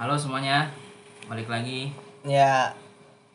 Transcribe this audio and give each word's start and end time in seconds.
Halo 0.00 0.16
semuanya, 0.16 0.64
balik 1.28 1.52
lagi 1.52 1.92
Ya, 2.24 2.72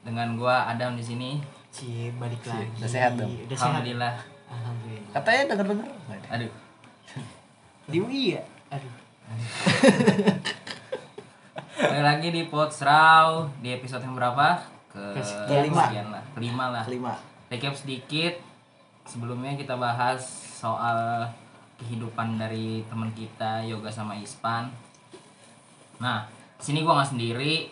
dengan 0.01 0.33
gua 0.33 0.65
Adam 0.65 0.97
di 0.97 1.05
sini. 1.05 1.37
Cie, 1.69 2.09
balik 2.17 2.41
lagi. 2.41 2.65
udah 2.81 2.89
sehat 2.89 3.21
dong? 3.21 3.29
Udah 3.29 3.53
sehat. 3.53 3.69
Alhamdulillah. 3.69 4.13
Alhamdulillah. 4.49 5.11
katanya 5.13 5.41
denger 5.53 5.65
denger. 5.69 5.87
Aduh, 6.33 6.51
Di 7.93 7.97
UI 8.01 8.33
ya? 8.33 8.41
Aduh. 8.73 8.89
balik 11.85 12.01
lagi 12.01 12.27
di 12.33 12.41
Potsraw 12.49 13.45
di 13.61 13.69
episode 13.69 14.01
yang 14.01 14.17
berapa? 14.17 14.57
Ke 14.89 15.21
Kelima. 15.45 15.85
lah, 15.85 16.25
kelima 16.33 16.65
lah. 16.73 16.81
Kelima. 16.81 17.13
Recap 17.45 17.77
sedikit. 17.77 18.41
Sebelumnya 19.05 19.53
kita 19.53 19.77
bahas 19.77 20.25
soal 20.57 21.29
kehidupan 21.77 22.41
dari 22.41 22.81
teman 22.89 23.13
kita 23.13 23.61
Yoga 23.61 23.93
sama 23.93 24.17
Ispan. 24.17 24.73
Nah, 26.01 26.25
sini 26.59 26.81
gua 26.81 27.01
nggak 27.01 27.11
sendiri. 27.15 27.69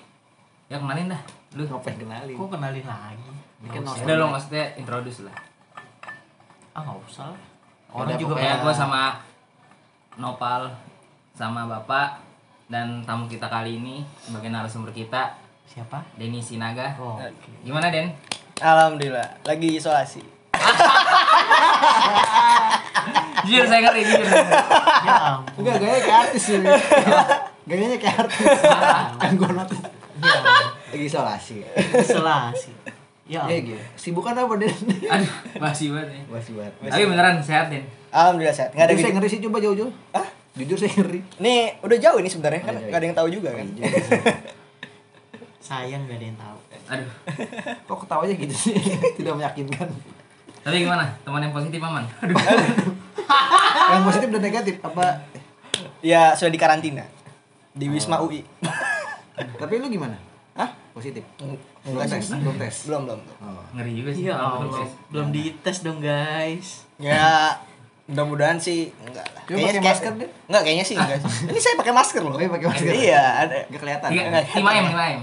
Ya 0.72 0.80
kenalin 0.80 1.12
dah, 1.12 1.22
lu. 1.60 1.64
Ngapain 1.68 1.98
kenalin? 2.00 2.36
Kok 2.36 2.50
kenalin 2.50 2.86
lagi? 2.86 3.32
Kan 3.64 3.84
Ya 3.84 4.04
udah 4.04 4.16
lo 4.20 4.26
maksudnya 4.36 4.66
introduce 4.76 5.24
lah. 5.24 5.38
Ah, 6.74 6.82
nggak 6.84 6.98
usah 7.08 7.32
lah. 7.32 7.42
Orang 7.94 8.10
Orang 8.10 8.20
juga 8.20 8.34
Kayak 8.42 8.66
gue 8.66 8.74
sama 8.74 9.02
Nopal 10.18 10.74
sama 11.34 11.66
Bapak 11.70 12.22
dan 12.70 13.06
tamu 13.06 13.30
kita 13.30 13.46
kali 13.50 13.78
ini 13.78 14.02
sebagai 14.22 14.50
narasumber 14.50 14.90
kita 14.94 15.38
Siapa? 15.70 16.06
Denny 16.20 16.38
Sinaga. 16.44 16.94
Oh. 17.02 17.18
Gimana 17.66 17.90
Den? 17.90 18.14
Alhamdulillah, 18.62 19.42
lagi 19.42 19.80
isolasi. 19.80 20.22
Jujur 23.44 23.66
saya 23.68 23.82
ngeri 23.84 24.08
jujur. 24.08 24.24
Ya 25.04 25.36
ampun. 25.36 25.66
Enggak, 25.66 25.76
gaya 25.84 26.00
kayak 26.00 26.20
artis 26.30 26.46
ini. 26.54 26.70
Gayanya 27.64 27.98
kayak 27.98 28.28
artis. 28.28 28.44
kan 29.22 29.32
gue 29.34 29.50
notice. 29.50 29.84
Ya 30.20 30.34
ampun. 30.40 30.66
Lagi 30.92 31.06
isolasi. 31.08 31.56
Isolasi. 31.96 32.72
Ya 33.24 33.40
Ya 33.40 33.40
ampun. 33.48 33.68
gitu. 33.72 33.82
Sibukan 33.96 34.36
apa, 34.36 34.54
Den? 34.60 34.72
Aduh, 35.08 35.32
masih 35.58 35.96
banget 35.96 36.10
ya. 36.12 36.22
Masih 36.28 36.52
banget. 36.60 36.74
Tapi 36.84 37.04
beneran 37.08 37.36
sehat 37.40 37.72
Den. 37.72 37.84
Alhamdulillah 38.12 38.56
sehat. 38.56 38.70
Nggak 38.76 38.86
ada 38.86 38.94
saya 38.94 39.04
gitu. 39.04 39.16
ngeri 39.16 39.28
sih 39.32 39.40
coba 39.42 39.58
jauh-jauh. 39.64 39.94
Hah? 40.12 40.28
Jujur 40.54 40.78
saya 40.78 40.92
ngeri. 41.00 41.20
Nih 41.40 41.60
udah 41.82 41.98
jauh 41.98 42.18
ini 42.20 42.30
sebenarnya 42.30 42.62
kan 42.62 42.74
Udah 42.74 42.78
jauh. 42.78 42.88
nggak 42.92 43.00
ada 43.00 43.08
yang 43.08 43.18
tahu 43.18 43.28
juga 43.32 43.50
kan. 43.56 43.66
Sayang 45.64 46.02
gak 46.06 46.20
ada 46.20 46.26
yang 46.28 46.36
tahu. 46.38 46.58
Aduh. 46.92 47.12
Kok 47.88 47.98
ketawanya 48.04 48.36
gitu 48.36 48.52
sih? 48.54 48.76
Tidak 49.16 49.34
meyakinkan. 49.34 49.88
Tapi 50.60 50.76
gimana? 50.84 51.08
Teman 51.24 51.40
yang 51.40 51.56
positif 51.56 51.80
aman? 51.80 52.04
Aduh. 52.20 52.36
Yang 53.96 54.04
positif 54.04 54.28
dan 54.30 54.42
negatif 54.44 54.76
apa? 54.84 55.24
Ya 56.04 56.36
sudah 56.36 56.52
di 56.52 56.60
karantina 56.60 57.08
di 57.74 57.86
Wisma 57.90 58.22
UI. 58.22 58.46
Tapi 59.62 59.74
lu 59.82 59.90
gimana? 59.90 60.14
Hah? 60.54 60.70
Positif. 60.94 61.26
Belum 61.82 62.06
tes, 62.06 62.26
belum 62.30 62.56
tes. 62.62 62.76
Belum 62.86 63.02
belum. 63.10 63.20
Oh. 63.42 63.64
Ngeri 63.74 63.92
juga 63.98 64.10
sih. 64.14 64.24
Ya 64.30 64.38
Belum. 64.38 64.88
Belum 65.10 65.28
dites 65.34 65.78
dong, 65.82 65.98
guys. 65.98 66.86
Ya 67.02 67.58
mudah-mudahan 68.04 68.60
sih 68.60 68.92
enggak 69.00 69.24
lah. 69.32 69.42
Coba 69.48 69.64
pakai 69.64 69.82
masker 69.82 70.12
deh. 70.20 70.30
Enggak 70.52 70.62
kayaknya 70.68 70.86
sih 70.86 70.96
enggak. 71.00 71.20
Ini 71.50 71.60
saya 71.60 71.76
pakai 71.80 71.94
masker 71.96 72.22
loh. 72.22 72.36
Oh, 72.36 72.40
iya, 72.40 72.50
pakai 72.52 72.68
masker. 72.68 72.94
Iya, 72.94 73.24
ada. 73.48 73.56
Gak 73.72 73.80
kelihatan. 73.80 74.10
Lima 74.12 74.72
M, 74.76 74.86
lima 74.92 75.06
M. 75.08 75.22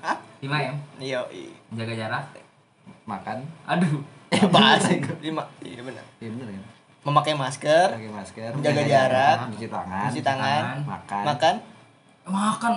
Hah? 0.00 0.16
Lima 0.40 0.56
M. 0.62 0.76
Iya, 1.02 1.18
iya. 1.28 1.52
Jaga 1.74 1.94
jarak. 1.98 2.24
Makan. 3.04 3.38
Aduh. 3.68 4.00
Eh, 4.30 4.46
bahasa 4.46 4.94
lima. 5.18 5.42
Iya 5.58 5.82
benar. 5.82 6.06
Iya 6.22 6.30
bener 6.30 6.54
kan? 6.54 6.62
Memakai 7.02 7.34
masker, 7.34 7.98
Pakai 7.98 8.14
masker. 8.14 8.50
Jaga 8.62 8.82
jarak. 8.86 9.38
Cuci 9.50 9.66
tangan. 9.66 10.06
cuci 10.06 10.22
tangan, 10.22 10.62
Makan. 10.86 11.22
makan, 11.26 11.54
Makan, 12.22 12.72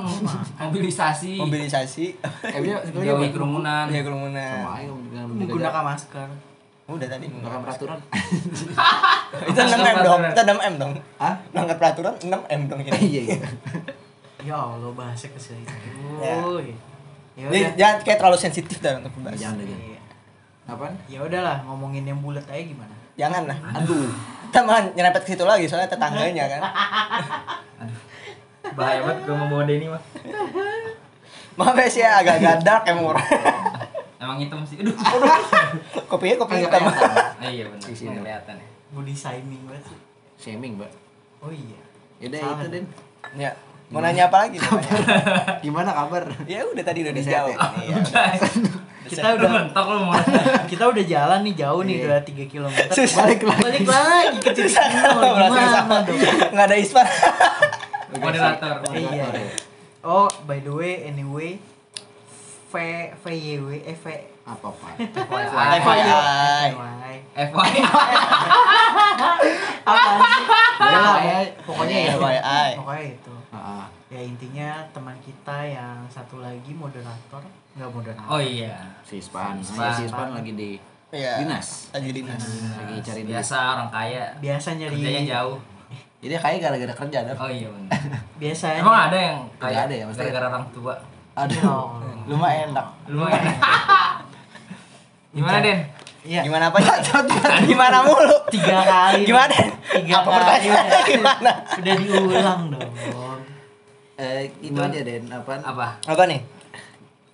mobilisasi. 0.58 1.38
mobilisasi, 1.38 2.06
Eh, 2.48 2.60
Jauhi 2.96 3.10
apa? 3.12 3.26
kerumunan. 3.30 3.86
ya 3.88 4.02
kerumunan. 4.02 4.64
Sama 4.64 4.72
aja 4.80 4.90
Menggunakan 5.28 5.84
masker. 5.84 6.28
Udah 6.84 7.08
tadi. 7.08 7.26
Menggunakan 7.28 7.62
peraturan. 7.62 8.00
Itu 9.52 9.60
6 9.60 9.72
M 9.78 9.98
dong. 10.02 10.22
Itu 10.26 10.42
6 10.42 10.58
M 10.64 10.74
dong. 10.76 10.92
Hah? 11.16 11.34
Melanggar 11.52 11.78
peraturan 11.78 12.14
6 12.18 12.28
M 12.28 12.62
dong 12.66 12.80
ini. 12.82 12.92
Iya 13.00 13.22
iya. 13.24 13.38
Ya 14.44 14.60
Allah, 14.60 14.92
bahasa 14.92 15.32
ke 15.32 15.40
situ. 15.40 15.64
Ya. 16.20 16.36
Ya 17.34 17.48
Jadi 17.48 17.80
jangan 17.80 17.96
kayak 18.04 18.18
terlalu 18.20 18.36
sensitif 18.36 18.76
dah 18.78 19.00
untuk. 19.00 19.16
Jangan 19.16 19.32
deh. 19.32 19.40
jangan. 19.40 19.64
Iya. 19.64 20.00
Apaan? 20.68 20.94
Ya 21.08 21.20
udahlah, 21.22 21.64
ngomongin 21.64 22.04
yang 22.04 22.20
bulat 22.20 22.44
aja 22.52 22.60
gimana? 22.60 22.92
Jangan 23.16 23.48
lah. 23.48 23.56
Aduh. 23.72 24.12
Mah 24.54 24.84
nyerempet 24.92 25.24
ke 25.24 25.32
situ 25.32 25.48
lagi 25.48 25.64
soalnya 25.66 25.88
tetangganya 25.88 26.46
kan. 26.52 26.62
Bahaya 28.74 29.00
banget 29.02 29.18
gue 29.24 29.36
mau 29.36 29.48
bawa 29.48 29.64
Denny 29.66 29.88
mah. 29.88 30.02
Maaf 31.58 31.78
ya 31.78 31.88
sih 31.88 32.02
agak-agak 32.02 32.66
dark 32.66 32.84
emang 32.90 33.14
orang. 33.14 33.28
Emang 34.24 34.40
hitam 34.40 34.64
sih. 34.64 34.80
Aduh. 34.80 34.96
Kopinya 36.10 36.40
kopi 36.40 36.64
hitam. 36.64 36.80
Ah, 36.88 37.52
iya 37.52 37.68
benar. 37.68 37.84
Dong. 37.84 38.24
kelihatan 38.24 38.56
ya. 38.56 38.68
Body 38.96 39.12
shaming 39.12 39.62
banget 39.68 39.84
sih. 39.92 40.00
Shaming, 40.40 40.80
Mbak. 40.80 40.92
Oh 41.44 41.52
iya. 41.52 41.82
Yaudah 42.24 42.40
Salah 42.40 42.64
itu. 42.64 42.72
Den. 42.72 42.86
Ya. 43.36 43.52
Mau 43.92 44.00
nanya 44.00 44.32
apa 44.32 44.48
lagi? 44.48 44.58
Gimana 45.60 45.92
kabar? 45.92 46.24
Ya 46.48 46.64
udah 46.64 46.84
tadi 46.88 47.04
udah 47.04 47.14
dijawab. 47.14 47.52
ya? 47.52 47.60
Iya. 47.84 47.96
Kita 49.04 49.28
udah 49.36 49.50
mentok 49.52 49.86
lu 49.92 50.00
mau. 50.08 50.16
kita 50.72 50.84
udah 50.88 51.04
jalan 51.04 51.40
nih 51.44 51.54
jauh 51.60 51.84
nih 51.84 51.96
Iya. 52.00 52.06
udah 52.08 52.20
3 52.24 52.48
km. 52.48 52.76
Susah. 52.96 53.28
Balik 53.28 53.44
lagi. 53.44 53.60
Balik 53.60 53.84
lagi 53.92 54.38
ke 54.40 54.50
titik 54.56 54.88
nol. 55.04 55.22
Gimana 55.36 55.68
sama. 55.68 55.96
dong? 56.08 56.16
Nggak 56.56 56.66
ada 56.72 56.78
ispan. 56.80 57.08
Moderator. 58.16 58.76
Iya. 58.92 59.26
Oh, 60.04 60.28
by 60.44 60.60
the 60.60 60.70
way, 60.70 61.08
anyway, 61.08 61.58
V 62.68 62.74
V 63.14 63.26
Y 63.30 63.56
W 63.58 63.70
eh 63.80 63.96
V 63.96 64.06
Apa? 64.44 64.68
FYI. 65.00 65.80
FYI. 65.80 65.80
FYI. 65.80 67.16
FYI. 67.48 67.80
Apa 69.84 70.04
sih? 70.12 70.44
Ya, 70.84 71.38
pokoknya 71.64 71.98
ya. 71.98 72.14
FYI. 72.18 72.72
Pokoknya 72.76 73.06
itu. 73.10 73.34
Ah, 73.50 73.88
Ya 74.12 74.22
intinya 74.22 74.70
teman 74.94 75.18
kita 75.26 75.58
yang 75.66 76.06
satu 76.06 76.38
lagi 76.38 76.70
moderator, 76.70 77.42
nggak 77.74 77.90
moderator. 77.90 78.22
Oh 78.30 78.38
iya. 78.38 78.94
si 79.02 79.18
Span, 79.18 79.58
Si 79.58 79.74
Span. 80.06 80.38
Lagi 80.38 80.54
di 80.54 80.78
Iya. 81.10 81.42
dinas. 81.42 81.90
Lagi 81.90 82.10
dinas. 82.12 82.42
Lagi 82.78 83.02
cari. 83.02 83.22
Biasa 83.26 83.56
orang 83.74 83.90
kaya. 83.90 84.24
Biasa 84.38 84.68
nyari 84.76 84.94
Kerjanya 84.94 85.24
jauh. 85.30 85.58
Jadi 86.24 86.34
kayak 86.40 86.60
gara-gara 86.64 86.94
kerja 86.96 87.20
dong. 87.28 87.36
Oh 87.36 87.50
iya 87.52 87.68
benar. 87.68 87.92
Biasanya 88.42 88.80
Emang 88.80 88.98
ada 89.12 89.18
yang 89.20 89.38
Nggak 89.44 89.60
kaya 89.60 89.80
ada 89.84 89.94
ya, 89.94 90.04
maksudnya? 90.08 90.24
gara-gara 90.32 90.46
orang 90.48 90.66
tua. 90.72 90.94
Aduh. 91.36 91.62
Oh. 91.68 91.88
Lumayan 92.32 92.72
enak. 92.72 92.88
Lumayan. 93.12 93.44
Gimana 95.36 95.60
Den? 95.60 95.80
Iya. 96.24 96.42
Gimana 96.48 96.72
apa? 96.72 96.80
Gimana 97.68 97.98
mulu? 98.08 98.38
Tiga 98.48 98.80
kali. 98.80 99.28
Gimana? 99.28 99.56
Tiga 99.92 100.16
Apa 100.24 100.30
kali. 100.32 100.68
gimana? 101.12 101.52
Udah 101.76 101.94
diulang 102.00 102.62
dong. 102.72 102.92
Eh, 104.16 104.48
itu 104.62 104.72
Gimana? 104.72 104.94
aja 104.94 105.02
Den, 105.04 105.24
apaan? 105.28 105.60
Apa? 105.66 105.88
Apa 106.08 106.24
nih? 106.30 106.40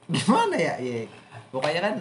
Gimana 0.09 0.55
ya? 0.57 0.73
Iya. 0.81 1.05
Pokoknya 1.53 1.81
kan 1.85 1.95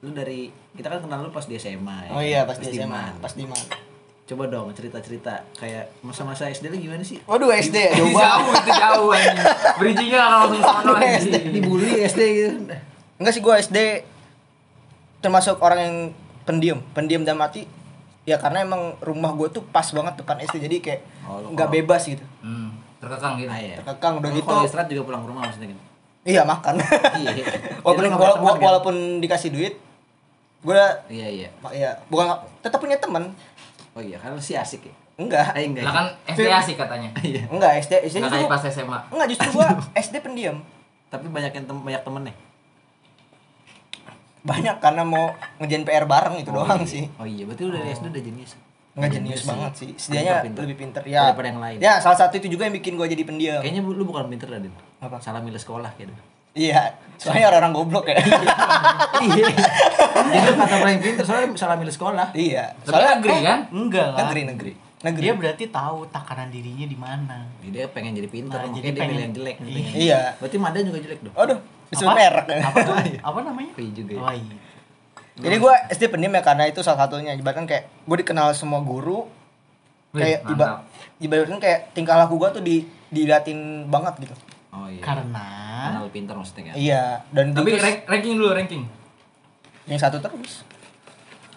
lu 0.00 0.14
dari 0.14 0.54
kita 0.78 0.86
kan 0.86 1.02
kenal 1.02 1.26
lu 1.26 1.34
pas 1.34 1.50
di 1.50 1.58
SMA 1.58 1.96
ya. 2.06 2.10
Oh 2.14 2.22
iya 2.22 2.40
pas 2.46 2.56
di 2.56 2.70
SMA, 2.70 3.18
pas 3.18 3.32
di 3.34 3.42
mana? 3.42 3.89
Coba 4.30 4.46
dong 4.46 4.70
cerita-cerita 4.70 5.42
kayak 5.52 5.90
masa-masa 6.00 6.46
SD 6.46 6.70
lu 6.70 6.78
gimana 6.78 7.02
sih? 7.02 7.18
Waduh 7.24 7.50
SD 7.50 7.74
ya, 7.74 7.92
Jauh, 7.92 8.14
coba. 8.14 8.54
itu 8.54 8.70
jauh 8.72 9.08
anjing. 9.10 9.38
Bridging-nya 9.74 10.20
langsung 10.22 10.62
sono 10.62 10.92
anjing. 10.94 11.50
Dibully 11.50 12.06
SD 12.06 12.20
gitu. 12.30 12.48
Enggak 13.18 13.32
sih 13.34 13.42
gua 13.42 13.58
SD 13.58 14.06
termasuk 15.18 15.58
orang 15.58 15.78
yang 15.80 15.96
pendiam, 16.44 16.78
pendiam 16.92 17.22
dan 17.22 17.34
mati. 17.34 17.66
Ya 18.22 18.38
karena 18.38 18.62
emang 18.62 18.94
rumah 19.00 19.34
gue 19.34 19.50
tuh 19.50 19.66
pas 19.66 19.82
banget 19.84 20.14
depan 20.14 20.38
SD 20.40 20.62
jadi 20.62 20.76
kayak 20.78 21.00
Oh, 21.26 21.42
nggak 21.42 21.66
kalau- 21.66 21.74
bebas 21.74 22.02
gitu. 22.06 22.22
Hmm, 22.38 22.70
terkekang 22.98 23.34
gitu. 23.36 23.50
Ah, 23.50 23.58
iya. 23.58 23.76
Terkekang 23.76 24.12
udah 24.20 24.30
Lu 24.30 24.36
gitu. 24.36 24.46
Kalau 24.46 24.62
istirahat 24.62 24.86
juga 24.86 25.02
pulang 25.04 25.20
ke 25.20 25.28
rumah 25.28 25.42
maksudnya 25.42 25.68
kan? 25.68 25.78
Iya 26.22 26.42
makan. 26.44 26.74
Iya. 27.18 27.32
walaupun 27.82 28.04
wala- 28.14 28.36
teman, 28.36 28.46
kan? 28.52 28.62
walaupun 28.62 28.94
dikasih 29.18 29.50
duit, 29.50 29.74
gue 30.60 30.82
Iya 31.08 31.26
iya. 31.26 31.48
ya 31.72 31.90
bukan 32.06 32.30
tetap 32.60 32.78
punya 32.78 32.94
teman. 32.94 33.34
Oh 33.90 34.00
iya, 34.00 34.16
kan 34.16 34.30
lu 34.30 34.38
sih 34.38 34.54
asik 34.54 34.86
ya. 34.86 34.94
Enggak. 35.16 35.52
Eh 35.52 35.66
enggak. 35.66 35.84
Lah 35.84 35.92
kan 35.92 36.06
SD 36.28 36.46
asik 36.46 36.76
katanya. 36.76 37.10
Iya. 37.20 37.42
Enggak 37.46 37.72
SD 37.78 37.92
SD 38.06 38.16
Nggak 38.18 38.32
kayak 38.32 38.48
pas 38.48 38.62
SMA. 38.64 38.98
enggak 39.10 39.28
justru 39.28 39.48
gua 39.52 39.66
SD 40.02 40.16
pendiam. 40.18 40.56
Tapi 41.06 41.26
banyak 41.26 41.50
yang 41.50 41.64
tem 41.64 41.76
banyak 41.76 42.00
temen 42.00 42.22
nih. 42.24 42.36
Banyak 44.40 44.76
karena 44.78 45.02
mau 45.02 45.30
ngerjain 45.58 45.84
PR 45.84 46.04
bareng 46.04 46.38
itu 46.38 46.48
Oh, 46.48 46.64
doang 46.64 46.80
iya. 46.80 46.88
sih. 46.88 47.04
Oh 47.14 47.24
iya, 47.24 47.44
berarti 47.44 47.62
lu 47.62 47.72
dari 47.72 47.90
SD 47.90 48.06
udah 48.08 48.22
jenius. 48.22 48.52
Enggak 48.90 49.10
jenius 49.12 49.42
banget 49.44 49.72
sih. 49.76 49.88
Setidaknya 49.92 50.32
Pinter-pinter. 50.40 50.62
lebih 50.64 50.76
pinter 50.78 51.02
ya. 51.04 51.20
Daripada 51.28 51.48
yang 51.48 51.60
lain. 51.60 51.76
Ya, 51.78 51.92
salah 51.98 52.16
satu 52.16 52.34
itu 52.34 52.48
juga 52.48 52.64
yang 52.64 52.74
bikin 52.74 52.94
gua 52.94 53.04
jadi 53.04 53.22
pendiam. 53.22 53.60
Kayaknya 53.60 53.82
lu 53.84 54.02
bukan 54.02 54.26
pinter 54.26 54.48
lah, 54.48 54.58
Din. 54.58 54.72
Apa? 54.98 55.20
Salah 55.20 55.38
milih 55.38 55.56
sekolah 55.56 55.92
gitu. 55.94 56.14
Iya, 56.50 56.98
soalnya 57.14 57.46
orang-orang 57.48 57.72
goblok 57.76 58.06
ya. 58.06 58.18
Iya. 59.20 59.52
Jadi 60.30 60.44
lu 60.44 60.54
kata 60.56 60.76
paling 60.78 61.00
pinter 61.00 61.22
soalnya 61.22 61.48
salah 61.54 61.76
milih 61.76 61.90
sekolah. 61.90 62.28
iya. 62.32 62.64
Soalnya 62.80 63.18
negeri 63.18 63.36
kan? 63.40 63.58
Enggak 63.68 64.06
lah. 64.08 64.18
negeri 64.22 64.42
negeri. 64.46 64.72
negeri. 65.00 65.22
Dia 65.22 65.34
berarti 65.34 65.64
tahu 65.66 65.98
takaran 66.08 66.48
dirinya 66.48 66.84
di 66.84 66.94
mana. 66.94 67.38
Jadi 67.58 67.72
dia 67.72 67.86
pengen 67.88 68.12
jadi 68.14 68.28
pintar, 68.28 68.58
Nah, 68.58 68.64
makanya 68.64 68.76
jadi 68.76 68.86
dia 68.86 68.94
pengen- 68.96 69.10
milih 69.10 69.22
yang 69.22 69.34
jelek. 69.34 69.56
Iya. 69.60 69.90
Iya. 69.96 70.20
Berarti 70.36 70.56
Madan 70.56 70.82
juga 70.84 70.98
jelek 71.00 71.20
dong. 71.20 71.34
Aduh, 71.34 71.58
disebut 71.88 72.10
Apa? 72.10 72.20
merek. 72.20 72.46
Apa 72.60 72.78
tuh? 72.80 72.94
Apa 73.28 73.38
namanya? 73.42 73.72
Iya 73.74 73.90
juga 73.92 74.12
ya. 74.12 74.20
Oh 74.20 74.32
iya. 74.32 74.56
Jadi 75.40 75.56
gue 75.56 75.74
SD 75.88 76.02
pendiam 76.06 76.30
ya 76.30 76.42
karena 76.42 76.64
itu 76.66 76.80
salah 76.80 77.00
satunya. 77.00 77.32
Ibaratkan 77.32 77.64
kayak 77.64 77.88
gue 77.98 78.16
dikenal 78.18 78.52
semua 78.52 78.80
guru. 78.80 79.24
Kayak 80.10 80.42
iba, 80.44 80.64
mantap. 80.66 80.90
ibaratkan 81.16 81.58
kayak 81.58 81.80
tingkah 81.90 82.18
laku 82.18 82.34
gue 82.36 82.50
tuh 82.50 82.62
di 82.62 82.76
diliatin 83.08 83.86
banget 83.86 84.20
gitu. 84.20 84.34
Oh 84.70 84.84
iya. 84.84 85.00
Karena 85.00 85.46
Karena 85.82 85.98
lu 86.02 86.10
pintar 86.10 86.34
maksudnya 86.36 86.62
kan. 86.68 86.74
Iya, 86.76 87.04
dan 87.30 87.46
Tapi 87.50 87.68
terus 87.72 87.82
rank- 87.82 88.04
ranking 88.04 88.34
dulu 88.36 88.52
ranking. 88.52 88.82
Yang 89.90 89.98
satu 89.98 90.16
terus. 90.16 90.62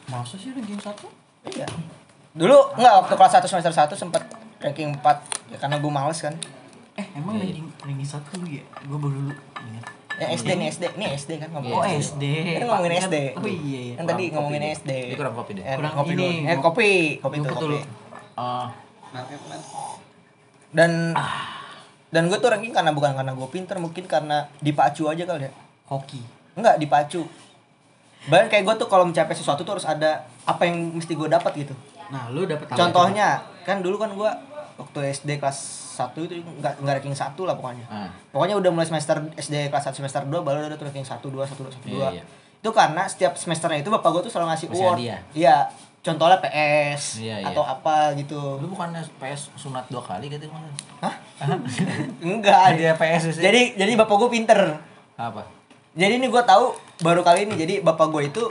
masa 0.03 0.35
sih 0.35 0.51
ranking 0.51 0.75
satu? 0.77 1.07
Iya. 1.45 1.63
Dulu 2.33 2.75
enggak 2.75 2.93
waktu 2.99 3.13
kelas 3.13 3.33
1 3.37 3.47
semester 3.47 3.71
1 3.71 3.93
sempat 3.95 4.23
ranking 4.59 4.91
4 4.91 4.99
ya 5.47 5.57
karena 5.57 5.77
gue 5.77 5.87
males 5.89 6.19
kan. 6.19 6.33
Eh 6.93 7.07
emang 7.13 7.37
Iya, 7.37 7.47
ranking 7.47 7.67
ranking 7.79 8.09
satu 8.09 8.35
ya? 8.43 8.65
Gue 8.81 8.97
baru 8.97 9.31
ingat. 9.61 9.85
Ya 10.13 10.27
SD 10.29 10.49
nih 10.51 10.67
SD, 10.69 10.83
ini 10.93 11.05
SD 11.11 11.31
kan 11.37 11.49
ngomong. 11.51 11.73
Oh 11.73 11.83
Iya. 11.83 11.97
SD. 11.99 12.23
Kan 12.55 12.65
ngomongin 12.67 12.91
Kan- 12.91 13.03
SD. 13.05 13.15
Oh 13.33 13.45
iya 13.45 13.79
iya. 13.81 13.93
Kan 13.95 14.05
tadi 14.05 14.23
ngomongin. 14.29 14.61
SD. 14.75 14.91
Ini 14.91 15.15
kurang 15.15 15.33
kopi 15.33 15.51
deh. 15.53 15.63
Eh, 15.63 15.75
Kurang 15.75 15.93
kopi 15.95 16.11
ini, 16.11 16.17
dulu. 16.19 16.29
Eh, 16.43 16.57
kopi, 16.59 16.89
kopi 17.19 17.35
itu 17.35 17.47
kopi. 17.47 17.63
dulu. 17.63 17.77
Ah, 18.35 18.67
Dan 20.71 21.13
dan 22.09 22.23
gue 22.27 22.37
tuh 22.37 22.49
ranking 22.49 22.69
karena 22.71 22.91
bukan 22.91 23.13
karena 23.13 23.31
gue 23.31 23.47
pinter, 23.47 23.77
mungkin 23.77 24.05
karena 24.05 24.49
dipacu 24.59 25.05
aja 25.05 25.23
kali 25.23 25.45
ya. 25.45 25.51
hoki. 25.85 26.21
Enggak, 26.53 26.77
dipacu. 26.77 27.25
Bahkan 28.27 28.47
kayak 28.47 28.63
gue 28.63 28.75
tuh 28.83 28.87
kalau 28.87 29.03
mencapai 29.07 29.35
sesuatu 29.35 29.67
tuh 29.67 29.75
harus 29.75 29.87
ada 29.87 30.23
apa 30.47 30.63
yang 30.63 30.95
mesti 30.95 31.11
gue 31.11 31.27
dapat 31.27 31.51
gitu. 31.59 31.73
Nah, 32.11 32.31
lu 32.31 32.47
dapet 32.47 32.67
apa? 32.71 32.77
Contohnya, 32.77 33.43
kan 33.67 33.83
dulu 33.83 33.99
kan 33.99 34.11
gue 34.15 34.31
waktu 34.79 34.99
SD 35.13 35.37
kelas 35.39 35.57
1 35.93 36.17
itu 36.25 36.41
enggak 36.41 36.73
enggak 36.81 36.93
ranking 36.99 37.13
1 37.13 37.37
lah 37.45 37.55
pokoknya. 37.57 37.85
Ah. 37.89 38.09
Pokoknya 38.33 38.55
udah 38.57 38.71
mulai 38.73 38.87
semester 38.89 39.21
SD 39.37 39.69
kelas 39.69 39.85
1 39.93 39.99
semester 39.99 40.21
2 40.25 40.33
baru 40.41 40.65
ada 40.65 40.75
tuh 40.79 40.89
ranking 40.89 41.05
1 41.05 41.21
2 41.21 41.29
1 41.29 41.53
2 41.53 41.69
1 41.69 41.89
2. 41.89 41.93
Iya, 41.93 42.07
iya. 42.21 42.23
Itu 42.63 42.71
karena 42.71 43.03
setiap 43.05 43.35
semesternya 43.35 43.83
itu 43.83 43.91
bapak 43.91 44.09
gue 44.15 44.21
tuh 44.29 44.31
selalu 44.31 44.55
ngasih 44.55 44.67
Ngasih 44.71 44.85
award. 44.87 44.99
Iya, 45.35 45.57
contohnya 45.99 46.37
PS 46.39 47.03
Iya, 47.19 47.35
iya. 47.43 47.45
atau 47.51 47.63
apa 47.67 48.15
gitu. 48.15 48.39
Lu 48.63 48.71
bukannya 48.71 49.03
PS 49.19 49.53
sunat 49.59 49.85
dua 49.91 49.99
kali 49.99 50.31
gitu 50.31 50.47
kemarin? 50.47 50.73
Hah? 51.03 51.15
Enggak. 52.23 52.73
Hadiah 52.73 52.95
PS 52.95 53.35
sih. 53.35 53.43
Jadi 53.43 53.75
jadi 53.75 53.91
bapak 53.99 54.15
gue 54.15 54.29
pinter. 54.31 54.59
Apa? 55.19 55.43
Jadi 55.93 56.17
ini 56.17 56.25
gue 56.25 56.41
tahu 56.41 56.73
baru 57.03 57.21
kali 57.21 57.45
ini. 57.45 57.55
Jadi 57.55 57.73
bapak 57.79 58.07
gue 58.09 58.23
itu 58.25 58.43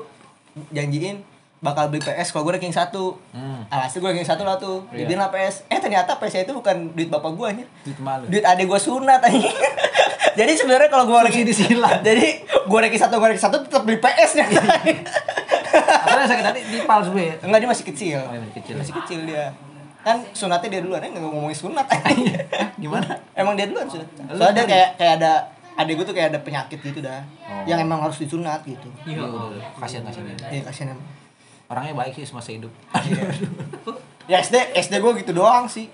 janjiin 0.70 1.24
bakal 1.62 1.86
beli 1.88 2.02
PS 2.02 2.34
kalau 2.34 2.42
gue 2.44 2.58
ranking 2.58 2.74
1 2.74 2.90
Hmm. 3.32 3.62
Alhasil 3.70 4.02
gue 4.02 4.08
ranking 4.10 4.26
1 4.26 4.36
lah 4.38 4.58
tuh. 4.58 4.84
Iya. 4.90 5.06
Dibilang 5.06 5.26
lah 5.26 5.30
PS. 5.30 5.64
Eh 5.66 5.78
ternyata 5.78 6.18
PS 6.18 6.44
itu 6.44 6.52
bukan 6.52 6.92
duit 6.92 7.08
bapak 7.08 7.32
gue 7.32 7.46
aja. 7.48 7.64
Duit 7.82 7.98
malu. 7.98 8.24
Duit 8.28 8.44
adik 8.44 8.66
gue 8.66 8.78
sunat 8.78 9.22
aja. 9.22 9.50
Jadi 10.38 10.52
sebenarnya 10.54 10.88
kalau 10.88 11.06
gue 11.06 11.16
ranking 11.16 11.46
disilat. 11.46 12.02
Jadi 12.06 12.26
gue 12.44 12.78
ranking 12.78 13.00
1 13.00 13.08
gue 13.08 13.28
ranking 13.30 13.46
1 13.46 13.66
tetap 13.66 13.82
beli 13.82 13.98
PS 13.98 14.30
nya. 14.36 14.44
Apa 16.02 16.28
sakit 16.28 16.44
hati 16.44 16.60
di 16.66 16.78
pals 16.84 17.08
gue 17.08 17.24
ya? 17.24 17.34
Enggak 17.40 17.58
dia 17.64 17.70
masih 17.70 17.86
kecil. 17.88 18.18
Oh, 18.20 18.32
iya, 18.34 18.40
masih 18.42 18.54
kecil. 18.60 18.74
Masih 18.76 18.94
kecil 19.02 19.20
dia. 19.24 19.44
Kan 20.02 20.18
sunatnya 20.34 20.68
dia 20.68 20.80
duluan, 20.82 20.98
eh 20.98 21.14
nggak 21.14 21.22
ngomongin 21.22 21.54
sunat. 21.54 21.86
Gimana? 22.82 23.06
emang 23.32 23.54
dia 23.54 23.70
duluan 23.70 23.86
sunat. 23.86 24.08
Soalnya 24.34 24.54
dia 24.58 24.66
kayak 24.66 24.88
kayak 24.98 25.12
ada 25.22 25.32
adik 25.76 25.94
gue 25.98 26.06
tuh 26.06 26.14
kayak 26.16 26.36
ada 26.36 26.40
penyakit 26.44 26.78
gitu 26.80 27.00
dah. 27.00 27.24
Oh. 27.48 27.64
Yang 27.64 27.78
emang 27.88 28.00
harus 28.04 28.18
disunat 28.20 28.60
gitu. 28.64 28.88
Iya. 29.08 29.24
Kasihan 29.80 30.04
kasihan. 30.04 30.26
Iya 30.52 30.62
kasihan 30.66 30.88
emang. 30.96 31.08
Orangnya 31.72 31.94
baik 31.96 32.12
sih 32.18 32.28
semasa 32.28 32.52
hidup. 32.52 32.72
Ya 34.28 34.38
SD 34.38 34.76
SD 34.76 35.00
gue 35.00 35.12
gitu 35.24 35.32
doang 35.32 35.66
sih. 35.66 35.88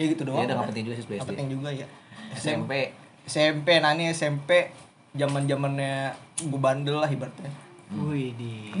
Ya 0.00 0.08
gitu 0.08 0.24
doang. 0.24 0.42
Ya 0.42 0.50
udah 0.50 0.56
nggak 0.64 0.68
penting 0.72 0.84
juga 0.88 0.96
sih 0.96 1.04
SD. 1.04 1.22
penting 1.28 1.48
juga 1.52 1.68
ya. 1.68 1.86
SMP. 2.32 2.96
SMP 3.28 3.68
nani 3.78 4.10
SMP 4.10 4.72
zaman 5.12 5.44
zamannya 5.44 6.16
gue 6.40 6.60
bandel 6.60 6.96
lah 6.98 7.10
ibaratnya. 7.12 7.52
Wih 7.92 8.32
di 8.40 8.72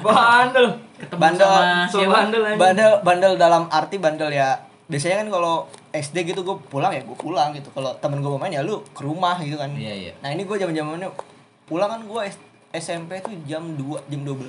Bandel. 0.00 0.80
ketemu 0.96 1.20
Bandel. 1.20 1.52
Bandel 2.56 2.92
bandel 3.04 3.32
dalam 3.36 3.68
arti 3.68 4.00
bandel 4.00 4.32
ya. 4.32 4.56
Biasanya 4.84 5.24
kan 5.24 5.28
kalau 5.32 5.54
SD 5.90 6.16
gitu 6.34 6.44
gue 6.44 6.56
pulang 6.68 6.92
ya 6.92 7.00
gue 7.00 7.16
pulang 7.16 7.52
gitu. 7.56 7.72
Kalau 7.72 7.96
temen 7.98 8.20
gue 8.20 8.30
mau 8.30 8.40
main 8.40 8.52
ya 8.52 8.60
lu 8.60 8.84
ke 8.92 9.00
rumah 9.00 9.40
gitu 9.40 9.56
kan. 9.56 9.72
Iya, 9.72 9.94
iya. 9.94 10.12
Nah 10.20 10.32
ini 10.32 10.44
gue 10.44 10.56
zaman 10.60 10.76
zamannya 10.76 11.08
pulang 11.64 11.88
kan 11.88 12.00
gue 12.04 12.22
SMP 12.74 13.22
tuh 13.22 13.32
jam 13.48 13.62
2 13.78 14.10
jam 14.10 14.20
12 14.26 14.44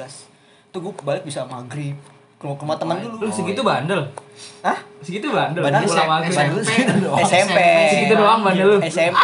Tuh 0.73 0.79
gue 0.83 0.93
balik 1.05 1.23
bisa 1.23 1.47
maghrib 1.47 1.95
ke 2.35 2.43
rumah, 2.43 2.75
teman 2.75 2.99
dulu. 2.99 3.25
Lu 3.25 3.31
segitu 3.31 3.63
bandel. 3.63 4.11
Hah? 4.59 4.75
Segitu 4.99 5.31
bandel. 5.31 5.63
Bandel 5.63 5.87
Pulang 5.87 6.27
SMP. 6.27 6.43
maghrib. 6.43 6.85
Doang. 7.03 7.19
SMP. 7.23 7.59
Segitu 7.95 8.13
doang 8.19 8.41
bandel 8.43 8.67
lu. 8.75 8.77
SMP. 8.83 9.23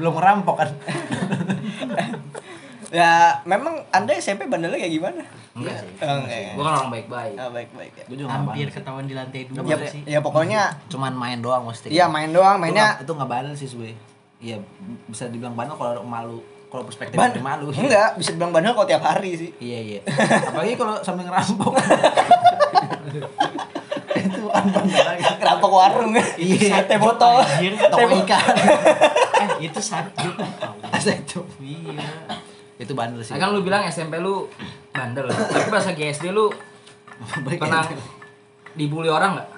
Belum 0.00 0.12
ngerampok 0.16 0.56
kan? 0.64 0.70
ya 2.92 3.10
memang 3.42 3.80
anda 3.88 4.12
SMP 4.14 4.44
bandelnya 4.44 4.76
kayak 4.76 4.92
gimana? 4.92 5.24
Enggak 5.52 5.80
sih. 5.80 5.88
Oh, 5.98 6.16
enggak 6.18 6.38
ya. 6.38 6.50
Gua 6.52 6.62
kan 6.62 6.72
orang 6.76 6.90
baik-baik. 6.92 7.34
Ah, 7.34 7.48
baik 7.48 7.70
baik 7.72 7.92
ya. 7.94 8.04
Gue 8.04 8.14
juga 8.14 8.26
nggak 8.26 8.36
Hampir 8.38 8.52
bandel 8.52 8.68
sih. 8.68 8.76
ketahuan 8.76 9.04
di 9.04 9.14
lantai 9.14 9.40
dua 9.46 9.60
Ya, 9.64 9.76
sih. 9.86 10.02
ya 10.06 10.18
pokoknya 10.18 10.60
Cuman 10.86 11.12
main 11.14 11.38
doang 11.38 11.64
mesti. 11.64 11.88
iya 11.88 12.04
main 12.06 12.28
doang 12.28 12.56
mainnya 12.56 12.96
itu 12.98 13.08
nggak 13.10 13.26
bandel 13.26 13.54
sih 13.54 13.64
sebenernya. 13.66 13.96
Iya 14.38 14.56
bisa 15.06 15.24
dibilang 15.26 15.52
bandel 15.52 15.74
kalau 15.74 16.02
malu 16.02 16.38
kalau 16.66 16.84
perspektif 16.84 17.14
ban 17.14 17.30
dari 17.30 17.40
malu. 17.40 17.72
enggak 17.78 18.16
bisa 18.16 18.30
bilang 18.32 18.50
bandel 18.50 18.72
kalau 18.72 18.84
tiap 18.86 19.00
hari 19.02 19.30
sih 19.34 19.50
Iya 19.56 19.78
iya. 19.82 20.00
Apalagi 20.48 20.74
kalau 20.74 21.00
sambil 21.00 21.24
ngerampok. 21.24 21.72
itu 24.14 24.40
lagi. 24.46 25.22
ngerampok 25.34 25.70
warung 25.70 26.12
Iya. 26.36 26.84
teh 26.84 26.94
botol 26.96 27.40
Anjir, 27.40 27.72
teh 27.74 27.88
Toko 27.88 28.16
ikan. 28.22 28.44
eh 29.34 29.48
itu 29.62 29.80
satu 29.80 30.28
Itu. 31.02 31.40
Iya. 31.58 32.06
Itu 32.82 32.92
bandel 32.92 33.22
sih. 33.22 33.30
Nah, 33.30 33.38
kan 33.38 33.48
lu 33.50 33.62
bilang 33.62 33.86
SMP 33.86 34.18
lu 34.18 34.50
bandel. 34.90 35.30
Tapi 35.30 35.68
pas 35.68 35.84
lagi 35.84 36.02
SD 36.04 36.28
lu 36.28 36.50
Baik 37.46 37.56
pernah 37.56 37.86
dibully 38.72 39.06
orang 39.06 39.36
nggak? 39.36 39.48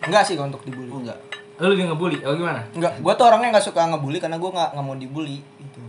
enggak 0.00 0.22
sih 0.22 0.38
untuk 0.38 0.62
dibully 0.62 0.86
Oh, 0.88 1.00
enggak. 1.00 1.18
Lu 1.58 1.74
dia 1.74 1.84
ngebully? 1.84 2.22
Oh 2.22 2.32
gimana? 2.32 2.62
enggak 2.70 2.92
gua 2.98 3.12
tuh 3.12 3.26
orangnya 3.26 3.50
nggak 3.50 3.66
suka 3.66 3.82
ngebully 3.84 4.16
karena 4.16 4.36
gua 4.36 4.50
nggak 4.52 4.68
nggak 4.72 4.84
mau 4.84 4.94
dibully 4.94 5.42
gitu 5.58 5.80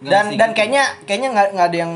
dan 0.00 0.28
dan 0.30 0.52
gitu. 0.52 0.54
kayaknya 0.54 0.84
kayaknya 1.02 1.28
nggak 1.32 1.46
nggak 1.56 1.66
ada 1.66 1.78
yang 1.80 1.92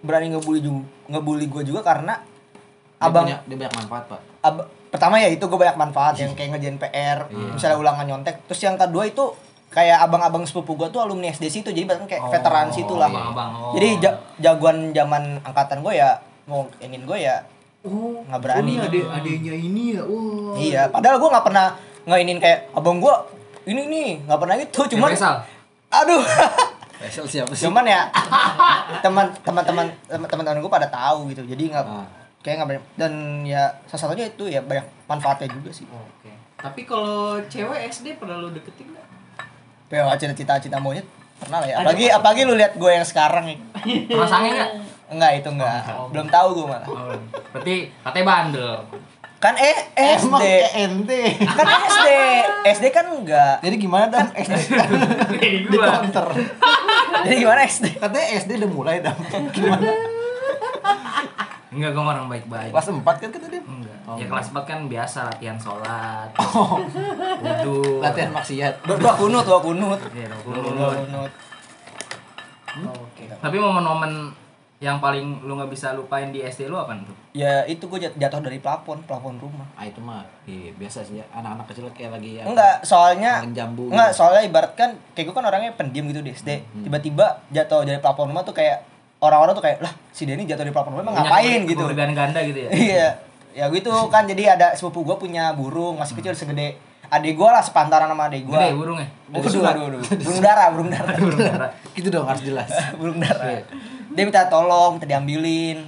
berani 0.00 0.26
ngebully 0.28 0.60
juga 0.60 0.82
ngebully 1.08 1.46
gua 1.46 1.62
juga 1.62 1.80
karena 1.82 2.14
Dia 2.18 3.04
abang 3.04 3.24
punya- 3.24 3.40
dia 3.44 3.56
banyak 3.56 3.74
manfaat, 3.76 4.04
Pak. 4.06 4.20
ab- 4.42 4.66
pertama 4.88 5.16
ya 5.16 5.26
itu 5.26 5.40
gue 5.40 5.56
banyak 5.56 5.74
manfaat 5.74 6.14
yang 6.16 6.34
kayak 6.34 6.52
ngerjain 6.52 6.76
PR 6.76 7.18
Iya. 7.24 7.50
misalnya 7.52 7.78
ulangan 7.78 8.04
nyontek 8.04 8.44
terus 8.44 8.60
yang 8.60 8.76
kedua 8.76 9.02
itu 9.04 9.24
kayak 9.72 9.98
abang-abang 10.00 10.44
sepupu 10.44 10.76
gue 10.76 10.88
tuh 10.88 11.00
alumni 11.00 11.26
SD 11.26 11.48
situ 11.50 11.68
jadi 11.68 11.84
bahkan 11.86 12.04
kayak 12.04 12.28
veteran 12.28 12.68
situ 12.68 12.92
lah 12.92 13.08
Abang-abang. 13.08 13.50
Oh. 13.52 13.72
jadi 13.72 13.88
ja- 13.98 14.20
jagoan 14.38 14.92
zaman 14.92 15.40
angkatan 15.40 15.80
gue 15.80 15.92
ya 15.94 16.20
mau 16.44 16.62
ingin 16.78 17.02
gue 17.02 17.18
ya 17.18 17.40
Oh, 17.82 18.22
nggak 18.22 18.38
berani 18.38 18.78
oh, 18.78 18.86
gitu. 18.86 19.02
ade 19.02 19.18
adenya 19.18 19.54
ini 19.54 19.84
ya. 19.92 20.02
Wah. 20.04 20.54
iya 20.54 20.82
padahal 20.86 21.18
gue 21.18 21.26
nggak 21.26 21.42
pernah 21.42 21.66
ngainin 22.04 22.38
kayak 22.38 22.70
abang 22.72 22.96
gue 22.96 23.10
ini 23.64 23.82
nih 23.84 24.08
nggak 24.22 24.38
pernah 24.38 24.54
gitu 24.56 24.80
cuman 24.88 25.10
Faisal? 25.10 25.42
aduh 25.88 26.22
Faisal 26.94 27.26
siapa 27.26 27.50
sih? 27.50 27.64
cuman 27.64 27.82
ya 27.82 28.06
teman 29.00 29.26
teman-teman 29.40 29.86
teman-teman 30.06 30.60
gue 30.60 30.70
pada 30.70 30.86
tahu 30.86 31.26
gitu 31.28 31.42
jadi 31.44 31.62
nggak 31.70 31.84
Ah. 31.84 32.06
kayak 32.38 32.54
nggak 32.56 32.68
banyak 32.70 32.84
dan 32.94 33.12
ya 33.42 33.62
salah 33.86 34.00
satunya 34.06 34.26
itu 34.26 34.44
ya 34.46 34.60
banyak 34.60 34.86
manfaatnya 35.04 35.50
juga 35.50 35.70
sih 35.72 35.82
Oke. 35.88 36.30
Tapi 36.54 36.86
kalau 36.86 37.42
cewek 37.44 37.90
SD 37.90 38.14
pernah 38.14 38.38
lu 38.38 38.50
deketin 38.50 38.94
nggak? 39.92 40.16
PO 40.16 40.32
cita-cita 40.32 40.76
monyet 40.80 41.04
pernah 41.42 41.58
lah 41.60 41.68
ya. 41.68 41.74
Apalagi 41.82 42.06
apalagi 42.08 42.40
lu 42.46 42.54
lihat 42.54 42.72
gue 42.78 42.90
yang 42.90 43.04
sekarang 43.04 43.44
nih. 43.50 43.58
Pernah 44.08 44.28
sange 44.30 44.48
nggak? 44.54 44.70
Enggak 45.12 45.30
itu 45.42 45.48
enggak. 45.52 45.80
Belum 46.14 46.26
tahu 46.30 46.48
gue 46.56 46.66
malah. 46.70 46.88
Oh, 46.88 47.12
berarti 47.52 47.92
katanya 48.00 48.24
bandel. 48.24 48.72
Kan 49.42 49.58
eh 49.58 49.74
Emang 49.98 50.38
SD. 50.38 50.46
ENT. 50.78 51.10
Kan 51.50 51.66
SD. 51.66 52.08
SD 52.78 52.84
kan 52.94 53.10
enggak. 53.10 53.58
Jadi 53.58 53.76
gimana 53.76 54.06
dong? 54.06 54.30
SD 54.38 54.70
di 55.42 55.66
gua. 55.66 55.98
counter. 55.98 56.26
Jadi 57.26 57.34
gimana 57.42 57.60
SD? 57.66 57.86
Katanya 57.98 58.26
SD 58.38 58.50
udah 58.62 58.70
mulai 58.70 58.96
dong. 59.02 59.18
Gimana? 59.50 59.82
Enggak, 61.72 61.90
gua 61.90 62.04
orang 62.06 62.28
baik-baik. 62.28 62.70
Kelas 62.70 62.88
4 62.88 63.00
kan 63.00 63.28
kata 63.30 63.46
dia. 63.48 63.62
Enggak. 63.62 63.96
Oh, 64.02 64.14
ya 64.14 64.14
enggak. 64.18 64.28
kelas 64.30 64.46
4 64.52 64.62
kan 64.62 64.78
biasa 64.86 65.18
latihan 65.26 65.56
sholat, 65.56 66.28
Oh, 66.52 66.76
wudhu. 67.38 67.98
latihan 67.98 68.30
maksiat. 68.30 68.74
Dua, 68.82 68.96
dua 68.96 69.12
kunut, 69.14 69.44
dua 69.44 69.58
kunut. 69.58 70.00
Iya, 70.12 70.28
Dua 70.38 70.52
wudhu. 70.52 70.84
kunut. 71.08 71.32
Oke. 72.72 73.24
Tapi 73.30 73.56
momen-momen 73.58 74.32
yang 74.82 74.98
paling 74.98 75.46
lu 75.46 75.54
nggak 75.54 75.70
bisa 75.70 75.94
lupain 75.94 76.28
di 76.28 76.42
SD 76.42 76.66
lu 76.66 76.74
apa 76.74 76.90
tuh? 76.98 77.14
Ya 77.30 77.62
itu 77.64 77.86
gue 77.86 78.02
jatuh 78.02 78.42
dari 78.42 78.58
plafon, 78.58 78.98
plafon 79.00 79.38
rumah. 79.38 79.62
Ah 79.72 79.86
itu 79.86 80.02
mah 80.02 80.26
iya, 80.42 80.74
biasa 80.74 81.06
sih 81.06 81.16
ya. 81.16 81.24
Anak-anak 81.30 81.70
kecil 81.70 81.86
kayak 81.92 82.18
lagi 82.18 82.30
ya. 82.36 82.44
Enggak, 82.44 82.82
soalnya 82.82 83.46
jambu 83.48 83.86
Enggak, 83.86 84.10
gitu. 84.10 84.18
soalnya 84.18 84.42
ibarat 84.42 84.72
kan 84.74 84.90
kayak 85.14 85.30
gue 85.30 85.36
kan 85.36 85.46
orangnya 85.46 85.70
pendiam 85.72 86.10
gitu 86.10 86.18
di 86.18 86.34
SD. 86.34 86.50
Hmm. 86.66 86.82
Tiba-tiba 86.82 87.46
jatuh 87.48 87.86
dari 87.86 88.02
plafon 88.02 88.34
rumah 88.34 88.42
tuh 88.42 88.52
kayak 88.52 88.82
orang-orang 89.22 89.54
tuh 89.54 89.62
kayak, 89.62 89.78
"Lah, 89.78 89.92
si 90.10 90.26
Denny 90.26 90.42
jatuh 90.42 90.60
dari 90.60 90.70
plafon 90.70 90.92
rumah 90.92 91.04
emang 91.04 91.14
ngapain 91.16 91.60
gitu?" 91.64 91.78
keluargaan 91.80 92.12
ganda 92.12 92.40
gitu 92.42 92.58
ya? 92.60 92.70
Iya. 92.70 93.08
ya 93.52 93.68
gitu 93.68 93.92
kan 94.08 94.24
jadi 94.24 94.56
ada 94.56 94.72
sepupu 94.72 95.04
gue 95.04 95.16
punya 95.18 95.52
burung 95.52 95.96
masih 95.96 96.16
kecil 96.16 96.32
segede 96.32 96.72
adik 97.06 97.36
gue 97.36 97.44
lah 97.44 97.60
sepantaran 97.60 98.08
sama 98.08 98.24
adik 98.26 98.44
gue 98.44 98.56
Gede 98.56 98.72
burungnya. 98.72 99.08
Oh, 99.28 99.38
aduh, 99.38 99.62
aduh, 99.62 99.84
aduh. 99.92 100.00
burung 100.18 100.40
dara 100.40 100.64
burung 100.72 100.88
dara 100.88 101.12
Burung 101.20 101.36
dara. 101.38 101.66
Gitu 101.92 102.08
dong 102.08 102.24
harus 102.24 102.40
jelas. 102.40 102.72
burung 102.98 103.20
dara 103.20 103.60
dia 104.08 104.24
minta 104.24 104.48
tolong 104.48 104.96
minta 104.96 105.04
diambilin 105.06 105.84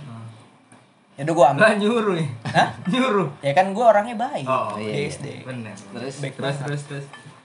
ya 1.15 1.25
udah 1.25 1.33
gue 1.33 1.47
ambil 1.49 1.63
Lah 1.63 1.73
nyuruh 1.75 2.15
ya. 2.19 2.27
Hah? 2.53 2.69
Nyuruh. 2.85 3.29
ya 3.41 3.53
kan 3.53 3.67
gue 3.71 3.85
orangnya 3.87 4.17
baik 4.19 4.45
Oh, 4.45 4.77
di 4.77 4.85
iya, 4.85 4.95
iya. 5.01 5.09
SD 5.09 5.27
Bener. 5.49 5.73
Terus 5.73 6.15
Terus 6.21 6.57
terus 6.61 6.83
terus. 6.85 7.05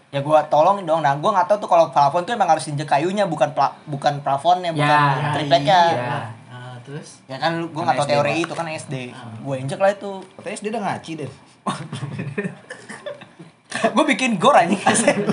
Ya 0.09 0.19
gue 0.19 0.39
tolong 0.47 0.81
dong 0.83 0.99
nah 0.99 1.13
gue 1.13 1.25
nggak 1.27 1.45
tahu 1.45 1.57
tuh 1.59 1.69
kalau 1.69 1.85
plafon 1.87 2.23
tuh 2.23 2.33
emang 2.33 2.47
harus 2.47 2.65
injek 2.65 2.85
kayunya 2.85 3.23
bukan 3.23 3.51
pla 3.51 3.77
bukan 3.85 4.19
plafonnya 4.19 4.71
bukan 4.71 4.89
Ya, 4.89 5.31
tripleknya 5.31 5.79
iya. 5.91 6.17
Ah, 6.47 6.75
terus 6.79 7.21
ya 7.23 7.37
kan 7.37 7.61
gue 7.61 7.69
Kan 7.71 7.85
nggak 7.85 7.95
tahu 7.95 8.05
SD, 8.05 8.11
teori 8.11 8.33
itu 8.39 8.53
kan 8.53 8.65
SD 8.67 8.95
gue 9.13 9.55
injek 9.55 9.77
lah 9.77 9.91
itu 9.91 10.11
katanya 10.35 10.57
dia 10.57 10.71
udah 10.71 10.83
ngaci 10.83 11.11
deh. 11.15 11.31
gue 13.69 14.05
bikin 14.07 14.35
gor 14.35 14.51
aja 14.51 14.73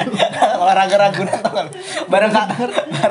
olahraga 0.61 0.97
ragunan 0.99 1.40
tau 1.40 1.50
gak 1.50 1.64
lu? 1.64 1.71
bareng 2.06 2.30
kak 2.30 2.47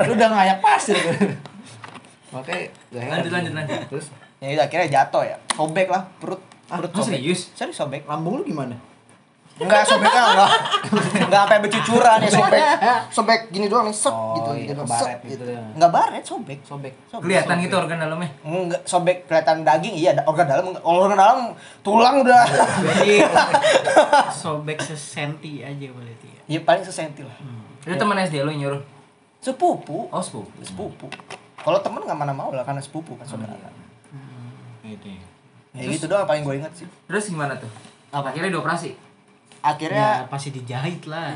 Lu 0.06 0.14
udah 0.14 0.28
ngayak 0.30 0.58
pasir. 0.60 0.94
Gak 0.94 2.46
heran. 2.94 3.10
Lanjut 3.18 3.32
lanjut 3.32 3.52
lanjut. 3.52 3.78
Terus 3.90 4.06
ya 4.36 4.48
itu 4.48 4.60
akhirnya 4.60 4.88
jatuh 4.92 5.22
ya 5.24 5.36
sobek 5.50 5.88
lah 5.88 6.06
perut 6.22 6.38
Ah, 6.66 6.78
perut 6.78 6.94
sobek 6.94 7.18
serius? 7.18 7.50
serius 7.52 7.74
sobek 7.74 8.06
lambung 8.06 8.38
lu 8.38 8.44
gimana? 8.44 8.78
Enggak 9.56 9.82
sobeknya 9.82 10.22
enggak 10.28 10.50
enggak 11.18 11.40
sampai 11.42 11.58
bercucuran 11.58 12.18
ya 12.18 12.28
sobek 12.28 12.62
sobek 13.08 13.40
gini 13.48 13.66
doang 13.66 13.84
nih 13.84 13.96
set 13.96 14.12
Oh, 14.12 14.36
gitu 14.36 14.50
iya, 14.52 14.64
gitu 14.66 14.82
kebaret 14.82 15.00
set, 15.02 15.18
gitu 15.22 15.32
gitu 15.32 15.44
ya. 15.48 15.60
enggak 15.72 15.90
baret 15.90 16.22
sobek 16.22 16.58
Sobek. 16.60 16.92
sobek 17.06 17.22
Kelihatan 17.22 17.48
sobek. 17.50 17.64
gitu 17.64 17.74
organ 17.78 17.96
dalamnya. 17.98 18.30
enggak 18.42 18.82
sobek 18.84 19.16
kelihatan 19.24 19.56
daging 19.62 19.94
iya 19.94 20.10
ada 20.12 20.22
organ 20.24 20.44
dalam 20.46 20.64
enggak. 20.68 20.82
Kalau 20.82 21.00
organ 21.02 21.16
dalam 21.16 21.38
tulang 21.80 22.16
udah 22.20 22.42
jadi 22.84 23.12
sobek 24.30 24.78
sesenti 24.78 25.60
aja 25.60 25.86
berarti 25.88 26.28
ya 26.28 26.40
ya 26.48 26.58
paling 26.60 26.82
sesenti 26.82 27.20
lah 27.20 27.36
Itu 27.80 27.94
teman 27.94 28.18
SD 28.18 28.40
lu 28.40 28.50
yang 28.50 28.60
nyuruh. 28.62 28.82
sepupu 29.38 30.06
Oh, 30.06 30.20
sepupu. 30.20 30.52
sepupu 30.60 31.06
kalau 31.56 31.80
temen 31.80 32.02
nggak 32.02 32.18
mana 32.18 32.30
mau 32.30 32.50
lah 32.50 32.62
karena 32.62 32.78
sepupu 32.78 33.14
kan 33.14 33.24
saudara 33.24 33.56
Gitu. 34.82 35.10
ya 35.72 35.82
gitu 35.84 36.06
doang 36.06 36.22
paling 36.24 36.42
gue 36.42 36.54
inget 36.56 36.72
sih 36.72 36.86
Terus 37.06 37.26
gimana 37.26 37.54
tuh? 37.54 37.66
Apa? 38.08 38.30
Akhirnya 38.30 38.48
dioperasi. 38.50 38.94
Akhirnya 39.66 40.08
ya 40.22 40.30
pasti 40.30 40.48
dijahit 40.50 41.02
lah 41.06 41.34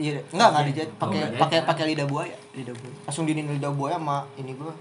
Iya, 0.00 0.16
enggak 0.32 0.48
enggak 0.48 0.64
dijahit 0.72 0.90
pakai 0.96 1.18
enggak 1.20 1.40
pakai 1.44 1.58
pakai 1.68 1.84
lidah 1.92 2.08
buaya, 2.08 2.32
lidah 2.56 2.72
buaya. 2.72 2.96
Langsung 3.04 3.28
dinin 3.28 3.44
lidah 3.46 3.68
buaya 3.68 4.00
sama 4.00 4.24
ini 4.34 4.56
gua. 4.56 4.72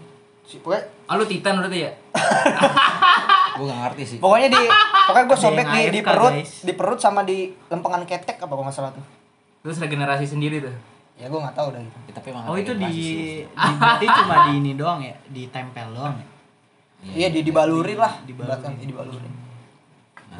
Si, 0.48 0.64
pokoknya, 0.64 0.88
Ah, 1.06 1.20
lu 1.20 1.28
titan 1.28 1.60
berarti 1.60 1.80
ya? 1.84 1.92
Gue 3.60 3.68
gak 3.68 3.80
ngerti 3.84 4.04
sih. 4.08 4.18
pokoknya 4.18 4.48
di 4.48 4.62
pokoknya 5.04 5.26
gua 5.28 5.36
sobek 5.38 5.68
di, 5.68 5.82
di 5.92 6.00
perut, 6.00 6.32
guys. 6.32 6.64
di 6.64 6.72
perut 6.72 6.96
sama 6.96 7.28
di 7.28 7.52
lempengan 7.68 8.08
ketek 8.08 8.40
apa 8.40 8.48
kalau 8.48 8.64
nggak 8.64 8.72
salah 8.72 8.96
tuh. 8.96 9.04
Terus 9.60 9.76
regenerasi 9.78 10.24
sendiri 10.24 10.64
tuh. 10.64 10.72
Ya 11.20 11.28
gua 11.28 11.44
nggak 11.44 11.56
tahu 11.60 11.68
udah 11.76 11.82
gitu. 11.84 12.00
Ya, 12.00 12.14
tapi 12.16 12.28
emang 12.32 12.44
oh 12.48 12.56
itu 12.56 12.72
di, 12.74 12.88
sih. 12.88 13.44
di 13.44 13.72
berarti 13.76 14.06
cuma 14.08 14.36
di 14.48 14.52
ini 14.56 14.72
doang 14.80 15.04
ya 15.04 15.16
ditempel 15.28 15.88
doang 15.92 16.16
ya 16.16 16.28
Iya, 17.00 17.28
di 17.32 17.44
dibalurin 17.44 17.96
lah, 17.96 18.24
Dibalurin. 18.24 18.76
dibalurin. 18.80 19.34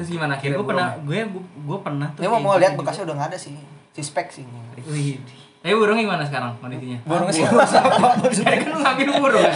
Terus 0.00 0.16
gimana 0.16 0.32
akhirnya? 0.40 0.56
gue 0.56 0.64
pernah 0.64 0.88
gue 0.96 1.18
gue 1.60 1.78
pernah 1.84 2.08
tuh 2.16 2.24
Dia 2.24 2.32
mau 2.32 2.56
lihat 2.56 2.72
bekasnya 2.72 3.04
udah 3.04 3.14
nggak 3.20 3.28
ada 3.28 3.36
sih. 3.36 3.52
Si 3.92 4.00
spek 4.00 4.32
sih. 4.32 4.48
Wih, 4.88 5.20
Eh 5.60 5.76
burungnya 5.76 6.08
gimana 6.08 6.24
sekarang 6.24 6.56
kondisinya? 6.56 6.96
Burung 7.04 7.28
sih 7.28 7.44
Tadi 7.44 8.56
kan 8.64 8.68
lu 8.72 8.80
ngambil 8.80 9.08
burung 9.20 9.44
kan? 9.44 9.52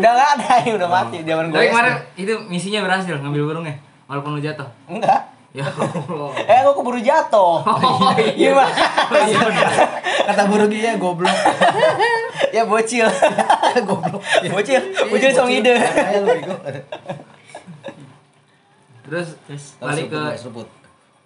udah 0.00 0.10
nggak 0.16 0.28
ada, 0.40 0.48
ini 0.64 0.70
udah 0.80 0.88
mati 0.88 1.16
zaman 1.20 1.52
gua. 1.52 1.60
Tapi 1.60 1.68
kemarin 1.68 1.94
itu 2.16 2.32
misinya 2.48 2.80
berhasil 2.88 3.20
ngambil 3.20 3.52
burungnya 3.52 3.76
walaupun 4.08 4.32
lu 4.32 4.40
jatuh. 4.40 4.64
enggak. 4.88 5.28
Ya 5.52 5.68
Allah. 5.68 6.32
Eh, 6.56 6.58
gua 6.64 6.72
keburu 6.72 7.00
jatuh. 7.04 7.60
Oh 7.68 8.16
iya. 8.16 8.32
Gimana? 8.56 8.72
Oh 9.12 9.24
iya. 9.28 9.44
Kata 10.24 10.42
burung 10.48 10.72
dia 10.72 10.96
goblok. 10.96 11.36
ya 12.56 12.64
bocil. 12.64 13.04
goblok. 13.84 14.24
bocil, 14.48 14.80
bocil 15.12 15.30
song 15.36 15.52
ide. 15.52 15.76
Terus 19.02 19.28
terus 19.46 19.64
balik 19.78 20.10
ke 20.10 20.20
seruput. 20.34 20.68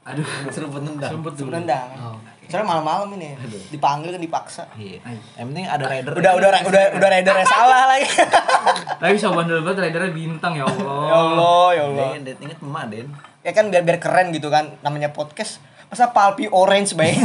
aduh 0.01 0.25
Seruput 0.49 0.81
nendang. 0.81 1.11
sempet 1.13 1.33
dulu 1.37 1.51
Rendang. 1.51 1.89
Oh, 1.97 2.17
Soalnya 2.51 2.67
malam-malam 2.67 3.15
ini 3.15 3.39
dipanggil 3.71 4.11
kan 4.11 4.19
dipaksa. 4.19 4.65
Iya. 4.75 4.99
Yang 5.39 5.47
penting 5.47 5.65
ada 5.65 5.85
rider. 5.87 6.13
Udah 6.13 6.33
udah 6.35 6.49
udah 6.67 6.85
udah 6.99 7.09
ridernya 7.13 7.47
salah 7.47 7.87
lagi. 7.87 8.11
tapi 9.01 9.13
bisa 9.15 9.31
bandel 9.31 9.63
banget 9.63 9.87
ridernya 9.87 10.11
bintang 10.11 10.53
ya 10.55 10.67
Allah. 10.67 11.01
ya 11.01 11.15
Allah, 11.17 11.67
ya 11.71 11.83
Allah. 11.87 12.09
Den, 12.11 12.23
Den, 12.27 12.37
inget 12.43 12.59
emak 12.59 12.85
Den. 12.91 13.07
Ya 13.41 13.53
kan 13.55 13.71
biar 13.71 13.83
biar 13.83 13.99
keren 13.99 14.35
gitu 14.35 14.49
kan 14.49 14.75
namanya 14.81 15.09
podcast. 15.09 15.63
Masa 15.87 16.11
palpi 16.11 16.49
orange 16.49 16.93
baik. 16.93 17.17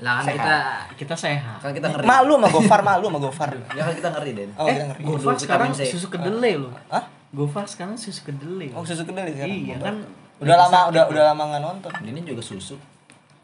Lah 0.00 0.22
kan 0.22 0.32
kita 0.32 0.56
kita 0.96 1.14
sehat 1.14 1.60
Kan 1.60 1.76
kita 1.76 1.90
ngeri. 1.90 2.06
malu 2.06 2.32
sama 2.34 2.48
Gofar, 2.48 2.80
malu 2.80 3.04
sama 3.10 3.18
Gofar. 3.20 3.50
Ya 3.74 3.82
kan 3.82 3.92
kita 3.92 4.08
ngeri 4.10 4.30
Den. 4.32 4.50
Oh, 4.54 4.64
kita 4.64 4.84
ngeri. 4.86 5.02
Gofar 5.02 5.34
sekarang 5.36 5.68
susu 5.74 6.06
kedelai 6.06 6.54
loh 6.56 6.70
Hah? 6.86 7.04
Gofar 7.30 7.64
sekarang 7.64 7.94
susu 7.94 8.24
kedelai 8.24 8.70
Oh, 8.72 8.82
susu 8.82 9.02
kedel 9.02 9.26
sekarang. 9.28 9.54
iya 9.56 9.76
kan 9.78 9.96
Udah 10.36 10.56
lama 10.58 10.88
udah 10.88 11.04
udah 11.06 11.24
lama 11.30 11.42
nggak 11.46 11.62
nonton. 11.62 11.92
Ini 12.02 12.20
juga 12.24 12.40
susu. 12.40 12.74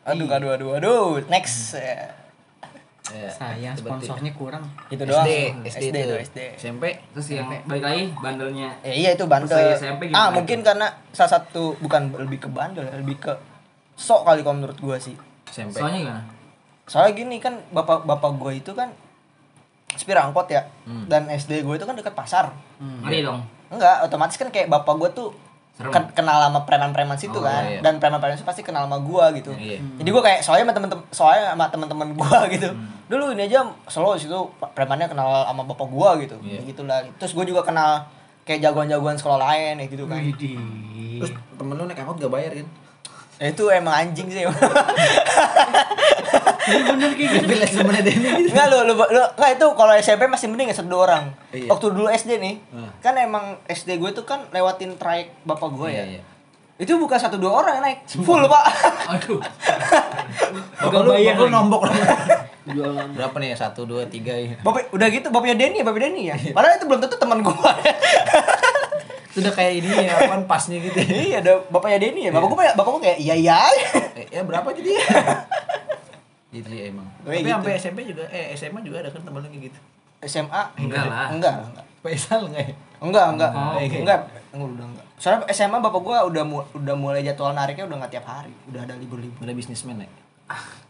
Aduh, 0.02 0.26
aduh, 0.26 0.50
aduh, 0.50 0.70
aduh. 0.74 1.06
Next. 1.26 1.76
Ya. 1.76 2.08
Ya, 3.06 3.30
sayang 3.30 3.70
itu 3.72 3.86
berarti. 3.86 4.02
sponsornya 4.02 4.32
kurang 4.34 4.64
Itu 4.88 5.06
doang. 5.06 5.22
SD, 5.22 5.30
SD, 5.62 5.78
SD 5.84 5.96
itu. 5.96 6.14
SD. 6.20 6.38
SMP. 6.58 6.84
terus 7.06 7.26
yang 7.30 7.46
balik 7.62 7.78
lagi 7.80 8.10
bandelnya 8.12 8.68
Ya 8.82 8.90
iya 8.92 9.10
itu 9.14 9.22
bandel. 9.24 9.54
SMP? 9.72 10.10
Ah, 10.10 10.34
mungkin 10.34 10.58
karena 10.60 10.90
salah 11.14 11.38
satu 11.38 11.78
bukan 11.78 12.10
lebih 12.18 12.40
ke 12.40 12.48
bandel, 12.48 12.82
lebih 12.82 13.14
ke 13.20 13.30
sok 13.94 14.26
kali 14.26 14.42
kalau 14.42 14.58
menurut 14.58 14.74
gua 14.76 14.98
sih. 14.98 15.14
SMP. 15.46 15.78
soalnya 15.78 15.98
gimana? 16.00 16.22
Soalnya 16.82 17.12
gini 17.14 17.36
kan 17.38 17.62
bapak 17.70 18.02
bapak 18.02 18.30
gue 18.36 18.52
itu 18.56 18.72
kan 18.72 18.90
supir 19.92 20.14
angkot 20.14 20.46
ya, 20.48 20.66
Hmm. 20.82 21.06
dan 21.06 21.26
SD 21.28 21.62
gue 21.62 21.74
itu 21.74 21.82
kan 21.82 21.94
dekat 21.94 22.10
pasar. 22.12 22.50
Ngeri 22.76 23.22
dong. 23.22 23.38
Enggak, 23.68 23.96
otomatis 24.02 24.34
kan 24.34 24.48
kayak 24.48 24.66
bapak 24.66 24.94
gue 24.96 25.10
tuh 25.12 25.28
Serem. 25.72 25.90
ken- 25.90 26.12
kenal 26.14 26.40
sama 26.40 26.62
preman-preman 26.62 27.14
situ 27.14 27.34
Oh, 27.34 27.42
kan, 27.42 27.62
iya. 27.62 27.80
dan 27.80 27.96
preman-preman 27.96 28.32
itu 28.32 28.42
pasti 28.42 28.60
kenal 28.60 28.84
sama 28.84 28.96
gue 28.98 29.24
gitu. 29.36 29.52
Iya. 29.52 29.76
Jadi 29.96 30.08
gue 30.08 30.22
kayak 30.22 30.40
soalnya 30.40 30.64
sama 30.64 30.74
temen-temen 30.74 31.04
soalnya 31.10 31.44
sama 31.52 31.64
temen-temen 31.68 32.08
gue 32.12 32.38
gitu. 32.56 32.68
Hmm. 32.70 32.88
Dulu 33.06 33.24
ini 33.32 33.42
aja 33.44 33.60
selalu 33.84 34.16
situ 34.16 34.38
premannya 34.72 35.06
kenal 35.06 35.44
sama 35.44 35.62
bapak 35.62 35.84
gue 35.86 36.10
gitu. 36.22 36.36
Iya. 36.40 36.60
Gitulah. 36.64 37.04
Terus 37.16 37.32
gue 37.32 37.44
juga 37.46 37.60
kenal 37.62 38.08
kayak 38.42 38.62
jagoan-jagoan 38.62 39.14
sekolah 39.14 39.38
lain 39.38 39.74
ya 39.76 39.86
gitu 39.86 40.04
kan. 40.06 40.22
Widih. 40.22 40.56
Terus 41.18 41.30
temen 41.54 41.74
lu 41.74 41.84
naik 41.84 41.98
angkot 41.98 42.18
gak 42.18 42.30
bayar 42.30 42.52
kan? 42.54 42.66
Ya, 43.36 43.52
itu 43.52 43.64
emang 43.68 43.92
anjing 43.92 44.26
sih. 44.26 44.48
bener 46.66 47.10
kayak 47.12 47.30
gitu 47.30 47.46
Bila 47.46 47.64
sebenarnya 47.64 48.02
Denny 48.02 48.28
gitu. 48.42 48.48
Enggak 48.50 48.66
lu, 48.72 48.78
lu, 48.82 48.94
lu 48.96 49.22
enggak 49.22 49.50
itu 49.54 49.66
kalau 49.72 49.92
SMP 49.94 50.24
masih 50.24 50.48
mending 50.48 50.68
ya 50.68 50.76
satu 50.76 50.88
dua 50.88 51.00
orang. 51.04 51.24
Iya. 51.52 51.68
Waktu 51.68 51.86
dulu 51.92 52.08
SD 52.08 52.30
nih, 52.36 52.54
Hmm. 52.66 52.90
kan 52.98 53.14
emang 53.14 53.60
SD 53.66 53.96
gue 53.96 54.10
tuh 54.10 54.24
kan 54.24 54.48
lewatin 54.50 54.96
trayek 54.96 55.36
bapak 55.42 55.68
gue 55.70 55.88
ya. 55.88 55.96
Iya, 55.98 56.04
iya. 56.16 56.22
Itu 56.76 56.96
bukan 56.96 57.16
satu 57.16 57.36
dua 57.36 57.56
orang 57.56 57.72
yang 57.74 57.84
naik, 57.86 57.98
full 58.18 58.40
pak. 58.42 58.64
Aduh. 59.12 59.40
Bapak 60.78 61.00
lu, 61.02 61.10
bayar 61.10 61.32
bapak 61.32 61.40
lu 61.40 61.48
nombok 61.50 61.82
Berapa 63.16 63.36
nih 63.38 63.48
ya? 63.52 63.56
Satu, 63.56 63.86
dua, 63.86 64.04
tiga 64.06 64.32
ya. 64.32 64.58
Bapak 64.60 64.90
udah 64.90 65.06
gitu 65.06 65.30
bapaknya 65.30 65.56
Denny 65.56 65.80
ya, 65.80 65.84
bapak 65.84 66.00
Denny 66.02 66.22
ya. 66.28 66.36
Padahal 66.50 66.76
itu 66.76 66.84
belum 66.84 67.00
tentu 67.00 67.16
teman 67.16 67.40
gue. 67.40 67.54
Sudah 69.36 69.52
kayak 69.52 69.72
ini 69.76 69.88
ya, 69.92 70.16
apaan 70.22 70.48
pasnya 70.48 70.80
gitu. 70.80 70.96
ya. 70.96 71.08
iya, 71.12 71.36
ada 71.38 71.60
bapaknya 71.68 71.98
Denny 72.00 72.20
ya. 72.24 72.30
Bapak 72.32 72.48
gue 72.48 72.58
bapak 72.72 72.90
gue 72.90 73.02
kayak 73.04 73.18
iya 73.20 73.34
iya. 73.36 73.58
Eh, 74.16 74.26
ya 74.30 74.40
berapa 74.40 74.64
jadi 74.72 74.90
ya? 74.96 75.04
gitu 76.48 76.66
sih 76.66 76.80
emang. 76.88 77.04
Oh, 77.20 77.28
iya 77.28 77.36
Tapi 77.36 77.44
gitu. 77.44 77.52
sampai 77.52 77.72
SMP 77.76 77.98
juga, 78.08 78.24
eh 78.28 78.56
SMA 78.56 78.80
juga 78.80 78.96
ada 78.98 79.12
kan 79.12 79.20
temen 79.20 79.38
lu 79.38 79.46
kayak 79.46 79.64
gitu. 79.68 79.78
SMA 80.24 80.62
Enggak 80.74 81.04
lah. 81.04 81.28
Enggak, 81.28 81.54
enggak. 81.62 81.84
Faisal 82.00 82.40
enggak 82.48 82.64
ya? 82.64 82.74
Enggak, 82.96 83.26
enggak. 83.28 83.50
Oh, 83.52 83.76
oke. 83.76 83.96
enggak. 83.98 84.20
Enggak, 84.50 84.68
udah 84.72 84.86
enggak. 84.88 85.06
Soalnya 85.16 85.44
SMA 85.50 85.78
bapak 85.78 86.00
gua 86.00 86.18
udah 86.24 86.42
mu- 86.42 86.68
udah 86.72 86.94
mulai 86.94 87.20
jadwal 87.20 87.52
nariknya 87.52 87.84
udah 87.84 87.96
enggak 87.98 88.12
tiap 88.14 88.26
hari, 88.26 88.52
udah 88.66 88.80
ada 88.82 88.94
libur-libur. 88.96 89.36
Udah 89.38 89.52
bisnismen 89.52 90.00
ya? 90.00 90.08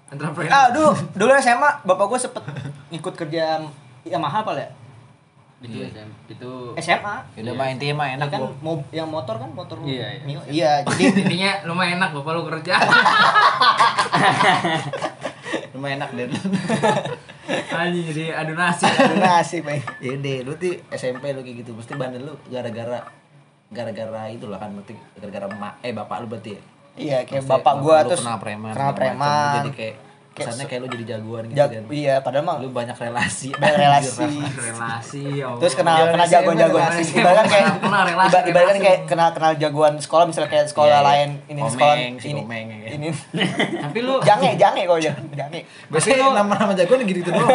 Entrepreneur. 0.07 0.53
Ah, 0.53 0.71
dulu 0.71 0.95
dulu 1.13 1.31
SMA 1.37 1.83
bapak 1.83 2.07
gua 2.07 2.19
sempet 2.21 2.43
ikut 2.89 3.15
kerja 3.17 3.59
Yamaha 4.05 4.47
apa 4.47 4.55
ya? 4.55 4.71
Itu 5.57 5.81
SM 5.81 6.09
itu 6.29 6.53
SMA. 6.77 7.17
Ya 7.33 7.41
udah 7.43 7.55
main 7.57 7.73
intinya 7.75 7.95
mah 7.97 8.09
enak 8.13 8.29
kan 8.29 8.41
gua. 8.41 8.53
mau 8.61 8.75
yang 8.93 9.09
motor 9.09 9.37
kan 9.37 9.49
motor 9.49 9.81
Iya, 9.83 10.07
iya. 10.13 10.21
Mio. 10.23 10.41
Iya, 10.45 10.73
jadi 10.85 11.03
Intinya 11.25 11.51
lumayan 11.65 11.97
enak 11.97 12.13
bapak 12.13 12.33
lu 12.33 12.43
kerja. 12.47 12.77
Lumayan 15.73 15.97
enak 15.99 16.11
Den. 16.13 16.31
Anjing 17.73 18.05
jadi 18.07 18.35
adu 18.35 18.53
nasi. 18.53 18.85
ada 18.85 19.17
nasi, 19.17 19.63
Pak. 19.63 20.03
ya 20.03 20.19
deh, 20.19 20.43
lu 20.43 20.53
tuh 20.57 20.75
SMP 20.91 21.31
lu 21.31 21.41
kayak 21.41 21.63
gitu, 21.63 21.71
mesti 21.73 21.95
bandel 21.95 22.27
lu 22.27 22.35
gara-gara 22.49 23.07
gara-gara 23.67 24.23
itu 24.29 24.47
lah 24.47 24.59
kan 24.59 24.71
berarti 24.73 24.95
gara-gara 25.17 25.47
emak 25.49 25.75
eh 25.81 25.91
bapak 25.91 26.17
lu 26.23 26.29
berarti 26.29 26.55
ya 26.55 26.61
Iya, 26.97 27.19
kayak 27.23 27.45
Maksudnya 27.45 27.61
bapak 27.61 27.75
gua 27.79 27.97
lu 27.99 28.09
terus 28.09 28.21
kenal 28.21 28.39
preman. 28.41 28.73
Lu 28.73 28.93
preman. 28.93 29.53
jadi 29.61 29.71
kayak 29.71 29.95
kesannya 30.39 30.65
kayak 30.65 30.81
lu 30.81 30.89
jadi 30.91 31.05
jagoan 31.11 31.45
gitu 31.47 31.57
Jag- 31.57 31.73
kan. 31.73 31.83
iya 31.89 32.15
padahal 32.19 32.45
mah 32.45 32.57
lu 32.59 32.69
banyak 32.69 32.93
relasi. 32.95 33.49
Banyak 33.51 33.79
relasi. 33.79 34.37
relasi. 34.55 35.25
Ya 35.35 35.47
Allah. 35.47 35.59
terus 35.59 35.75
kenal 35.75 35.97
Jalan 35.97 36.13
kenal 36.13 36.27
SMA, 36.27 36.35
jagoan-jagoan 36.37 36.83
relasi. 36.87 37.13
ibarat 37.15 37.35
kan 37.35 37.47
kayak 37.47 37.67
Kenal 37.79 38.03
relasi, 38.05 38.31
iba- 38.31 38.45
ibarat 38.47 38.67
kan 38.67 38.77
kayak 38.79 39.01
kenal 39.07 39.29
kenal 39.31 39.53
jagoan 39.57 39.95
sekolah 39.97 40.25
misalnya 40.25 40.51
kayak 40.51 40.67
sekolah 40.67 40.87
Iya, 40.87 40.95
iya. 40.95 41.09
lain 41.09 41.31
ini 41.47 41.59
Komeng, 41.59 41.73
sekolah 41.73 41.95
si 42.17 42.27
ini 42.29 42.41
Komeng, 42.41 42.67
ya. 42.69 42.89
ini 42.93 43.09
Tapi 43.87 43.99
lu 43.99 44.15
jange 44.21 44.51
jange 44.55 44.81
kok 44.83 44.99
jange. 44.99 45.21
Jange. 45.33 45.61
Biasanya 45.89 46.27
nama-nama 46.35 46.73
jagoan 46.73 47.01
gitu 47.03 47.19
gitu 47.19 47.31
doang. 47.31 47.49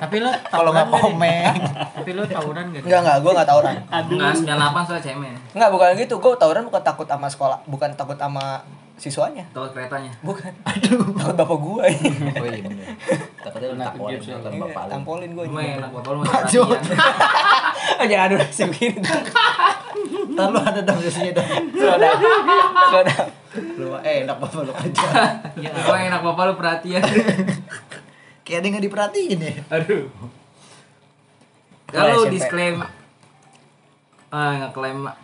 Tapi 0.00 0.16
lu 0.18 0.30
kalau 0.54 0.70
nggak 0.70 0.86
nggak 0.86 1.02
komeng. 1.02 1.54
Tapi 1.92 2.10
lu 2.10 2.22
tawuran 2.24 2.64
gak? 2.70 2.82
enggak 2.82 3.00
enggak 3.00 3.16
gue 3.18 3.32
nggak 3.32 3.46
tawuran 3.46 3.74
Enggak, 3.90 4.32
98 4.34 4.48
soalnya 4.82 5.02
cemen. 5.02 5.34
enggak 5.52 5.70
bukan 5.70 5.88
gitu. 5.94 6.14
Gue 6.16 6.32
tawuran 6.34 6.62
bukan 6.64 6.80
takut 6.80 7.04
sama 7.04 7.26
sekolah 7.26 7.58
bukan 7.66 7.90
takut 7.92 8.16
sama 8.16 8.64
siswanya? 9.00 9.48
Takut 9.56 9.72
keretanya. 9.72 10.12
bukan. 10.20 10.52
Takut 10.60 11.34
bapak 11.34 11.56
gue 11.56 11.84
oh 12.36 12.46
iya 12.46 12.62
bener. 12.68 12.86
Takutnya 13.40 13.68
lu 13.72 13.76
nonton 13.80 14.52
bapak 14.60 14.82
lu. 14.84 14.90
Tampolin 14.92 15.30
gue 15.32 15.44
Cuma 15.48 15.60
enak 15.64 15.90
bapak 15.90 16.10
lu 16.12 16.18
masih 16.20 16.60
aja 18.04 18.16
aduh 18.28 18.40
sih 18.52 18.68
begini 18.68 19.00
ntar 20.36 20.46
lu 20.52 20.60
ada 20.60 20.80
dong 20.84 21.00
biasanya 21.00 21.32
dong 21.36 21.48
sudah 21.74 22.12
sudah 22.92 23.18
lu 23.80 23.86
eh 24.04 24.16
enak 24.28 24.36
bapak 24.36 24.60
lu 24.62 24.72
aja. 24.76 25.08
Cuma 25.80 25.96
enak 25.96 26.20
bapak 26.20 26.42
lu 26.44 26.54
perhatian. 26.54 27.02
kayak 28.46 28.60
ada 28.62 28.66
nggak 28.68 28.84
diperhatiin 28.84 29.38
ya. 29.40 29.52
Aduh. 29.74 30.06
Kalau 31.90 32.04
Kalau 32.06 32.22
SMP. 32.28 32.34
disclaim 32.38 32.76
ah 34.30 34.70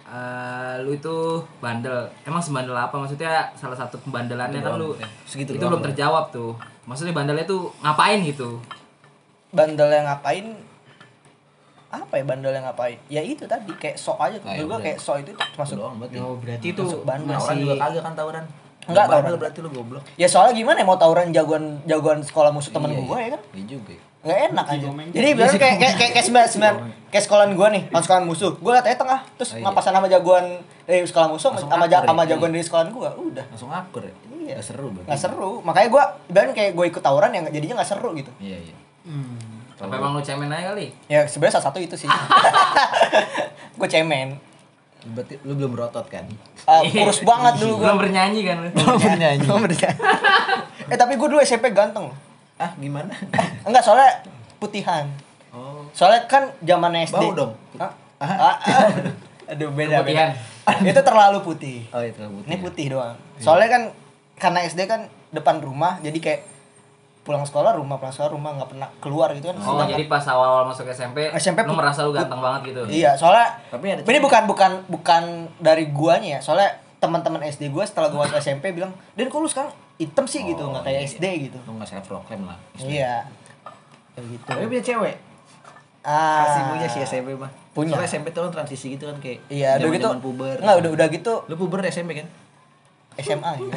eh, 0.08 0.75
lu 0.80 0.90
itu 0.92 1.16
bandel. 1.58 2.06
Emang 2.22 2.38
sebandel 2.38 2.72
apa? 2.72 2.94
Maksudnya 2.94 3.50
salah 3.52 3.75
satu 3.75 3.98
pembandelannya 4.00 4.58
kan 4.58 4.75
lu 4.75 4.94
Segitu 5.25 5.52
itu 5.52 5.62
belum 5.62 5.78
Bang. 5.78 5.90
terjawab 5.90 6.30
tuh. 6.30 6.54
Maksudnya 6.84 7.12
bandelnya 7.12 7.44
tuh 7.44 7.70
ngapain 7.80 8.22
gitu? 8.22 8.62
bandel 9.48 9.88
yang 9.88 10.04
ngapain 10.04 10.52
apa 11.88 12.12
ya 12.12 12.25
bandel 12.26 12.50
yang 12.50 12.66
ngapain 12.66 12.98
ya 13.06 13.22
itu 13.22 13.46
tadi 13.46 13.72
kayak 13.72 13.96
sok 13.96 14.18
aja 14.20 14.36
Ah, 14.42 14.52
ya 14.52 14.60
juga 14.60 14.75
udah. 14.75 14.84
kayak 14.84 14.98
sok 14.98 15.16
itu 15.18 15.30
masuk 15.56 15.76
doang 15.78 15.96
berarti 15.96 16.18
Oh, 16.18 16.36
berarti 16.36 16.66
itu 16.66 16.82
Masuk 16.82 17.00
bandel. 17.06 17.30
tawuran 17.30 17.40
masih 17.46 17.62
juga 17.62 17.75
kagak 17.78 18.02
kan 18.02 18.12
tawuran 18.12 18.44
Enggak, 18.84 19.04
tawuran. 19.08 19.38
berarti 19.38 19.58
lu 19.58 19.70
goblok 19.70 20.02
ya 20.14 20.28
soalnya 20.28 20.52
gimana 20.52 20.76
ya 20.76 20.84
mau 20.84 20.94
tawuran 20.94 21.26
jagoan 21.30 21.64
jagoan 21.84 22.18
sekolah 22.20 22.50
musuh 22.50 22.68
temen 22.70 22.90
Iya, 22.90 23.00
gue 23.00 23.06
iya. 23.08 23.22
ya 23.22 23.30
kan 23.30 23.40
iya 23.50 23.64
juga 23.66 23.90
ya. 23.90 24.02
Nggak 24.26 24.38
enak 24.50 24.66
aja. 24.68 24.87
Jadi 25.09 25.28
biasanya 25.33 25.61
kayak 25.61 25.76
kayak 25.76 25.95
kayak 25.97 26.12
kayak 26.12 26.26
sembilan 26.26 26.47
sembilan 26.49 26.75
kayak 27.06 27.23
sekolahan 27.23 27.52
gue 27.52 27.68
nih 27.71 27.83
sama 27.87 28.00
sekolahan 28.02 28.26
musuh. 28.26 28.52
Gue 28.56 28.73
katanya 28.75 28.99
tengah 28.99 29.21
terus 29.33 29.50
Oh, 29.50 29.56
iya. 29.56 29.64
ngapasan 29.64 29.92
sama 29.95 30.06
jagoan 30.06 30.47
dari 30.83 30.99
sekolah 31.00 31.28
musuh 31.28 31.50
Langsung 31.52 31.71
sama 31.71 31.87
ja- 31.87 32.02
ya? 32.02 32.09
sama 32.09 32.23
jagoan 32.25 32.50
dari 32.50 32.64
sekolahan 32.64 32.90
gue 32.90 33.09
udah. 33.30 33.45
Langsung 33.49 33.71
akur 33.71 34.02
ya? 34.02 34.14
Iya. 34.28 34.52
Nggak 34.52 34.66
seru 34.66 34.87
berarti. 34.90 35.06
Nggak 35.06 35.21
seru. 35.21 35.50
Makanya 35.61 35.88
gue 35.88 36.02
ibaratnya 36.28 36.54
kayak 36.54 36.73
gue 36.75 36.87
ikut 36.88 37.00
tawuran 37.00 37.30
yang 37.30 37.45
jadinya 37.47 37.75
nggak 37.78 37.88
seru 37.88 38.11
gitu. 38.12 38.30
Iya 38.37 38.59
iya. 38.61 38.76
Hmm. 39.06 39.38
Apa 39.76 39.92
emang 39.95 40.12
lu 40.12 40.21
cemen 40.21 40.49
aja 40.49 40.73
kali? 40.73 40.88
ya 41.06 41.23
sebenarnya 41.23 41.54
salah 41.56 41.68
satu 41.68 41.78
itu 41.78 41.95
sih. 41.95 42.09
Gue 43.78 43.87
cemen. 43.87 44.40
Berarti 45.06 45.38
lu 45.42 45.54
belum 45.54 45.71
berotot 45.71 46.02
kan? 46.06 46.26
Ah, 46.64 46.83
kurus 46.83 47.23
banget 47.23 47.62
dulu 47.62 47.78
gue 47.78 47.85
Belum 47.85 48.00
bernyanyi 48.00 48.40
kan 48.42 48.56
lu? 48.59 48.68
belum 48.73 48.97
bernyanyi. 48.99 49.38
Belum 49.38 49.61
bernyanyi. 49.62 50.00
eh 50.90 50.97
tapi 50.97 51.14
gue 51.14 51.28
dulu 51.28 51.38
SMP 51.38 51.71
ganteng. 51.71 52.11
Ah 52.56 52.70
gimana 52.75 53.12
Enggak 53.66 53.82
soalnya 53.82 54.10
putihan. 54.56 55.04
oh 55.50 55.84
Soalnya 55.92 56.25
kan 56.25 56.48
zaman 56.60 56.92
SD. 56.98 57.12
Bau 57.14 57.32
dong. 57.32 57.52
Hah? 57.76 57.92
Ah. 58.16 58.28
Ah, 58.32 58.56
ah. 58.56 58.88
Aduh 59.52 59.70
beda 59.70 60.00
Keputihan. 60.00 60.32
beda. 60.66 60.88
Itu 60.88 61.00
terlalu 61.02 61.38
putih. 61.40 61.78
oh 61.88 62.00
itu 62.00 62.18
putih 62.18 62.46
Ini 62.46 62.54
ya? 62.54 62.60
putih 62.60 62.86
doang. 62.90 63.16
Soalnya 63.36 63.68
kan 63.70 63.82
karena 64.34 64.58
SD 64.64 64.80
kan 64.84 65.00
depan 65.30 65.60
rumah 65.60 66.00
jadi 66.00 66.16
kayak 66.16 66.40
pulang 67.22 67.42
sekolah 67.42 67.75
rumah 67.75 67.96
pulang 67.96 68.10
sekolah 68.10 68.30
rumah 68.30 68.54
nggak 68.54 68.70
pernah 68.70 68.88
keluar 68.98 69.28
gitu 69.32 69.50
kan. 69.50 69.56
Oh, 69.58 69.75
Sedangkan- 69.75 69.92
jadi 69.92 70.04
pas 70.06 70.25
awal-awal 70.25 70.64
masuk 70.64 70.86
SMP, 70.88 71.26
SMP 71.34 71.58
lu 71.60 71.75
merasa 71.75 72.00
lu 72.00 72.10
ganteng 72.10 72.38
banget 72.38 72.60
gitu. 72.70 72.80
Iya, 72.86 73.12
soalnya 73.14 73.50
Tapi 73.66 73.86
ada 73.90 74.00
ini 74.02 74.18
bukan 74.18 74.46
bukan 74.46 74.70
bukan 74.86 75.22
dari 75.58 75.90
guanya 75.90 76.36
ya. 76.36 76.40
Soalnya 76.40 76.70
teman-teman 76.96 77.42
SD 77.42 77.68
gua 77.68 77.82
setelah 77.82 78.08
gua 78.08 78.25
masuk 78.25 78.38
SMP 78.38 78.70
bilang, 78.70 78.94
"Den 79.12 79.26
kok 79.26 79.36
lu 79.36 79.46
sekarang 79.46 79.75
hitam 79.96 80.24
sih 80.24 80.44
gitu, 80.44 80.60
Oh, 80.60 80.70
nggak 80.70 80.84
kayak 80.84 81.00
iya. 81.00 81.08
SD 81.08 81.24
gitu." 81.42 81.58
lu 81.62 81.72
nggak 81.74 81.88
self 81.88 82.04
proclaim 82.04 82.42
lah 82.44 82.58
Iya. 82.76 83.24
Kayak 84.12 84.26
gitu. 84.30 84.44
tapi 84.47 84.64
punya 84.66 84.84
cewek 84.84 85.16
Ah. 86.02 86.38
pasti 86.44 86.60
punya 86.68 86.86
sih 86.86 87.00
SMP 87.02 87.34
mah 87.34 87.50
Punya. 87.73 87.92
Soalnya 87.92 88.08
SMP 88.08 88.26
tuh 88.30 88.47
kan 88.47 88.52
transisi 88.54 88.86
gitu 88.90 89.04
kan 89.04 89.18
kayak 89.18 89.42
Iya, 89.49 89.76
udah 89.76 89.88
gitu. 89.90 90.08
puber 90.18 90.56
Enggak, 90.56 90.76
udah 90.78 90.90
udah 90.92 91.06
gitu 91.10 91.32
lu 91.44 91.54
puber 91.54 91.84
SMP 91.84 92.14
kan 92.14 92.28
SMA 93.16 93.50
gitu. 93.58 93.76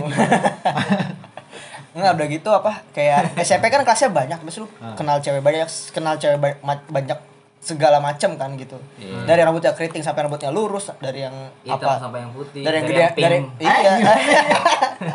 Enggak, 1.89 2.11
udah 2.13 2.27
gitu 2.29 2.49
apa? 2.49 2.71
Kayak 2.91 3.33
SMP 3.39 3.67
kan 3.67 3.81
kelasnya 3.81 4.09
banyak, 4.09 4.39
terus 4.39 4.57
lu 4.59 4.67
Ah. 4.77 4.93
kenal 4.93 5.17
cewek 5.17 5.41
banyak, 5.41 5.65
kenal 5.89 6.15
cewek 6.15 6.37
banyak 6.85 7.19
segala 7.59 7.99
macam 7.99 8.33
kan 8.33 8.55
gitu. 8.55 8.79
Iya. 8.95 9.27
Dari 9.27 9.43
rambutnya 9.43 9.75
keriting 9.75 9.99
sampai 9.99 10.23
rambutnya 10.23 10.47
lurus, 10.47 10.95
dari 10.97 11.21
yang 11.21 11.35
Hitam 11.61 11.91
apa? 11.91 11.99
sampai 11.99 12.23
yang 12.23 12.31
putih. 12.31 12.63
Dari 12.63 12.75
yang 12.77 12.87
gede, 12.87 13.03
pink. 13.11 13.19
dari 13.19 13.37
iya. 13.59 13.91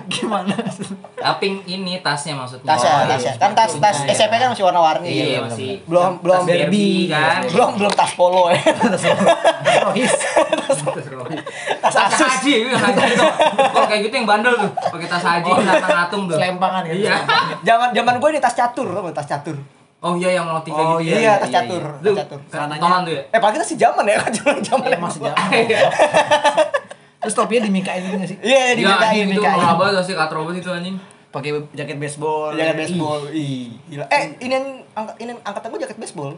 gimana 0.06 0.52
Ah, 1.24 1.40
pink 1.40 1.64
ini 1.64 2.04
tasnya 2.04 2.36
maksudnya. 2.36 2.68
tasnya, 2.68 2.92
Oh, 2.94 3.08
tasnya. 3.08 3.32
iya. 3.32 3.40
Kan 3.40 3.50
tas 3.56 3.72
tas 3.74 3.96
Iya. 4.04 4.12
SMP 4.12 4.36
kan 4.36 4.52
masih 4.52 4.60
warna-warni. 4.62 5.08
Iya, 5.08 5.24
gitu. 5.24 5.40
masih. 5.48 5.70
Belum 5.88 6.20
belum 6.20 6.36
tas 6.36 6.48
Barbie 6.52 7.00
kan. 7.08 7.40
belum 7.48 7.70
belum 7.80 7.92
tas 7.96 8.12
polo 8.12 8.52
ya. 8.52 8.60
Rohis 9.88 10.12
tas 11.80 11.94
Asus. 11.96 12.20
haji, 12.20 12.52
itu 12.60 12.76
haji 12.76 13.02
itu. 13.08 13.24
Kalau 13.72 13.86
kayak 13.88 14.00
gitu 14.04 14.14
yang 14.14 14.28
bandel 14.28 14.52
tuh, 14.58 14.70
pakai 14.92 15.08
tas 15.08 15.24
haji 15.24 15.48
ngatung 15.48 16.22
tuh. 16.28 16.36
selempangan 16.36 16.82
kan 16.84 16.92
Iya. 16.92 17.16
Zaman 17.64 17.88
zaman 17.92 18.14
gue 18.20 18.28
ini 18.30 18.40
tas 18.40 18.52
catur, 18.52 18.88
tas 19.12 19.24
catur. 19.26 19.56
Oh 20.04 20.14
iya 20.14 20.30
yang 20.34 20.44
roti 20.44 20.68
kayak 20.68 20.84
Oh, 20.84 21.00
gitu. 21.00 21.10
Iya, 21.10 21.16
ya. 21.18 21.34
tas 21.34 21.48
iya, 21.48 21.56
catur, 21.58 21.82
Lu 21.98 22.10
tas 22.10 22.18
catur. 22.20 22.40
Celananya- 22.46 22.82
tongan 22.84 23.00
tuh 23.02 23.12
ya. 23.14 23.22
Eh, 23.26 23.40
kita 23.40 23.64
sih 23.64 23.76
zaman 23.78 24.04
ya, 24.04 24.16
kan 24.18 24.30
zaman 24.30 24.58
zaman. 24.60 24.84
Iya, 24.90 24.98
masih 25.00 25.20
zaman 25.22 25.36
terus 27.18 27.32
topinya 27.34 27.64
dimikain 27.64 28.04
gitu 28.04 28.16
sih 28.26 28.38
Iya, 28.38 28.60
Iya, 28.60 28.72
dimintain, 28.76 29.24
anjing 29.24 29.28
itu 29.32 29.40
banget 29.40 30.04
sih 30.04 30.12
katrobus 30.14 30.54
itu 30.54 30.68
anjing. 30.68 30.96
pakai 31.30 31.50
jaket 31.72 31.96
baseball 31.96 32.52
Jaket 32.52 32.76
baseball. 32.78 33.20
Ih, 33.32 33.74
gila. 33.88 34.04
Eh, 34.06 34.22
ini 34.38 34.52
yang 34.52 34.66
angkat 34.92 35.16
ini 35.18 35.32
angkatan 35.40 35.66
gue 35.68 35.80
jaket 35.82 35.98
baseball. 35.98 36.36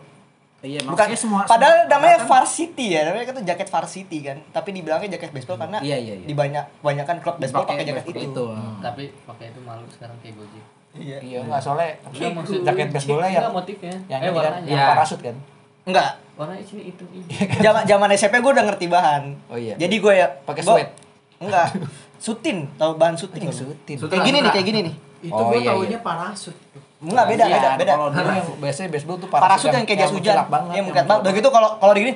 iya 0.62 0.80
Bukan 0.80 0.94
makanya 0.96 1.18
semua 1.18 1.40
Padahal 1.44 1.74
semua 1.80 1.92
namanya 1.92 2.16
angkatan- 2.16 2.30
varsity 2.32 2.86
ya, 2.88 3.00
namanya 3.04 3.24
kan 3.24 3.34
tuh 3.34 3.44
jaket 3.44 3.68
varsity 3.68 4.18
kan. 4.20 4.38
Tapi 4.48 4.68
dibilangnya 4.72 5.08
jaket 5.12 5.30
baseball 5.30 5.58
karena 5.58 5.78
Iya, 5.80 5.96
iya, 5.96 6.14
iya. 6.16 6.24
di 6.24 6.32
banyak 6.32 6.64
banyakan 6.80 7.16
klub 7.18 7.36
baseball 7.36 7.66
pakai 7.66 7.82
jaket 7.82 8.06
baseball 8.06 8.30
itu. 8.30 8.46
tapi 8.80 9.02
pakai 9.20 9.46
itu 9.50 9.60
malu 9.60 9.84
sekarang 9.90 10.16
kayak 10.18 10.38
Gojek 10.38 10.64
Iya. 10.96 11.18
iya 11.20 11.38
nggak 11.42 11.60
soalnya 11.60 11.90
Enggak, 12.06 12.30
maksud- 12.34 12.62
jaket 12.62 12.88
baseballnya 12.90 13.26
yang 13.26 13.36
Enggak 13.38 13.54
motifnya 13.54 13.94
yang 14.06 14.20
eh 14.20 14.24
ini 14.24 14.30
kan 14.30 14.36
warnanya 14.36 14.66
yang 14.66 14.76
Iya. 14.76 14.86
parasut 14.90 15.20
kan 15.20 15.36
Enggak. 15.84 16.10
warnanya 16.34 16.64
sini 16.64 16.82
itu 16.86 17.04
ini 17.08 17.24
Zaman 17.58 17.82
zaman 17.84 18.08
SMP 18.12 18.34
gue 18.38 18.52
udah 18.52 18.64
ngerti 18.64 18.86
bahan. 18.86 19.22
Oh 19.46 19.56
iya. 19.56 19.74
Jadi 19.74 19.94
gue 19.96 20.12
ya 20.14 20.26
Pakai 20.42 20.60
gua- 20.60 20.76
sweat? 20.76 20.90
Enggak. 21.38 21.68
Sutin, 22.16 22.64
tahu 22.74 22.96
bahan 22.96 23.12
sutin 23.14 23.40
nggak 23.42 23.52
lu? 23.54 23.72
sutin 23.72 23.96
Kayak 24.02 24.24
gini 24.24 24.38
nih, 24.40 24.50
kayak 24.50 24.66
gini 24.66 24.80
nih. 24.82 24.94
Itu 25.22 25.32
Oh, 25.34 25.46
gua 25.46 25.56
iya, 25.56 25.70
taunya 25.70 25.88
iya. 25.90 26.00
parasut. 26.00 26.56
Enggak 26.96 27.24
beda, 27.26 27.44
Iya, 27.44 27.54
beda, 27.54 27.68
beda. 27.76 27.92
kalau 27.94 28.08
dulu 28.10 28.28
yang 28.30 28.48
biasanya 28.58 28.88
baseball 28.88 29.16
tuh 29.18 29.28
Parasut 29.28 29.68
yang 29.70 29.84
kayak 29.84 29.98
jas 29.98 30.08
hujan. 30.08 30.32
mengkilap 30.32 30.48
banget 30.48 30.72
Yang 30.72 30.84
mengkilat 30.86 31.06
banget. 31.06 31.22
Udah 31.22 31.32
gitu 31.34 31.48
kalau 31.50 31.70
kalau 31.76 31.92
di 31.92 32.00
gini, 32.00 32.12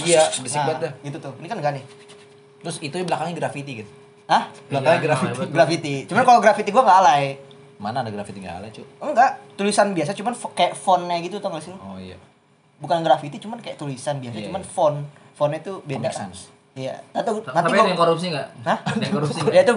Iya, 0.00 0.22
berisik 0.32 0.60
banget 0.60 0.78
dah. 0.80 0.92
Gitu 1.02 1.16
tuh. 1.18 1.32
Ini 1.34 1.46
kan 1.46 1.56
enggak 1.58 1.72
nih. 1.74 1.84
terus 2.60 2.76
itu 2.78 2.92
belakangnya 3.00 3.34
graffiti 3.34 3.72
kan 3.74 3.86
Hah? 4.28 4.42
belakangnya 4.68 5.00
Iya, 5.00 5.46
graffiti. 5.48 5.94
Cuman 6.04 6.22
kalau 6.22 6.38
graffiti 6.38 6.68
gua 6.70 6.82
enggak 6.84 6.98
alay. 7.00 7.24
Mana 7.80 8.04
ada 8.04 8.12
graffiti 8.12 8.38
nggak 8.38 8.56
ada 8.60 8.68
cu 8.68 8.84
Enggak, 9.00 9.30
tulisan 9.56 9.96
biasa 9.96 10.12
cuman 10.12 10.36
kayak 10.52 10.76
fontnya 10.76 11.16
gitu 11.24 11.40
tau 11.40 11.48
gak 11.50 11.64
sih? 11.64 11.72
oh 11.72 11.96
iya 11.96 12.20
Bukan 12.76 13.00
graffiti 13.00 13.36
cuman 13.36 13.60
kayak 13.60 13.76
tulisan 13.76 14.20
biasa 14.20 14.36
Iya, 14.36 14.46
cuman 14.48 14.60
iya. 14.60 14.68
font. 14.68 14.98
Fontnya 15.32 15.60
tuh 15.60 15.84
beda. 15.84 16.00
Make 16.00 16.16
sense. 16.16 16.48
Iya. 16.72 16.96
Nanti 17.12 17.28
nanti 17.28 17.52
Tapi 17.52 17.76
ada 17.76 17.88
yang 17.88 18.00
korupsi 18.00 18.26
enggak? 18.32 18.48
Hah? 18.64 18.78
Ada 18.88 19.02
yang 19.04 19.14
korupsi 19.20 19.38
Ya 19.56 19.60
itu 19.64 19.74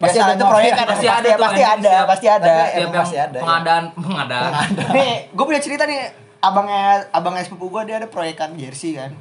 Pasti 0.00 0.16
ada 0.16 0.32
itu 0.32 0.44
proyek 0.48 0.72
kan 0.72 0.86
Pasti 0.88 1.04
ada 1.04 1.28
pasti 1.36 1.60
ada, 1.60 1.92
pasti 2.08 2.24
ada. 2.24 2.52
Pasti 2.96 3.16
ada, 3.20 3.36
ya. 3.36 3.42
pengadaan, 3.44 3.84
pengadaan. 3.92 4.52
Nih, 4.96 5.12
gue 5.28 5.44
punya 5.44 5.60
cerita 5.60 5.84
nih. 5.84 6.08
Abangnya 6.40 7.04
abangnya 7.12 7.44
sepupu 7.44 7.68
gue 7.68 7.92
dia 7.92 8.00
ada 8.00 8.08
proyekan 8.08 8.56
jersey 8.56 8.96
kan. 8.96 9.12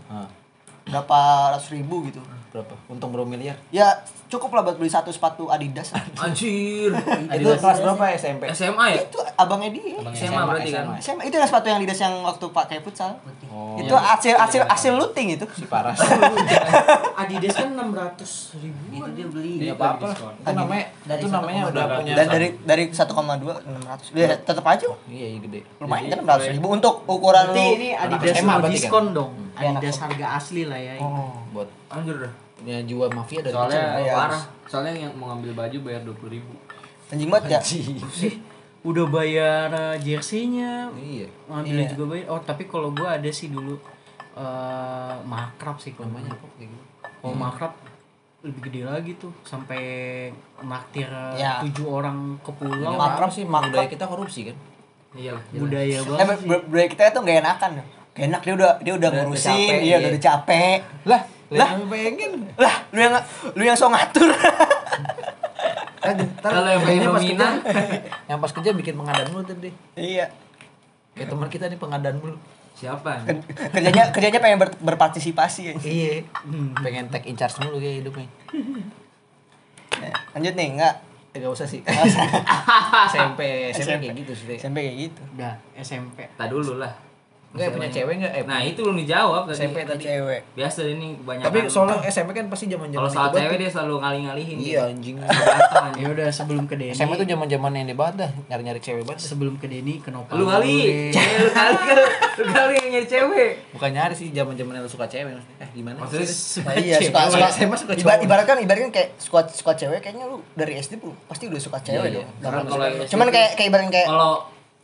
Berapa 0.88 1.19
ratus 1.55 1.75
ribu 1.75 2.08
gitu. 2.08 2.23
berapa 2.49 2.73
untung 2.89 3.13
berapa 3.13 3.29
miliar 3.29 3.53
Ya 3.69 4.01
cukup 4.29 4.49
lah 4.53 4.61
buat 4.61 4.77
beli 4.77 4.87
satu 4.87 5.09
sepatu 5.09 5.49
Adidas. 5.49 5.89
Anjir. 6.15 6.93
itu 7.35 7.49
kelas 7.49 7.81
berapa 7.81 8.05
SMP 8.13 8.45
SMA 8.53 8.85
ya? 8.93 9.01
itu 9.01 9.19
abangnya 9.33 9.69
dia. 9.73 9.97
SMA 10.13 10.41
berarti 10.45 10.69
kan. 10.69 10.85
SMA 11.01 11.21
itu 11.25 11.35
yang 11.35 11.49
sepatu 11.49 11.65
yang 11.67 11.77
Adidas 11.81 11.99
yang 11.99 12.13
waktu 12.21 12.45
pakai 12.53 12.77
futsal. 12.85 13.17
oh 13.49 13.81
itu 13.81 13.95
hasil 13.95 14.37
hasil 14.37 14.61
hasil 14.69 14.93
looting 14.93 15.33
itu. 15.33 15.45
si 15.57 15.65
paras 15.65 15.97
Adidas 17.21 17.57
kan 17.57 17.73
600 17.73 18.61
ribu. 18.61 18.81
itu 18.93 19.09
dia 19.17 19.25
beli 19.25 19.51
Iya 19.65 19.73
apa 19.73 19.97
apa 19.97 20.07
itu 20.13 20.53
namanya 20.53 20.85
Dari 21.09 21.19
itu 21.19 21.27
namanya 21.31 21.61
1,2 21.65 21.71
udah 21.73 21.85
punya 21.97 22.13
Dan 22.13 22.25
dari 22.29 22.47
dari 22.63 22.83
1,2 22.93 24.13
600. 24.13 24.13
Ya 24.13 24.29
tetap 24.37 24.65
aja 24.69 24.87
iya 25.09 25.27
iya 25.33 25.39
gede 25.41 25.59
lumayan 25.81 26.21
kan 26.21 26.37
600 26.45 26.53
ribu 26.53 26.67
untuk 26.77 26.93
ukuran 27.09 27.45
lu. 27.49 27.65
ini 27.79 27.89
Adidas 27.97 28.35
SMA 28.37 28.53
berarti 28.61 28.61
kan? 28.61 28.73
diskon 28.77 29.05
dong. 29.17 29.31
Iya, 29.59 29.75
Adidas 29.75 29.97
harga 29.99 30.25
asli 30.39 30.63
lah 30.69 30.79
ya. 30.79 30.95
Oh. 31.01 31.33
buat 31.51 31.67
Anjir 31.89 32.15
dah. 32.21 32.33
Punya 32.59 32.77
jiwa 32.81 33.05
mafia 33.09 33.39
dari 33.39 33.53
soalnya 33.53 33.79
kecil 33.79 34.01
Iya. 34.01 34.13
parah 34.13 34.43
soalnya 34.65 34.93
yang 34.99 35.13
mau 35.13 35.25
ngambil 35.29 35.51
baju 35.55 35.77
bayar 35.81 36.01
dua 36.03 36.15
puluh 36.15 36.33
ribu 36.33 36.53
Anjing 37.07 37.25
banget 37.27 37.49
ya. 37.49 37.61
udah 38.81 39.05
bayar 39.07 39.67
eh, 39.69 39.95
jersey-nya 39.99 40.91
Iya. 40.93 41.27
ngambil 41.47 41.75
Iya. 41.77 41.87
juga 41.89 42.03
bayar 42.09 42.25
oh 42.29 42.41
tapi 42.41 42.63
kalau 42.65 42.91
gua 42.91 43.15
ada 43.15 43.29
sih 43.29 43.47
dulu 43.47 43.75
eh 44.33 45.15
makrab 45.25 45.75
sih 45.77 45.91
kalau 45.91 46.07
Namanya 46.09 46.31
apa 46.33 46.45
kayak 46.53 46.69
gitu. 46.69 46.85
kalau 47.17 47.35
makrab 47.35 47.73
lebih 48.39 48.61
gede 48.63 48.81
lagi 48.85 49.11
tuh 49.15 49.35
sampai 49.43 49.81
naktir 50.61 51.07
eh, 51.07 51.35
Ya. 51.37 51.59
tujuh 51.61 51.87
orang 51.89 52.39
ke 52.39 52.51
pulau 52.53 52.93
Makrab 52.93 53.27
sih 53.29 53.43
makrab. 53.43 53.71
budaya 53.73 53.87
kita 53.89 54.05
korupsi 54.05 54.41
kan? 54.47 54.57
Iya 55.11 55.35
budaya 55.51 55.97
Eh, 55.97 56.03
banget 56.05 56.39
ber- 56.45 56.65
budaya 56.65 56.87
kita 56.87 57.03
tuh 57.09 57.21
gak 57.21 57.41
enakan. 57.41 57.71
Gak 58.09 58.25
enak 58.25 58.41
dia 58.41 58.53
udah 58.53 58.71
dia 58.79 58.93
udah 58.93 59.09
Udah 59.09 59.23
ngurusin, 59.25 59.57
dia 59.73 59.75
iya. 59.81 59.95
udah, 59.97 60.09
udah 60.09 60.23
capek. 60.23 60.79
Lah, 61.03 61.21
Lah. 61.51 61.69
pengen. 61.83 62.31
Lah, 62.55 62.75
lu 62.89 62.99
yang 62.99 63.13
lu 63.51 63.63
yang 63.63 63.73
so 63.73 63.88
ngatur. 63.88 64.29
Kalau 66.39 66.65
yang 66.65 66.81
pengen 66.81 67.01
dominan. 67.05 67.53
yang 68.29 68.38
pas 68.38 68.49
kerja 68.49 68.71
bikin 68.71 68.95
pengadaan 68.95 69.29
mulu 69.29 69.43
tadi. 69.43 69.69
iya. 69.93 70.29
Kayak 71.12 71.27
teman 71.29 71.49
kita 71.49 71.65
nih 71.67 71.75
pengadaan 71.75 72.17
mulu. 72.17 72.38
Siapa? 72.71 73.27
Ker- 73.27 73.43
Kerjanya 73.75 74.03
kerjanya 74.09 74.39
pengen 74.39 74.57
ber- 74.57 74.79
berpartisipasi 74.79 75.62
ya. 75.65 75.73
Iya. 75.75 76.13
Pengen 76.79 77.09
take 77.09 77.27
in 77.27 77.35
charge 77.35 77.59
mulu 77.59 77.77
kayak 77.77 78.05
hidupnya. 78.05 78.27
Eh, 79.99 80.13
Lanjut 80.31 80.53
nih, 80.55 80.67
enggak. 80.71 80.95
Eh, 81.29 81.38
gak 81.38 81.51
usah 81.51 81.67
sih. 81.67 81.83
SMP, 83.05 83.39
SMP 83.75 84.01
kayak 84.01 84.15
gitu 84.17 84.33
sih. 84.33 84.55
SMP 84.55 84.77
kayak 84.81 84.97
gitu. 85.03 85.21
udah 85.35 85.53
SMP 85.75 86.17
Tak 86.31 86.47
dulu 86.47 86.79
lah. 86.79 86.93
Enggak 87.49 87.69
punya 87.71 87.89
cewek 87.89 88.13
enggak? 88.15 88.31
Eh, 88.31 88.43
Nah 88.43 88.62
itu 88.62 88.79
belum 88.79 88.93
dijawab 88.95 89.41
tadi. 89.43 89.57
SMP 89.57 89.77
tadi. 89.81 90.03
Cewek. 90.05 90.41
Biasa 90.53 90.79
ini 90.85 91.17
kebanyakan. 91.17 91.45
Tapi 91.45 91.57
soalnya 91.65 91.97
SMP 92.05 92.29
kan 92.31 92.45
pasti 92.45 92.65
zaman-zaman 92.67 92.99
kalau 92.99 93.09
soal 93.09 93.29
cewek 93.31 93.57
dia 93.57 93.69
selalu 93.69 93.95
ngalih-ngalihin. 93.97 94.57
Iya 94.59 94.81
anjing. 94.88 95.15
Bantang, 95.17 95.91
ya 95.95 96.07
udah 96.09 96.27
sebelum 96.29 96.63
ke 96.63 96.75
Denny 96.75 96.93
SMP 96.93 97.13
tuh 97.15 97.25
zaman-zaman 97.25 97.71
yang 97.73 97.89
banget 97.91 98.15
dah, 98.19 98.31
nyari-nyari 98.47 98.77
cewek 98.79 99.01
banget. 99.03 99.21
sebelum 99.23 99.53
ke 99.55 99.65
Denny 99.65 99.97
ke 99.97 100.09
Nopal 100.09 100.35
Lu 100.35 100.45
kali, 100.45 101.09
lu 101.09 101.49
kali 101.49 101.75
lu 102.38 102.43
kali 102.47 102.73
yang 102.75 102.89
nyari 102.91 103.07
cewek. 103.07 103.49
Bukan 103.71 103.89
nyari 103.91 104.13
sih 104.13 104.27
zaman-zaman 104.29 104.71
yang 104.71 104.83
lu 104.83 104.91
suka 104.91 105.05
cewek 105.05 105.31
maksudnya. 105.31 105.57
Eh 105.59 105.69
gimana? 105.71 105.97
Maksudnya 105.99 106.27
Nah, 106.59 106.73
iya, 106.75 106.95
suka 106.99 107.19
Cewek. 107.19 107.33
suka, 107.33 107.47
SMA 107.51 107.75
suka 107.75 107.93
cowok. 107.95 108.21
ibaratkan 108.21 108.55
ibaratkan 108.59 108.89
kayak 108.89 109.09
suka 109.17 109.39
suka 109.49 109.71
cewek 109.73 109.99
kayaknya 109.99 110.25
lu 110.25 110.38
dari 110.53 110.77
SD 110.77 110.97
pun 110.97 111.17
pasti 111.25 111.45
udah 111.45 111.57
suka 111.57 111.81
cewek 111.81 112.13
Iya, 112.13 112.15
dong. 112.15 112.27
iya. 112.29 112.49
Yang 112.93 113.09
Cuman 113.09 113.27
kayak 113.27 113.49
kayak 113.55 113.67
ibaratkan 113.67 113.89
kayak 113.91 114.07
kalau 114.07 114.33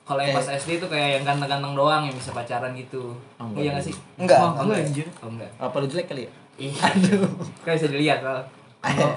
kalau 0.06 0.22
yang 0.22 0.32
pas 0.32 0.48
SD 0.48 0.78
itu 0.78 0.86
kayak 0.86 1.10
yang 1.12 1.24
ganteng-ganteng 1.26 1.74
doang 1.74 2.02
yang 2.04 2.13
bisa 2.13 2.30
pacaran 2.30 2.72
gitu. 2.74 3.18
Oh, 3.36 3.50
Iya 3.52 3.74
enggak 3.74 3.84
sih? 3.84 3.96
enggak. 4.15 4.38
Oh, 4.38 4.50
enggak. 4.54 4.63
enggak 4.63 4.80
anjir 4.86 5.08
Oh 5.18 5.28
enggak. 5.28 5.50
Apa 5.58 5.76
lu 5.76 5.86
jelek 5.86 6.06
kali 6.08 6.22
ya? 6.22 6.32
Iya. 6.58 6.74
Aduh. 6.86 7.26
Kan 7.60 7.72
bisa 7.74 7.88
dilihat 7.88 8.20
kalau. 8.22 8.41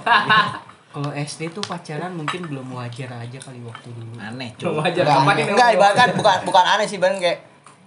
kalau 0.89 1.11
SD 1.13 1.53
tuh 1.53 1.61
pacaran 1.61 2.11
mungkin 2.11 2.41
belum 2.43 2.67
wajar 2.73 3.13
aja 3.15 3.39
kali 3.39 3.61
waktu 3.61 3.89
dulu 3.91 4.17
Aneh, 4.17 4.57
Belum 4.57 4.81
coba. 4.81 4.89
aja 4.89 5.01
Enggak, 5.05 5.47
enggak 5.47 5.69
ibaratkan 5.75 6.09
bukan 6.17 6.37
bukan 6.43 6.65
aneh 6.67 6.87
sih 6.87 6.97
ibaratkan 6.97 7.21
kayak 7.21 7.39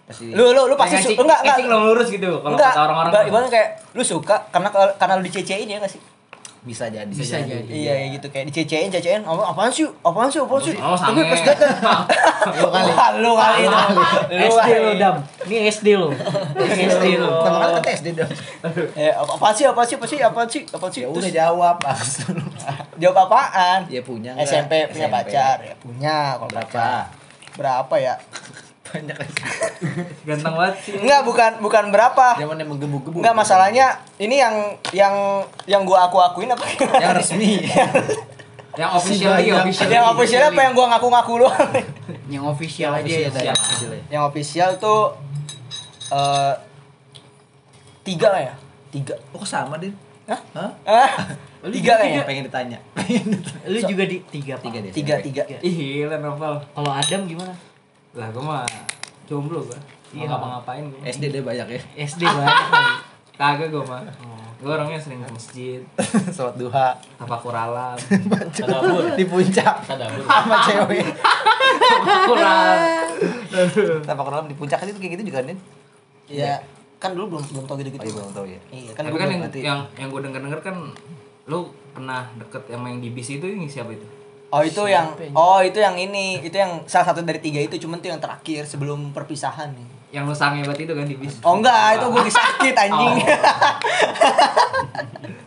Pasti 0.04 0.30
lu 0.30 0.52
lu 0.52 0.68
lu 0.68 0.76
pasti 0.76 0.94
Kayak 0.94 1.04
su- 1.04 1.10
cing- 1.10 1.20
enggak 1.20 1.40
kayak 1.40 1.56
enggak 1.58 1.68
belum 1.68 1.82
lurus 1.84 2.08
gitu 2.08 2.32
kalau 2.38 2.54
enggak 2.54 2.72
kata 2.72 2.82
orang-orang. 2.84 3.10
ibarat- 3.10 3.28
ibaratkan 3.28 3.52
kayak 3.52 3.70
lu 3.92 4.04
suka 4.04 4.36
karena 4.48 4.70
karena 4.96 5.14
lu 5.16 5.24
dicecein 5.24 5.66
ya 5.66 5.78
enggak 5.78 5.90
sih? 5.90 6.02
Bisa 6.62 6.86
jadi. 6.86 7.10
Bisa 7.10 7.41
jadi. 7.41 7.65
Iya, 7.65 7.93
kayak 7.97 8.10
gitu 8.21 8.28
kayak 8.30 8.45
dicecein, 8.54 8.89
cecein, 8.93 9.21
apa 9.26 9.50
apaan 9.50 9.74
sih? 9.74 9.89
Apaan 10.06 10.30
sih? 10.30 10.38
Apaan 10.38 10.62
sih? 10.62 10.78
Oh, 10.78 10.93
Tapi 10.93 11.26
pas 11.26 11.41
datang 11.41 11.74
lu 12.62 12.67
kali. 12.69 12.91
Lu 13.17 13.34
kali 13.34 13.62
itu. 13.65 13.78
Lu 14.30 14.45
SD 14.45 14.69
lo 14.78 14.91
dam 14.93 15.15
ini 15.50 15.58
SD 15.65 15.88
ini 15.97 16.84
SD 16.86 17.06
lo 17.17 17.30
Kita 17.41 17.50
makan 17.50 17.82
ke 17.82 17.89
SD 17.97 18.08
dong. 18.13 18.32
Eh, 18.93 19.10
apa 19.10 19.47
sih? 19.58 19.65
Apaan 19.65 19.86
sih? 19.89 19.97
Apaan 19.97 20.10
sih? 20.10 20.19
Apaan 20.21 20.47
sih? 20.47 20.62
Apaan 20.69 20.91
sih? 20.93 21.02
Ya 21.02 21.08
Terus 21.10 21.26
udah 21.26 21.34
jawab 21.34 21.76
jawab 23.02 23.17
apaan? 23.26 23.80
Ya 23.89 24.02
punya? 24.06 24.38
SMP 24.38 24.86
punya 24.93 25.10
pacar 25.10 25.58
ya 25.65 25.74
punya 25.82 26.38
kalau 26.38 26.50
Berapa? 26.54 26.69
pacar 26.69 27.04
berapa 27.52 27.95
ya 28.00 28.13
Banyak 28.91 29.15
lagi. 29.15 29.34
Ganteng 30.27 30.54
banget 30.54 30.75
sih. 30.82 30.93
enggak 30.95 31.21
bukan 31.23 31.51
bukan 31.60 31.84
berapa 31.89 32.27
Zaman 32.36 32.56
yang 32.56 32.69
menggebu-gebu. 32.69 33.17
enggak 33.17 33.34
masalahnya 33.34 33.86
ini 34.17 34.36
yang 34.38 34.56
yang 34.91 35.15
yang 35.65 35.82
gua 35.82 36.06
aku 36.06 36.19
akuin 36.19 36.47
apa 36.47 36.63
yang 36.99 37.15
resmi. 37.15 37.60
Yang 38.71 38.91
official 38.95 39.36
official. 39.36 39.88
yang 39.91 40.06
official 40.08 40.41
apa 40.47 40.62
yang 40.62 40.71
gua 40.71 40.88
ngaku-ngaku 40.89 41.43
doang 41.43 41.71
yang 42.34 42.43
official 42.45 42.95
aja 42.95 43.04
ya 43.04 43.27
ya. 43.27 43.51
yang 44.08 44.23
official 44.23 44.80
tuh 44.80 45.12
eh 46.08 46.54
tiga 48.01 48.32
lah 48.32 48.41
ya 48.41 48.54
tiga 48.88 49.12
Oh, 49.32 49.39
kok 49.39 49.47
sama, 49.49 49.75
Din? 49.75 49.91
Hah? 50.23 50.39
Hah? 50.56 50.71
ah 50.88 51.12
tiga 51.67 51.99
kayaknya 51.99 52.23
Pengen 52.23 52.43
ditanya. 52.47 52.80
lu 53.67 53.80
juga 53.84 54.04
di 54.08 54.23
tiga. 54.32 54.56
Tiga 54.58 54.80
deh. 54.80 54.91
tiga 54.91 55.13
SMP. 55.19 55.25
tiga 55.27 55.43
Ih, 55.60 55.75
gila 55.99 56.15
novel. 56.17 56.63
kalau 56.71 56.91
Adam 56.91 57.27
gimana 57.27 57.51
Lah 58.13 58.28
gua 58.30 58.43
mah 58.43 58.65
jomblo 59.24 59.62
gua. 59.62 59.78
Iya, 60.12 60.17
Iya. 60.17 60.26
ngapa-ngapain 60.28 60.84
gua. 60.86 61.00
SD 61.06 61.24
deh 61.30 61.41
banyak 61.41 61.67
ya. 61.69 61.82
SD 61.97 62.21
kali. 62.21 62.47
Kagak 63.34 63.67
gua 63.69 63.84
mah. 63.86 64.02
Gua 64.58 64.78
orangnya 64.78 64.95
sering 64.95 65.17
ke 65.17 65.32
masjid, 65.32 65.82
Salat 66.36 66.54
duha. 66.54 66.93
tafakur 67.15 67.56
alam. 67.65 67.97
Di 69.15 69.26
puncak. 69.26 69.76
Sama 69.82 70.56
cewek. 70.62 71.02
Kurang. 72.28 73.08
Tapak 74.02 74.24
kolam 74.24 74.45
di 74.45 74.56
puncak 74.56 74.78
kan 74.78 74.88
itu 74.88 74.97
kayak 74.97 75.13
gitu 75.17 75.24
juga, 75.28 75.41
Din? 75.43 75.58
ya 76.28 76.56
kan 76.95 77.12
dulu 77.12 77.36
belum 77.36 77.43
belum 77.43 77.65
tau 77.65 77.76
gitu 77.76 77.89
Oh, 77.89 77.93
gitu 77.93 78.06
iya, 78.06 78.13
belum 78.13 78.32
tahu 78.32 78.45
ya. 78.47 78.60
iya 78.69 78.91
kan 78.93 79.04
Tapi 79.04 79.12
gua 79.12 79.19
kan 79.19 79.30
yang 79.30 79.41
yang 79.52 79.80
yang 79.97 80.08
gue 80.08 80.21
denger 80.21 80.39
denger 80.39 80.62
kan 80.62 80.76
lu 81.43 81.60
pernah 81.91 82.24
deket 82.38 82.63
yang 82.69 82.80
main 82.80 83.02
di 83.02 83.10
bis 83.10 83.28
itu 83.28 83.43
ini 83.43 83.67
siapa 83.67 83.91
itu? 83.91 84.06
Oh 84.52 84.62
itu 84.62 84.84
yang 84.86 85.08
oh 85.32 85.60
itu 85.60 85.78
yang 85.78 85.96
ini 85.96 86.40
itu 86.40 86.54
yang 86.54 86.84
salah 86.84 87.08
satu 87.08 87.22
dari 87.22 87.40
tiga 87.40 87.58
itu 87.58 87.78
cuman 87.78 87.98
tuh 87.98 88.08
yang 88.08 88.20
terakhir 88.20 88.66
sebelum 88.66 89.10
perpisahan 89.10 89.72
nih. 89.72 89.88
Yang 90.12 90.24
lu 90.28 90.34
sange 90.36 90.60
banget 90.62 90.84
itu 90.84 90.92
kan 90.92 91.06
di 91.06 91.16
bis. 91.16 91.34
Oh 91.40 91.56
enggak 91.56 91.96
itu 91.96 92.06
gue 92.06 92.22
sakit 92.30 92.74
anjing. 92.78 93.16
Oh. 93.16 93.16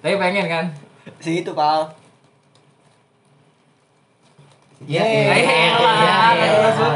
Tapi 0.01 0.15
pengen 0.17 0.47
kan? 0.47 0.65
si 1.21 1.41
itu 1.41 1.53
pal. 1.53 1.89
ya 4.83 5.01
Eh, 5.01 5.69
elah. 5.69 6.33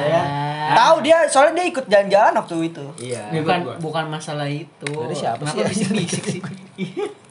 ya. 0.01 0.23
Tahu 0.71 0.95
dia 1.01 1.25
soalnya 1.25 1.53
dia 1.59 1.67
ikut 1.67 1.85
jalan-jalan 1.89 2.33
waktu 2.37 2.55
itu. 2.67 2.85
Iya. 3.03 3.23
bukan 3.35 3.59
bukan 3.81 4.05
masalah 4.07 4.45
itu 4.45 4.89
Dari 4.89 5.15
siapa 5.15 5.43
sih? 5.43 5.63
bisik-bisik 5.63 6.25
sih 6.27 6.41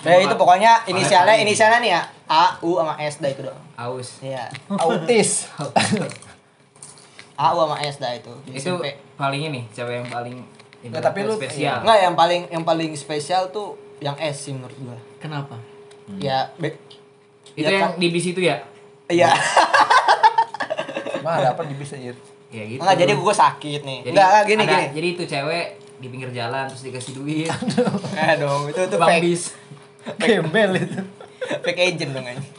Ya 0.00 0.16
itu 0.20 0.34
pokoknya 0.34 0.86
inisialnya 0.86 1.34
inisialnya 1.36 1.78
nih 1.78 1.90
ya 1.90 2.02
A 2.26 2.54
U 2.60 2.76
sama 2.76 2.94
S 2.96 3.18
dah 3.18 3.28
itu 3.28 3.42
doang. 3.42 3.58
Aus. 3.74 4.20
Iya. 4.20 4.46
Autis. 4.82 5.50
A 7.34 7.46
U 7.50 7.58
sama 7.60 7.76
S 7.80 7.96
dah 7.96 8.12
itu. 8.12 8.30
Itu 8.44 8.74
SMP. 8.74 8.94
paling 9.14 9.42
ini 9.44 9.60
cewek 9.68 9.94
yang 9.96 10.08
paling 10.08 10.36
Nggak, 10.80 11.02
tapi 11.04 11.18
lu- 11.22 11.34
spesial. 11.34 11.82
Enggak 11.82 11.98
yang 12.00 12.14
paling 12.14 12.42
yang 12.48 12.62
paling 12.62 12.90
spesial 12.92 13.48
tuh 13.48 13.74
yang 13.98 14.14
S 14.16 14.38
sih 14.40 14.52
menurut 14.52 14.78
gua. 14.78 14.94
kenapa 15.18 15.58
Ya 16.16 16.54
be- 16.54 16.78
Itu 17.52 17.64
ya 17.64 17.74
yang 17.76 17.90
kan? 17.90 17.98
di 17.98 18.08
bis 18.08 18.26
itu 18.28 18.40
ya? 18.40 18.62
Iya. 19.08 19.34
Mah 21.20 21.34
ada 21.36 21.52
apa 21.52 21.62
di 21.62 21.74
bis 21.74 21.90
anjir? 21.90 22.14
Ya 22.48 22.62
gitu. 22.64 22.78
Enggak 22.78 22.96
jadi 22.98 23.12
gua 23.14 23.34
sakit 23.34 23.80
nih. 23.82 23.98
Jadi, 24.02 24.14
Enggak 24.14 24.42
gini 24.44 24.62
ada- 24.62 24.72
gini. 24.72 24.86
Jadi 24.94 25.08
itu 25.10 25.22
cewek 25.26 25.66
di 25.98 26.06
pinggir 26.06 26.30
jalan 26.30 26.64
terus 26.66 26.82
dikasih 26.84 27.12
duit. 27.14 27.50
Eh 28.16 28.34
dong 28.36 28.66
itu 28.66 28.78
tuh 28.84 28.96
Bang 28.96 29.10
fake 29.12 29.22
bis. 29.24 29.42
Gembel 30.20 30.72
itu. 30.78 31.00
fake 31.64 31.80
agent 31.80 32.10
dong 32.12 32.26
anjing. 32.26 32.52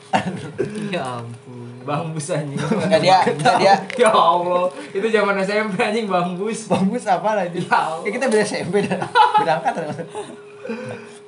ya 0.90 1.22
ampun 1.22 1.70
Bang 1.86 2.14
bus 2.14 2.30
anjing. 2.34 2.58
Enggak 2.58 3.02
dia 3.02 3.18
enggak 3.26 3.56
dia 3.62 3.76
Ya 3.98 4.10
Allah, 4.10 4.70
itu 4.94 5.08
zaman 5.10 5.36
SMP 5.42 5.78
anjing 5.82 6.06
bang 6.10 6.38
bus. 6.38 6.70
Bagus 6.70 7.06
apa 7.06 7.38
lagi? 7.38 7.64
Ya. 7.66 7.82
Ya 8.06 8.10
kita 8.10 8.26
beda 8.30 8.44
SMP 8.46 8.86
dah. 8.86 9.00
Berangkat 9.42 9.74
terus. 9.74 9.98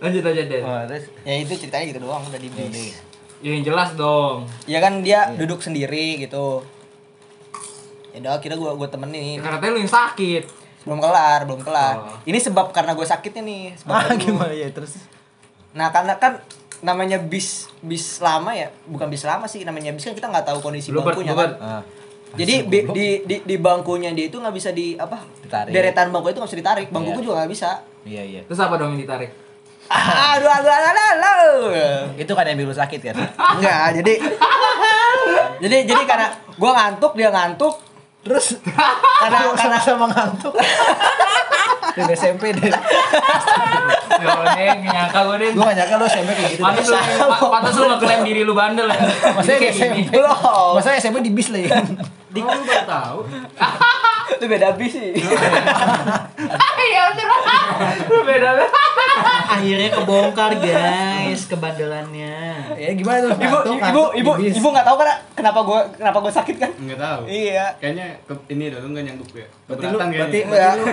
Lanjut 0.02 0.24
aja 0.26 0.42
deh. 0.46 0.62
Oh, 0.62 0.82
terus 0.90 1.06
ya 1.26 1.34
itu 1.38 1.54
ceritanya 1.58 1.86
gitu 1.90 2.00
doang 2.04 2.24
udah 2.26 2.40
di 2.42 2.50
bis. 2.50 2.98
Ya, 3.42 3.58
yang 3.58 3.66
jelas 3.66 3.98
dong. 3.98 4.46
Ya 4.70 4.78
kan 4.78 5.02
dia 5.02 5.34
duduk 5.34 5.66
sendiri 5.66 6.22
gitu. 6.22 6.62
Ya 8.14 8.22
udah 8.22 8.38
kira 8.38 8.54
gua 8.60 8.78
gua 8.78 8.86
temenin. 8.86 9.42
Ya, 9.42 9.58
katanya 9.58 9.72
lu 9.78 9.80
yang 9.82 9.94
sakit. 9.94 10.44
Belum 10.82 10.98
kelar, 10.98 11.46
belum 11.46 11.62
kelar. 11.62 11.96
Oh. 12.02 12.18
Ini 12.26 12.42
sebab 12.42 12.74
karena 12.74 12.98
gue 12.98 13.06
sakitnya 13.06 13.46
nih. 13.46 13.64
Sebab 13.78 13.94
ah 13.94 14.18
gimana 14.18 14.54
ya 14.54 14.70
terus? 14.74 14.98
Nah 15.72 15.88
karena 15.90 16.16
kan 16.16 16.40
namanya 16.80 17.18
bis 17.18 17.70
bis 17.80 18.18
lama 18.18 18.52
ya, 18.52 18.74
bukan 18.84 19.06
bis 19.06 19.22
lama 19.22 19.46
sih 19.46 19.62
namanya 19.62 19.92
bis 19.92 20.04
kan 20.04 20.12
kita 20.12 20.28
nggak 20.28 20.46
tahu 20.46 20.60
kondisi 20.62 20.90
Bluebird, 20.90 21.14
bangkunya 21.16 21.32
bluebird. 21.32 21.54
kan. 21.58 21.80
Ah. 21.80 21.84
Jadi 22.32 22.54
bi- 22.64 22.88
di, 22.90 23.08
di 23.22 23.36
di 23.42 23.56
bangkunya 23.56 24.10
dia 24.12 24.26
itu 24.26 24.36
nggak 24.36 24.52
bisa 24.52 24.72
di 24.72 24.96
apa? 24.96 25.20
Ditarik. 25.42 25.70
Deretan 25.70 26.10
bangku 26.10 26.28
itu 26.28 26.38
nggak 26.38 26.48
bisa 26.48 26.60
ditarik. 26.60 26.88
Bangku 26.88 27.10
Iya. 27.10 27.16
gue 27.16 27.24
juga 27.24 27.36
nggak 27.40 27.52
bisa. 27.52 27.70
Iya 28.02 28.24
iya. 28.24 28.42
Terus 28.44 28.58
apa 28.58 28.74
dong 28.76 28.96
yang 28.96 29.04
ditarik? 29.04 29.30
Aduh, 29.92 30.48
aduh, 30.48 30.72
aduh, 30.72 30.90
aduh, 30.90 31.10
aduh. 31.12 32.00
Itu 32.16 32.32
kan 32.32 32.48
yang 32.48 32.56
lu 32.58 32.72
sakit 32.72 33.00
kan? 33.04 33.16
Enggak, 33.60 34.00
jadi 34.00 34.14
jadi 35.60 35.78
jadi 35.84 36.04
karena 36.06 36.28
gua 36.56 36.72
ngantuk, 36.74 37.12
dia 37.14 37.28
ngantuk. 37.30 37.76
Terus 38.22 38.56
Karena 38.64 39.52
karena 39.60 39.78
sama 39.78 40.08
ngantuk. 40.08 40.56
Dari 41.94 42.14
SMP 42.14 42.44
deh. 42.52 42.72
Ya 44.12 44.28
Allah, 44.28 44.54
Deng, 44.54 44.86
nyangka 44.86 45.20
gue 45.24 45.36
deh. 45.40 45.50
Gua 45.56 45.66
gak 45.66 45.76
nyangka 45.82 45.96
lu 45.98 46.06
SMP 46.06 46.30
kayak 46.32 46.50
gitu. 46.54 46.62
Pantes 46.62 46.86
lu, 46.86 46.94
pa- 46.94 47.42
pantes 47.50 47.74
lu 47.74 47.86
ngeklaim 47.88 48.22
diri 48.22 48.42
lu 48.44 48.54
bandel 48.54 48.86
ya. 48.86 49.02
Maksudnya 49.34 49.58
di 49.58 49.66
gini. 49.66 49.74
SMP. 49.74 49.98
belum. 50.14 50.72
Maksudnya 50.78 50.98
SMP 51.00 51.18
di 51.24 51.32
bis 51.32 51.48
lah 51.50 51.58
ya. 51.60 51.70
Dik 52.30 52.44
lu 52.44 52.62
baru 52.62 52.86
tahu. 52.86 53.18
Itu 54.32 54.46
beda 54.46 54.74
bis 54.74 54.92
sih. 54.92 55.12
Iya 56.82 57.04
bener. 57.10 57.30
Beda 58.22 58.50
banget. 58.54 58.72
Akhirnya 59.52 59.90
kebongkar 59.92 60.52
guys 60.58 61.42
kebandelannya. 61.46 62.38
Ya 62.74 62.90
gimana 62.92 63.18
tuh? 63.26 63.38
ibu 63.38 63.58
ibu 63.78 64.02
ibu 64.16 64.32
bis. 64.38 64.56
ibu 64.56 64.68
nggak 64.68 64.84
tahu 64.84 64.96
kan 64.98 65.08
kenapa 65.34 65.60
gue 65.62 65.80
kenapa 65.96 66.18
gue 66.20 66.34
sakit 66.34 66.56
kan 66.58 66.72
Enggak 66.76 67.00
tahu. 67.00 67.22
iya 67.26 67.66
Kayaknya 67.78 68.08
ke, 68.24 68.34
ini 68.50 68.64
dah 68.68 68.80
lu 68.80 68.88
enggak 68.90 69.06
nyanggup 69.06 69.30
ya. 69.34 69.48
Berarti 69.68 69.86
lu 69.86 69.98
berarti, 70.00 70.40
lu, 70.42 70.84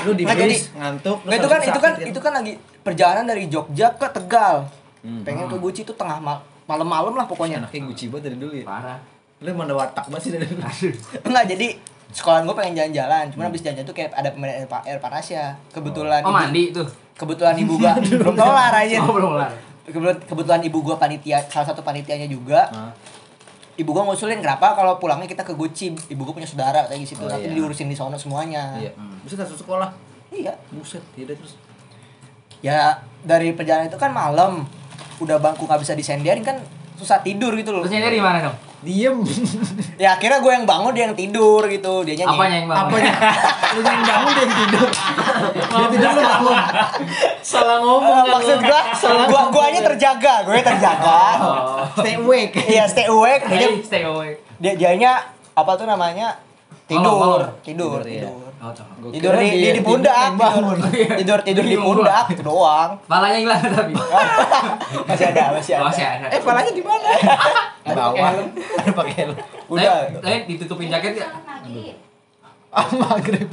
lu 0.00 0.12
di 0.12 0.22
Nggak, 0.24 0.36
jadi- 0.38 0.54
bis 0.54 0.64
ngantuk. 0.72 1.18
Nggak, 1.20 1.36
itu 1.36 1.48
kan 1.48 1.60
itu 1.60 1.78
kan 1.78 1.92
itu 2.00 2.20
kan 2.20 2.32
lagi 2.34 2.52
perjalanan 2.80 3.24
dari 3.26 3.44
Jogja 3.46 3.88
ke 3.92 4.06
Tegal 4.10 4.56
Hmm. 5.04 5.20
pengen 5.20 5.44
ke 5.44 5.60
Guci 5.60 5.84
itu 5.84 5.92
tengah 5.92 6.16
mal 6.16 6.40
malam-malam 6.64 7.12
lah 7.12 7.28
pokoknya 7.28 7.60
Anaknya 7.60 7.84
Gucci 7.84 8.08
banget 8.08 8.24
dari 8.24 8.36
dulu 8.40 8.52
ya. 8.54 8.64
Parah. 8.64 8.96
Lu 9.36 9.52
mana 9.52 9.76
watak 9.76 10.08
banget 10.08 10.22
sih 10.22 10.30
dari 10.32 10.48
dulu. 10.48 10.64
enggak 11.22 11.44
jadi 11.46 11.68
sekolah 12.14 12.40
gue 12.40 12.54
pengen 12.54 12.72
jalan-jalan 12.76 13.24
cuman 13.28 13.44
habis 13.46 13.60
jalan 13.60 13.82
tuh 13.82 13.90
kayak 13.90 14.10
ada 14.12 14.30
pemain 14.30 14.54
air, 14.54 14.66
air 14.86 14.98
panasnya 14.98 15.58
kebetulan 15.68 16.22
Oh 16.22 16.30
ibu- 16.30 16.38
mandi 16.40 16.64
tuh. 16.70 16.86
kebetulan 17.12 17.54
ibu 17.56 17.74
gua 17.80 17.92
belum 17.98 18.34
kelar 18.34 18.72
aja 18.82 18.96
Oh 19.00 19.10
belum 19.10 19.30
kelar. 19.34 19.50
kebetulan, 19.84 20.16
kebetulan 20.22 20.60
ibu 20.62 20.78
gua 20.80 20.96
panitia 20.96 21.38
salah 21.44 21.66
satu 21.66 21.80
panitianya 21.80 22.24
juga 22.26 22.70
Hah? 22.70 22.94
ibu 23.74 23.90
gua 23.90 24.06
ngusulin 24.06 24.38
kenapa 24.38 24.72
kalau 24.72 24.96
pulangnya 24.96 25.26
kita 25.26 25.42
ke 25.42 25.52
Guci 25.52 25.90
ibu 26.08 26.22
gua 26.22 26.32
punya 26.32 26.46
saudara 26.46 26.86
kayak 26.86 27.02
gitu 27.02 27.18
Oh, 27.18 27.26
nanti 27.26 27.46
iya. 27.46 27.54
diurusin 27.54 27.86
di 27.86 27.94
sono 27.94 28.14
semuanya 28.14 28.78
Iya. 28.78 28.94
Bisa 29.20 29.34
satu 29.36 29.54
sekolah. 29.56 29.90
iya 30.30 30.54
Buset, 30.70 31.02
tidak 31.12 31.34
terus. 31.36 31.58
ya 32.60 32.94
dari 33.20 33.52
perjalanan 33.52 33.86
itu 33.86 33.96
kan 33.96 34.08
malam 34.08 34.64
udah 35.16 35.36
bangku 35.36 35.62
nggak 35.62 35.78
bisa 35.78 35.92
disenderin 35.92 36.40
kan 36.40 36.58
susah 36.94 37.18
tidur 37.20 37.52
gitu 37.52 37.70
loh 37.70 37.82
Terus 37.82 37.98
nyari 37.98 38.14
di 38.14 38.22
mana 38.22 38.38
dong? 38.40 38.56
Diem. 38.84 39.16
ya 40.02 40.14
akhirnya 40.14 40.38
gue 40.38 40.52
yang 40.52 40.66
bangun 40.68 40.92
dia 40.92 41.04
yang 41.08 41.16
tidur 41.16 41.64
gitu 41.64 42.04
dia 42.04 42.14
nyanyi 42.20 42.36
Apanya 42.36 42.56
yang 42.60 42.68
bangun? 42.68 42.88
Apanya? 42.92 43.12
Lu 43.74 43.80
yang 43.80 44.04
bangun 44.04 44.30
dia 44.30 44.44
yang 44.44 44.54
tidur. 44.60 44.88
Dia 45.64 45.86
tidur 45.88 46.10
lu 46.12 46.22
bangun. 46.22 46.56
Salah 47.40 47.78
ngomong. 47.80 48.24
maksud 48.28 48.58
gua 48.60 48.80
gua 49.26 49.42
guanya 49.48 49.80
terjaga 49.82 50.34
gue 50.44 50.54
terjaga 50.60 51.16
Oh. 51.40 51.82
Stay 51.98 52.14
awake. 52.14 52.54
iya 52.68 52.84
stay 52.84 53.06
awake 53.08 53.44
dia 53.48 53.68
stay 53.80 54.02
awake. 54.04 54.38
dia 54.60 54.72
dianya 54.74 55.24
apa 55.52 55.72
tuh 55.74 55.84
namanya 55.84 56.36
tidur 56.84 57.40
tidur 57.40 57.40
Tidur, 57.64 58.00
iya. 58.04 58.28
tidur 58.28 58.44
Oh, 58.64 58.72
tahu. 58.72 58.88
Gua 58.96 59.10
tidur 59.12 59.36
kira 59.36 59.44
di, 59.44 59.48
dia 59.60 59.72
di, 59.76 59.76
di 59.76 59.82
tidur 59.84 60.00
pundak 60.00 60.16
tidur 60.40 60.76
tidur, 61.20 61.38
tidur 61.44 61.64
di 61.68 61.76
pundak 61.76 62.24
itu 62.32 62.40
doang 62.40 62.96
Palanya 63.04 63.36
hilang 63.36 63.60
tapi. 63.60 63.92
masih 65.12 65.26
ada 65.36 65.52
masih 65.52 65.72
ada 65.76 65.84
Masih 65.84 66.04
ada. 66.08 66.26
Eh, 66.32 66.40
palanya 66.40 66.72
di 66.72 66.80
mana? 66.80 67.08
Di 67.84 67.92
bawah. 68.00 68.30
Ada 68.80 68.92
pakai 68.96 69.14
helm. 69.20 69.36
udah 69.68 70.16
tapi 70.16 70.48
ditutupin 70.48 70.88
jaket 70.88 71.20
ya? 71.20 71.28
Ah, 72.72 72.88
maghrib. 72.96 73.52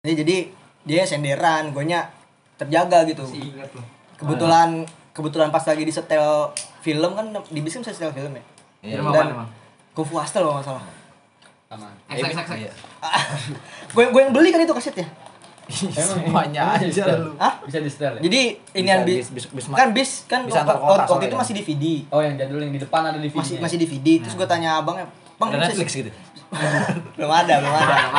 Ya, 0.00 0.12
jadi 0.16 0.36
dia 0.88 1.02
senderan 1.04 1.76
gue 1.76 1.84
terjaga 2.56 3.04
gitu 3.04 3.28
Masih 3.28 3.52
ingat 3.52 3.68
loh. 3.76 3.99
Kebetulan 4.20 4.68
kebetulan 5.10 5.48
pas 5.48 5.64
lagi 5.64 5.82
di 5.82 5.90
setel 5.90 6.52
film 6.80 7.10
kan 7.12 7.26
di 7.46 7.60
bis 7.60 7.72
kan 7.72 7.80
bisa 7.80 7.92
setel 7.92 8.12
film 8.12 8.32
ya 8.32 8.44
Iya. 8.80 8.96
Film 8.96 9.04
Dan- 9.06 9.26
apa 9.26 9.34
emang? 9.34 9.48
Kung 9.90 10.04
Fu 10.04 10.14
Hustle 10.14 10.40
kalau 10.40 10.54
nggak 10.54 10.66
salah 10.66 10.84
Sama. 11.66 11.86
Iya. 12.08 12.72
gue 13.92 14.04
gue 14.06 14.20
yang 14.20 14.32
beli 14.32 14.48
kan 14.48 14.58
itu 14.58 14.72
kasetnya 14.72 15.08
Semuanya 15.70 16.74
aja 16.74 17.14
lu. 17.14 17.30
Hah? 17.36 17.62
Bisa 17.62 17.78
di 17.78 17.86
setel 17.86 18.18
ya? 18.18 18.20
jadi 18.20 18.40
ini 18.74 18.88
yang 18.88 19.02
bis, 19.04 19.30
bis- 19.30 19.46
bis- 19.46 19.62
bis- 19.62 19.70
kan 19.70 19.90
bis 19.90 20.10
kan 20.26 20.42
bisa 20.42 20.60
waktu, 20.60 20.76
kota 20.76 21.06
waktu 21.06 21.24
itu 21.24 21.30
kan. 21.30 21.40
masih 21.40 21.54
DVD 21.56 21.84
Oh, 22.08 22.18
yang 22.18 22.34
jadul 22.34 22.58
yang 22.58 22.72
di 22.72 22.80
depan 22.80 23.00
ada 23.04 23.16
DVD. 23.16 23.38
masih 23.38 23.54
masih 23.58 23.76
DVD 23.78 24.06
terus 24.18 24.34
gue 24.34 24.44
tanya 24.44 24.76
abangnya 24.76 25.06
bang 25.36 25.48
Netflix 25.54 25.88
gitu. 25.94 26.10
belum 27.14 27.30
ada 27.30 27.54
belum 27.58 27.70
ada 27.72 27.94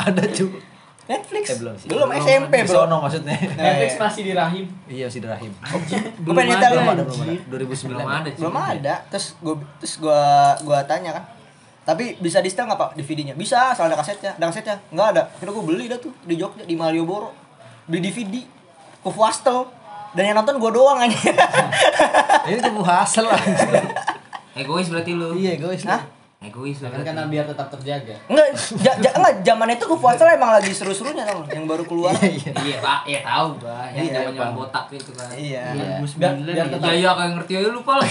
Ada 0.00 0.22
cuy. 0.26 0.48
Netflix 1.10 1.44
Eh, 1.44 1.56
belum 1.58 1.74
sih. 1.74 1.88
belum 1.90 2.08
SMP 2.14 2.54
Di 2.54 2.64
bro 2.64 2.86
sono 2.86 2.96
maksudnya. 3.02 3.34
Netflix 3.34 3.90
masih 3.98 4.22
di 4.22 4.32
rahim. 4.32 4.64
Iya 4.86 5.06
si 5.06 5.18
Rahim. 5.18 5.50
gue 5.50 6.32
pengen 6.32 6.54
nyetel 6.54 6.70
Belum 6.70 6.86
belum 6.86 6.88
ada, 6.88 7.02
belum 7.02 7.20
ada. 7.20 7.34
2009. 7.50 7.90
Belum 7.90 8.06
ada. 8.08 8.28
belum 8.32 8.54
ada 8.56 8.94
terus 9.08 9.26
gue 9.36 9.54
terus 9.76 9.94
gue 9.98 10.20
gue 10.62 10.78
tanya 10.86 11.10
kan 11.12 11.24
tapi 11.80 12.14
bisa 12.16 12.38
di 12.38 12.46
setel 12.46 12.64
nggak 12.64 12.78
pak 12.78 12.90
DVD-nya 12.94 13.34
bisa 13.34 13.74
asal 13.74 13.84
ada 13.84 13.98
kasetnya 13.98 14.30
ada 14.32 14.46
kasetnya 14.46 14.78
nggak 14.88 15.08
ada 15.10 15.22
kira 15.34 15.50
gue 15.50 15.64
beli 15.64 15.84
dah 15.86 15.98
tuh 15.98 16.14
di 16.22 16.38
Jogja 16.38 16.62
di 16.62 16.78
Malioboro 16.78 17.34
beli 17.84 17.98
DVD 18.00 18.46
ke 18.96 19.08
Fuastel 19.08 19.66
dan 20.12 20.22
yang 20.22 20.36
nonton 20.36 20.54
gue 20.56 20.70
doang 20.70 21.00
aja 21.00 21.18
Ini 22.42 22.58
tuh 22.58 22.80
hasil 22.80 23.24
lah. 23.24 23.38
Egois 24.58 24.88
berarti 24.88 25.12
lu. 25.12 25.36
Iya, 25.36 25.54
guys. 25.56 25.86
Hah? 25.86 26.02
Egois. 26.40 26.80
Kan 26.80 27.04
karena 27.04 27.28
biar 27.28 27.44
tetap 27.44 27.68
terjaga. 27.68 28.16
Enggak, 28.24 28.48
ja, 28.80 28.92
ja, 28.96 29.10
enggak 29.12 29.34
zaman 29.44 29.68
itu 29.70 29.84
Fuastel 29.92 30.32
emang 30.32 30.56
lagi 30.56 30.72
seru-serunya 30.72 31.20
tau 31.22 31.44
yang 31.46 31.68
baru 31.68 31.84
keluar. 31.84 32.16
Iya, 32.16 32.32
iya. 32.32 32.52
Iya, 32.56 32.76
Pak. 32.80 33.00
Iya 33.04 33.20
tahu, 33.20 33.48
Pak. 33.60 33.84
Yang 33.92 34.00
Iya, 34.00 34.12
zaman-zaman 34.16 34.40
Bang. 34.40 34.52
botak 34.56 34.84
itu 34.88 35.10
kan. 35.12 35.28
Iya. 35.30 35.62
Iya. 35.70 35.90
Biar, 36.16 36.32
biar 36.40 36.66
tetap 36.72 36.88
Iya, 36.88 36.96
iya 36.96 37.10
kayak 37.12 37.32
ngerti 37.36 37.52
aja 37.54 37.68
lupa 37.70 37.92
lah. 38.00 38.08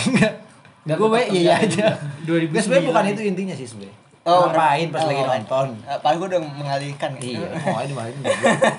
biar 0.79 0.95
Gue 0.95 1.09
baik 1.09 1.27
iya 1.33 1.53
aja. 1.57 1.85
juga. 2.21 2.37
Gue 2.45 2.61
sebenarnya 2.61 2.85
bukan 2.85 3.03
itu 3.07 3.21
intinya 3.25 3.55
sih 3.57 3.65
sebenarnya. 3.65 3.97
Oh, 4.23 4.45
Ngapain 4.45 4.87
pas 4.93 5.01
oh, 5.01 5.07
lagi 5.09 5.21
nonton? 5.25 5.67
Eh, 5.81 5.97
Padahal 5.97 6.15
gue 6.15 6.27
udah 6.29 6.41
mengalihkan. 6.53 7.11
Iya, 7.17 7.39
mau 7.65 7.81
ini 7.81 7.93
main. 7.93 8.13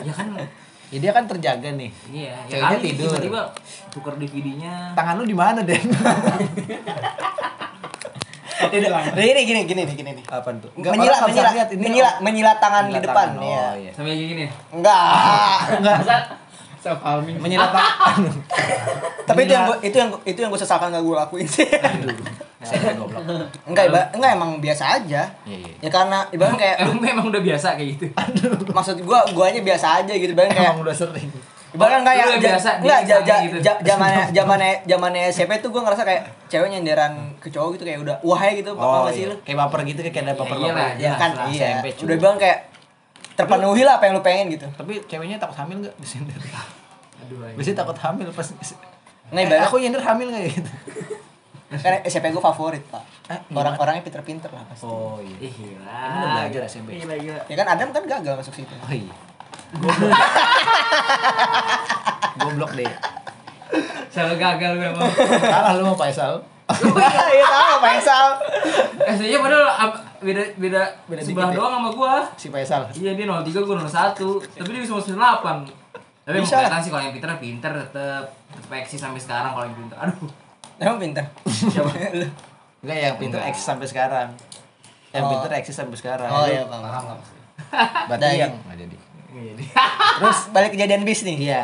Ya 0.06 0.12
kan. 0.14 0.26
Ya 0.90 0.98
dia 1.00 1.10
kan 1.10 1.24
terjaga 1.26 1.68
nih. 1.74 1.90
Iya, 2.06 2.34
ya 2.46 2.54
Ceweknya 2.54 2.70
kali 2.72 2.86
tidur. 2.86 3.10
tiba-tiba 3.10 3.40
tuker 3.90 4.14
DVD-nya. 4.14 4.94
Tangan 4.94 5.18
lu 5.18 5.24
di 5.24 5.34
mana, 5.34 5.58
Den? 5.60 5.82
Nah, 8.60 9.22
Ini 9.22 9.40
gini 9.40 9.60
gini 9.64 9.80
nih 9.82 9.94
gini 9.94 10.10
nih. 10.12 10.24
Apa 10.26 10.52
tuh? 10.54 10.70
Menyila 10.74 10.92
orang 11.16 11.20
nggak 11.22 11.28
bisa 11.28 11.40
menyila 11.40 11.50
lihat, 11.52 11.68
ini 11.70 11.80
menyila 11.80 12.10
menyila 12.20 12.52
tangan 12.56 12.82
di 12.82 12.88
Menyila 12.90 13.06
depan 13.06 13.26
tangan. 13.30 13.42
iya. 13.42 13.62
Oh, 13.62 13.74
iya. 13.76 13.90
Sampai 13.90 14.10
kayak 14.10 14.28
gini. 14.28 14.44
Enggak. 14.70 15.56
Enggak. 15.78 15.98
Self 16.78 17.00
harming. 17.00 17.36
Menyila 17.36 17.66
tangan. 17.68 18.20
Tapi 19.28 19.40
itu 19.40 19.52
yang 19.52 19.64
gua, 19.64 19.76
itu 19.78 19.94
yang 19.94 20.10
itu 20.24 20.38
yang 20.38 20.50
gue 20.50 20.58
sesalkan 20.58 20.90
gak 20.90 21.00
gue 21.00 21.14
lakuin 21.14 21.46
sih. 21.46 21.62
Saya 22.60 22.92
goblok. 22.98 23.24
enggak, 23.64 23.84
iba, 23.86 24.00
enggak 24.12 24.30
emang 24.34 24.50
biasa 24.58 24.98
aja. 24.98 25.22
Iya, 25.42 25.56
iya. 25.56 25.72
Ya 25.78 25.88
karena 25.88 26.26
ibaratnya 26.28 26.58
kayak 26.58 26.76
Emang 26.82 26.98
memang 26.98 27.24
udah 27.28 27.40
biasa 27.40 27.72
kayak 27.74 27.88
gitu. 27.94 28.04
maksud 28.68 28.96
gua 29.00 29.22
guanya 29.30 29.60
biasa 29.60 30.02
aja 30.02 30.12
gitu 30.12 30.30
ibaratnya 30.30 30.56
kayak 30.56 30.70
Emang 30.70 30.82
udah 30.82 30.92
sering. 30.92 31.30
Ibaratnya 31.70 32.02
kayak 32.02 32.24
ja- 32.32 32.40
biasa 32.42 32.70
enggak 32.78 32.98
gitu. 33.06 33.56
ja, 33.60 33.72
zamannya 33.80 34.22
zamannya 34.30 34.70
zamannya 34.84 35.22
SMP 35.28 35.52
tuh 35.58 35.70
gua 35.70 35.86
ngerasa 35.86 36.02
kayak 36.02 36.22
cewek 36.46 36.68
nyenderan 36.68 37.12
ke 37.38 37.46
cowok 37.48 37.78
gitu 37.78 37.84
kayak 37.84 38.00
udah 38.00 38.16
wah 38.20 38.40
ya 38.40 38.52
gitu 38.52 38.70
Oh, 38.72 39.04
apa 39.04 39.10
sih 39.10 39.22
iya. 39.22 39.30
lu? 39.30 39.36
Kayak 39.40 39.58
baper 39.60 39.80
gitu 39.84 40.00
kayak 40.04 40.24
ada 40.24 40.34
baper 40.34 40.56
baper. 40.58 40.86
Ya 40.98 41.10
kan 41.14 41.30
iya. 41.48 41.78
Udah 41.80 42.16
bilang 42.16 42.36
kayak 42.36 42.58
terpenuhi 43.32 43.82
lah 43.82 43.96
apa 43.96 44.04
yang 44.04 44.14
lu 44.14 44.22
pengen 44.22 44.46
gitu. 44.50 44.66
Tapi 44.68 45.00
ceweknya 45.06 45.38
takut 45.38 45.56
hamil 45.56 45.80
enggak 45.80 45.94
di 45.96 46.06
sini? 46.06 46.26
Aduh. 47.20 47.54
Biasanya 47.54 47.78
takut 47.78 47.96
hamil 47.96 48.28
pas 48.30 48.46
Nggak 49.30 49.30
Eh, 49.30 49.46
ibarat 49.46 49.62
aku 49.64 49.76
nyender 49.78 50.02
hamil 50.02 50.26
enggak 50.28 50.44
gitu. 50.52 50.70
kan 51.70 52.02
SMP 52.02 52.34
gua 52.34 52.50
favorit, 52.50 52.82
Pak. 52.84 52.98
Eh? 53.30 53.38
Orang-orangnya 53.54 54.02
pinter-pinter 54.02 54.50
lah 54.50 54.66
pasti. 54.66 54.82
Oh 54.82 55.22
iya. 55.22 55.38
Ih, 55.38 55.54
gila. 55.54 55.86
Emang 55.86 56.18
udah 56.18 56.30
belajar 56.42 56.60
SMP? 56.66 56.98
Gila, 56.98 57.14
gila. 57.14 57.42
Ya 57.46 57.54
kan 57.54 57.66
Adam 57.70 57.88
kan 57.94 58.02
gagal 58.04 58.34
masuk 58.36 58.50
situ. 58.52 58.74
Oh 58.74 58.90
iya. 58.90 59.14
Goblok 62.36 62.72
deh. 62.74 62.90
Selalu 64.10 64.34
gagal 64.36 64.72
gue 64.74 64.88
emang. 64.88 65.10
Kalah 65.40 65.72
lu 65.76 65.84
sama 65.84 65.96
Faisal. 65.96 66.34
Iya 67.30 67.46
tahu 67.46 67.74
Faisal. 67.80 68.26
SD-nya 69.08 69.38
padahal 69.38 69.90
beda 70.20 70.42
beda, 70.54 70.82
Beda 71.08 71.20
sebelah 71.20 71.50
ya? 71.50 71.56
doang 71.56 71.72
sama 71.74 71.90
gua. 71.90 72.14
Si 72.36 72.46
Faisal. 72.46 72.86
Iya 72.92 73.14
dia 73.14 73.26
03 73.26 73.42
gua 73.60 73.74
01. 73.82 74.14
Tapi 74.54 74.68
dia 74.68 74.80
bisa 74.80 74.94
masuk 74.94 75.18
8. 75.18 75.66
Tapi 76.20 76.36
Bisa. 76.36 76.46
bisa 76.46 76.54
kelihatan 76.62 76.80
sih 76.80 76.90
kalau 76.90 77.02
yang 77.02 77.14
pinter 77.16 77.30
pinter 77.40 77.72
tetep 77.76 78.22
tetep 78.52 78.70
eksis 78.76 79.00
sampai 79.00 79.18
sekarang 79.18 79.50
kalau 79.50 79.66
yang 79.66 79.76
pinter. 79.76 79.96
Aduh. 79.98 80.30
Emang 80.78 80.98
pinter. 80.98 81.24
Siapa? 81.44 81.90
Enggak 82.82 82.98
yang 82.98 83.16
pinter 83.18 83.40
eksis 83.42 83.66
sampai 83.66 83.86
sekarang. 83.86 84.28
Yang 85.10 85.24
Oh. 85.26 85.30
pinter 85.34 85.50
eksis 85.52 85.74
sampai 85.74 85.96
sekarang. 85.96 86.30
Oh 86.30 86.46
iya, 86.46 86.62
Bang. 86.64 86.82
Paham? 86.82 87.18
Berarti 88.06 88.26
yang 88.36 88.54
enggak 88.56 88.78
jadi. 88.78 88.96
Terus 90.18 90.38
balik 90.50 90.70
kejadian 90.72 91.02
bis 91.02 91.20
nih. 91.20 91.36
Iya. 91.40 91.62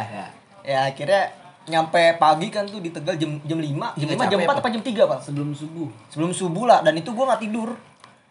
Ya 0.62 0.78
akhirnya 0.84 1.22
nyampe 1.66 1.98
pagi 2.16 2.46
kan 2.46 2.62
tuh 2.62 2.78
di 2.78 2.88
Tegal 2.88 3.14
jam 3.14 3.38
jam 3.40 3.58
5, 3.58 3.66
jam 3.66 3.74
5 3.98 3.98
Iya, 3.98 4.06
jam 4.06 4.18
capek 4.32 4.38
4 4.40 4.48
apa? 4.48 4.60
apa 4.60 4.68
jam 4.70 4.82
3, 4.82 5.02
Bang? 5.04 5.20
Sebelum 5.20 5.50
subuh. 5.52 5.88
Sebelum 6.08 6.30
subuh 6.30 6.64
lah 6.64 6.78
dan 6.80 6.94
itu 6.94 7.10
gua 7.10 7.26
nggak 7.28 7.42
tidur. 7.42 7.74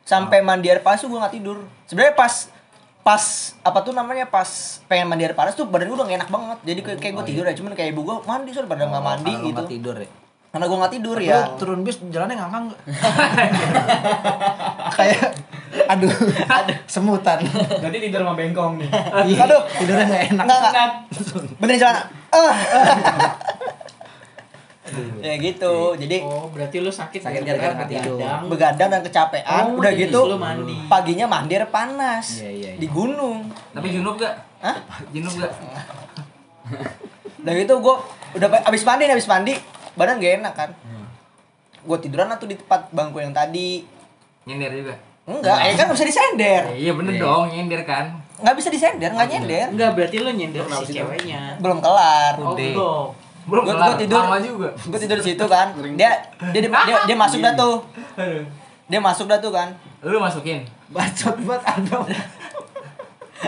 Sampai 0.01 0.39
mandi 0.39 0.67
air 0.67 0.79
panas 0.79 0.99
tuh 0.99 1.09
gua 1.09 1.19
nggak 1.21 1.35
tidur. 1.35 1.57
Sebenarnya 1.85 2.13
pas 2.13 2.33
pas 3.01 3.23
apa 3.61 3.79
tuh 3.79 3.91
namanya 3.91 4.25
pas 4.25 4.47
pengen 4.83 5.05
mandi 5.05 5.23
air 5.23 5.33
panas 5.33 5.53
tuh 5.53 5.65
badan 5.65 5.87
gua 5.87 5.97
udah 5.97 6.07
gak 6.07 6.17
enak 6.17 6.29
banget. 6.29 6.57
Jadi 6.63 6.79
kayak, 6.81 6.97
kayak 6.99 7.13
gua 7.13 7.21
Oh, 7.21 7.27
tidur 7.27 7.43
ya, 7.43 7.53
cuman 7.53 7.71
kayak 7.73 7.89
ibu 7.91 8.01
gua 8.01 8.15
mandi 8.23 8.49
soalnya 8.49 8.71
pada 8.71 8.83
nggak 8.85 8.97
Oh, 8.97 9.05
mandi 9.05 9.31
gitu. 9.33 9.51
nggak 9.53 9.69
tidur 9.69 9.95
ya. 9.95 10.09
Karena 10.47 10.65
gua 10.65 10.77
nggak 10.79 10.93
tidur 10.93 11.17
Tapi 11.17 11.27
ya. 11.27 11.39
turun 11.55 11.79
bis 11.81 11.95
jalannya 12.01 12.35
ngangkang? 12.35 12.65
Kayak 14.97 15.27
aduh, 15.85 16.11
semutan. 16.85 17.39
Berarti 17.77 17.97
tidur 17.99 18.21
sama 18.21 18.33
bengkong 18.33 18.73
nih. 18.77 18.89
Iya, 19.25 19.43
Aduh. 19.43 19.61
tidurnya 19.73 20.05
enggak 20.05 20.23
enak. 20.29 20.43
Enggak 20.43 20.59
enggak. 20.65 20.89
Benerin 21.57 21.77
celana. 21.77 22.01
ya 25.17 25.33
gitu 25.35 25.97
jadi 25.97 26.21
Oh, 26.21 26.45
berarti 26.47 26.77
lu 26.77 26.87
sakit 26.87 27.17
Sakit 27.17 27.41
gara-gara 27.41 27.73
tidur. 27.83 28.15
begadang. 28.15 28.41
begadang 28.47 28.89
dan 28.91 29.01
kecapean 29.01 29.63
Oh, 29.65 29.81
udah 29.81 29.89
jadi 29.89 30.07
gitu 30.07 30.19
mandi. 30.37 30.77
paginya 30.85 31.25
mandir 31.25 31.65
panas 31.67 32.39
Iya, 32.39 32.51
iya, 32.53 32.71
di 32.77 32.85
gunung 32.87 33.49
Tapi 33.73 33.87
junub 33.89 34.15
gak? 34.15 34.35
Hah? 34.61 34.77
Junub 35.09 35.33
gak? 35.35 35.51
udah 37.39 37.53
gitu 37.55 37.73
gue 37.75 37.95
udah 38.35 38.47
pa- 38.47 38.63
abis 38.63 38.81
mandi 38.83 39.03
nih, 39.03 39.13
abis 39.13 39.27
mandi 39.27 39.53
badan 39.93 40.17
gak 40.17 40.33
enak 40.39 40.53
kan 40.55 40.69
Hmm. 40.79 41.05
gue 41.81 41.97
tiduran 41.99 42.29
tuh 42.35 42.45
di 42.45 42.55
tempat 42.55 42.89
bangku 42.89 43.17
yang 43.17 43.33
tadi 43.33 43.81
Nyender 44.45 44.69
juga? 44.71 44.95
Enggak 45.25 45.57
ya 45.59 45.73
kan 45.75 45.85
bisa 45.89 46.05
disender. 46.05 46.61
Ya, 46.67 46.75
iya 46.79 46.91
bener 46.93 47.17
dong, 47.17 47.49
nyender 47.49 47.81
kan? 47.81 48.05
Nggak 48.37 48.55
bisa 48.55 48.69
disender 48.69 49.09
nggak 49.09 49.27
nyender. 49.27 49.65
Enggak, 49.69 49.89
berarti 49.93 50.15
lu 50.17 50.29
nyender 50.29 50.61
si 50.83 50.93
ceweknya. 50.93 51.57
belum 51.57 51.79
kelar. 51.79 52.33
Oh, 52.37 52.53
Udah. 52.53 52.61
belum. 52.67 53.07
Belum 53.45 53.61
Gua- 53.61 53.73
kelar, 53.73 53.87
gua 53.87 53.97
tidur. 53.97 54.17
lama 54.19 54.37
juga. 54.39 54.69
gue 54.73 54.99
tidur 54.99 55.17
di 55.17 55.25
situ 55.27 55.45
kan. 55.45 55.67
Dia 55.93 56.11
dia 56.49 56.59
dia, 56.59 56.71
dia, 56.81 56.95
dia 57.05 57.15
masuk 57.15 57.39
dah 57.39 57.53
tuh. 57.53 57.77
Dia 58.85 58.99
masuk 58.99 59.25
dah 59.25 59.37
tuh 59.37 59.49
kan. 59.49 59.69
Lu 60.01 60.17
masukin? 60.17 60.61
Bacot 60.87 61.37
banget 61.41 61.61
Ando. 61.67 61.99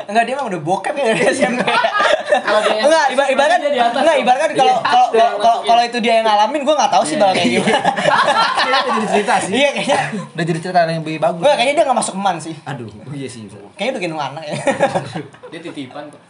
Enggak 0.05 0.23
dia 0.29 0.33
emang 0.37 0.47
udah 0.53 0.61
bokep 0.61 0.93
ya 0.93 1.05
dari 1.15 1.21
SMP 1.33 1.61
Kalau 2.27 2.59
dia 2.61 2.83
enggak 2.85 3.05
ibarat 3.15 3.29
ibarat 3.33 3.57
dia 3.63 3.71
di 3.71 3.79
atas 3.81 4.01
enggak 4.03 4.17
ibarat 4.21 4.39
kan 4.39 4.51
kalau 4.53 4.77
Iya, 4.77 4.83
kalau 4.83 5.07
yang 5.15 5.33
kalau 5.65 5.81
itu 5.83 5.97
dia 6.03 6.13
yang 6.21 6.25
ngalamin 6.27 6.61
gue 6.63 6.75
nggak 6.75 6.91
tahu 6.91 7.03
sih 7.07 7.15
bakal 7.17 7.33
kayak 7.37 7.49
gimana. 7.57 7.79
Jadi 8.67 9.07
cerita 9.09 9.33
sih. 9.41 9.53
iya 9.55 9.69
kayaknya. 9.73 9.99
Udah 10.35 10.45
jadi 10.45 10.59
cerita 10.61 10.79
yang 10.85 11.01
lebih 11.01 11.17
bagus. 11.17 11.41
gue 11.41 11.53
kayaknya 11.53 11.73
dia 11.73 11.83
nggak 11.87 11.99
masuk 11.99 12.13
eman 12.17 12.35
sih. 12.37 12.55
Aduh, 12.67 12.87
iya 13.13 13.27
sih. 13.27 13.41
kayaknya 13.75 13.91
udah 13.97 14.01
gendong 14.01 14.23
anak 14.23 14.43
ya. 14.45 14.55
Dia 15.51 15.59
titipan 15.63 16.03
kok. 16.11 16.21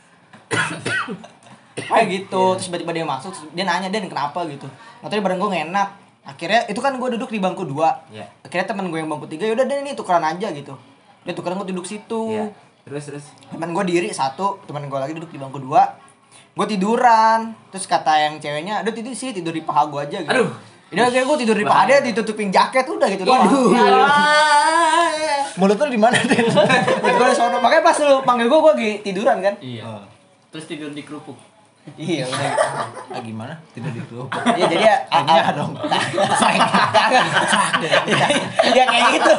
kayak 1.77 2.07
gitu 2.09 2.57
terus 2.57 2.73
tiba-tiba 2.73 2.89
dia 2.89 3.05
masuk 3.05 3.29
dia 3.53 3.61
nanya 3.61 3.87
den 3.93 4.09
kenapa? 4.09 4.41
gitu. 4.49 4.65
Ngatanya 5.03 5.21
badan 5.21 5.37
gue 5.37 5.49
gak 5.53 5.63
enak. 5.69 5.89
Akhirnya 6.27 6.61
itu 6.67 6.79
kan 6.83 6.93
gue 6.97 7.09
duduk 7.15 7.29
di 7.31 7.39
bangku 7.39 7.63
dua. 7.63 8.03
Iya. 8.11 8.27
akhirnya 8.43 8.65
teman 8.67 8.89
gue 8.91 8.99
yang 8.99 9.09
bangku 9.09 9.27
tiga 9.29 9.45
yaudah 9.47 9.65
den 9.67 9.85
ini 9.85 9.93
tukeran 9.93 10.23
aja 10.23 10.49
gitu. 10.51 10.73
Dia 11.23 11.33
tukeran 11.35 11.59
gue 11.61 11.67
duduk 11.73 11.85
situ. 11.85 12.33
Iya 12.33 12.66
Terus, 12.87 13.03
terus 13.11 13.25
teman 13.51 13.75
gue 13.75 13.83
diri 13.83 14.07
satu 14.15 14.63
teman 14.63 14.87
gue 14.87 14.95
lagi 14.95 15.11
duduk 15.11 15.27
di 15.27 15.35
bangku 15.35 15.59
dua 15.59 15.99
gue 16.55 16.65
tiduran 16.71 17.51
terus 17.67 17.83
kata 17.83 18.15
yang 18.15 18.39
ceweknya 18.39 18.79
aduh 18.79 18.95
tidur 18.95 19.11
sih 19.11 19.35
tidur 19.35 19.51
di 19.51 19.61
paha 19.61 19.91
gue 19.91 19.99
aja 20.07 20.17
gitu 20.23 20.31
Aduh. 20.31 20.49
Udah 20.87 21.11
kayak 21.11 21.25
gue 21.27 21.37
tidur 21.43 21.57
di 21.59 21.67
paha 21.67 21.83
dia 21.83 21.99
ditutupin 21.99 22.47
jaket 22.47 22.87
udah 22.87 23.07
gitu 23.11 23.27
doang. 23.27 23.43
Waduh. 23.43 23.75
Ah. 24.07 25.43
Mulut 25.59 25.75
lu 25.75 25.91
di 25.91 25.99
mana, 25.99 26.15
Den? 26.15 26.47
gue 26.47 27.27
di 27.27 27.35
sono. 27.35 27.59
Makanya 27.59 27.83
pas 27.83 27.97
lu 27.99 28.23
panggil 28.23 28.47
gue 28.47 28.55
gue 28.55 28.71
lagi 28.71 28.91
tiduran 29.03 29.43
kan. 29.43 29.59
Iya. 29.59 29.83
Oh. 29.83 30.03
Terus 30.55 30.63
tidur 30.63 30.95
di 30.95 31.03
kerupuk. 31.03 31.35
Iya 31.95 32.27
udah. 32.27 32.51
Ah, 33.09 33.21
gimana? 33.23 33.53
Tidur 33.71 33.89
di 33.89 34.01
kerupuk. 34.01 34.27
Iya 34.51 34.65
jadi 34.67 34.83
ya 34.83 34.95
Kayaknya 35.07 35.51
dong. 35.55 35.71
ya 38.67 38.83
kayak 38.85 39.05
gitu. 39.15 39.31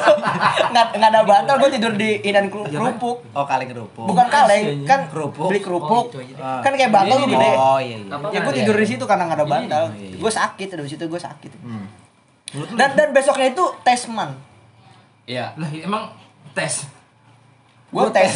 Nggak 0.68 0.86
nggak 0.96 1.10
ada 1.10 1.20
bantal 1.22 1.54
gue 1.58 1.70
tidur 1.70 1.92
di 1.92 2.10
inan 2.24 2.48
keru- 2.48 2.64
kerupuk. 2.66 3.16
Oh, 3.30 3.44
kaleng 3.44 3.68
kerupuk. 3.68 4.06
Bukan 4.06 4.26
kaleng, 4.28 4.64
kan 4.84 5.00
Kerupuk. 5.06 5.48
beli 5.48 5.60
kerupuk. 5.60 6.04
Oh. 6.08 6.40
Ah. 6.40 6.60
Kan 6.60 6.72
kayak 6.72 6.88
bantal 6.88 7.16
tuh 7.18 7.28
gede. 7.28 7.50
Oh, 7.52 7.78
iya 7.78 7.96
iya. 7.98 8.16
Ya 8.32 8.40
gue 8.40 8.54
tidur 8.56 8.76
di 8.76 8.86
situ 8.86 9.04
karena 9.04 9.28
nggak 9.28 9.38
ada 9.38 9.46
bantal. 9.46 9.84
iya, 9.92 10.06
iya. 10.08 10.18
Gue 10.18 10.32
sakit 10.32 10.68
dari 10.72 10.88
situ 10.88 11.04
gue 11.04 11.20
sakit. 11.20 11.52
Hmm. 11.60 11.84
Lu 12.54 12.64
Dan 12.72 12.96
dan 12.96 13.08
besoknya 13.12 13.52
itu 13.52 13.64
tes 13.82 14.08
man. 14.08 14.32
Iya. 15.24 15.52
Lah 15.54 15.68
emang 15.70 16.16
tes 16.52 16.88
Gue 17.88 18.04
tes. 18.10 18.32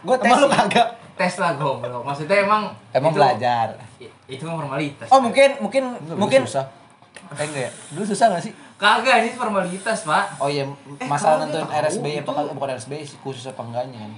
Gue 0.00 0.16
tes. 0.16 0.26
Emang 0.26 0.38
lu 0.40 0.48
kagak? 0.48 0.88
Tes 1.16 1.34
lah 1.36 1.52
goblok 1.54 2.02
Maksudnya 2.02 2.36
emang 2.42 2.68
Emang 2.90 3.10
itu- 3.10 3.18
belajar. 3.18 3.68
Itu 4.26 4.42
mah 4.44 4.56
formalitas 4.58 5.08
Oh 5.08 5.18
mungkin 5.18 5.56
mungkin 5.58 5.82
Enggak, 5.96 6.16
mungkin 6.16 6.40
susah. 6.42 6.66
Eh 7.32 7.42
enggak 7.42 7.62
ya? 7.62 7.70
Dulu 7.90 8.04
susah 8.04 8.26
gak 8.28 8.42
sih? 8.42 8.52
Kagak, 8.76 9.16
ini 9.18 9.32
formalitas 9.32 10.04
pak 10.04 10.36
Oh 10.36 10.46
iya, 10.46 10.68
masalah 11.02 11.40
nentuin 11.40 11.64
RSB 11.64 12.20
apa 12.20 12.30
kagak 12.30 12.52
bukan 12.52 12.68
RSB 12.70 12.92
sih 13.02 13.16
khusus 13.18 13.46
apa 13.46 13.62
enggaknya 13.62 13.98
kan. 13.98 14.12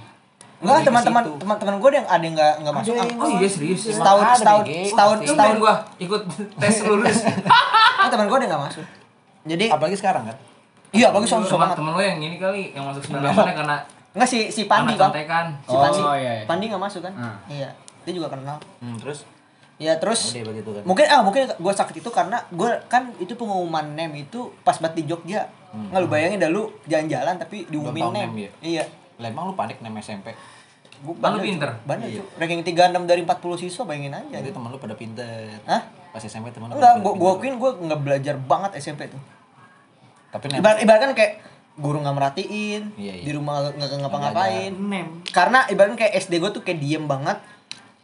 Enggak, 0.59 0.83
teman-teman 0.83 1.23
teman-teman 1.37 1.75
gue 1.79 1.89
yang 1.93 2.03
ada 2.05 2.19
yang 2.19 2.35
enggak 2.35 2.53
enggak 2.59 2.73
masuk. 2.75 2.93
Oh 3.15 3.29
iya 3.31 3.47
serius 3.47 3.81
Setahun 3.87 4.19
ada, 4.19 4.35
setahun 4.35 4.63
setahun 4.83 5.17
Itu 5.17 5.31
setahun 5.31 5.55
gua 5.57 5.73
ikut 5.97 6.21
tes 6.57 6.75
lulus 6.83 7.17
Ah, 7.97 8.07
teman 8.07 8.27
gue 8.27 8.37
ada 8.37 8.47
enggak 8.49 8.63
masuk. 8.65 8.85
Jadi 9.45 9.65
Apalagi 9.67 9.95
sekarang 9.95 10.23
kan. 10.25 10.35
iya 10.89 11.07
bagus 11.09 11.29
soal 11.29 11.41
Teman 11.41 11.63
banget. 11.63 11.77
temen 11.77 11.91
lo 11.93 12.01
yang 12.01 12.19
ini 12.19 12.35
kali 12.35 12.73
Yang 12.73 12.85
masuk 12.89 13.01
98 13.13 13.55
karena 13.55 13.77
Enggak 14.13 14.29
si 14.29 14.39
si 14.49 14.65
Pandi 14.65 14.97
kan. 14.97 15.11
Si 15.63 15.75
Pandi. 15.75 16.01
Oh, 16.01 16.15
iya, 16.17 16.31
iya. 16.41 16.45
Pandi 16.49 16.65
enggak 16.65 16.81
masuk 16.81 17.01
kan? 17.05 17.13
Hmm. 17.13 17.37
Iya. 17.45 17.69
Dia 18.05 18.13
juga 18.13 18.33
kenal. 18.33 18.57
Hmm, 18.81 18.97
terus 18.97 19.25
Ya 19.79 19.95
terus 19.95 20.35
udah 20.35 20.51
begitu 20.51 20.69
kan. 20.75 20.83
mungkin 20.83 21.05
ah 21.07 21.23
mungkin 21.23 21.47
gue 21.47 21.73
sakit 21.73 22.03
itu 22.03 22.09
karena 22.11 22.43
gue 22.51 22.67
kan 22.91 23.15
itu 23.15 23.31
pengumuman 23.39 23.95
nem 23.95 24.11
itu 24.11 24.51
pas 24.59 24.75
banget 24.75 24.99
di 24.99 25.03
Jogja. 25.07 25.47
Hmm. 25.71 25.87
Nggak 25.95 26.01
lu 26.03 26.07
bayangin 26.11 26.39
dah 26.43 26.51
lu 26.51 26.67
jalan-jalan 26.83 27.39
tapi 27.39 27.63
diumumin 27.71 28.11
nem. 28.11 28.27
nem, 28.27 28.31
ya? 28.35 28.51
Iya. 28.59 28.83
Lah 29.23 29.31
emang 29.31 29.47
lu 29.47 29.55
panik 29.55 29.79
nem 29.79 29.95
SMP. 30.03 30.35
Gua 30.99 31.15
Kan 31.15 31.39
lu 31.39 31.47
pinter. 31.47 31.71
Bandel, 31.87 32.11
Iya. 32.11 32.23
Ranking 32.35 32.59
36 32.59 33.07
dari 33.07 33.21
40 33.23 33.55
siswa 33.55 33.83
bayangin 33.87 34.11
aja. 34.11 34.43
Jadi 34.43 34.51
teman 34.51 34.67
lu 34.67 34.83
pada 34.83 34.99
pinter. 34.99 35.47
Hah? 35.63 35.81
Pas 36.11 36.19
SMP 36.19 36.51
teman 36.51 36.67
lu. 36.67 36.75
Enggak, 36.75 36.99
gua 36.99 37.13
gua 37.15 37.29
akuin 37.39 37.55
gua 37.55 37.71
nggak 37.71 38.01
belajar 38.03 38.35
banget 38.35 38.83
SMP 38.83 39.07
tuh. 39.07 39.21
Tapi. 40.29 40.59
Ibarat 40.59 40.83
ibarat 40.83 40.99
kan 40.99 41.11
kayak 41.15 41.39
guru 41.79 41.97
nggak 41.97 42.11
merhatiin, 42.13 42.83
Iya, 42.93 43.13
iya. 43.15 43.23
di 43.23 43.31
rumah 43.31 43.71
nggak 43.71 43.89
ngapa-ngapain. 43.97 44.73
Karena 45.25 45.63
ibaratnya 45.65 45.97
kayak 45.97 46.13
SD 46.19 46.37
gua 46.37 46.51
tuh 46.51 46.59
kayak 46.59 46.77
diem 46.77 47.03
banget. 47.03 47.39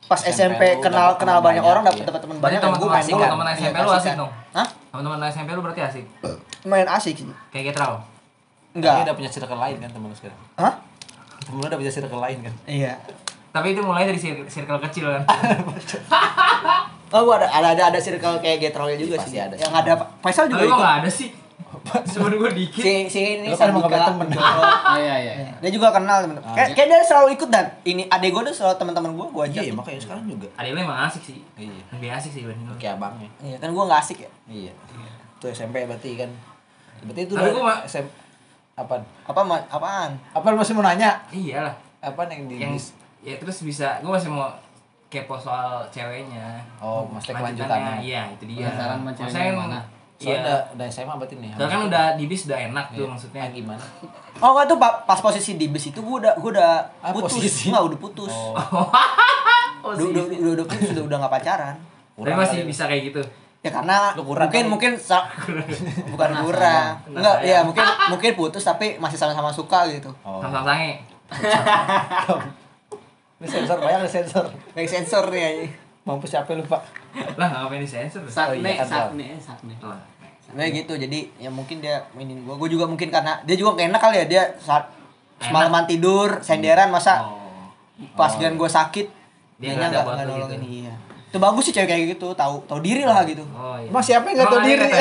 Pas 0.05 0.21
SMP 0.21 0.55
SMP, 0.55 0.63
lu 0.71 0.81
kenal 0.81 1.09
kenal 1.15 1.38
teman 1.38 1.49
banyak 1.49 1.59
banyak, 1.59 1.65
orang, 1.67 1.83
dapet 1.83 1.97
iya. 1.97 2.07
dapet 2.07 2.21
teman 2.21 2.38
banyak. 2.38 2.53
ya 2.53 2.61
teman-teman 2.61 2.88
gua 2.88 2.95
main 2.95 3.05
bola. 3.11 3.27
teman 3.27 3.45
Iya, 3.45 3.55
SMP 3.57 3.77
lu 3.77 3.91
asik 3.91 4.05
kan. 4.05 4.17
dong? 4.17 4.31
Hah? 4.51 4.67
Teman-teman 4.88 5.17
SMP 5.27 5.49
lu 5.49 5.61
berarti 5.61 5.81
asik 5.83 6.05
Main 6.63 6.88
asik 6.88 7.15
sih. 7.15 7.27
Kayak 7.49 7.65
Getrau 7.67 7.93
Tapi 7.97 8.75
Enggak. 8.75 8.95
udah 9.03 9.15
punya 9.15 9.29
circle 9.29 9.57
lain 9.57 9.75
kan 9.77 9.89
teman 9.89 10.07
lu 10.07 10.15
sekarang. 10.15 10.39
Hah? 10.55 10.73
Temen 11.41 11.57
lu 11.57 11.65
udah 11.65 11.77
punya 11.77 11.89
circle 11.89 12.21
lain 12.21 12.38
kan. 12.41 12.53
Iya. 12.65 12.93
Tapi 13.49 13.67
itu 13.71 13.81
mulai 13.81 14.03
dari 14.03 14.15
cir- 14.15 14.45
circle 14.45 14.79
kecil 14.81 15.05
kan 15.09 15.23
Oh, 17.07 17.21
gua 17.23 17.39
ada 17.39 17.47
ada 17.49 17.67
ada, 17.71 17.83
ada 17.88 17.99
circle 17.99 18.38
kayak 18.38 18.57
Getrol 18.61 18.91
juga 18.93 19.15
Pasti 19.15 19.31
sih. 19.31 19.39
ada 19.39 19.55
Yang 19.55 19.71
ada 19.73 19.91
Faisal 20.19 20.45
juga 20.45 20.59
Tapi 20.59 20.67
kok 20.67 20.75
ikut. 20.75 20.83
gak 20.83 20.95
ada 20.99 21.09
sih 21.09 21.29
Temen 21.86 22.32
gue 22.34 22.52
dikit 22.56 22.82
Si 22.82 22.93
si 23.06 23.19
ini 23.38 23.48
Lu 23.48 23.56
kan 23.56 23.69
gak 23.78 24.10
temen. 24.10 24.28
Oh 24.34 24.98
iya 24.98 25.15
iya. 25.17 25.34
Dia 25.56 25.69
juga 25.69 25.89
kenal 25.89 26.21
temen. 26.21 26.38
Ah, 26.38 26.52
Kayak, 26.52 26.74
kayak 26.74 26.88
dia 26.88 27.00
selalu 27.04 27.28
ikut 27.34 27.50
dan 27.50 27.65
ini 27.84 28.04
adek 28.06 28.30
gue 28.32 28.41
tuh 28.45 28.56
selalu 28.56 28.76
teman-teman 28.76 29.12
gue 29.12 29.28
gue 29.28 29.43
ajak. 29.48 29.63
Iya, 29.63 29.74
makanya 29.74 30.00
sekarang 30.02 30.24
juga. 30.26 30.48
Adek 30.56 30.71
lu 30.71 30.80
emang 30.82 31.00
asik 31.06 31.24
sih 31.24 31.38
Iya. 31.56 31.82
Lebih 31.91 32.10
asik 32.12 32.32
sih 32.32 32.41
dibanding 32.41 32.65
lu 32.65 32.76
Kayak 32.76 32.98
abangnya. 32.98 33.30
Iya 33.39 33.58
kan 33.58 33.69
gue 33.69 33.84
nggak 33.84 34.02
asik 34.02 34.17
ya. 34.19 34.32
Iya. 34.45 34.74
Itu 35.36 35.45
SMP 35.48 35.76
berarti 35.84 36.10
kan. 36.15 36.30
Berarti 37.02 37.21
itu 37.21 37.34
Tapi 37.34 37.50
udah 37.52 37.84
SMP 37.84 38.10
apaan? 38.74 39.02
Apa 39.24 39.41
ma- 39.41 39.67
apaan? 39.67 40.12
Apa 40.32 40.45
lu 40.48 40.58
masih 40.58 40.74
mau 40.74 40.84
nanya? 40.84 41.15
Iyalah 41.30 41.71
Apaan 42.00 42.28
yang 42.28 42.43
di 42.45 42.56
Yang 42.58 42.91
Ya 43.21 43.36
terus 43.36 43.62
bisa 43.62 43.98
Gue 44.00 44.12
masih 44.12 44.28
mau 44.28 44.52
kepo 45.08 45.34
soal 45.34 45.80
ceweknya 45.88 46.60
Oh, 46.78 47.08
maksudnya 47.08 47.39
Lanjutannya, 47.39 47.63
kelanjutannya. 47.63 47.95
Iya 48.04 48.21
itu 48.32 48.43
dia 48.48 48.67
Penasaran 48.67 48.98
sama 49.00 49.12
ceweknya 49.15 49.54
mana? 49.56 49.80
Soalnya 50.15 50.32
Iya 50.32 50.38
udah, 50.41 50.58
udah 50.73 50.86
SMA 50.88 51.13
berarti 51.13 51.36
nih. 51.36 51.49
Soalnya 51.51 51.69
kan 51.69 51.82
udah 51.86 52.06
di 52.15 52.25
bis 52.25 52.41
udah 52.45 52.60
enak 52.62 52.86
tuh 52.89 52.97
Iya. 52.97 53.10
maksudnya 53.10 53.41
Ah, 53.41 53.49
gimana? 53.49 53.84
Oh 54.38 54.49
nggak 54.51 54.65
tuh 54.65 54.78
pa- 54.78 54.97
pas 55.01 55.19
posisi 55.19 55.51
di 55.54 55.67
bis 55.67 55.86
itu 55.86 55.99
gue 55.99 56.15
udah 56.17 56.34
gue 56.36 56.51
udah 56.51 56.71
Ah, 56.99 57.12
putus. 57.12 57.36
posisi? 57.36 57.67
Nggak 57.67 57.84
udah 57.86 57.99
putus. 57.99 58.32
Oh. 58.32 58.56
Udah, 59.86 60.01
udah, 60.01 60.23
udah, 60.25 60.51
udah 60.56 60.65
putus 60.65 60.89
udah 60.91 61.04
udah 61.04 61.17
nggak 61.19 61.34
pacaran. 61.36 61.75
Tapi 62.15 62.34
masih 62.34 62.60
kali. 62.60 62.67
bisa 62.67 62.84
kayak 62.86 63.04
gitu 63.06 63.21
Ya 63.60 63.69
karena 63.71 64.13
Lu 64.13 64.23
kurang 64.23 64.45
mungkin 64.45 64.63
kali. 64.63 64.71
mungkin 64.71 64.91
bukan 66.13 66.30
kurang. 66.39 66.89
Enggak, 67.08 67.38
ya 67.41 67.62
mungkin 67.62 67.86
mungkin 68.10 68.32
putus 68.34 68.62
tapi 68.62 68.95
masih 68.95 69.13
sama-sama 69.15 69.49
suka 69.49 69.86
gitu. 69.88 70.10
Oh. 70.21 70.38
Sama-sama 70.39 70.69
sange 70.71 71.01
Ini 73.36 73.47
sensor 73.47 73.78
banyak 73.78 73.99
ada 73.99 74.10
sensor. 74.10 74.45
Kayak 74.71 74.89
sensor 74.91 75.28
nih 75.28 75.43
aja. 75.43 75.65
Mampus 76.06 76.30
siapa 76.30 76.54
lupa. 76.54 76.80
Lah 77.39 77.48
ngapain 77.50 77.82
di 77.82 77.88
sensor 77.88 78.22
Sakne, 78.26 78.62
iya, 78.62 78.78
kan, 78.78 79.10
sakne, 79.10 79.28
sakne. 79.38 79.74
Nah 80.48 80.65
gitu 80.68 80.94
jadi 80.96 81.26
ya 81.36 81.50
mungkin 81.50 81.82
dia 81.82 82.06
mainin 82.13 82.39
gue. 82.39 82.54
Gue 82.54 82.70
juga 82.70 82.86
mungkin 82.86 83.10
karena 83.10 83.41
dia 83.41 83.56
juga 83.56 83.74
enak 83.76 83.97
kali 83.97 84.16
ya 84.16 84.26
dia 84.26 84.43
saat 84.58 84.86
semalaman 85.38 85.84
tidur 85.84 86.39
senderan 86.39 86.88
masa 86.88 87.26
Oh 87.26 87.41
pas 88.12 88.32
gian 88.32 88.53
gue 88.53 88.68
sakit 88.68 89.08
Dia 89.56 89.72
nggak 89.74 90.03
nggak 90.03 90.03
lu 90.22 90.36
nolongin 90.36 90.60
gitu. 90.60 90.84
iya 90.84 90.93
itu 91.26 91.38
bagus 91.38 91.64
sih 91.64 91.72
cewek 91.72 91.88
kayak 91.88 92.03
gitu 92.10 92.28
tahu 92.32 92.60
tahu 92.64 92.80
diri 92.80 93.03
lah 93.03 93.24
gitu 93.24 93.43
Oh 93.49 93.76
iya 93.76 93.88
Mas, 93.88 94.03
siapa 94.03 94.28
yang 94.28 94.36
nggak 94.38 94.51
tahu 94.51 94.62
diri? 94.62 94.88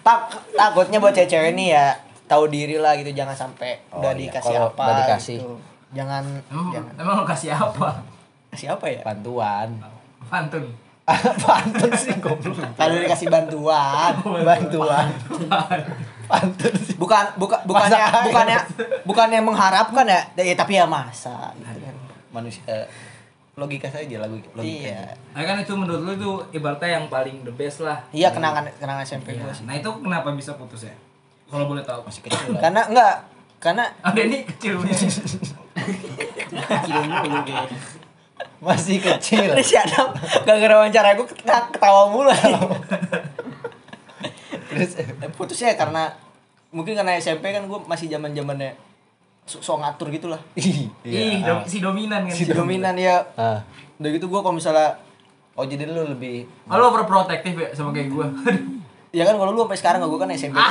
tak 0.00 0.18
takutnya 0.50 0.98
buat 0.98 1.10
cewek-cewek 1.12 1.50
ini 1.52 1.70
ya 1.70 1.94
tahu 2.24 2.46
diri 2.46 2.74
lah 2.74 2.94
gitu 2.94 3.10
jangan 3.12 3.34
sampai 3.36 3.78
Oh, 3.90 3.98
udah 3.98 4.10
iya. 4.12 4.20
dikasih 4.24 4.56
apa 4.56 4.78
udah 4.80 4.96
dikasih. 5.00 5.38
gitu. 5.38 5.54
jangan 5.90 6.22
Emang, 6.46 6.68
jangan 6.70 6.92
emang 6.96 7.14
lu 7.16 7.26
kasih 7.26 7.50
apa? 7.52 7.88
Kasih 8.50 8.68
apa 8.70 8.86
ya 8.86 9.00
Bantuan. 9.02 9.68
Pantun 10.26 10.64
Pantun 11.42 11.90
sih 11.96 12.14
goblok. 12.16 12.54
kalau 12.74 12.94
dikasih 12.96 13.26
bantuan 13.26 14.14
Bantuan. 14.48 15.06
Pantun 16.24 16.72
sih. 16.76 16.94
bukan 16.94 17.24
bukan 17.34 17.58
bukannya 17.64 17.98
Masa 17.98 18.22
bukannya 18.22 18.58
bukannya 19.02 19.40
mengharapkan 19.40 20.06
ya 20.06 20.20
ya 20.36 20.54
tapi 20.54 20.76
ya 20.76 20.86
masa 20.86 21.50
gitu 21.56 21.80
kan 21.80 21.94
Manusia 22.30 22.86
logika 23.54 23.90
saja 23.90 24.16
lagu 24.16 24.38
logika 24.54 24.86
Iya. 24.86 25.02
Nah 25.34 25.42
kan 25.42 25.56
itu 25.58 25.74
menurut 25.74 26.00
lu 26.00 26.12
itu 26.14 26.30
ibaratnya 26.54 26.96
yang 26.96 27.06
paling 27.06 27.42
the 27.42 27.50
best 27.50 27.82
lah. 27.82 27.98
iya 28.10 28.30
kenangan 28.30 28.62
kenangan 28.72 29.02
SMP 29.02 29.34
Iya. 29.34 29.42
gue 29.42 29.52
sih 29.52 29.64
Nah 29.64 29.74
itu 29.74 29.90
kenapa 29.90 30.30
bisa 30.32 30.54
putus 30.54 30.86
ya? 30.86 30.94
Kalau 31.44 31.66
boleh 31.66 31.82
tahu. 31.82 32.06
Masih 32.06 32.22
kecil 32.22 32.54
lah. 32.54 32.60
karena 32.62 32.82
enggak 32.86 33.14
karena 33.58 33.84
Ada 34.06 34.20
ini 34.22 34.38
kecilnya. 34.46 34.94
Masih 38.60 38.98
kecil. 38.98 39.50
Ini 39.50 39.62
si 39.62 39.72
Adam 39.74 40.12
gara-gara 40.42 40.74
wawancara 40.78 41.14
gue 41.14 41.26
ketawa 41.26 42.08
mulu 42.08 42.28
Terus 44.68 44.90
Eh, 44.96 45.30
putusnya 45.30 45.72
karena 45.74 46.12
mungkin 46.68 46.92
karena 46.92 47.16
SMP 47.16 47.50
kan 47.50 47.64
gue 47.64 47.78
masih 47.82 48.06
zaman 48.06 48.30
zamannya 48.30 48.76
so, 49.42 49.58
so 49.58 49.74
ngatur 49.74 50.06
gitu 50.08 50.28
lah 50.28 50.38
Ih, 50.54 50.86
Iya. 51.02 51.42
dom- 51.42 51.66
si 51.66 51.78
dominan 51.78 52.22
kan. 52.22 52.30
si 52.30 52.46
dominan 52.46 52.94
ya 52.94 53.26
Ah. 53.34 53.58
udah 53.96 54.10
gitu 54.10 54.26
gue 54.26 54.38
kalau 54.38 54.54
misalnya 54.54 54.94
Oh 55.52 55.64
jadi 55.64 55.82
lu 55.84 56.06
lebih 56.06 56.46
Oh, 56.64 56.76
lu 56.76 56.84
overprotective 56.86 57.52
ya 57.54 57.68
sama 57.70 57.90
kayak 57.90 58.08
gua. 58.08 58.30
ya 59.10 59.24
kan 59.24 59.34
kalau 59.34 59.50
lu 59.50 59.60
sampai 59.60 59.76
sekarang 59.76 59.98
gue 60.00 60.14
kan 60.16 60.30
SMP 60.30 60.54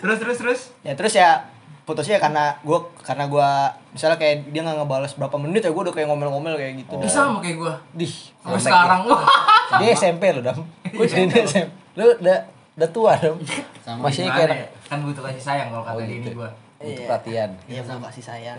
terus 0.00 0.18
terus 0.18 0.36
terus. 0.38 0.60
ya 0.80 0.92
terus 0.94 1.12
ya 1.12 1.44
putusnya 1.88 2.20
karena 2.20 2.52
gue 2.60 2.76
karena 3.00 3.24
gue 3.24 3.48
misalnya 3.90 4.14
kayak 4.14 4.46
dia 4.46 4.60
nggak 4.60 4.76
ngebales 4.78 5.12
berapa 5.14 5.36
menit 5.38 5.60
ya 5.60 5.70
gue 5.70 5.80
udah 5.80 5.90
kayak 5.90 6.04
ngomel-ngomel 6.06 6.54
kayak 6.54 6.74
gitu 6.78 6.94
Ih, 6.98 7.08
sama 7.08 7.40
kayak 7.40 7.56
gua. 7.56 7.74
dih 7.90 8.12
Sampai 8.38 8.52
Sampai 8.54 8.60
sekarang. 8.62 9.00
Wah. 9.04 9.24
Dia 9.74 9.88
SMP 9.94 10.22
lu 10.30 10.40
dam. 10.40 10.58
Gue 10.92 11.04
SMP. 11.04 11.36
Lu 11.94 12.04
udah 12.14 12.38
udah 12.74 12.88
tua 12.88 13.12
dam. 13.14 13.36
Sama 13.78 14.04
Masih 14.04 14.24
kayak 14.24 14.48
ya? 14.50 14.64
kan 14.84 15.00
butuh 15.00 15.20
kasih 15.22 15.40
sayang 15.42 15.68
kalau 15.68 15.80
kata 15.82 15.96
Oh, 15.96 16.00
ini 16.02 16.20
gitu. 16.22 16.36
gua. 16.36 16.48
Butuh 16.76 16.92
Iya. 16.94 17.06
perhatian. 17.06 17.50
iya 17.64 17.80
sama 17.82 18.06
kasih 18.06 18.22
sayang 18.22 18.56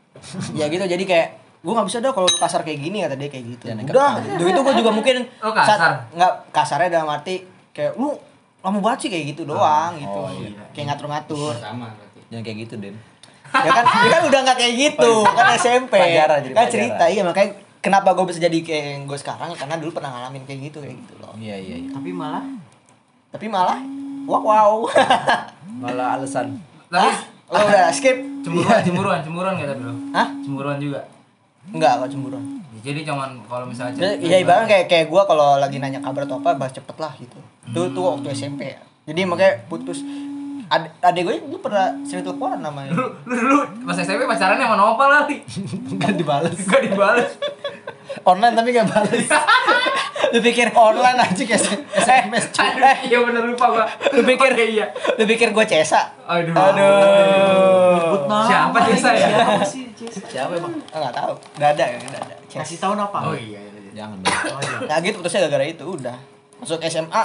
ya 0.58 0.66
gitu 0.66 0.84
jadi 0.84 1.04
kayak 1.04 1.28
gue 1.60 1.70
nggak 1.70 1.86
bisa 1.86 1.98
dah 1.98 2.10
kalau 2.10 2.24
lu 2.24 2.36
kasar 2.36 2.62
kayak 2.62 2.80
gini 2.80 2.98
kata 3.00 3.14
dia 3.14 3.28
kayak 3.28 3.44
gitu 3.50 3.64
Jangan 3.68 3.84
udah 3.84 4.10
udah 4.32 4.46
itu 4.48 4.60
gue 4.60 4.74
juga 4.76 4.90
mungkin 4.90 5.16
Oh, 5.44 5.52
kasar? 5.52 6.08
nggak 6.10 6.32
kasarnya 6.50 6.88
dalam 6.92 7.08
arti 7.10 7.44
kayak 7.70 7.94
lu 7.94 8.16
lama 8.60 8.78
banget 8.78 8.98
sih 8.98 9.10
kayak 9.10 9.24
gitu 9.30 9.42
doang 9.44 9.92
gitu 9.94 10.18
Oh, 10.18 10.28
iya. 10.34 10.52
kayak 10.70 10.86
ngatur-ngatur 10.88 11.52
sama. 11.54 11.88
Jangan 12.30 12.42
kayak 12.46 12.58
gitu, 12.66 12.74
Den. 12.78 12.96
ya 13.50 13.70
kan 13.74 13.82
dia 13.82 14.10
kan 14.14 14.22
udah 14.30 14.40
nggak 14.46 14.58
kayak 14.62 14.74
gitu 14.78 15.12
kan 15.26 15.46
SMP 15.58 15.98
Pelajaran, 15.98 16.38
jadi 16.46 16.54
kan 16.54 16.66
cerita 16.70 17.04
iya 17.10 17.22
makanya 17.26 17.50
kenapa 17.82 18.14
gue 18.14 18.24
bisa 18.30 18.38
jadi 18.38 18.58
kayak 18.62 18.84
yang 18.94 19.02
gue 19.10 19.18
sekarang 19.18 19.50
karena 19.58 19.74
dulu 19.74 19.90
pernah 19.90 20.10
ngalamin 20.14 20.46
kayak 20.46 20.70
gitu 20.70 20.78
kayak 20.78 20.94
gitu 20.94 21.14
loh 21.18 21.34
Iya, 21.34 21.56
iya, 21.58 21.76
iya. 21.82 21.90
Tapi 21.90 22.10
malah 22.14 22.44
tapi 23.34 23.46
malah 23.50 23.80
wow 24.26 24.42
wow 24.42 24.72
Malah 25.80 26.20
alasan. 26.20 26.60
Tapi 26.92 27.10
oh 27.50 27.62
udah 27.66 27.90
skip 27.90 28.22
cemburuan, 28.46 28.80
cemburuan, 28.86 29.18
cemburuan 29.24 29.52
gak 29.58 29.68
tapi 29.74 29.82
lo? 29.82 29.94
Hah? 30.14 30.28
Cemburuan 30.44 30.78
juga. 30.78 31.00
enggak 31.70 31.92
kok 32.00 32.08
cemburuan 32.14 32.44
Jadi 32.80 33.00
cuman 33.04 33.36
kalau 33.44 33.66
misalnya 33.68 33.98
Ya, 33.98 34.10
Iya 34.16 34.36
ibaratnya 34.46 34.68
kayak 34.70 34.86
kayak 34.86 35.06
gue 35.10 35.22
kalau 35.26 35.58
lagi 35.58 35.76
nanya 35.82 36.00
kabar 36.00 36.24
atau 36.24 36.38
apa 36.38 36.54
bahas 36.54 36.72
cepet 36.72 36.96
lah 36.96 37.12
gitu. 37.18 37.38
Itu 37.66 37.80
tuh 37.92 38.04
waktu 38.14 38.30
SMP 38.30 38.78
ya. 38.78 38.80
Jadi 39.10 39.26
makanya 39.26 39.66
putus. 39.66 40.00
Ad, 40.70 40.86
adek 41.02 41.22
gue 41.26 41.34
dulu 41.42 41.58
pernah 41.58 41.90
sering 42.06 42.22
teleponan 42.22 42.62
namanya. 42.62 42.94
lu, 42.94 43.10
lu 43.26 43.34
dulu 43.34 43.56
pas 43.82 43.98
SMP 43.98 44.22
pacaran 44.22 44.54
sama 44.54 44.78
Nopal 44.78 45.10
kali. 45.10 45.42
Kan 45.98 46.14
dibales. 46.14 46.54
Gak 46.62 46.86
dibales. 46.86 47.34
Online 48.22 48.54
tapi 48.54 48.68
gak 48.70 48.86
bales. 48.86 49.26
Lu 50.30 50.38
pikir 50.38 50.70
online 50.78 51.18
aja 51.18 51.42
kayak 51.42 51.62
SMS 51.90 52.54
Aduh, 52.54 52.94
iya 53.02 53.18
bener 53.18 53.42
lupa 53.50 53.66
gua. 53.66 53.86
Lu 54.14 54.22
pikir 54.22 54.54
iya. 54.62 54.86
Lu 55.18 55.26
pikir 55.26 55.50
gue 55.50 55.64
Cesa? 55.66 56.14
Aduh. 56.22 56.54
Aduh. 56.54 58.30
Siapa 58.46 58.78
Cesa 58.86 59.10
ya? 59.10 59.26
Siapa 59.26 59.64
sih 59.66 59.90
Cesa? 59.98 60.22
Siapa 60.30 60.54
emang? 60.54 60.70
Enggak 60.94 61.12
tahu. 61.18 61.34
Enggak 61.58 61.70
ada 61.74 61.84
enggak 61.98 62.22
ada. 62.30 62.34
Cesa. 62.46 62.62
Kasih 62.62 62.78
tahu 62.78 62.92
apa? 62.94 63.18
Oh 63.26 63.34
iya. 63.34 63.58
iya, 63.58 63.74
iya. 63.74 63.90
Jangan. 63.90 64.18
Oh 64.54 64.60
iya. 64.62 64.78
Nah 64.86 64.96
gitu 65.02 65.18
putusnya 65.18 65.40
gara-gara 65.50 65.66
itu 65.66 65.82
udah. 65.82 66.16
Masuk 66.62 66.78
SMA. 66.86 67.22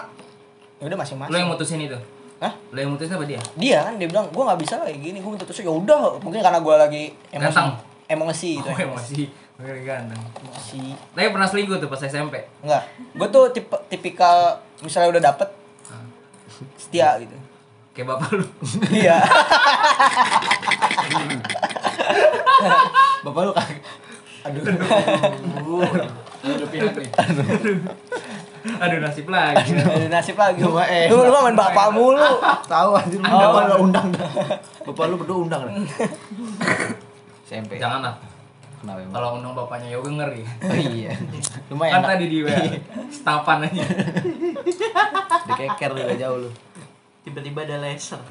Ya 0.81 0.83
udah 0.89 0.97
masing-masing. 0.97 1.33
Lu 1.33 1.37
yang 1.37 1.49
mutusin 1.53 1.79
itu? 1.85 1.99
Hah? 2.43 2.51
Lu 2.75 2.77
yang 2.77 2.91
mutusin 2.91 3.15
apa 3.15 3.23
dia? 3.23 3.39
Dia 3.55 3.79
kan 3.87 3.95
dia 3.95 4.07
bilang 4.11 4.27
gue 4.27 4.43
nggak 4.43 4.59
bisa 4.59 4.75
kayak 4.83 4.99
gini. 4.99 5.17
Gue 5.23 5.39
putusnya 5.39 5.71
ya 5.71 5.73
udah. 5.73 6.19
Mungkin 6.19 6.41
karena 6.43 6.59
gue 6.59 6.75
lagi 6.75 7.03
emosi. 7.31 7.47
Ganteng. 7.47 7.69
Emosi 8.05 8.49
itu. 8.59 8.69
Oh, 8.69 8.77
emosi. 8.77 9.21
Bener 9.55 9.75
ganteng. 9.87 10.21
Emosi. 10.43 10.83
Tapi 11.15 11.27
pernah 11.31 11.47
selingkuh 11.47 11.79
tuh 11.79 11.87
pas 11.87 12.01
SMP. 12.03 12.35
Enggak. 12.59 12.83
Gue 13.15 13.27
tuh 13.31 13.43
tipe 13.55 13.75
tipikal 13.87 14.59
misalnya 14.83 15.15
udah 15.15 15.23
dapet 15.31 15.49
setia 16.75 17.15
gitu. 17.23 17.35
Kayak 17.95 18.07
bapak 18.19 18.29
lu. 18.35 18.45
Iya. 18.91 19.17
Bapak 23.25 23.41
lu 23.41 23.51
kagak. 23.57 23.81
Aduh. 24.45 24.61
Ada 26.45 26.65
pihak 26.69 26.93
nih. 26.93 27.09
Aduh 27.17 27.79
nasib 28.99 29.27
lagi. 29.29 29.71
Ada 29.77 30.07
nasib 30.09 30.35
lagi. 30.35 30.59
Lu 30.65 30.73
mah 30.73 30.87
eh. 30.89 31.05
Lu 31.07 31.21
lu 31.21 31.29
mah 31.29 31.41
main 31.45 31.57
bapak 31.57 31.87
mulu. 31.93 32.29
Tahu 32.65 32.89
anjir 32.97 33.19
lu 33.21 33.27
Oh. 33.29 33.39
bapak 33.39 33.63
lu 33.69 33.75
undang. 33.85 34.07
Bapak 34.81 35.05
lu 35.09 35.15
berdua 35.21 35.37
undang 35.45 35.61
dah. 35.69 35.73
SMP. 37.45 37.77
Jangan 37.77 38.01
lah. 38.01 38.15
Kenapa 38.81 38.99
emang? 39.01 39.13
Kalau 39.13 39.29
undang 39.37 39.53
bapaknya 39.53 39.89
Yoga 39.93 40.09
ngeri. 40.13 40.41
Oh 40.45 40.77
iya. 40.77 41.13
Kan 41.13 41.73
Lumayan. 41.73 42.01
enak. 42.01 42.09
tadi 42.13 42.25
di 42.29 42.37
WA. 42.41 42.57
Stafan 43.09 43.65
aja. 43.65 43.85
Dikeker 45.45 45.89
lu 45.93 46.01
jauh 46.17 46.37
lu. 46.45 46.49
Tiba-tiba 47.21 47.65
ada 47.65 47.77
laser. 47.81 48.21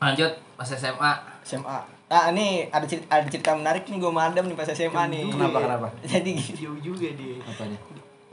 Lanjut 0.00 0.32
pas 0.56 0.68
SMA. 0.68 1.12
SMA. 1.44 1.78
Nah, 2.10 2.34
ini 2.34 2.66
ada 2.66 2.82
cerita, 2.90 3.06
ada 3.06 3.22
cerita 3.30 3.54
menarik 3.54 3.86
nih 3.86 4.02
gue 4.02 4.10
madam 4.10 4.44
nih 4.44 4.56
pas 4.58 4.66
SMA 4.66 5.02
nih. 5.14 5.30
Kenapa, 5.30 5.58
kenapa? 5.62 5.88
Jadi 6.02 6.30
gini. 6.34 6.58
Jauh 6.58 6.78
juga 6.82 7.08
dia. 7.14 7.38
Apanya? 7.38 7.78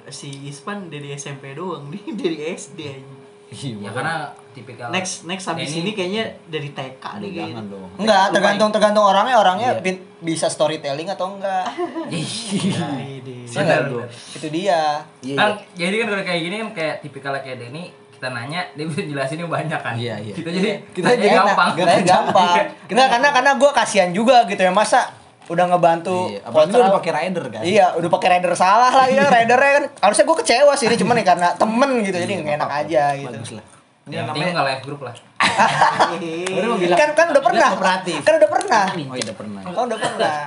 Si 0.10 0.30
Ispan 0.44 0.88
dari 0.88 1.12
SMP 1.12 1.52
doang, 1.52 1.88
dia 1.88 2.04
dari 2.18 2.38
SD 2.50 2.80
aja. 2.82 3.16
Iya, 3.48 3.80
Ya 3.80 3.90
karena 3.90 4.16
tipikal 4.52 4.92
Next 4.92 5.24
next 5.24 5.48
habis 5.48 5.70
Denny- 5.70 5.80
ini 5.82 5.92
kayaknya 5.94 6.24
dari 6.46 6.68
TK 6.70 7.00
deh 7.18 7.30
kayaknya. 7.30 7.64
dong. 7.66 7.88
Enggak, 7.96 8.26
tergantung 8.30 8.70
tergantung 8.70 9.06
orangnya, 9.06 9.36
orangnya 9.38 9.70
Iya. 9.72 9.82
bin- 9.82 10.04
bisa 10.20 10.48
storytelling 10.48 11.08
atau 11.08 11.32
enggak. 11.32 11.64
Iya, 12.12 12.88
deh. 13.18 13.48
Iya 13.48 13.56
Benar, 13.56 13.82
benar. 13.88 14.08
Itu 14.34 14.48
dia. 14.50 14.82
Iya. 15.22 15.36
kan 15.38 15.50
jadi 15.74 15.96
kan 15.98 16.08
kalau 16.10 16.24
kayak 16.26 16.42
gini 16.42 16.56
kan 16.58 16.70
kayak 16.74 16.96
tipikal 17.00 17.32
kayak 17.38 17.58
Denny 17.58 17.88
kita 18.10 18.28
nanya 18.28 18.66
dia 18.74 18.84
bisa 18.84 19.06
jelasinnya 19.06 19.46
banyak 19.46 19.78
kan 19.78 19.94
Iya, 19.94 20.16
iya. 20.20 20.34
kita 20.34 20.50
jadi 20.50 20.70
Kita 20.90 21.08
jadi 21.08 21.38
gampang 21.38 21.70
Kita 21.74 21.94
gampang. 22.04 22.56
Enggak, 22.92 23.08
karena 23.10 23.30
karena 23.32 23.52
gue 23.56 23.72
kasihan 23.72 24.10
juga 24.12 24.44
gitu 24.44 24.60
ya 24.60 24.74
masa 24.74 25.08
udah 25.48 25.66
ngebantu 25.68 26.28
Iya, 26.28 26.40
apalagi 26.44 26.72
udah 26.76 26.96
pakai 27.00 27.12
rider 27.16 27.44
kan? 27.48 27.62
Iya, 27.64 27.86
udah 27.96 28.10
pakai 28.12 28.28
rider 28.36 28.54
salah 28.54 28.92
lah 28.92 29.08
ya, 29.16 29.24
ridernya 29.26 29.72
kan. 29.80 29.84
Harusnya 30.04 30.26
gue 30.28 30.38
kecewa 30.44 30.74
sih 30.76 30.86
ini 30.86 30.96
cuman 30.96 31.16
nih 31.16 31.26
karena 31.26 31.48
temen 31.56 31.92
gitu, 32.04 32.18
jadi 32.18 32.32
nggak 32.38 32.56
enak 32.60 32.72
aja 32.86 33.04
gitu. 33.16 33.32
Bagus 33.32 33.52
lah. 33.56 33.66
Ini 34.08 34.14
yang 34.14 34.28
namanya 34.28 34.52
nggak 34.56 34.68
live 34.68 34.84
group 34.84 35.02
lah 35.04 35.14
bilang. 36.80 36.98
Kan 36.98 37.10
kan 37.12 37.26
udah 37.32 37.42
Dia 37.42 37.48
pernah. 37.48 37.70
kooperatif. 37.72 38.20
Kan 38.24 38.34
udah 38.40 38.50
pernah. 38.50 38.86
Oh 38.88 39.16
iya 39.16 39.24
udah 39.28 39.38
pernah. 39.38 39.62
Kan 39.64 39.84
udah 39.88 40.00
pernah. 40.00 40.42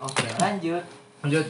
Oke, 0.00 0.24
lanjut. 0.38 0.82
lanjut 1.20 1.46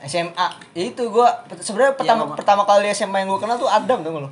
SMA. 0.00 0.46
Ya 0.72 0.82
itu 0.88 1.02
gua 1.12 1.28
sebenarnya 1.60 1.92
pertama 1.94 2.22
Lama. 2.24 2.34
pertama 2.34 2.62
kali 2.64 2.88
SMA 2.90 3.16
yang 3.20 3.28
gua 3.28 3.40
kenal 3.40 3.56
tuh 3.60 3.68
Adam 3.68 4.00
tuh 4.00 4.10
lo. 4.16 4.30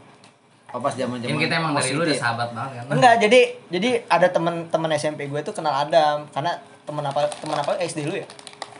Oh 0.68 0.80
pas 0.80 0.92
zaman 0.92 1.16
zaman. 1.16 1.32
kan 1.32 1.40
kita 1.40 1.54
emang 1.60 1.72
dari 1.72 1.92
lu 1.96 2.04
udah 2.04 2.12
sahabat 2.12 2.48
banget 2.52 2.72
kan 2.76 2.84
Enggak, 2.92 3.14
jadi 3.24 3.40
jadi 3.72 3.90
ada 4.04 4.28
temen-temen 4.28 4.90
SMP 5.00 5.24
gue 5.24 5.40
tuh 5.40 5.56
kenal 5.56 5.72
Adam 5.72 6.28
karena 6.28 6.60
temen 6.88 7.04
apa 7.04 7.28
temen 7.30 7.52
apa 7.54 7.76
SD 7.76 7.98
dulu 8.02 8.16
ya. 8.16 8.26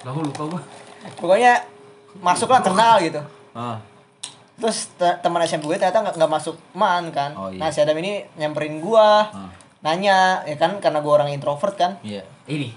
Lahu 0.02 0.24
lupa 0.24 0.42
gua 0.48 0.60
Pokoknya 1.14 1.60
masuklah 2.18 2.58
kenal 2.58 2.96
gitu. 2.98 3.20
Ah. 3.52 3.76
Terus 4.56 4.90
te- 4.92 5.18
teman 5.20 5.44
SMP 5.44 5.66
gue 5.66 5.76
ternyata 5.76 6.00
nggak 6.00 6.14
nggak 6.16 6.32
masuk 6.32 6.56
man 6.72 7.12
kan. 7.12 7.30
Oh, 7.32 7.46
iya. 7.46 7.60
Nah 7.60 7.68
si 7.68 7.78
Adam 7.78 7.94
ini 7.94 8.24
nyamperin 8.34 8.80
gua, 8.80 9.28
Ah. 9.28 9.52
nanya 9.80 10.42
ya 10.42 10.56
kan 10.56 10.80
karena 10.80 10.98
gua 10.98 11.20
orang 11.20 11.30
introvert 11.30 11.76
kan. 11.76 12.00
Iya. 12.00 12.24
ini 12.46 12.72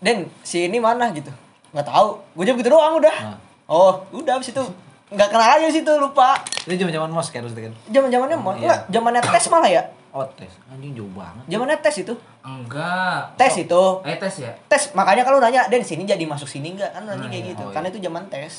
Den 0.00 0.32
si 0.40 0.64
ini 0.64 0.80
mana 0.80 1.12
gitu? 1.12 1.28
Nggak 1.70 1.86
tahu. 1.86 2.08
Gue 2.32 2.44
jawab 2.44 2.58
gitu 2.58 2.72
doang 2.72 2.96
udah. 2.96 3.16
Ah. 3.22 3.36
Oh 3.68 3.92
udah 4.10 4.40
abis 4.40 4.50
itu 4.50 4.62
nggak 5.06 5.28
kenal 5.28 5.48
aja 5.52 5.68
situ 5.68 5.92
lupa. 5.94 6.40
Itu 6.64 6.74
zaman 6.74 6.90
zaman 6.90 7.10
mos 7.12 7.28
kan 7.28 7.44
kan. 7.44 7.72
Zaman 7.86 8.08
zamannya 8.08 8.36
mau 8.36 8.50
Iya. 8.50 8.64
enggak 8.64 8.80
zamannya 8.90 9.22
tes 9.22 9.44
malah 9.46 9.68
ya. 9.68 9.82
Oh 10.10 10.26
tes. 10.32 10.50
Anjing 10.66 10.90
jauh 10.92 11.06
banget. 11.10 11.44
Zamannya 11.46 11.78
tes 11.78 11.96
itu. 11.98 12.14
enggak 12.40 13.30
Tes 13.34 13.52
Oh, 13.52 13.62
itu. 13.62 13.82
eh 14.02 14.16
tes 14.16 14.34
ya 14.40 14.52
Tes 14.66 14.90
makanya 14.90 15.22
kalau 15.22 15.38
nanya 15.38 15.66
Den 15.66 15.80
sini 15.80 16.02
jadi 16.02 16.24
masuk 16.24 16.46
sini 16.46 16.72
nggak 16.72 16.90
kan 16.90 17.02
nanya 17.04 17.20
Ah, 17.20 17.30
kayak 17.30 17.40
iya. 17.40 17.50
gitu. 17.50 17.62
Oh, 17.62 17.70
Karena 17.70 17.86
iya. 17.86 17.94
itu 17.94 18.00
zaman 18.02 18.24
tes. 18.26 18.54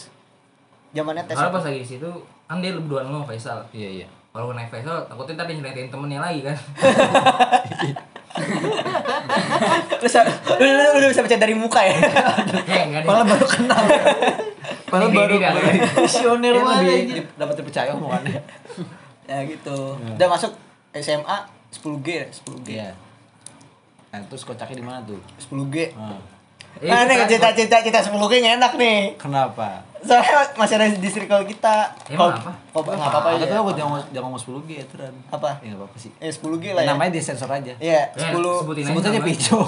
Zamannya 0.92 1.24
tes. 1.24 1.34
karena 1.34 1.48
itu. 1.48 1.56
pas 1.56 1.66
lagi 1.66 1.78
di 1.78 1.90
situ 1.90 2.10
kan 2.46 2.58
dia 2.58 2.72
berdua 2.74 3.00
sama 3.02 3.24
Faisal 3.24 3.60
Iya 3.72 3.90
iya. 3.98 4.08
kalau 4.30 4.52
naik 4.52 4.68
Faisal 4.68 5.04
takutnya 5.06 5.36
tadi 5.38 5.56
nyeritain 5.56 5.88
temennya 5.88 6.20
lagi 6.20 6.40
kan 6.42 6.56
Terus 9.94 10.14
lu, 10.58 10.68
lu 10.98 11.08
bisa 11.08 11.22
baca 11.22 11.38
dari 11.38 11.52
muka 11.54 11.82
ya. 11.82 11.96
enggak 12.82 13.04
Malah 13.04 13.26
baru 13.26 13.46
kenal. 13.46 13.82
Malah 14.90 15.10
baru. 15.10 15.36
Visioner 15.98 16.54
banget 16.54 16.80
lebih 16.82 17.24
dapat 17.36 17.56
dipercaya 17.56 17.92
omongannya. 17.94 18.40
ya 19.30 19.38
gitu. 19.46 19.96
Udah 20.16 20.28
masuk 20.28 20.52
SMA 20.94 21.38
10G 21.72 22.08
ya, 22.08 22.26
10G. 22.28 22.68
Iya. 22.70 22.90
Nah, 24.10 24.20
terus 24.26 24.44
kocaknya 24.44 24.76
di 24.76 24.84
mana 24.84 25.00
tuh? 25.02 25.20
10G. 25.40 25.96
Ah, 25.96 26.20
Eh, 26.74 26.88
Nah, 26.88 27.04
nih 27.04 27.28
kita- 27.28 27.52
cita-cita 27.52 27.78
cita 27.82 28.00
10G 28.02 28.34
enak 28.50 28.74
nih. 28.76 29.16
kenapa? 29.18 29.84
Soalnya 30.00 30.56
masih 30.56 30.76
ada 30.78 30.88
di 30.88 31.04
circle 31.06 31.44
kita. 31.46 31.92
Emang 32.08 32.32
Kok- 32.32 32.40
apa? 32.42 32.52
Kok 32.72 32.82
enggak 32.90 33.12
apa-apa 33.12 33.30
ya. 33.30 33.44
tuh 33.44 33.58
aku 33.60 33.72
jangan 33.72 33.88
ngomong- 33.92 34.08
jangan 34.10 34.24
ngomong 34.26 34.42
10 34.42 34.62
G 34.64 34.70
ya 34.74 34.86
Turan. 34.88 35.14
Apa? 35.30 35.50
Ya 35.60 35.68
enggak 35.68 35.80
apa-apa 35.84 35.98
sih. 36.00 36.12
Eh 36.18 36.32
10G 36.32 36.72
lah 36.72 36.82
ya. 36.82 36.90
Namanya 36.90 37.12
di 37.12 37.22
sensor 37.22 37.52
aja. 37.52 37.74
Iya, 37.76 38.02
Ya, 38.10 38.32
10 38.32 38.64
sebutin 38.64 38.88
aja 38.88 39.20
pijo. 39.22 39.60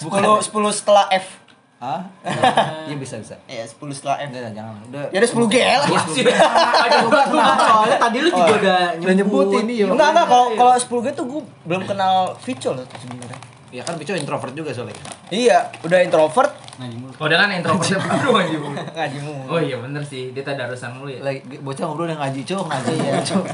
10 0.00 0.40
10 0.40 0.72
setelah 0.74 1.04
F. 1.10 1.45
Hah? 1.76 2.00
Iya 2.88 2.96
bisa 2.96 3.18
bisa. 3.20 3.34
Iya, 3.50 3.66
10 3.66 3.76
setelah 3.92 4.16
F. 4.22 4.30
Enggak 4.32 4.54
jangan. 4.54 4.74
Udah. 4.88 5.04
Ya 5.10 5.18
udah 5.20 5.30
10G 5.34 5.54
lah. 5.58 5.88
Masih. 5.90 6.22
Nah, 6.24 7.58
soalnya 7.68 7.98
tadi 7.98 8.18
lu 8.22 8.28
juga 8.30 8.54
udah 8.56 8.80
Udah 9.02 9.14
nyebutin 9.18 9.62
nih 9.66 9.76
yo. 9.82 9.86
Enggak, 9.92 10.08
enggak 10.14 10.26
kalau 10.30 10.46
kalau 10.54 10.72
10G 10.72 11.06
tuh 11.12 11.24
gue 11.28 11.42
belum 11.66 11.82
kenal 11.84 12.32
Vico 12.40 12.70
loh 12.72 12.84
sebenarnya. 12.96 13.38
Ya 13.74 13.82
kan 13.82 13.98
pijo 13.98 14.14
introvert 14.14 14.54
juga 14.54 14.70
soalnya. 14.70 14.94
Iya, 15.28 15.68
udah 15.82 15.98
introvert 16.00 16.54
Ngaji 16.76 16.96
mulu. 17.00 17.12
Oh, 17.16 17.26
dia 17.26 17.38
kan 17.40 17.48
introvert 17.48 17.88
baru 17.88 18.30
aja. 18.36 18.56
Bu. 18.60 18.68
ngaji 18.68 19.18
mulu. 19.24 19.44
Oh 19.48 19.60
iya 19.64 19.76
bener 19.80 20.04
sih, 20.04 20.28
dia 20.36 20.44
tadarusan 20.44 20.92
mulu 21.00 21.08
ya. 21.08 21.24
Lagi 21.24 21.40
bocah 21.64 21.88
ngobrol 21.88 22.12
yang 22.12 22.20
ngaji 22.20 22.40
cowok 22.44 22.66
ngaji 22.68 22.94
ya 23.00 23.12
cowok. 23.32 23.48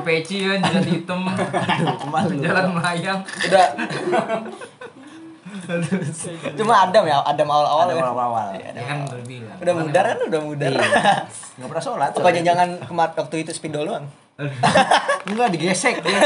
Peci 0.00 0.36
kan 0.48 0.58
jalan 0.64 0.84
hitam, 0.88 1.20
Aduh, 1.28 2.08
malu. 2.08 2.40
jalan 2.40 2.64
melayang. 2.72 3.20
Udah 3.20 3.66
Cuma 6.58 6.74
Adam 6.82 7.04
ya, 7.04 7.22
Adam 7.22 7.46
awal-awal. 7.46 7.86
Ada 7.86 7.94
ya. 7.94 8.02
awal-awal. 8.02 8.46
Ya 8.56 8.82
kan 8.82 8.98
udah 9.04 9.24
bilang. 9.24 9.56
Udah 9.58 9.72
mudar 9.74 10.04
kan, 10.04 10.18
udah 10.22 10.40
mudar. 10.40 10.70
Iya. 10.70 10.82
Enggak 11.56 11.68
pernah 11.70 11.84
sholat. 11.84 12.10
Apa 12.12 12.28
jangan 12.32 12.68
kemar 12.82 13.08
waktu 13.12 13.36
itu 13.40 13.50
spidol 13.50 13.84
doang? 13.84 14.06
Enggak 15.28 15.48
digesek. 15.50 16.02
Iya, 16.02 16.20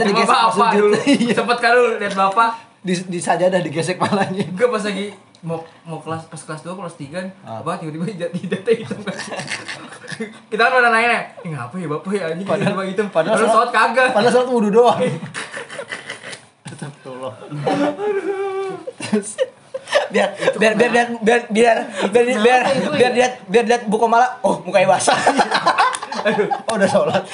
digesek 0.00 0.14
pas 0.24 0.48
bapak 0.48 0.70
sujud. 0.72 0.80
dulu. 0.80 0.96
Sempet 1.30 1.58
kan 1.58 1.70
lu 1.72 1.82
liat 1.96 2.14
bapak. 2.14 2.50
Di, 2.80 2.94
di 3.04 3.18
sajadah 3.18 3.60
digesek 3.60 3.96
palanya. 3.96 4.40
Gue 4.48 4.66
pas 4.66 4.80
lagi 4.80 5.12
mau 5.40 5.56
mau 5.82 5.96
kelas 5.98 6.28
pas 6.28 6.36
kelas 6.38 6.60
2 6.62 6.76
kelas 6.76 6.94
3 7.00 7.08
kan 7.10 7.26
Ah. 7.40 7.64
apa 7.64 7.80
tiba-tiba 7.80 8.04
hidatnya 8.28 8.76
hitam 8.76 9.00
kan 9.00 9.16
kita 10.52 10.60
kan 10.60 10.70
pada 10.70 10.92
nanya 10.92 11.32
ini 11.40 11.56
ngapa 11.56 11.80
ya 11.80 11.88
bapak 11.88 12.12
ya 12.12 12.24
anjing 12.28 12.44
hitam 12.44 13.08
padahal 13.08 13.08
padahal 13.08 13.36
sholat- 13.40 13.54
sholat 13.56 13.70
kagak 13.72 14.08
Padahal 14.12 14.32
sholat 14.36 14.48
wudhu 14.52 14.68
doang. 14.68 15.00
Astagfirullah. 17.00 17.34
biar 20.12 20.30
biar 20.60 20.74
biar 20.76 20.90
biar 20.92 21.08
biar 21.24 21.40
biar 21.50 21.76
biar 22.12 22.26
biar 22.44 22.62
biar 22.94 23.12
lihat 23.16 23.32
biar 23.48 23.64
lihat 23.66 23.82
buku 23.88 24.06
malah 24.06 24.38
oh 24.44 24.60
mukanya 24.62 24.94
basah 24.94 25.16
Oh 26.68 26.76
udah 26.76 26.84
sholat. 26.84 27.24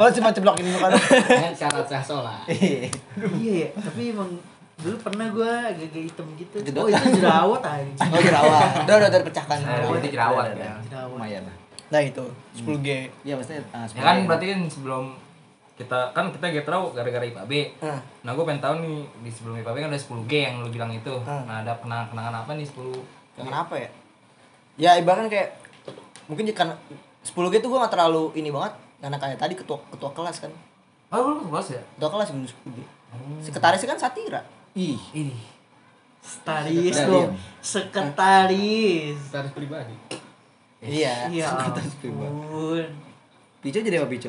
Kalau 0.00 0.08
cuma 0.16 0.32
ceblok 0.32 0.56
ini. 0.64 0.72
Kan 0.80 1.52
syarat 1.52 1.84
sah 1.84 2.00
sholat. 2.00 2.40
Iya. 2.48 2.88
Iya, 3.36 3.52
ya, 3.52 3.68
tapi 3.76 4.16
emang 4.16 4.32
dulu 4.80 4.96
pernah 4.96 5.28
gua 5.28 5.68
agak-agak 5.68 6.02
hitam 6.08 6.24
gitu. 6.40 6.56
Oh, 6.72 6.88
itu 6.88 7.20
jerawat 7.20 7.60
anjing. 7.68 8.08
oh 8.08 8.20
jerawat 8.24 8.68
udah 8.86 8.94
udah 8.96 9.10
terpecahkan 9.12 9.58
nah, 9.60 9.84
berarti 9.92 10.08
jerawat 10.08 10.44
Udah, 10.56 10.78
ya. 10.88 11.00
Lumayan 11.04 11.42
lah. 11.44 11.56
nah 11.90 12.00
itu 12.00 12.24
10 12.62 12.86
g 12.86 12.88
Iya 13.26 13.34
maksudnya 13.36 13.60
ah, 13.74 13.84
ya 13.90 14.02
kan 14.06 14.16
berarti 14.24 14.46
kan 14.54 14.60
sebelum 14.70 15.04
kita 15.78 16.10
kan 16.10 16.28
kita 16.28 16.50
getro 16.50 16.90
gara-gara 16.90 17.22
IPAB 17.22 17.52
Hmm. 17.78 18.00
nah 18.20 18.34
gue 18.34 18.42
pengen 18.42 18.58
tahu 18.58 18.74
nih 18.82 18.98
di 19.22 19.30
sebelum 19.30 19.54
IPAB 19.56 19.76
kan 19.78 19.88
ada 19.88 20.00
10G 20.00 20.32
yang 20.34 20.54
lu 20.58 20.68
bilang 20.68 20.90
itu 20.90 21.14
Hmm. 21.22 21.46
nah 21.46 21.62
ada 21.62 21.78
kenangan 21.78 22.10
kenangan 22.10 22.34
apa 22.36 22.50
nih 22.52 22.66
10 22.66 22.98
kenapa 23.38 23.74
ya 23.76 23.90
ya 24.76 24.90
ibaratnya 24.96 25.30
kayak 25.30 25.50
mungkin 26.26 26.44
karena 26.50 26.74
10 27.20 27.30
g 27.48 27.54
tuh 27.58 27.68
gue 27.68 27.78
gak 27.78 27.90
terlalu 27.90 28.34
ini 28.34 28.50
banget 28.50 28.74
karena 28.98 29.16
kayak 29.16 29.38
tadi 29.38 29.54
ketua 29.54 29.78
ketua 29.88 30.10
kelas 30.10 30.36
kan 30.40 30.50
oh 31.08 31.22
lu 31.32 31.46
kelas 31.46 31.66
ya 31.70 31.82
ketua 31.94 32.10
kelas 32.10 32.28
dulu 32.28 32.46
10 32.66 32.74
g 32.74 32.78
sekretarisnya 33.40 33.88
kan 33.88 33.98
satira 34.00 34.42
Ih. 34.74 34.98
ini 35.12 35.38
Sekretaris 36.18 36.98
diam. 36.98 37.30
Sekretaris. 37.62 39.16
Harus 39.32 39.52
pribadi. 39.54 39.94
iya 40.82 41.30
Iya 41.30 41.46
Sekretaris 41.48 41.94
pribadi. 41.96 42.36
Pijo 43.58 43.78
jadi 43.80 43.96
apa 43.96 44.08
Pijo? 44.08 44.28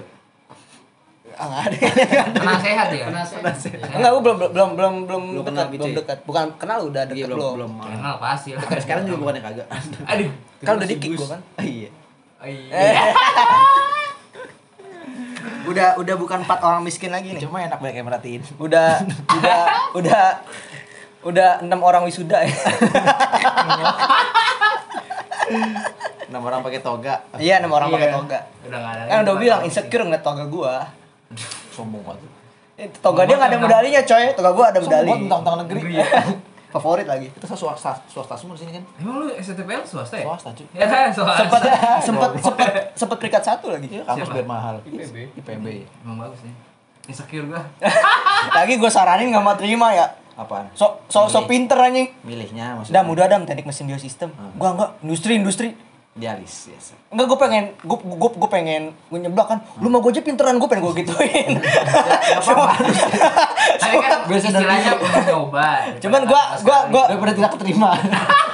Ah, 1.41 1.63
ada 1.63 1.77
kenal 2.29 2.57
sehat 2.59 2.87
ya 2.89 3.05
enggak 3.07 4.09
gue 4.09 4.21
belum 4.21 4.37
belum 4.37 4.51
belum 4.51 4.69
belum 4.69 4.93
belum 5.05 5.23
Belum 5.23 5.41
dekat 5.41 5.49
kenal 5.49 5.67
belum 5.69 5.79
Pice. 5.85 5.97
dekat 5.97 6.17
bukan 6.23 6.45
kenal 6.55 6.79
udah 6.83 7.01
Iya 7.01 7.09
dekat 7.09 7.27
belum 7.29 7.51
belum 7.55 7.71
belum. 7.73 7.91
kenal 7.93 8.15
pasti 8.17 8.49
lah 8.53 8.61
Sekarang 8.75 9.03
juga 9.03 9.17
bukannya 9.19 9.41
kagak. 9.41 9.67
aduh 10.05 10.29
kan 10.59 10.73
udah 10.75 10.87
dikik 10.87 11.09
gue 11.13 11.27
kan 11.27 11.41
iya. 11.59 11.89
Oh, 12.37 12.47
iya. 12.47 13.03
Udah 15.61 15.95
udah 15.95 16.15
bukan 16.15 16.41
empat 16.41 16.59
orang 16.61 16.81
miskin 16.81 17.09
lagi 17.09 17.31
nih 17.31 17.41
Cuma 17.41 17.61
enak 17.61 17.77
banyak 17.77 17.95
yang 17.95 18.07
merhatiin. 18.07 18.41
udah 18.57 18.99
udah 19.29 19.59
udah 19.93 20.23
udah 21.21 21.49
enam 21.61 21.79
orang 21.79 22.03
wisuda 22.03 22.41
ya 22.41 22.55
Enam 26.29 26.41
orang 26.43 26.61
pakai 26.61 26.79
toga. 26.79 27.25
iya 27.37 27.57
enam 27.57 27.71
orang 27.71 27.89
Iya. 27.89 27.95
pakai 27.97 28.09
toga 28.13 28.39
udah 28.63 28.77
nggak 28.77 28.93
ada 28.93 29.03
kan 29.03 29.17
udah 29.21 29.35
bilang 29.35 29.61
insecure 29.63 30.03
ngeliat 30.03 30.21
toga 30.21 30.43
gua 30.45 30.75
Sombong 31.69 32.01
banget. 32.01 32.25
Eh, 32.75 32.87
toga 32.97 33.23
dia 33.23 33.35
nggak 33.35 33.49
ada 33.49 33.59
medalinya 33.59 34.01
coy 34.01 34.25
toga 34.33 34.49
gua 34.51 34.65
ada 34.69 34.79
medali 34.79 35.09
Sombong 35.09 35.29
tentang 35.39 35.57
negeri. 35.61 35.81
Ya. 35.93 36.05
favorit 36.69 37.01
lagi 37.03 37.33
Kita 37.33 37.49
swasta 37.49 37.97
swasta 38.05 38.37
semua 38.37 38.53
di 38.53 38.61
sini 38.61 38.71
kan. 38.71 38.83
emang 38.99 39.15
lu 39.19 39.33
STPL 39.33 39.81
swasta 39.81 40.15
ya 40.15 40.25
Swasta 40.27 40.49
cuy. 40.53 40.65
ya 40.71 40.85
swasta 41.09 41.41
sempat 41.41 41.61
sempat 41.99 42.29
sempat 42.37 42.69
sempat 42.93 43.17
peringkat 43.17 43.41
satu 43.41 43.73
lagi 43.73 43.89
Iya, 43.89 44.05
kampus 44.05 44.29
biar 44.29 44.45
mahal. 44.45 44.75
IPB. 44.83 45.33
IPB. 45.35 45.65
emang 46.05 46.17
bagus 46.21 46.45
nih 46.45 46.53
insecure 47.07 47.49
gua 47.49 47.65
lagi 48.57 48.77
gua 48.77 48.85
saranin 48.87 49.33
nggak 49.33 49.41
mau 49.41 49.57
terima 49.57 49.89
ya 49.91 50.13
Apaan? 50.37 50.69
so 50.71 51.01
so 51.09 51.25
so 51.25 51.43
pinter 51.43 51.75
anjing 51.75 52.13
Milihnya 52.21 52.77
maksudnya. 52.77 52.95
Dah 52.95 53.03
mudah 53.03 53.25
dam 53.27 53.43
teknik 53.43 53.65
mesin 53.65 53.89
biosistem. 53.89 54.29
Hmm. 54.31 54.53
Gua 54.55 54.69
enggak 54.71 54.89
industri 55.01 55.35
industri. 55.35 55.67
Dialis, 56.19 56.67
yes. 56.67 56.91
Enggak 57.07 57.25
gue 57.25 57.39
pengen 57.39 57.63
gue 57.79 57.97
gue 57.97 58.29
gue 58.35 58.49
pengen 58.49 58.81
gue 58.91 59.19
nyeblak 59.19 59.47
kan. 59.47 59.59
Lu 59.77 59.87
mah 59.87 59.97
gue 59.97 60.11
aja 60.11 60.19
pinteran 60.19 60.55
gue 60.55 60.67
pengen 60.67 60.83
gue 60.83 60.95
gituin. 60.99 61.51
tapi 63.79 63.95
kan 63.97 64.19
Biasa 64.25 64.45
dari- 64.45 64.59
istilahnya 64.59 64.91
udah 64.95 65.23
nyoba 65.25 65.67
Cuman 65.97 66.21
gua 66.25 66.41
gua 66.59 66.79
gua 66.87 67.03
Daripada 67.07 67.33
tidak 67.33 67.51
keterima. 67.55 67.91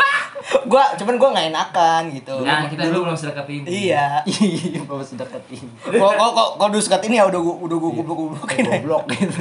gua 0.71 0.93
cuman 0.93 1.15
gua 1.17 1.29
nggak 1.33 1.47
enakan 1.49 2.01
gitu. 2.11 2.35
nah 2.41 2.69
kita 2.69 2.85
dulu 2.87 3.09
belum 3.09 3.17
sedekat 3.17 3.45
ini 3.49 3.67
Iya. 3.89 4.21
Iya, 4.29 4.81
bapak 4.83 5.05
sudah 5.05 5.25
deketin. 5.25 5.65
Kok 5.81 6.11
kok 6.11 6.29
kok 6.31 6.47
kok 6.55 6.67
dulu 6.69 6.81
sekat 6.81 7.01
ini 7.03 7.15
ya 7.17 7.25
udah 7.25 7.39
gua 7.39 7.55
udah 7.59 7.77
gua 7.77 7.91
goblok 7.91 8.17
goblokin. 8.19 8.63
Goblok 8.63 9.03
gitu. 9.09 9.39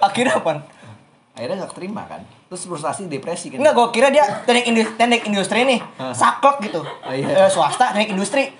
Akhirnya 0.00 0.34
apa? 0.34 0.52
Akhirnya 1.32 1.56
gak 1.60 1.70
keterima 1.72 2.02
kan. 2.04 2.20
Terus 2.52 2.68
frustasi 2.68 3.08
depresi 3.08 3.48
kan. 3.48 3.64
Enggak, 3.64 3.72
gua 3.72 3.88
kira 3.88 4.12
dia 4.12 4.28
teknik 4.44 4.68
industri, 4.68 4.92
teknik 5.00 5.22
industri 5.24 5.60
nih. 5.64 5.80
Hah. 5.96 6.12
Saklek 6.12 6.68
gitu. 6.68 6.84
Oh, 6.84 7.12
iya. 7.16 7.48
Eh, 7.48 7.48
swasta 7.48 7.96
teknik 7.96 8.12
industri 8.12 8.52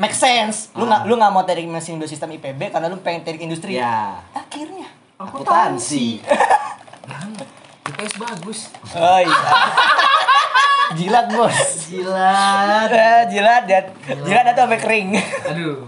make 0.00 0.16
sense. 0.16 0.72
Lu 0.72 0.88
nggak 0.88 1.04
lu 1.04 1.20
nggak 1.20 1.28
mau 1.28 1.44
teknik 1.44 1.68
mesin 1.68 2.00
biosistem 2.00 2.32
IPB 2.40 2.72
karena 2.72 2.88
lu 2.88 2.96
pengen 3.04 3.20
teknik 3.20 3.44
industri. 3.44 3.76
Ya. 3.76 4.16
Akhirnya 4.32 4.88
Akuntansi. 5.20 6.24
IPS 7.84 8.16
bagus 8.16 8.72
Oh 8.96 9.20
iya. 9.20 9.40
Jilat 10.98 11.26
bos. 11.28 11.52
Jilat. 11.92 12.88
Eh, 12.88 13.22
jilat 13.28 13.62
dan 13.68 13.84
jilat 14.24 14.56
atau 14.56 14.64
sampai 14.64 14.80
kering. 14.80 15.08
aduh 15.52 15.84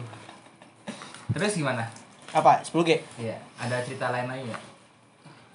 terus 1.32 1.56
gimana 1.56 1.88
Apa? 2.36 2.60
10G? 2.60 3.00
Iya, 3.16 3.40
ada 3.56 3.80
cerita 3.80 4.12
lain 4.12 4.28
lagi 4.28 4.44
ya? 4.44 4.56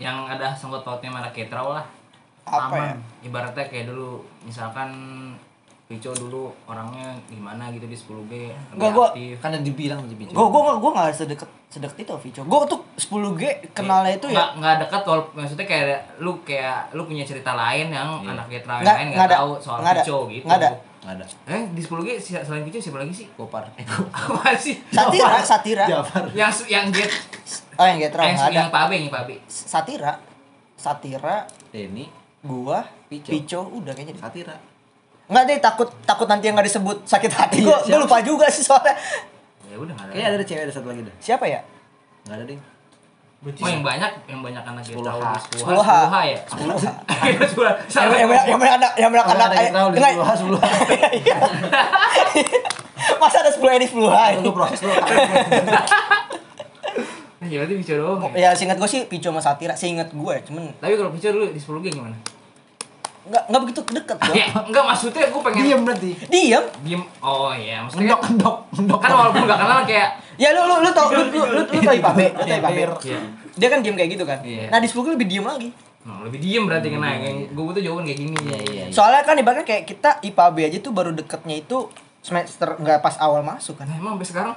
Yang 0.01 0.17
ada 0.27 0.47
sangkut 0.51 0.81
pautnya 0.81 1.07
mana 1.07 1.29
ketrau 1.29 1.71
lah. 1.71 1.85
Apa 2.43 2.73
ya? 2.73 2.93
Ibaratnya 3.21 3.63
kayak 3.63 3.85
dulu, 3.87 4.17
misalkan 4.41 4.89
Pico 5.85 6.09
dulu 6.09 6.47
orangnya 6.65 7.11
gimana 7.27 7.67
gitu 7.69 7.83
di 7.83 7.93
10G, 7.93 8.31
lebih 8.47 8.55
Enggak, 8.73 8.91
gua-. 8.91 9.11
Kan 9.37 9.51
yang 9.51 9.61
dibilang 9.61 9.99
di 10.01 10.15
Pijo. 10.15 10.31
Gue 10.31 10.47
gue 10.47 10.61
gue 10.73 10.91
nggak 10.95 11.11
sedekat 11.11 11.49
sedekat 11.67 11.97
itu 11.99 12.13
Vico. 12.17 12.41
Gue 12.41 12.59
tuh 12.65 12.79
10G 12.97 13.43
kenalnya 13.71 14.15
itu 14.15 14.31
ya 14.31 14.55
nggak 14.55 14.87
dekat 14.87 15.03
maksudnya 15.29 15.67
kayak 15.67 15.85
lu 16.17 16.39
kayak 16.41 16.87
lu 16.91 17.03
punya 17.03 17.21
cerita 17.21 17.51
lain 17.53 17.91
yang 17.91 18.07
Iya. 18.17 18.31
anak 18.31 18.45
ketrau 18.49 18.79
yang 18.79 18.87
nggak 18.87 18.97
lain 18.97 19.07
nggak 19.11 19.29
tahu 19.29 19.49
soal 19.59 19.79
Pico 19.83 20.17
gitu. 20.27 20.45
nggak 20.47 20.59
ada 20.59 20.71
Nggak 21.01 21.15
ada. 21.17 21.25
Eh 21.49 21.61
di 21.73 21.81
10G 21.81 22.07
si- 22.15 22.39
selain 22.39 22.63
Pico 22.63 22.77
siapa 22.77 22.97
lagi 22.97 23.11
sih? 23.11 23.27
Gopar. 23.35 23.67
Eh, 23.75 23.83
Apa 24.15 24.55
sih? 24.55 24.79
satira 24.87 25.43
satira 25.43 25.83
Jafar. 25.83 26.23
yang 26.31 26.47
su- 26.47 26.69
yang 26.69 26.87
get 26.87 27.11
oh 27.81 27.87
yang 27.87 27.97
getro 27.99 28.21
yang, 28.21 28.35
nggak 28.35 28.47
ada 28.47 28.59
yang 28.59 28.69
pabe 28.69 28.93
yang 28.95 29.09
pabe. 29.09 29.35
satira 29.49 30.13
satira 30.77 31.49
Denny. 31.69 32.05
gua 32.41 32.85
Pico. 33.07 33.27
Pico 33.27 33.59
udah 33.73 33.91
kayaknya 33.91 34.13
deh. 34.13 34.21
Satira. 34.21 34.55
nggak 35.25 35.43
deh 35.43 35.57
takut 35.59 35.89
takut 36.03 36.25
nanti 36.25 36.45
yang 36.45 36.55
nggak 36.55 36.67
disebut 36.67 36.97
sakit 37.03 37.31
hati 37.31 37.57
Iya, 37.59 37.65
gua 37.65 37.77
gua 37.83 37.99
lupa 37.99 38.17
juga 38.21 38.45
sih 38.47 38.61
soalnya 38.61 38.93
Ya 39.65 39.75
udah 39.75 39.93
nggak 39.93 40.05
ada. 40.05 40.11
Kayaknya 40.11 40.29
ada 40.31 40.45
cewek 40.45 40.61
ada 40.61 40.73
satu 40.73 40.87
lagi 40.87 41.01
deh. 41.01 41.15
siapa 41.17 41.45
ya 41.45 41.61
Enggak 42.23 42.37
ada 42.37 42.45
deh. 42.45 42.59
Oh 43.41 43.65
yang 43.65 43.81
banyak, 43.81 44.11
yang 44.29 44.45
banyak 44.45 44.61
anak 44.61 44.85
Sepuluh 44.85 45.09
H. 45.09 45.17
di 45.17 45.57
Sepuluh 45.57 45.81
H. 45.81 45.89
Sepuluh 45.89 46.13
H 46.13 46.17
ya? 46.21 46.37
Sepuluh 46.45 46.75
H. 46.77 46.85
Akhirnya 47.09 47.47
sepuluh. 47.51 47.73
yang 47.89 48.29
banyak 48.29 48.45
yang 48.45 48.59
banyak 48.59 48.75
anak 48.77 48.91
yang 48.93 49.11
banyak 49.11 49.25
anak 49.25 49.49
enggak. 49.49 50.13
10 50.37 50.61
10 50.61 51.25
Iya. 51.25 51.37
masa 53.17 53.37
ada 53.41 53.49
10 53.49 53.65
ini 53.73 53.85
10 53.87 53.97
Tunggu 54.37 54.53
proses 54.53 54.77
dulu. 54.79 54.93
ya 57.43 57.57
berarti 57.57 57.73
Pico 57.75 57.93
doang 57.95 58.19
Oh, 58.19 58.29
ya. 58.31 58.39
ya 58.43 58.49
seingat 58.51 58.77
gue 58.77 58.85
sih 58.87 59.01
Pico 59.03 59.27
sama 59.27 59.39
Satira 59.39 59.73
seingat 59.73 60.09
gue 60.09 60.35
cuman 60.43 60.69
Tapi 60.77 60.93
kalau 60.93 61.09
Pico 61.09 61.27
dulu 61.27 61.45
di 61.47 61.57
10 61.57 61.81
geng 61.81 61.95
gimana? 61.97 62.17
nggak 63.21 63.43
nggak 63.47 63.61
begitu 63.61 63.79
deket 63.87 64.17
dong 64.19 64.33
Ya, 64.33 64.45
enggak 64.59 64.83
maksudnya 64.83 65.25
gue 65.27 65.41
pengen 65.43 65.61
Diem 65.61 65.81
berarti. 65.83 66.09
diem 66.27 66.63
diem. 66.81 67.01
Oh 67.19 67.49
iya, 67.51 67.77
maksudnya 67.79 68.07
Mendok, 68.07 68.19
kan, 68.19 68.29
mendok, 68.31 68.57
mendok. 68.75 68.99
kan 68.99 69.11
walaupun 69.11 69.41
gak 69.45 69.59
kenal 69.59 69.79
kayak 69.83 70.09
ya 70.35 70.49
lu 70.51 70.61
lu 70.63 70.75
lu 70.79 70.89
tau 70.89 71.07
lu 71.07 71.21
lu 71.27 71.41
lu, 71.43 71.61
lu 71.63 71.79
tau 71.79 71.93
IPA 71.93 72.11
B 72.11 72.19
lu 72.27 72.43
tau 72.43 72.57
IPA 72.57 72.69
B 72.71 72.79
Iya. 73.03 73.19
dia 73.53 73.67
kan 73.67 73.79
game 73.79 73.93
kayak 73.95 74.09
gitu 74.11 74.23
kan 74.23 74.39
Iya. 74.41 74.65
nah 74.67 74.77
di 74.77 74.87
10 74.87 75.05
lebih 75.11 75.27
diem 75.27 75.45
lagi 75.45 75.69
Nah, 76.01 76.17
lebih 76.23 76.39
diem 76.39 76.65
berarti 76.65 76.89
kena 76.89 77.13
yang 77.15 77.45
gue 77.47 77.61
butuh 77.63 77.77
jawaban 77.79 78.03
kayak 78.03 78.19
gini. 78.19 78.33
Iya, 78.43 78.57
iya. 78.67 78.83
soalnya 78.89 79.21
kan 79.21 79.33
ibaratnya 79.35 79.61
kayak 79.63 79.83
kita 79.85 80.17
IPA 80.23 80.45
B 80.47 80.57
aja 80.63 80.77
tuh 80.79 80.89
baru 80.89 81.09
deketnya 81.11 81.55
itu 81.57 81.77
semester 82.19 82.73
nggak 82.75 82.99
pas 82.99 83.17
awal 83.17 83.41
masuk 83.41 83.77
kan 83.77 83.85
Nah, 83.85 83.97
emang 83.97 84.17
sampai 84.17 84.27
sekarang 84.27 84.53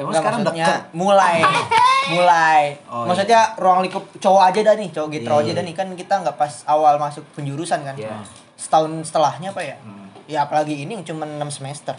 Emang 0.00 0.08
Nggak, 0.08 0.22
sekarang 0.22 0.40
maksudnya 0.40 0.66
deket. 0.66 0.82
mulai 0.92 1.36
mulai 2.14 2.62
Oh, 2.88 3.04
maksudnya 3.04 3.40
ruang 3.54 3.80
lingkup 3.80 4.04
cowok 4.16 4.42
aja 4.42 4.60
dah 4.64 4.74
nih 4.74 4.88
cowok 4.88 5.08
getro 5.10 5.34
Iya, 5.34 5.40
aja 5.40 5.46
iya. 5.46 5.54
dah 5.54 5.64
nih 5.66 5.74
kan 5.76 5.88
kita 5.92 6.14
nggak 6.18 6.36
pas 6.36 6.52
awal 6.64 6.96
masuk 6.96 7.20
penjurusan 7.34 7.80
kan 7.82 7.94
Iya. 7.94 8.16
setahun 8.56 9.04
setelahnya 9.04 9.52
apa 9.52 9.60
ya 9.62 9.76
Hmm. 9.78 10.08
ya 10.24 10.38
apalagi 10.42 10.74
ini 10.80 10.96
cuma 11.02 11.22
6 11.22 11.36
semester 11.52 11.92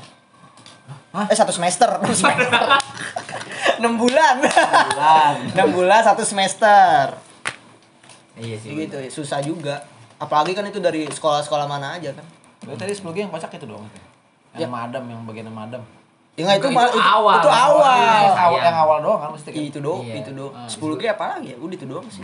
eh 1.14 1.38
satu 1.38 1.52
semester 1.52 1.86
6 1.99 2.10
semester 2.20 2.62
6 3.78 3.86
bulan. 3.95 4.36
6 5.54 5.62
bulan 5.78 6.02
satu 6.02 6.24
semester 6.24 7.14
Iya 8.34 8.58
sih. 8.58 8.74
gitu 8.74 8.97
ya, 8.97 9.10
susah 9.10 9.39
juga 9.39 9.86
apalagi 10.18 10.54
kan 10.54 10.64
itu 10.64 10.78
dari 10.78 11.06
sekolah-sekolah 11.06 11.66
mana 11.66 11.95
aja 11.95 12.10
kan 12.12 12.26
Lu 12.62 12.74
tadi 12.74 12.91
sebelumnya 12.91 13.26
yang 13.26 13.32
kocak 13.32 13.52
itu 13.52 13.66
dong. 13.66 13.82
Ya. 14.54 14.62
Yang 14.62 14.70
sama 14.70 14.80
Adam, 14.86 15.04
yang 15.04 15.22
bagian 15.24 15.49
sama 15.49 15.62
Adam. 15.66 15.82
Ya 16.34 16.42
nggak, 16.42 16.58
itu, 16.58 16.64
Itu 16.64 16.70
malah- 16.72 16.90
itu, 16.90 17.02
awal. 17.02 17.36
itu 17.38 17.50
awal 17.50 17.92
Iya. 17.94 18.12
Yang 18.24 18.40
awal, 18.40 18.60
yang 18.62 18.78
awal 18.78 18.98
doang 19.00 19.20
kan 19.20 19.30
mesti 19.32 19.50
kan. 19.50 19.62
itu 19.62 19.80
doang 19.80 20.02
Iya. 20.02 20.16
itu 20.18 20.32
doang 20.32 20.54
Ah, 20.54 20.68
10 20.68 20.96
g 20.96 21.04
apa 21.06 21.24
lagi 21.30 21.48
ya 21.48 21.58
udah 21.58 21.76
itu 21.76 21.86
doang 21.86 22.06
sih 22.08 22.24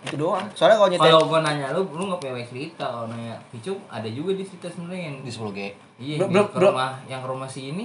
itu 0.00 0.16
doang 0.16 0.42
soalnya 0.52 0.76
kalau 0.76 0.90
nyetel 0.90 1.06
Kalau 1.06 1.22
gue 1.24 1.38
nanya 1.40 1.66
lu, 1.70 1.82
lu 1.88 2.02
nggak 2.04 2.18
punya 2.18 2.42
cerita. 2.42 2.82
Kalau 2.84 3.06
nanya 3.06 3.36
Picu, 3.46 3.78
ada 3.86 4.08
juga 4.08 4.32
di 4.32 4.42
cerita 4.42 4.66
sebenarnya 4.66 5.02
yang 5.04 5.16
Di 5.20 5.30
10G. 5.30 5.58
Iya, 6.00 6.16
Belum- 6.16 6.26
di 6.26 6.34
belum- 6.34 6.48
ke 6.48 6.56
belum. 6.56 6.72
rumah 6.72 6.90
yang 7.06 7.22
rumah 7.22 7.46
si 7.46 7.60
ini. 7.68 7.84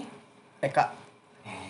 Eka 0.58 0.90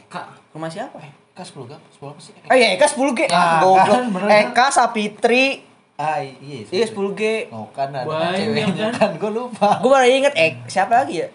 Kak. 0.07 0.25
rumah 0.53 0.69
siapa 0.69 0.95
Kan 1.35 1.43
10 1.43 1.67
G, 1.67 1.73
10 1.91 2.07
apa 2.07 2.21
sih? 2.21 2.31
Eh 2.39 2.55
iya, 2.55 2.67
Eka 2.71 2.87
10 2.87 3.11
G. 3.11 3.27
Ah, 3.27 3.59
Goblok. 3.59 3.91
kan, 3.91 4.03
bener 4.07 4.23
kan? 4.23 4.39
Eka 4.47 4.65
Sapitri. 4.71 5.45
Ah, 5.93 6.19
iya. 6.21 6.63
Iya 6.63 6.85
10 6.87 7.11
G. 7.11 7.21
Oh, 7.49 7.67
kan 7.69 7.91
ada 7.91 8.07
Banyak, 8.07 8.31
ceweknya 8.37 8.87
kan. 8.93 9.11
Gue 9.19 9.31
lupa. 9.33 9.69
Gue 9.77 9.91
baru 9.91 10.07
inget 10.07 10.31
eh 10.33 10.55
siapa 10.65 10.95
lagi 10.97 11.19
ya? 11.19 11.27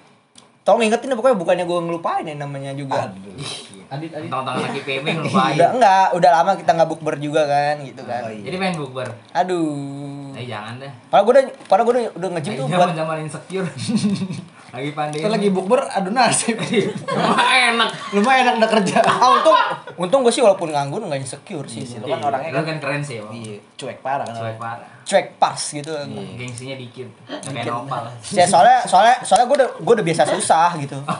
Tolong 0.70 0.86
ingetin 0.86 1.10
pokoknya 1.18 1.34
bukannya 1.34 1.64
gue 1.66 1.78
ngelupain 1.82 2.22
ya 2.22 2.34
namanya 2.38 2.70
juga. 2.78 3.10
Aduh. 3.10 3.42
Adit 3.90 4.14
Adit 4.14 4.30
Tentang 4.30 4.54
anak 4.54 4.70
IPB 4.86 5.06
ngelupain. 5.18 5.58
Udah 5.58 5.70
enggak, 5.74 6.06
udah 6.14 6.30
lama 6.30 6.50
kita 6.54 6.70
nggak 6.78 6.88
bukber 6.94 7.14
juga 7.18 7.42
kan 7.42 7.82
gitu 7.82 8.06
kan. 8.06 8.22
Oh, 8.22 8.30
iya. 8.30 8.44
Jadi 8.46 8.56
main 8.62 8.74
bukber. 8.78 9.10
Aduh. 9.34 10.30
Eh 10.38 10.46
jangan 10.46 10.78
deh. 10.78 10.92
Padahal 11.10 11.26
gue 11.26 11.32
udah 11.34 11.44
padahal 11.66 11.84
gue 11.90 11.94
udah, 11.98 12.04
udah 12.22 12.28
nge-gym 12.38 12.52
tuh 12.54 12.66
buat 12.70 12.94
zaman 12.94 13.16
insecure. 13.26 13.66
lagi 14.70 14.90
pandemi. 14.90 15.18
Kita 15.18 15.30
lagi 15.30 15.48
bukber 15.48 15.80
adu 15.84 16.10
nasib. 16.10 16.54
Wah, 16.56 17.42
enak. 17.68 17.88
Lumayan 18.12 18.42
enak 18.46 18.54
udah 18.56 18.70
kerja. 18.70 18.96
ah, 19.10 19.28
untung 19.32 19.56
untung 19.98 20.20
gue 20.22 20.30
sih 20.30 20.38
walaupun 20.38 20.70
nganggur 20.70 21.02
nggak 21.02 21.20
insecure 21.20 21.66
sih. 21.66 21.82
Iya 21.82 21.86
sih, 21.88 21.98
kan 22.00 22.18
orangnya 22.20 22.50
kan 22.52 22.62
kan 22.64 22.76
keren 22.78 23.02
sih, 23.02 23.18
Bang. 23.18 23.32
iya, 23.32 23.58
cuek 23.74 23.98
parah 23.98 24.22
kan. 24.24 24.34
Cuek 24.36 24.56
parah. 24.56 24.86
Cuek 25.02 25.26
pas 25.36 25.58
gitu. 25.58 25.90
Iya. 25.90 26.22
Gengsinya 26.36 26.76
dikit. 26.76 27.08
Kayak 27.26 27.66
nopal. 27.66 28.04
Ya 28.30 28.44
soalnya 28.44 28.78
soalnya 28.84 29.16
soalnya 29.20 29.46
gue 29.46 29.56
udah 29.58 29.68
gue 29.76 29.94
udah 29.96 30.06
biasa 30.06 30.22
susah 30.28 30.68
gitu. 30.78 30.98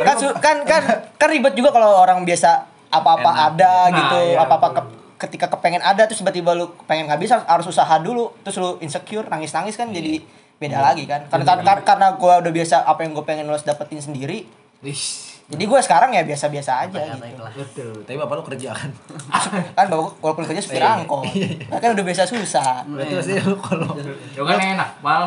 kan, 0.00 0.14
su- 0.16 0.36
kan 0.38 0.56
kan 0.62 0.82
kan 1.14 1.28
ribet 1.28 1.54
juga 1.54 1.70
kalau 1.70 1.96
orang 1.96 2.22
biasa 2.22 2.66
apa-apa 2.90 3.26
Enak. 3.26 3.48
ada 3.52 3.72
Nah, 3.84 3.96
gitu, 3.96 4.18
iya, 4.28 4.38
apa-apa 4.38 4.68
ke- 4.72 4.90
ketika 5.16 5.46
kepengen 5.48 5.80
ada 5.80 6.04
terus 6.04 6.20
tiba-tiba 6.20 6.52
lu 6.52 6.68
pengen 6.84 7.08
nggak 7.08 7.16
bisa 7.16 7.40
harus 7.42 7.64
usaha 7.64 7.96
dulu 7.96 8.30
terus 8.44 8.54
lu 8.56 8.76
insecure 8.78 9.24
nangis-nangis 9.24 9.72
kan 9.72 9.88
jadi 9.88 10.20
beda 10.58 10.78
lagi 10.80 11.04
kan 11.04 11.26
karena 11.28 11.44
karena, 11.44 11.72
karena 11.82 12.08
gue 12.14 12.34
udah 12.46 12.52
biasa 12.54 12.76
apa 12.86 13.00
yang 13.02 13.12
gue 13.12 13.24
pengen 13.26 13.44
lu 13.50 13.58
dapetin 13.58 14.00
sendiri 14.00 14.46
Wih. 14.84 15.23
Jadi 15.44 15.60
gue 15.62 15.76
sekarang 15.78 16.08
ya 16.10 16.24
biasa-biasa 16.24 16.72
aja 16.82 16.96
Kata 16.96 17.20
gitu 17.20 17.26
ikhlas. 17.28 17.52
Betul. 17.54 17.92
Tapi 18.00 18.16
bapak 18.16 18.34
lu 18.34 18.44
kerja 18.46 18.72
kan. 18.72 18.88
kan 19.76 19.86
bapak 19.86 20.16
walaupun 20.18 20.44
kerja 20.48 20.56
supir 20.58 20.80
angkot 20.80 21.28
kan 21.70 21.92
udah 21.92 22.00
biasa 22.02 22.24
susah 22.24 22.80
Berarti 22.86 23.12
pasti 23.14 23.32
lu 23.38 23.56
kalau 23.58 23.92
Ya 24.32 24.40
kan 24.42 24.56
enak, 24.56 24.90
Pal. 24.98 25.22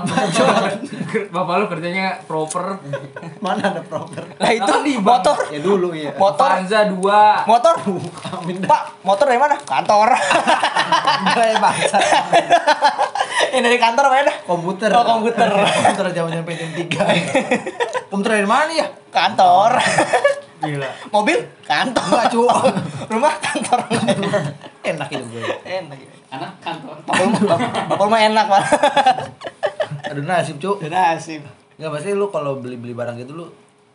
Bapak 1.36 1.54
lu 1.56 1.66
kerjanya 1.68 2.18
proper. 2.26 2.82
mana 3.38 3.70
ada 3.70 3.82
proper. 3.82 4.26
lah 4.36 4.50
itu 4.50 4.74
motor 5.00 5.38
Ya 5.48 5.60
dulu 5.62 5.94
ya. 5.94 6.10
motor 6.12 6.50
Avanza 6.50 6.90
2. 6.90 6.98
motor 7.46 7.76
pak 8.60 8.82
motor 9.02 9.26
dari 9.26 9.38
mana 9.38 9.56
kantor 9.62 10.10
ya 11.38 11.58
bangsa. 11.58 11.98
yang 13.54 13.64
dari 13.70 13.78
kantor 13.78 14.04
apa 14.04 14.16
ya 14.16 14.24
dah 14.26 14.38
Komputer. 14.44 14.90
Oh, 14.92 15.06
komputer. 15.06 15.46
komputer 15.46 16.06
zaman 16.12 16.30
nyampe 16.34 16.52
jam 16.52 16.70
3. 16.74 18.10
komputer 18.10 18.32
dari 18.36 18.50
mana 18.50 18.72
ya? 18.74 18.88
Kantor 19.10 19.72
Gila. 20.58 20.90
mobil 21.10 21.38
kantor 21.62 22.02
Enggak, 22.04 22.26
cu. 22.30 22.42
rumah 23.12 23.34
kantor 23.38 23.80
Enak 24.82 25.08
itu 25.10 25.26
gue. 25.28 25.44
enak 25.62 25.98
ya. 25.98 26.12
Anak 26.30 26.52
kantor. 26.58 26.96
bapak 27.04 27.22
lu 27.22 27.38
bapak, 27.46 27.72
bapak 27.88 27.98
lu 28.00 28.10
mah 28.10 28.22
enak 28.24 28.46
pak 28.48 28.64
Aduh 30.10 30.24
nasib, 30.24 30.58
cu. 30.58 30.80
udah 30.80 31.14
sih 31.18 31.40
Enggak 31.76 31.92
pasti 31.94 32.10
lu 32.12 32.28
kalau 32.28 32.58
beli-beli 32.58 32.92
barang 32.92 33.16
gitu 33.18 33.34
lu 33.34 33.46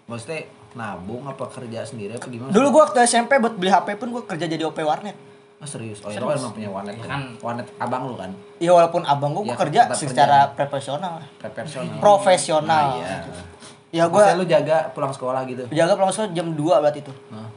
maksudnya 0.05 0.47
nabung 0.73 1.21
apa 1.25 1.45
kerja 1.49 1.83
sendiri 1.83 2.15
apa 2.15 2.27
gimana? 2.27 2.49
dulu 2.49 2.67
gua 2.71 2.83
waktu 2.87 3.05
SMP 3.05 3.37
buat 3.37 3.53
beli 3.53 3.69
HP 3.69 3.97
pun 3.97 4.09
gua 4.09 4.23
kerja 4.23 4.47
jadi 4.47 4.63
OP 4.63 4.79
warnet 4.81 5.19
Oh, 5.55 5.69
serius. 5.69 6.03
Oh, 6.03 6.11
itu 6.11 6.19
kan 6.19 6.35
emang 6.35 6.51
punya 6.51 6.67
warnet 6.69 6.95
Ya 6.97 7.07
kan. 7.07 7.39
Warnet 7.39 7.71
abang 7.77 8.03
lu 8.05 8.17
kan. 8.17 8.35
ya 8.59 8.71
walaupun 8.73 9.03
abang 9.03 9.31
gua, 9.31 9.43
gua 9.45 9.55
Ya, 9.55 9.59
kerja 9.61 9.81
secara 9.93 10.51
profesional 10.51 11.23
Profesional. 11.39 11.99
Profesional. 11.99 12.87
Nah, 12.89 12.99
iya. 12.99 13.19
Ya 13.93 14.05
Gua 14.07 14.25
gua 14.25 14.35
lu 14.35 14.45
jaga 14.45 14.89
pulang 14.91 15.11
sekolah 15.11 15.45
gitu. 15.45 15.69
jaga 15.69 15.93
pulang 15.93 16.09
sekolah 16.09 16.33
jam 16.33 16.49
2 16.49 16.59
berarti 16.59 17.01
itu 17.01 17.13
Nah. 17.29 17.49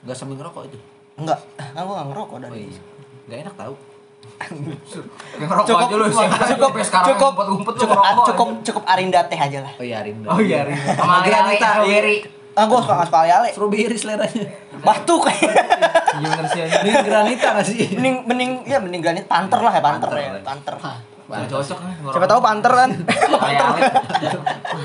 Enggak 0.00 0.14
sambil 0.14 0.36
ngerokok 0.36 0.62
itu. 0.66 0.78
enggak 1.16 1.38
kan 1.74 1.80
gua 1.80 1.94
nggak 1.96 2.08
ngerokok 2.08 2.34
Oh 2.34 2.42
dari 2.44 2.62
iya. 2.66 2.80
Enggak 3.24 3.38
enak 3.40 3.54
tahu. 3.56 3.74
Yang 4.38 5.48
rokok 5.54 5.66
cukup 5.68 5.80
aja 5.80 5.94
lu 5.94 6.06
sih. 6.08 6.28
cukup 6.52 6.70
sekarang 6.80 7.06
cukup 7.08 7.30
ngumpet-ngumpet 7.32 7.74
cukup 7.76 7.96
ngerokok 7.96 8.24
cukup 8.26 8.46
aja. 8.48 8.62
cukup 8.64 8.82
arinda 8.84 9.20
teh 9.24 9.38
aja 9.38 9.58
lah 9.60 9.72
Oh 9.72 9.84
iya 9.84 9.98
Rinda. 10.00 10.26
Oh 10.28 10.40
iya, 10.40 10.58
Rin. 10.64 10.74
Sama 10.76 11.14
Granita. 11.20 11.68
Granita, 11.78 11.88
Yeri. 11.88 12.16
ah 12.52 12.66
gua 12.66 12.82
suka 12.82 12.94
ngasih 12.98 13.30
ale 13.32 13.48
Strawberry 13.50 13.94
seleranya. 13.94 14.50
batuk 14.78 15.22
Iya 15.26 15.46
bener 16.28 16.46
sih. 16.48 16.60
Ini 16.60 16.90
granita 17.00 17.46
gak 17.52 17.64
sih? 17.64 17.78
mending 17.94 18.14
mending 18.24 18.50
ya 18.64 18.78
mending 18.78 18.98
granit 18.98 19.26
panter 19.26 19.58
lah 19.58 19.70
ya 19.70 19.78
panter, 19.78 20.08
Panter 20.08 20.18
ya 20.18 20.30
panter 20.42 20.74
Gak 21.28 21.44
cocok 21.46 21.78
nih. 21.78 21.94
siapa 22.08 22.24
tahu 22.24 22.40
panter 22.40 22.72
kan 22.72 22.90
Ale-ale. 23.28 23.80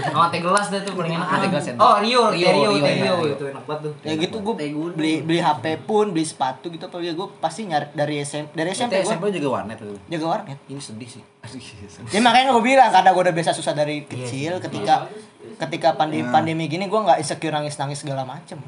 Sama 0.04 0.28
teh 0.28 0.40
gelas 0.40 0.68
deh 0.68 0.84
tuh 0.84 0.92
paling 0.92 1.14
enak. 1.14 1.28
Teh 1.40 1.48
gelas. 1.48 1.66
Oh, 1.76 1.96
Rio, 1.98 2.28
Rio, 2.30 2.50
Rio, 2.76 3.16
itu 3.26 3.46
enak 3.48 3.64
banget 3.64 3.82
tuh. 3.82 3.94
ya 4.04 4.14
gitu 4.14 4.38
gue 4.38 4.54
beli 4.92 5.24
beli 5.24 5.40
HP 5.40 5.66
pun 5.82 6.12
beli 6.12 6.22
sepatu 6.22 6.68
gitu 6.68 6.84
apa 6.84 7.00
ya 7.00 7.12
gue 7.12 7.28
pasti 7.40 7.64
nyari 7.64 7.88
dari 7.92 8.20
SMP 8.20 8.52
dari 8.54 8.70
SMP 8.72 8.92
gue 8.98 9.08
SMP 9.08 9.24
juga 9.32 9.48
warnet 9.56 9.80
tuh. 9.80 9.96
jaga 10.06 10.26
warnet 10.30 10.58
Ini 10.66 10.82
sedih 10.82 11.10
sih. 11.10 11.24
Iya, 11.44 11.88
ya 12.10 12.20
makanya 12.20 12.52
gue 12.52 12.64
bilang 12.66 12.90
karena 12.90 13.10
gue 13.10 13.22
udah 13.22 13.36
biasa 13.36 13.52
susah 13.52 13.74
dari 13.74 14.04
kecil 14.04 14.60
ketika 14.60 15.08
ketika 15.58 15.90
pandemi 15.94 16.24
pandemi 16.26 16.68
gini 16.68 16.86
gue 16.86 16.96
nggak 16.98 17.20
insecure 17.20 17.52
nangis 17.52 17.76
nangis 17.78 18.00
segala 18.00 18.24
macem 18.24 18.60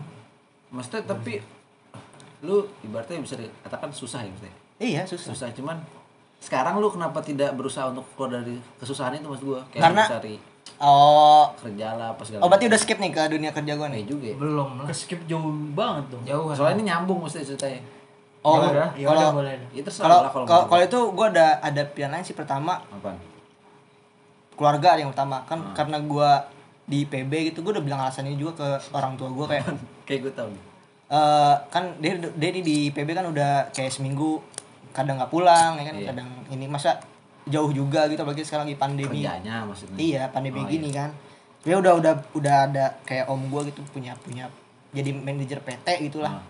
Maksudnya 0.69 1.03
tapi 1.05 1.39
lu 2.41 2.63
ibaratnya 2.81 3.19
bisa 3.19 3.35
dikatakan 3.35 3.89
susah 3.89 4.21
ya 4.21 4.29
maksudnya. 4.29 4.55
iya 4.77 5.01
susah 5.03 5.31
Susah 5.31 5.47
cuman 5.51 5.79
sekarang 6.37 6.77
lu 6.77 6.87
kenapa 6.87 7.19
tidak 7.19 7.53
berusaha 7.53 7.87
untuk 7.87 8.05
keluar 8.13 8.37
dari 8.37 8.55
kesusahan 8.75 9.13
itu 9.13 9.25
maksud 9.25 9.45
gua? 9.45 9.61
Kayak 9.67 9.83
Karena- 9.85 10.09
cari 10.11 10.35
oh 10.75 11.45
kerja 11.55 11.87
lah 11.93 12.11
apa 12.11 12.21
segala 12.21 12.41
oh 12.41 12.47
berarti 12.47 12.65
udah 12.65 12.75
skip 12.75 12.97
nih 12.97 13.07
ke 13.09 13.21
dunia 13.29 13.49
kerja 13.49 13.73
gue 13.73 13.87
nih 13.87 13.97
Iya 13.97 14.07
juga 14.07 14.25
ya. 14.25 14.35
Belum 14.35 14.69
lah. 14.75 14.85
skip 14.91 15.21
jauh 15.23 15.45
banget 15.71 16.03
dong 16.09 16.21
Jauh. 16.23 16.51
Soalnya 16.51 16.75
ini 16.75 16.85
nyambung 16.85 17.19
mesti 17.21 17.39
ceritanya. 17.41 17.79
oh 18.41 18.59
Ya 18.59 18.67
udah, 18.67 18.89
ya 18.93 19.07
boleh 19.31 19.55
Ya 19.71 19.79
kalau 19.79 19.83
terserah 19.83 20.19
lah 20.19 20.31
kalau 20.33 20.65
kalau 20.67 20.83
itu 20.83 20.99
gue 21.09 21.25
ada 21.31 21.47
ada 21.59 21.81
pilihan 21.85 22.11
lain 22.11 22.23
sih 22.23 22.33
pertama 22.33 22.81
Apaan? 22.89 23.15
keluarga 24.51 24.95
yang 24.95 25.09
utama 25.09 25.43
kan 25.43 25.71
karena 25.71 25.97
gue 25.97 26.29
di 26.85 27.03
PB 27.03 27.31
gitu 27.49 27.59
gue 27.59 27.71
udah 27.71 27.83
bilang 27.83 27.99
alasan 27.99 28.23
ini 28.23 28.35
juga 28.35 28.53
ke 28.55 28.67
orang 28.91 29.15
tua 29.15 29.27
gue 29.29 29.45
kayak 29.47 29.65
Kayak 30.07 30.19
gue 30.21 30.33
tau 30.33 30.47
nih. 30.47 30.61
eh 31.07 31.55
kan 31.67 31.83
dia 31.97 32.13
dia 32.17 32.49
di 32.51 32.89
PB 32.89 33.09
kan 33.11 33.25
udah 33.25 33.69
kayak 33.69 33.89
seminggu 33.89 34.37
kadang 34.95 35.15
nggak 35.17 35.27
pulang 35.29 35.75
ya 35.75 35.83
kan 35.83 35.95
Iya. 35.95 36.07
kadang 36.09 36.27
ini 36.47 36.65
masa 36.65 36.95
jauh 37.45 37.69
juga 37.69 38.07
gitu 38.07 38.17
apalagi 38.17 38.41
sekarang 38.41 38.65
lagi 38.65 38.79
pandemi 38.79 39.21
Kerjanya 39.21 39.61
maksudnya. 39.61 39.97
iya 39.97 40.23
pandemi 40.27 40.57
Oh, 40.57 40.65
gini 40.65 40.89
kan 40.89 41.11
dia 41.61 41.75
udah 41.75 41.93
udah 41.93 42.13
udah 42.33 42.55
ada 42.65 42.85
kayak 43.03 43.27
om 43.27 43.41
gue 43.43 43.61
gitu 43.67 43.83
punya 43.89 44.15
punya 44.17 44.47
jadi 44.89 45.11
manajer 45.11 45.59
PT 45.59 45.87
gitulah 46.05 46.31
Ah. 46.31 46.43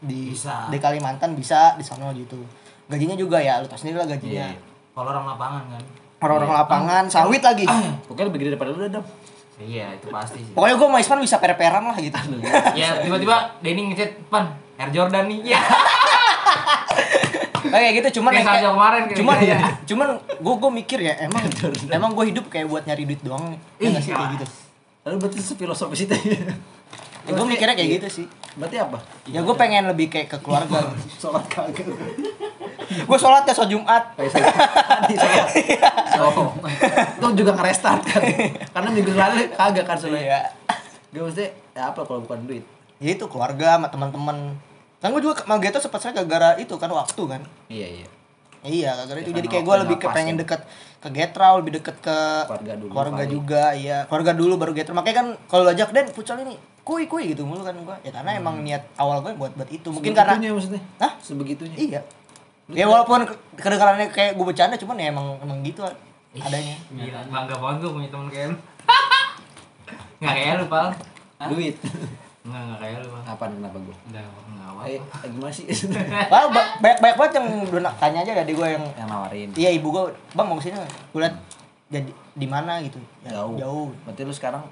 di 0.00 0.32
Bisa. 0.32 0.66
di 0.66 0.78
Kalimantan 0.78 1.34
bisa 1.34 1.74
di 1.74 1.82
sana 1.82 2.08
gitu 2.10 2.40
gajinya 2.86 3.14
juga 3.14 3.36
ya 3.36 3.58
lu 3.58 3.66
tau 3.66 3.76
sendiri 3.76 3.98
lah 3.98 4.08
gajinya 4.08 4.48
Iya. 4.48 4.58
Kalau 4.90 5.06
orang 5.08 5.26
lapangan 5.28 5.62
kan. 5.68 5.82
orang-orang 6.20 6.50
lapangan 6.56 7.04
sawit 7.06 7.40
lagi 7.40 7.64
Pokoknya 8.02 8.26
lebih 8.26 8.38
gede 8.40 8.50
daripada 8.52 8.70
lu 8.70 8.88
Dam. 8.90 9.04
Iya, 9.56 9.92
itu 9.92 10.08
pasti 10.08 10.40
sih. 10.40 10.50
pokoknya 10.50 10.74
gue 10.74 10.86
sama 10.86 10.98
Isman 10.98 11.20
bisa 11.20 11.36
per-peran 11.36 11.84
lah 11.84 11.96
gitu 11.96 12.16
ya 12.80 12.96
tiba-tiba 12.98 13.36
Denny 13.60 13.82
ngechat 13.88 14.16
pan 14.26 14.48
Air 14.76 14.88
Jordan 14.90 15.24
nih. 15.26 15.52
Ya. 15.52 15.60
Kayak 17.62 17.90
gitu 17.94 18.08
cuman 18.16 18.30
Kayak 18.32 18.46
kayak- 18.46 18.64
kemarin 18.66 19.02
kayak 19.04 19.18
cuman 19.18 19.36
gitu, 19.36 19.46
ya, 19.46 19.58
cuman 19.84 20.08
gue 20.18 20.54
gue 20.56 20.70
mikir 20.76 20.98
ya 21.00 21.14
emang 21.20 21.42
emang 21.98 22.10
gue 22.12 22.24
hidup 22.26 22.44
kayak 22.46 22.66
buat 22.66 22.82
nyari 22.82 23.04
duit 23.04 23.20
doang 23.20 23.54
ya 23.76 23.88
nggak 23.88 24.00
sih 24.00 24.10
kayak 24.10 24.30
gitu 24.36 24.46
Lalu 25.00 25.16
berarti 25.18 25.40
filosofis 25.54 26.04
itu. 26.04 26.12
ya, 26.12 27.30
gue 27.30 27.46
mikirnya 27.46 27.72
kayak 27.72 27.90
gitu 27.96 28.08
sih 28.14 28.26
Berarti 28.52 28.76
apa? 28.76 28.98
ya 29.24 29.40
gue 29.40 29.54
pengen 29.54 29.86
lebih 29.86 30.08
kayak 30.08 30.28
ke 30.28 30.38
keluarga 30.38 30.92
Sholat 31.20 31.44
kagak. 31.46 31.86
gue 32.90 33.18
sholat 33.18 33.42
ya 33.42 33.52
sholat 33.52 33.70
jumat 33.70 34.04
Kayak 34.12 34.30
saya 34.30 34.44
tadi 34.50 35.14
sholat. 35.22 35.48
Oh. 36.20 36.50
Itu 37.14 37.26
juga 37.34 37.54
ngerestart 37.54 38.02
kan. 38.02 38.22
Karena 38.68 38.88
minggu 38.90 39.12
lalu 39.14 39.46
kagak 39.50 39.84
kan 39.84 39.96
sholat. 39.96 40.20
Iya. 40.20 40.40
Gak 41.10 41.22
mesti 41.24 41.46
ya 41.70 41.88
apa 41.88 42.00
kalau 42.02 42.20
bukan 42.20 42.44
duit. 42.44 42.64
ya 42.98 43.10
itu 43.10 43.24
keluarga 43.24 43.78
sama 43.78 43.88
teman-teman 43.88 44.52
kan 45.00 45.08
gue 45.10 45.20
juga 45.20 45.34
sama 45.38 45.56
Geto 45.56 45.78
sempat 45.78 45.98
saya 45.98 46.12
gara-gara 46.14 46.56
itu 46.56 46.74
kan 46.74 46.88
waktu 46.88 47.22
kan 47.26 47.40
Iya 47.66 47.88
iya. 47.90 48.08
iya 48.62 48.90
gara-gara 48.94 49.18
itu 49.18 49.30
jadi 49.30 49.40
karena 49.40 49.50
kayak 49.50 49.64
gue 49.64 49.76
lebih 49.80 49.96
ke 49.96 50.04
pas 50.04 50.14
pengen 50.14 50.34
ya. 50.34 50.40
deket 50.40 50.60
ke 50.98 51.08
Getrau 51.10 51.54
lebih 51.56 51.72
deket 51.74 51.96
ke 51.98 52.18
Keluarga 52.44 52.74
dulu, 52.74 52.90
keluarga 52.90 53.16
paling. 53.18 53.32
juga 53.32 53.62
iya 53.72 53.98
keluarga 54.04 54.32
dulu 54.34 54.54
baru 54.56 54.72
Getrau 54.72 54.92
makanya 54.92 55.16
kan 55.18 55.26
kalau 55.46 55.62
lo 55.62 55.70
ajak 55.70 55.88
Den 55.90 56.06
futsal 56.08 56.36
ini 56.38 56.54
kuy 56.80 57.04
kuy 57.06 57.28
gitu 57.28 57.42
mulu 57.42 57.60
kan 57.60 57.72
gue 57.74 57.96
ya 58.02 58.10
karena 58.10 58.30
emang 58.34 58.60
niat 58.60 58.84
awal 58.94 59.20
gue 59.20 59.32
buat 59.34 59.52
buat 59.52 59.68
itu 59.68 59.88
mungkin 59.88 60.12
karena 60.12 60.36
maksudnya. 60.36 60.80
Hah? 60.98 61.12
Sebegitunya. 61.18 61.76
iya 61.76 62.00
ya 62.68 62.84
walaupun 62.84 63.24
ke- 63.24 63.34
kedengarannya 63.56 64.08
kayak 64.08 64.32
gue 64.32 64.44
bercanda 64.44 64.76
cuman 64.76 64.94
ya 64.94 65.08
emang 65.08 65.34
emang 65.38 65.58
gitu 65.60 65.82
adanya 66.32 66.76
Gila, 66.88 67.20
bangga 67.26 67.56
banget 67.56 67.78
gue 67.80 67.90
punya 67.90 68.08
temen 68.08 68.26
kayak 68.26 68.46
lu. 68.46 68.56
Nggak 70.20 70.34
kayak 70.36 70.54
lu, 70.54 70.66
Pal. 70.68 70.86
Duit. 71.48 71.74
Nggak, 72.40 72.60
nggak 72.62 72.78
kayak 72.78 72.96
lu. 73.00 73.08
Apaan 73.20 73.52
kenapa 73.52 73.76
gua? 73.78 73.96
Udah, 74.02 74.24
nggak 74.24 74.68
apa. 74.70 74.80
Eh, 74.86 75.00
gimana 75.28 75.52
sih? 75.52 75.64
Wah, 76.32 76.48
ba- 76.48 76.72
banyak 76.78 76.98
banyak 76.98 77.16
banget 77.16 77.32
yang 77.36 77.46
udah 77.66 77.92
tanya 77.96 78.18
aja 78.20 78.32
dari 78.34 78.52
gue 78.52 78.66
yang 78.66 78.84
yang 78.94 79.08
nawarin. 79.08 79.48
iya 79.54 79.70
ibu 79.70 79.88
gue 79.88 80.02
bang 80.32 80.46
mau 80.46 80.56
ke 80.56 80.64
sini 80.64 80.74
nggak?" 80.74 80.90
gue 81.10 81.20
liat 81.20 81.34
jadi 81.90 82.10
di 82.32 82.46
mana 82.46 82.80
gitu 82.80 82.96
Ya, 83.20 83.34
Jauh. 83.36 83.56
jauh 83.56 83.88
Berarti 84.02 84.22
lu 84.22 84.32
sekarang 84.32 84.62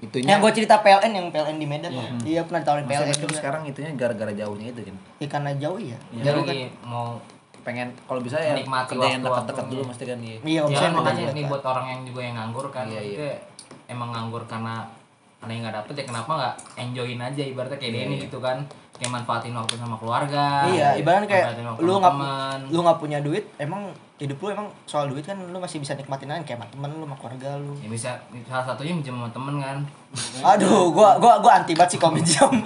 itunya 0.00 0.26
yang 0.26 0.40
gue 0.40 0.50
cerita 0.50 0.80
PLN 0.80 1.12
yang 1.12 1.26
PLN 1.28 1.56
di 1.56 1.66
Medan 1.68 1.92
iya 2.24 2.42
pernah 2.42 2.58
ditawarin 2.58 2.84
Maksudnya 2.84 3.06
PLN 3.08 3.22
juga 3.22 3.34
sekarang 3.36 3.62
itunya 3.64 3.90
gara-gara 3.94 4.32
jauhnya 4.32 4.66
itu 4.68 4.80
kan. 4.82 4.96
ya 5.20 5.28
karena 5.28 5.50
jauh 5.54 5.78
ya 5.78 5.98
Dia 6.10 6.22
Jauh 6.26 6.42
lagi 6.42 6.66
mau 6.82 7.20
pengen 7.62 7.94
kalau 8.02 8.18
bisa 8.18 8.34
ya 8.36 8.50
Menikmati 8.50 8.90
kerja 8.90 9.06
yang 9.06 9.22
dekat-dekat 9.22 9.66
dulu 9.68 9.82
mesti 9.86 10.04
kan 10.04 10.18
iya. 10.18 10.36
iya 10.42 10.60
ya 10.60 10.62
bisa 10.66 10.84
makanya 10.90 11.22
ini 11.30 11.42
buat 11.46 11.62
orang 11.62 11.86
yang 11.86 12.00
juga 12.02 12.20
yang 12.20 12.34
nganggur 12.34 12.66
kan 12.68 12.84
Iya, 12.88 13.00
iya. 13.00 13.34
emang 13.86 14.10
nganggur 14.10 14.42
karena 14.44 14.82
karena 15.42 15.52
yang 15.58 15.62
nggak 15.66 15.76
dapet 15.82 15.94
ya 15.98 16.04
kenapa 16.06 16.30
nggak 16.38 16.54
enjoyin 16.78 17.18
aja? 17.18 17.42
Ibaratnya 17.42 17.78
kayak 17.82 17.92
Denny 17.98 18.16
gitu 18.22 18.38
kan 18.38 18.62
kayak 19.02 19.18
manfaatin 19.18 19.50
waktu 19.50 19.74
sama 19.74 19.98
keluarga 19.98 20.62
iya 20.70 20.94
ibaratnya 20.94 21.26
kayak 21.26 21.44
manfaatin 21.50 21.66
waktu 21.66 21.80
lu 21.82 21.92
nggak 21.98 22.14
teman. 22.14 22.58
lu 22.70 22.78
nggak 22.86 22.98
punya 23.02 23.18
duit 23.18 23.44
emang 23.58 23.90
hidup 24.22 24.38
lu 24.38 24.48
emang 24.54 24.68
soal 24.86 25.10
duit 25.10 25.26
kan 25.26 25.34
lu 25.34 25.58
masih 25.58 25.82
bisa 25.82 25.98
nikmatin 25.98 26.30
aja 26.30 26.46
kayak 26.46 26.62
sama 26.62 26.70
temen 26.70 26.88
lu 26.94 27.02
sama 27.02 27.16
keluarga 27.18 27.58
lu. 27.58 27.74
Ya 27.82 27.88
bisa 27.90 28.10
salah 28.46 28.62
satunya 28.62 28.94
minjem 28.94 29.18
sama 29.18 29.26
temen 29.34 29.58
kan. 29.58 29.82
Aduh 30.54 30.94
gua 30.94 31.18
gua 31.18 31.42
gua 31.42 31.58
anti 31.58 31.74
banget 31.74 31.98
sih 31.98 31.98
kalau 31.98 32.14
minjem. 32.14 32.52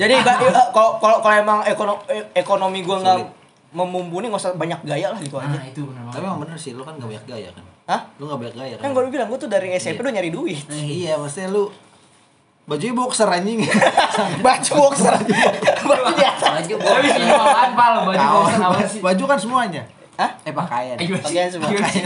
Jadi 0.00 0.14
eh, 0.24 0.24
kalau 0.72 0.96
kalau 0.96 1.20
kalau 1.20 1.36
emang 1.36 1.60
ekonomi 1.68 2.00
ekonomi 2.32 2.80
gua 2.80 3.04
nggak 3.04 3.18
memumpuni 3.76 4.32
nggak 4.32 4.40
usah 4.40 4.56
banyak 4.56 4.80
gaya 4.84 5.12
lah 5.12 5.20
gitu 5.20 5.36
aja. 5.36 5.48
nah 5.48 5.64
itu 5.64 5.80
benar 5.84 6.04
Tapi 6.12 6.24
emang 6.24 6.40
bener 6.44 6.56
sih, 6.60 6.76
lu 6.76 6.84
kan 6.84 6.92
gak 7.00 7.08
banyak 7.08 7.24
gaya 7.24 7.48
kan? 7.56 7.64
Hah? 7.92 8.00
Lu 8.16 8.24
gak 8.24 8.40
banyak 8.40 8.56
gaya 8.56 8.74
kan? 8.74 8.82
kan 8.82 8.90
gua 8.90 9.04
bilang 9.06 9.28
gua 9.28 9.36
tuh 9.36 9.46
dari 9.46 9.68
SMP 9.76 10.00
udah 10.00 10.14
nyari 10.14 10.32
duit 10.32 10.64
Nah, 10.64 10.80
iya, 10.80 11.12
maksudnya 11.14 11.52
lu 11.52 11.68
bajunya 12.62 12.94
boxer 12.94 13.26
anjing. 13.26 13.58
baju 14.46 14.72
boxer 14.80 15.12
baju 15.82 16.12
biasa 16.14 16.44
baju 16.56 16.74
tapi 16.78 17.08
sih 17.10 17.24
apaan 17.26 17.70
pal 17.74 17.94
baju 18.06 18.26
boxer 18.32 18.60
apa 18.62 18.78
sih 18.86 19.00
Baju 19.00 19.24
kan 19.26 19.36
semuanya. 19.36 19.82
Hah? 20.12 20.30
Eh 20.44 20.52
pakaian. 20.52 20.94
Eh? 20.94 21.08
Pakaian 21.10 21.48
semua. 21.48 21.68
Sih? 21.88 22.04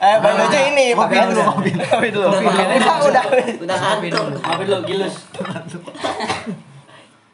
eh 0.00 0.16
baju 0.18 0.40
aja 0.40 0.58
ini 0.64 0.94
Kopi 0.94 1.02
pakaian 1.04 1.26
dulu, 1.28 1.42
kopi. 1.52 1.70
kopi 1.74 2.08
dulu 2.10 2.26
Udah, 2.30 2.96
udah 3.04 3.24
udah 3.60 3.76
ngantuk. 3.76 4.24
Apa 4.40 4.62
dulu 4.62 4.78
gilus? 4.82 5.14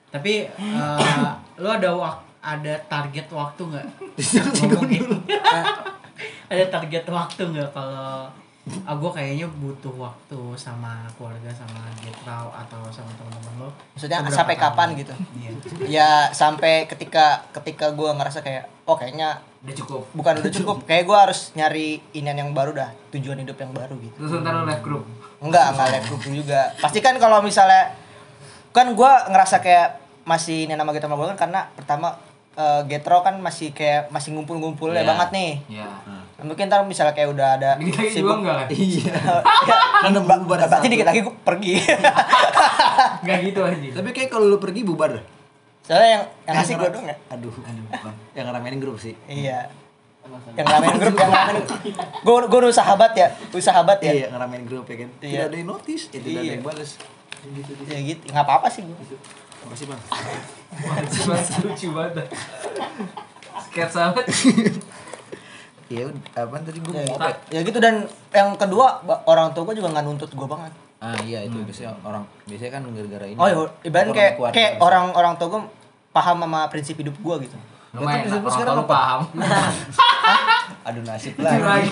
Tapi 0.09 0.35
eh, 0.49 1.29
lu 1.57 1.69
ada 1.69 1.91
ada 2.45 2.75
target 2.85 3.27
waktu 3.31 3.63
nggak? 3.63 3.87
Ngomongin. 4.59 5.05
Ada 6.49 6.65
target 6.71 7.05
waktu 7.09 7.43
nggak? 7.51 7.71
Kalau 7.71 8.31
ah 8.89 8.97
gue 8.97 9.11
kayaknya 9.13 9.45
butuh 9.61 9.93
waktu 9.93 10.41
sama 10.57 11.05
keluarga 11.21 11.53
sama 11.53 11.85
getrau 12.01 12.49
atau 12.49 12.81
sama 12.89 13.13
teman-teman 13.13 13.69
lo. 13.69 13.71
Maksudnya 13.93 14.25
Beberapa 14.25 14.39
sampai 14.41 14.57
tahun. 14.57 14.65
kapan 14.73 14.89
gitu? 14.97 15.15
Iya. 15.37 15.51
ya 15.85 16.11
sampai 16.33 16.89
ketika 16.89 17.45
ketika 17.53 17.93
gua 17.93 18.17
ngerasa 18.17 18.41
kayak 18.41 18.65
oh 18.89 18.97
kayaknya 18.97 19.45
udah 19.69 19.75
cukup. 19.77 20.03
bukan 20.17 20.35
udah 20.41 20.53
cukup. 20.57 20.77
Kayak 20.89 21.05
gua 21.05 21.19
harus 21.29 21.53
nyari 21.53 22.01
inian 22.17 22.41
yang 22.41 22.57
baru 22.57 22.73
dah 22.73 22.89
tujuan 23.13 23.37
hidup 23.45 23.61
yang 23.61 23.73
baru 23.77 24.01
gitu. 24.01 24.17
Terus 24.17 24.41
ntar 24.41 24.57
lu 24.57 24.65
live 24.65 24.81
group? 24.81 25.05
Enggak 25.45 25.67
enggak 25.77 25.89
live 26.01 26.07
group 26.09 26.23
juga. 26.25 26.61
Pasti 26.81 27.05
kan 27.05 27.21
kalau 27.21 27.45
misalnya 27.45 27.93
kan 28.73 28.89
gua 28.97 29.29
ngerasa 29.29 29.61
kayak 29.61 30.01
masih 30.25 30.65
ini 30.65 30.73
nama 30.73 30.89
kita 30.89 31.05
sama 31.05 31.21
kan 31.37 31.37
karena 31.37 31.69
pertama 31.77 32.17
eh, 32.55 32.81
Getro 32.87 33.19
kan 33.21 33.35
masih 33.37 33.71
kayak 33.71 34.09
masih 34.09 34.33
ngumpul-ngumpulnya 34.33 35.01
Iya. 35.01 35.09
banget 35.09 35.29
nih 35.31 35.53
ya 35.73 35.89
mungkin 36.41 36.67
ntar 36.67 36.83
misalnya 36.83 37.13
kayak 37.13 37.31
udah 37.31 37.49
ada 37.53 37.71
dikit 37.77 37.97
lagi 37.97 38.15
juga 38.15 38.35
enggak 38.37 38.57
kan 38.57 38.69
Iya. 38.69 39.13
ya, 39.65 39.77
Karena 40.03 40.19
bubar 40.21 40.39
berarti 40.45 40.87
dikit 40.87 41.07
lagi 41.07 41.21
gua 41.21 41.35
pergi 41.41 41.73
enggak 43.23 43.39
gitu 43.43 43.61
aja 43.63 43.89
Tapi 43.95 44.09
kayak 44.11 44.29
kalau 44.29 44.47
lu 44.47 44.59
pergi 44.59 44.81
bubar. 44.83 45.11
dah. 45.13 45.25
soalnya 45.81 46.09
yang 46.11 46.25
yang 46.45 46.55
ngasih 46.57 46.75
gua 46.75 46.83
ngera- 46.83 46.95
dong 46.95 47.07
ya 47.07 47.17
Aduh. 47.31 47.55
Yang 48.33 48.45
ngeramein 48.47 48.77
grup 48.79 48.97
sih. 48.99 49.15
Iya. 49.27 49.69
Yang 50.55 50.67
ramein 50.67 50.97
grup, 50.97 51.15
yang 51.15 51.31
ramein 51.31 51.57
Gue 52.25 52.37
gue 52.51 52.59
udah 52.59 52.73
sahabat 52.75 53.13
ya, 53.13 53.29
udah 53.47 53.61
sahabat 53.63 53.99
ya. 54.01 54.13
Iya, 54.15 54.27
ngeramein 54.31 54.65
grup 54.65 54.85
ya 54.87 54.97
kan. 54.99 55.11
Tidak 55.15 55.29
Iya. 55.31 55.45
ada 55.45 55.55
yang 55.55 55.69
notice, 55.69 56.05
ya, 56.09 56.19
tidak 56.19 56.29
ada 56.35 56.41
Iya. 56.43 56.53
yang 56.55 56.65
balas. 56.65 56.91
Ya 57.85 57.99
gitu, 58.01 58.23
nggak 58.27 58.43
apa-apa 58.43 58.67
sih 58.67 58.83
gue. 58.83 58.97
Makasih, 59.63 59.87
Bang. 59.87 60.01
Masih 61.25 61.57
lucu 61.63 61.87
banget 61.91 62.27
sketsa 63.65 64.11
banget 64.11 64.27
Iya, 65.85 66.09
apa 66.33 66.57
tadi 66.59 66.79
gue 66.81 66.91
Ya, 66.91 67.05
mau 67.05 67.17
apa? 67.19 67.29
ya 67.49 67.61
gitu 67.61 67.77
dan 67.77 68.05
yang 68.31 68.57
kedua 68.57 68.99
orang 69.25 69.53
tua 69.53 69.69
gue 69.69 69.77
juga 69.77 69.93
nggak 69.93 70.05
nuntut 70.05 70.31
gue 70.31 70.49
banget. 70.49 70.73
Ah 70.97 71.13
iya 71.21 71.45
itu 71.45 71.61
biasanya 71.61 71.93
orang 72.01 72.25
biasanya 72.45 72.73
kan 72.73 72.83
gara-gara 72.89 73.27
ini. 73.27 73.37
Oh 73.37 73.47
ya, 73.47 73.57
ibaratnya 73.83 74.09
Orang 74.09 74.17
kayak 74.17 74.33
keluarga 74.35 74.55
kayak 74.55 74.71
biasanya. 74.71 74.87
orang 74.87 75.05
orang 75.13 75.33
tua 75.37 75.49
gue 75.51 75.61
paham 76.11 76.37
sama 76.41 76.61
prinsip 76.67 76.97
hidup 76.97 77.15
gue 77.15 77.37
gitu. 77.45 77.57
lumayan 77.93 78.27
lu 78.27 78.35
orang 78.35 78.51
sekarang 78.51 78.67
tua 78.67 78.81
lu 78.81 78.85
apa? 78.85 78.91
paham 78.91 79.21
Aduh 80.83 81.03
nasib 81.03 81.33
Lucu 81.35 81.49
lagi 81.61 81.89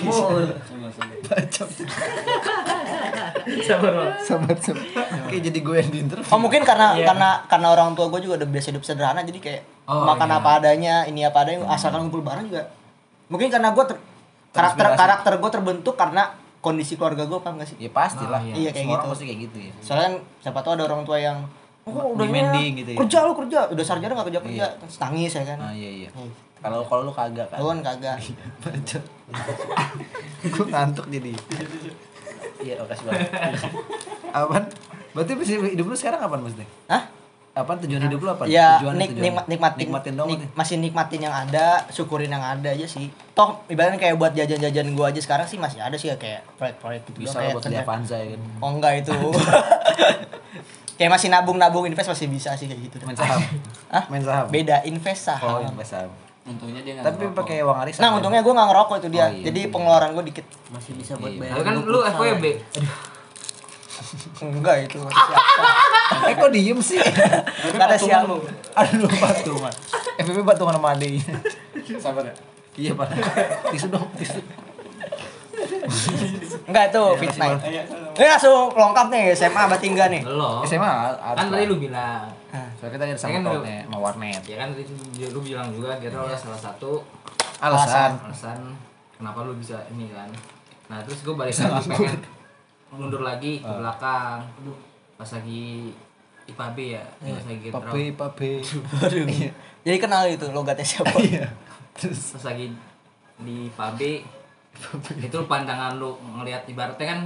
sabar. 3.63 3.93
Sabar, 4.23 4.55
sabar. 4.57 4.85
Kayak 5.27 5.41
jadi 5.51 5.59
gue 5.59 5.75
yang 5.75 5.89
diinterview. 5.91 6.31
Oh 6.31 6.39
mungkin 6.39 6.61
karena 6.61 6.95
karena 6.95 7.29
karena 7.45 7.67
orang 7.69 7.93
tua 7.93 8.07
gue 8.07 8.21
juga 8.21 8.39
udah 8.39 8.47
biasa 8.47 8.67
hidup 8.71 8.83
sederhana 8.83 9.21
jadi 9.21 9.39
kayak 9.39 9.63
Oh, 9.83 10.07
makan 10.07 10.31
iya. 10.31 10.39
apa 10.39 10.49
adanya, 10.55 10.95
ini 11.03 11.27
apa 11.27 11.43
adanya, 11.43 11.67
asalkan 11.67 12.07
ngumpul 12.07 12.23
bareng 12.23 12.47
juga. 12.47 12.71
Mungkin 13.27 13.51
karena 13.51 13.75
gue 13.75 13.83
ter- 13.83 13.99
karakter 14.49 14.79
Terinspirasi. 14.79 14.95
karakter 14.95 15.33
gue 15.35 15.51
terbentuk 15.51 15.95
karena 15.97 16.23
kondisi 16.63 16.95
keluarga 16.95 17.27
gue 17.27 17.35
paham 17.35 17.59
gak 17.59 17.67
sih? 17.67 17.75
Ya 17.75 17.91
pasti 17.91 18.23
lah. 18.23 18.39
Oh, 18.39 18.47
iya. 18.47 18.55
Iya, 18.55 18.69
kayak 18.71 18.79
Semua 18.79 18.95
orang 18.95 19.03
gitu. 19.03 19.11
pasti 19.11 19.25
kayak 19.27 19.39
gitu 19.43 19.57
ya. 19.59 19.71
Soalnya 19.83 20.05
kan 20.07 20.13
siapa 20.39 20.59
tahu 20.63 20.71
ada 20.79 20.83
orang 20.87 21.03
tua 21.03 21.19
yang 21.19 21.37
oh, 21.83 22.15
udah 22.15 22.23
Demanding 22.23 22.71
gitu 22.79 22.89
ya. 22.95 22.97
Kerja 23.03 23.17
lu 23.27 23.33
kerja, 23.35 23.59
udah 23.67 23.83
sarjana 23.83 24.13
gak 24.15 24.27
kerja 24.31 24.39
kerja, 24.39 24.65
terus 24.79 24.95
nangis 24.97 25.31
ya 25.33 25.43
kan. 25.43 25.57
Ah 25.59 25.73
iya 25.75 25.89
iya. 25.91 26.09
Hmm. 26.15 26.31
Kalau 26.63 26.79
kalau 26.87 27.01
lu 27.03 27.11
kagak 27.11 27.51
kan. 27.51 27.59
Lu 27.59 27.67
kan 27.67 27.79
kagak. 27.83 28.17
gue 30.45 30.65
ngantuk 30.65 31.05
jadi. 31.07 31.31
Iya, 32.57 32.79
makasih 32.79 33.03
banget. 33.03 33.29
Apaan? 34.33 34.63
Berarti 35.11 35.31
masih 35.35 35.55
hidup 35.69 35.85
lu 35.85 35.93
sekarang 35.93 36.19
kapan 36.19 36.39
maksudnya? 36.39 36.67
Hah? 36.87 37.03
Apaan 37.53 37.77
tujuan 37.83 38.01
hidup 38.01 38.17
lu 38.17 38.29
apa? 38.31 38.43
Ya 38.47 38.81
tujuan, 38.81 38.97
nik, 38.97 39.13
tujuan. 39.13 39.21
nikmat, 39.21 39.45
nikmatin, 39.45 39.79
nikmatin 39.85 40.13
dong. 40.17 40.27
nik- 40.31 40.49
masih 40.57 40.75
nikmatin 40.79 41.21
yang 41.21 41.35
ada, 41.35 41.85
syukurin 41.87 42.25
yang 42.27 42.41
ada 42.41 42.65
aja 42.65 42.87
sih. 42.87 43.13
Toh 43.37 43.61
ibaratnya 43.67 44.01
kayak 44.01 44.15
buat 44.17 44.33
jajan-jajan 44.33 44.89
gua 44.97 45.13
aja 45.13 45.21
sekarang 45.21 45.45
sih 45.45 45.61
masih 45.61 45.77
ada 45.77 45.93
sih 45.93 46.09
ya 46.09 46.17
kayak 46.17 46.41
proyek-proyek 46.57 47.01
gitu. 47.05 47.17
bisa 47.21 47.37
kayak 47.37 47.53
buat 47.53 47.63
beli 47.63 47.77
Avanza 47.77 48.15
ya 48.17 48.27
kan. 48.33 48.41
Oh 48.57 48.69
enggak 48.73 49.05
itu. 49.05 49.13
kayak 50.97 51.11
masih 51.11 51.29
nabung-nabung 51.29 51.85
invest 51.85 52.09
masih 52.09 52.25
bisa 52.25 52.55
sih 52.55 52.65
kayak 52.65 52.81
gitu. 52.89 52.95
Main 53.03 53.13
saham. 53.13 53.41
Hah? 53.91 54.03
Main 54.09 54.23
saham. 54.23 54.45
Beda 54.49 54.81
invest 54.81 55.21
Oh, 55.21 55.37
saham. 55.37 55.69
invest 55.69 55.91
saham. 55.93 56.09
Untungnya 56.43 56.81
dia 56.81 56.93
nggak 56.93 57.05
Tapi 57.05 57.23
ngerokok. 57.23 57.39
pakai 57.39 57.55
uang 57.61 57.77
arisan. 57.79 57.99
Nah, 57.99 58.09
ya? 58.09 58.15
untungnya 58.15 58.41
gua 58.41 58.53
nggak 58.53 58.69
ngerokok 58.69 58.95
itu 58.97 59.07
dia. 59.09 59.21
Oh, 59.21 59.29
iya, 59.29 59.43
Jadi 59.47 59.59
iya. 59.59 59.71
pengeluaran 59.71 60.09
gua 60.11 60.23
dikit. 60.23 60.45
masih 60.69 60.91
bisa 60.93 61.13
buat 61.15 61.29
Iya. 61.29 61.39
bayar 61.39 61.53
Tapi 61.53 61.63
kan 61.63 61.73
lu. 61.81 61.99
FWB 62.03 62.45
Enggak 64.43 64.75
itu 64.83 64.97
masih 64.99 65.21
siapa. 65.23 65.63
Eh 66.29 66.35
kok 66.35 66.51
diem 66.51 66.79
sih? 66.79 66.99
Kata 67.73 67.95
siapa? 67.95 68.33
Aduh 68.79 69.09
patungan. 69.09 69.73
FPP 70.15 70.39
patungan 70.41 70.75
sama 70.75 70.93
adeknya. 70.93 71.35
Sabar 71.97 72.23
ya. 72.23 72.33
Iya 72.73 72.91
pak. 72.93 73.07
Tisu 73.69 73.87
dong, 73.87 74.05
tisu. 74.15 74.39
Enggak 76.67 76.85
itu 76.89 77.03
fit 77.17 77.33
night. 77.35 77.59
Ini 78.13 78.27
langsung 78.29 78.71
lengkap 78.71 79.07
nih 79.09 79.23
SMA 79.33 79.63
berarti 79.65 79.87
enggak 79.87 80.07
nih. 80.09 80.21
Belum. 80.21 80.61
SMA 80.63 80.89
harus 81.13 81.37
Kan 81.37 81.47
tadi 81.49 81.65
lu 81.65 81.77
bilang. 81.77 82.23
Soalnya 82.75 82.91
kita 82.91 83.03
ada 83.03 83.11
kan 83.11 83.17
sama 83.17 83.37
dulu- 83.41 83.65
sama 83.65 83.97
warnet. 83.99 84.41
Ya 84.43 84.55
kan 84.57 84.67
tadi 84.71 84.83
lu 85.25 85.39
bilang 85.39 85.67
juga 85.69 85.97
kira 85.97 86.13
adalah 86.13 86.35
salah 86.35 86.59
satu 86.59 87.01
Alasan. 87.57 88.11
alasan 88.21 88.59
kenapa 89.13 89.39
lu 89.41 89.55
bisa 89.55 89.79
ini 89.89 90.09
kan. 90.09 90.27
Nah, 90.85 90.99
terus 91.01 91.21
gue 91.21 91.31
balik 91.31 91.55
lagi 91.55 91.87
pengen 91.89 92.19
mundur 92.91 93.21
lagi 93.21 93.57
ke 93.57 93.71
belakang. 93.71 94.43
Pas 95.15 95.29
lagi 95.31 95.89
IPA 96.43 96.67
B 96.69 96.77
ya, 96.91 97.03
pas 97.15 97.45
lagi 97.45 97.67
Pape, 97.71 97.87
draw. 98.11 98.27
pape. 98.27 98.51
Jadi 99.81 99.97
kenal 99.97 100.27
itu 100.27 100.43
logatnya 100.49 100.83
siapa? 100.83 101.15
Terus 101.93 102.35
pas 102.35 102.43
lagi 102.45 102.67
di 103.37 103.71
PAB 103.71 103.99
itu 105.19 105.37
pandangan 105.45 105.95
lu 105.95 106.11
ngelihat 106.33 106.65
ibaratnya 106.65 107.07
kan 107.07 107.19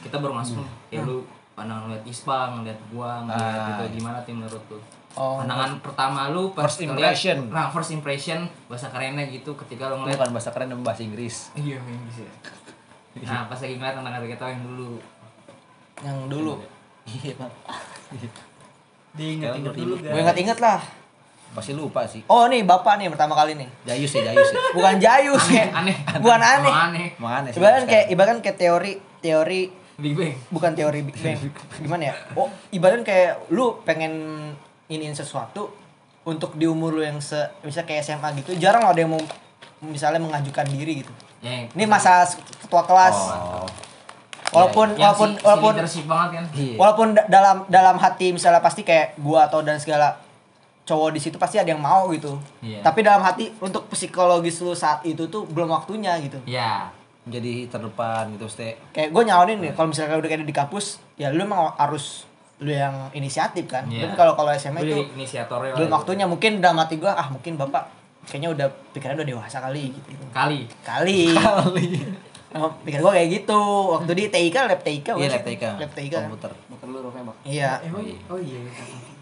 kita 0.00 0.16
baru 0.16 0.34
masuk 0.34 0.60
ya 0.88 1.00
lu 1.00 1.22
pandangan 1.52 1.86
ngeliat 1.86 2.04
Ispa 2.04 2.52
ngeliat 2.52 2.78
gua 2.88 3.22
ngeliat 3.22 3.40
Ah. 3.54 3.66
gitu 3.80 3.98
gimana 3.98 4.18
tim 4.22 4.38
menurut 4.38 4.64
lu 4.68 4.80
Oh. 5.12 5.36
pandangan 5.36 5.80
pertama 5.80 6.30
lu 6.30 6.52
pas 6.52 6.64
First 6.64 6.80
ngeliat- 6.80 7.10
impression. 7.10 7.38
nah 7.48 7.66
first 7.68 7.90
impression 7.90 8.38
bahasa 8.66 8.86
kerennya 8.88 9.26
gitu 9.26 9.50
ketika 9.56 9.88
lu 9.88 9.98
ngeliat 9.98 10.14
bukan 10.16 10.30
bahasa 10.32 10.50
keren 10.50 10.68
dan 10.68 10.80
bahasa 10.80 11.02
Inggris. 11.02 11.50
iya 11.54 11.76
yang 11.76 12.02
bisa 12.04 12.22
nah 13.18 13.44
pas 13.44 13.58
lagi 13.58 13.74
ngeliat 13.74 13.94
tentang 13.94 14.14
kita 14.22 14.44
yang 14.48 14.62
dulu 14.64 14.90
Yang 15.98 16.18
dulu. 16.30 16.54
Iya, 17.04 17.34
Pak. 17.34 17.50
Diinget-inget 19.10 19.74
dulu 19.74 19.94
Gue 19.96 20.06
guys. 20.06 20.20
inget-inget 20.22 20.58
lah. 20.60 20.78
Pasti 21.50 21.72
lupa 21.72 22.04
sih. 22.04 22.22
Oh 22.26 22.44
nih 22.44 22.62
bapak 22.62 22.96
nih 22.96 23.08
pertama 23.08 23.34
kali 23.34 23.54
nih. 23.54 23.68
Jayus 23.84 24.12
ya, 24.12 24.30
Jayus 24.30 24.48
ya. 24.48 24.58
Bukan 24.72 24.94
Jayus 24.96 25.44
aneh 25.44 25.56
ya. 25.56 25.66
aneh 25.72 25.96
Bukan 26.18 26.40
aneh. 26.40 26.70
Emang 26.70 26.84
aneh 26.86 27.06
Mana 27.16 27.46
sih? 27.48 27.58
Ibaratkan 27.58 27.84
kayak 27.84 28.04
ibaratkan 28.08 28.40
kayak 28.40 28.56
teori 28.56 28.92
teori 29.18 29.62
Big 29.98 30.14
Bang 30.14 30.30
bukan 30.48 30.70
teori 30.72 31.00
Big 31.02 31.16
Bang. 31.16 31.38
Gimana 31.76 32.02
ya? 32.04 32.14
Oh, 32.32 32.46
ibaratkan 32.70 33.02
kayak 33.02 33.48
lu 33.48 33.82
pengen 33.82 34.12
iniin 34.86 35.12
sesuatu 35.12 35.74
untuk 36.22 36.54
di 36.54 36.64
umur 36.64 36.92
lu 36.92 37.02
yang 37.02 37.18
se 37.18 37.34
misalnya 37.60 37.88
kayak 37.88 38.02
SMA 38.02 38.28
gitu, 38.36 38.52
jarang 38.54 38.84
ada 38.84 38.94
yang 38.94 39.10
mau 39.10 39.22
misalnya 39.80 40.18
mengajukan 40.18 40.68
diri 40.68 41.00
gitu. 41.00 41.12
ya, 41.38 41.66
Ini 41.66 41.84
masa 41.84 42.28
ketua 42.58 42.84
kelas. 42.84 43.16
Oh. 43.32 43.66
Walaupun 44.48 44.94
yang 44.94 45.12
walaupun 45.12 45.28
si, 45.30 45.42
walaupun 45.42 45.72
si 45.84 46.00
banget 46.04 46.30
kan 46.32 46.44
Iya. 46.52 46.74
walaupun 46.74 47.06
da- 47.12 47.26
dalam 47.26 47.56
dalam 47.66 47.96
hati 47.96 48.30
misalnya 48.30 48.60
pasti 48.60 48.80
kayak 48.80 49.16
gua 49.16 49.44
atau 49.44 49.60
dan 49.60 49.76
segala 49.76 50.16
cowok 50.88 51.12
di 51.12 51.20
situ 51.20 51.36
pasti 51.36 51.56
ada 51.56 51.68
yang 51.68 51.78
mau 51.78 52.08
gitu. 52.08 52.40
Iya. 52.58 52.80
Tapi 52.80 53.04
dalam 53.04 53.20
hati 53.20 53.52
untuk 53.60 53.84
psikologis 53.86 54.56
lu 54.58 54.72
saat 54.72 55.04
itu 55.04 55.28
tuh 55.28 55.44
belum 55.44 55.68
waktunya 55.68 56.16
gitu. 56.18 56.40
ya 56.42 56.88
Jadi 57.22 57.68
terdepan 57.68 58.32
gitu, 58.32 58.48
Ste. 58.48 58.80
Kayak 58.88 59.12
gue 59.12 59.22
nyalonin 59.22 59.58
nih 59.60 59.72
kalau 59.76 59.92
misalnya 59.92 60.16
udah 60.16 60.24
kayak 60.26 60.42
di 60.42 60.56
kampus, 60.56 60.96
ya 61.14 61.28
lu 61.28 61.44
emang 61.44 61.76
harus 61.76 62.24
lu 62.58 62.72
yang 62.72 63.12
inisiatif 63.12 63.68
kan. 63.68 63.84
Iya. 63.84 64.08
Tapi 64.08 64.16
kalau 64.16 64.32
kalau 64.32 64.48
SMA 64.50 64.80
Lu 64.80 64.88
itu 64.88 65.12
inisiatornya 65.12 65.76
belum 65.76 65.86
itu. 65.86 65.94
waktunya 65.94 66.24
mungkin 66.24 66.58
dalam 66.58 66.80
hati 66.80 66.96
gua 66.96 67.12
ah 67.12 67.28
mungkin 67.28 67.54
bapak 67.54 67.84
kayaknya 68.24 68.48
udah 68.50 68.66
pikirannya 68.90 69.20
udah 69.20 69.28
dewasa 69.28 69.60
kali 69.60 69.92
gitu. 69.92 70.08
kali 70.32 70.64
Kali. 70.80 71.20
Oh, 72.48 72.72
pikir 72.80 73.04
gua 73.04 73.12
kayak 73.12 73.44
gitu. 73.44 73.60
Waktu 73.92 74.12
di 74.16 74.24
TIK 74.32 74.56
lab 74.64 74.80
TIK 74.80 75.04
Iya, 75.04 75.12
bukan 75.12 75.28
lab? 75.28 75.44
TIK. 75.44 75.64
Lab 75.68 75.92
TIK. 75.92 76.08
kan? 76.08 76.22
Komputer. 76.32 76.52
Bakar 76.72 76.86
lu 76.88 76.98
rokoknya, 77.04 77.24
Bang. 77.28 77.36
Iya. 77.44 77.70
Emang 77.84 78.00
oh 78.24 78.40
iya. 78.40 78.58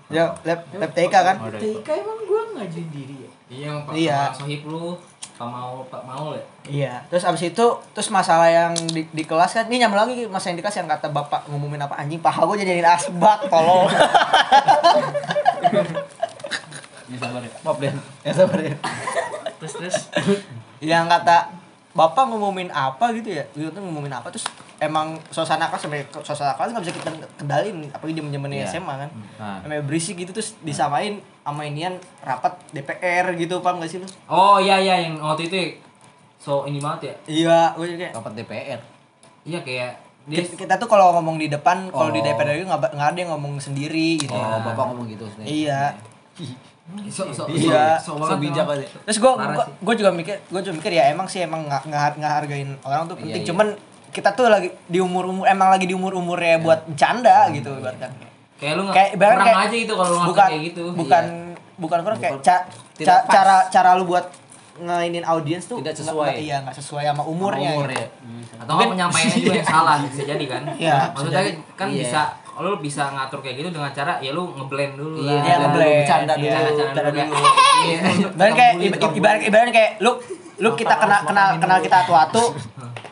Ya, 0.06 0.30
lab 0.42 0.60
lab 0.70 0.90
TIK 0.92 1.10
kan? 1.10 1.36
Oh. 1.36 1.50
TK 1.50 1.88
emang 1.98 2.18
gue 2.22 2.42
ngajuin 2.54 2.88
diri 2.88 3.16
ya. 3.20 3.30
iya 3.46 3.70
pak 3.82 3.92
Iya. 3.92 4.18
Pak 4.30 4.34
sohib 4.38 4.62
lu 4.64 4.94
pak 5.36 5.44
mau 5.44 5.82
pak 5.86 6.02
mau 6.02 6.30
ya 6.30 6.44
Iya. 6.64 6.92
Terus 7.06 7.22
abis 7.22 7.42
itu 7.44 7.66
terus 7.90 8.08
masalah 8.08 8.46
yang 8.46 8.72
di, 8.88 9.02
di 9.04 9.22
kelas 9.22 9.52
kan 9.52 9.66
ini 9.66 9.78
nyambung 9.78 9.98
lagi 10.00 10.24
masalah 10.26 10.50
yang 10.50 10.58
di 10.58 10.64
kelas 10.64 10.76
yang 10.76 10.88
kata 10.88 11.06
bapak 11.08 11.46
ngumumin 11.46 11.78
apa 11.80 11.94
anjing 11.96 12.18
paha 12.18 12.42
gua 12.42 12.54
jadiin 12.54 12.82
asbak 12.82 13.46
tolong. 13.46 13.90
Ini 17.06 17.16
sabar 17.22 17.40
ya. 17.40 17.50
Maaf, 17.60 17.76
Den. 17.76 17.96
Ya 18.22 18.32
sabar 18.32 18.58
ya. 18.58 18.74
Terus 19.58 19.72
terus 19.74 19.96
yang 20.78 21.06
kata 21.06 21.50
bapak 21.92 22.28
ngumumin 22.28 22.68
apa 22.68 23.08
gitu 23.10 23.32
ya 23.32 23.44
gitu 23.52 23.70
tuh 23.70 23.80
ngumumin 23.80 24.12
apa 24.12 24.28
terus 24.28 24.44
emang 24.78 25.16
suasana 25.26 25.66
kelas 25.66 25.82
sampai 25.82 26.04
suasana 26.14 26.52
kelas 26.52 26.70
nggak 26.70 26.84
bisa 26.84 26.94
kita 26.94 27.08
kendalin 27.34 27.88
apalagi 27.88 28.12
di 28.14 28.28
zaman 28.28 28.50
Iya. 28.50 28.68
SMA 28.68 28.94
kan 28.98 29.10
Nah. 29.36 29.58
sampai 29.60 29.80
berisik 29.80 30.16
gitu 30.16 30.30
terus 30.30 30.52
disamain 30.60 31.16
sama 31.40 31.62
inian 31.62 31.94
rapat 32.20 32.52
DPR 32.70 33.32
gitu 33.34 33.58
paham 33.58 33.78
gak 33.78 33.88
sih 33.88 33.96
lu 33.96 34.08
oh 34.26 34.56
iya 34.56 34.76
iya 34.76 35.00
yang 35.00 35.16
waktu 35.18 35.46
itu 35.46 35.56
so 36.36 36.64
ini 36.64 36.76
banget 36.76 37.00
ya 37.02 37.14
iya 37.26 37.58
gue 37.72 37.86
juga 37.86 37.98
kayak 38.02 38.12
Rapat 38.14 38.32
DPR. 38.34 38.80
iya 39.42 39.58
kayak 39.60 39.92
dia 40.26 40.42
kita, 40.42 40.54
kita 40.60 40.74
tuh 40.76 40.86
kalau 40.86 41.14
ngomong 41.14 41.36
di 41.36 41.46
depan 41.46 41.86
kalau 41.88 42.10
di 42.10 42.18
Oh. 42.18 42.24
DPR 42.26 42.54
itu 42.54 42.66
nggak 42.66 42.92
nggak 42.92 43.08
ada 43.08 43.18
yang 43.18 43.30
ngomong 43.32 43.56
sendiri 43.56 44.18
gitu 44.18 44.30
Oh, 44.30 44.60
Bapak 44.60 44.84
ngomong 44.88 45.06
gitu, 45.06 45.24
Ste. 45.24 45.42
iya 45.42 45.94
so, 47.08 47.26
so, 47.32 47.48
Iya. 47.48 47.96
so, 47.96 48.14
so, 48.14 48.20
So 48.20 48.34
banget 48.34 48.38
bijak 48.44 48.64
emang. 48.64 48.76
aja. 48.76 48.86
terus 49.02 49.18
gue 49.18 49.32
gue 49.80 49.94
juga 49.96 50.10
mikir 50.12 50.36
gue 50.44 50.60
juga 50.60 50.74
mikir 50.76 50.92
ya 50.92 51.04
emang 51.08 51.24
sih 51.24 51.40
emang 51.40 51.64
nggak 51.64 51.82
nggak 51.84 52.02
nggak 52.16 52.32
hargain 52.36 52.70
orang 52.80 53.06
tuh 53.06 53.16
penting 53.16 53.32
Iya, 53.32 53.42
iya. 53.42 53.48
cuman 53.48 53.68
kita 54.16 54.32
tuh 54.32 54.48
lagi 54.48 54.72
di 54.82 54.98
umur 54.98 55.28
umur 55.28 55.44
emang 55.44 55.68
lagi 55.68 55.84
di 55.84 55.92
umur 55.92 56.16
umurnya 56.16 56.56
buat 56.58 56.88
bercanda 56.88 57.52
gitu 57.52 57.68
ibaratkan 57.70 58.08
kayak 58.56 58.72
lu 58.72 58.82
nggak 58.82 58.94
kayak 58.96 59.10
ibarat 59.12 59.34
kurang 59.34 59.46
kayak 59.46 59.60
aja 59.62 59.76
gitu 59.76 59.92
kalau 59.92 60.10
lu 60.10 60.20
bukan 60.24 60.48
kayak 60.48 60.62
gitu 60.64 60.82
bukan 60.90 61.24
bukan 61.76 61.98
kurang 62.00 62.18
kayak 62.18 62.34
ca- 62.40 62.64
ca- 62.96 63.24
cara 63.26 63.56
cara 63.68 63.90
lu 63.92 64.04
buat 64.06 64.24
ngainin 64.78 65.24
audiens 65.24 65.64
tuh 65.64 65.80
Tidak 65.80 65.92
sesuai. 65.94 66.28
nggak- 66.30 66.40
iya 66.42 66.56
nggak 66.60 66.72
sesuai 66.74 67.04
sama 67.06 67.24
umurnya 67.24 67.72
Umur 67.74 67.88
gitu. 67.88 67.96
ya. 67.98 68.08
atau 68.58 68.72
nggak 68.74 68.88
penyampaiannya 68.92 69.38
juga 69.38 69.52
yang 69.54 69.68
salah 69.70 69.94
bisa 70.02 70.22
jadi 70.26 70.44
kan 70.46 70.62
Iya, 70.78 70.96
maksudnya 71.10 71.40
bisa 71.42 71.60
kan 71.74 71.86
Iya. 71.86 71.98
bisa 71.98 72.20
lu 72.56 72.72
bisa 72.78 73.02
ngatur 73.06 73.40
kayak 73.40 73.56
gitu 73.58 73.68
dengan 73.70 73.90
cara 73.90 74.16
ya 74.16 74.32
lu 74.32 74.48
ngeblend 74.50 74.92
dulu 74.94 75.16
Iya, 75.18 75.28
lah. 75.30 75.42
Iya, 75.42 75.54
ngeblend. 75.58 75.92
Bercanda 75.94 76.32
dulu. 76.34 76.44
Iya, 76.46 76.56
Bercanda 76.58 77.00
dulu 77.02 77.20
iya. 77.84 77.98
dan 78.32 78.50
kayak 78.50 78.72
ibarat 79.14 79.40
ibaratnya 79.42 79.74
kayak 79.74 79.90
lu 79.98 80.10
lu 80.56 80.70
kita 80.72 80.94
kenal 80.94 81.20
kenal 81.22 81.48
kenal 81.56 81.78
kita 81.78 81.96
atu-atu 82.02 82.44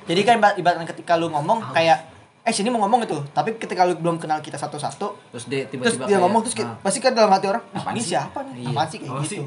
jadi 0.05 0.21
kan 0.23 0.35
ibarat- 0.37 0.57
ibaratnya 0.57 0.87
ketika 0.87 1.13
lu 1.15 1.29
ngomong 1.29 1.61
kayak 1.71 1.99
eh 2.41 2.53
sini 2.53 2.69
mau 2.69 2.81
ngomong 2.81 3.03
itu 3.03 3.17
tapi 3.31 3.57
ketika 3.57 3.83
lu 3.83 3.97
belum 3.97 4.17
kenal 4.17 4.39
kita 4.39 4.55
satu-satu 4.55 5.33
Terus 5.33 5.45
dia 5.47 5.65
terus 5.65 5.97
tiba-tiba 5.97 6.03
dia 6.03 6.09
kayak, 6.11 6.23
ngomong 6.23 6.41
terus 6.43 6.55
kayak, 6.55 6.69
ah, 6.69 6.77
pasti 6.79 6.99
kan 6.99 7.13
dalam 7.13 7.31
hati 7.31 7.47
orang 7.47 7.65
Apaan 7.71 7.93
ini 7.93 8.01
sih?" 8.01 8.11
siapa 8.11 8.39
nih 8.43 8.55
Iya. 8.59 8.69
apaan 8.71 8.87
sih 8.87 8.99
kayak 8.99 9.11
Apa 9.11 9.23
gitu 9.23 9.35
sih? 9.35 9.43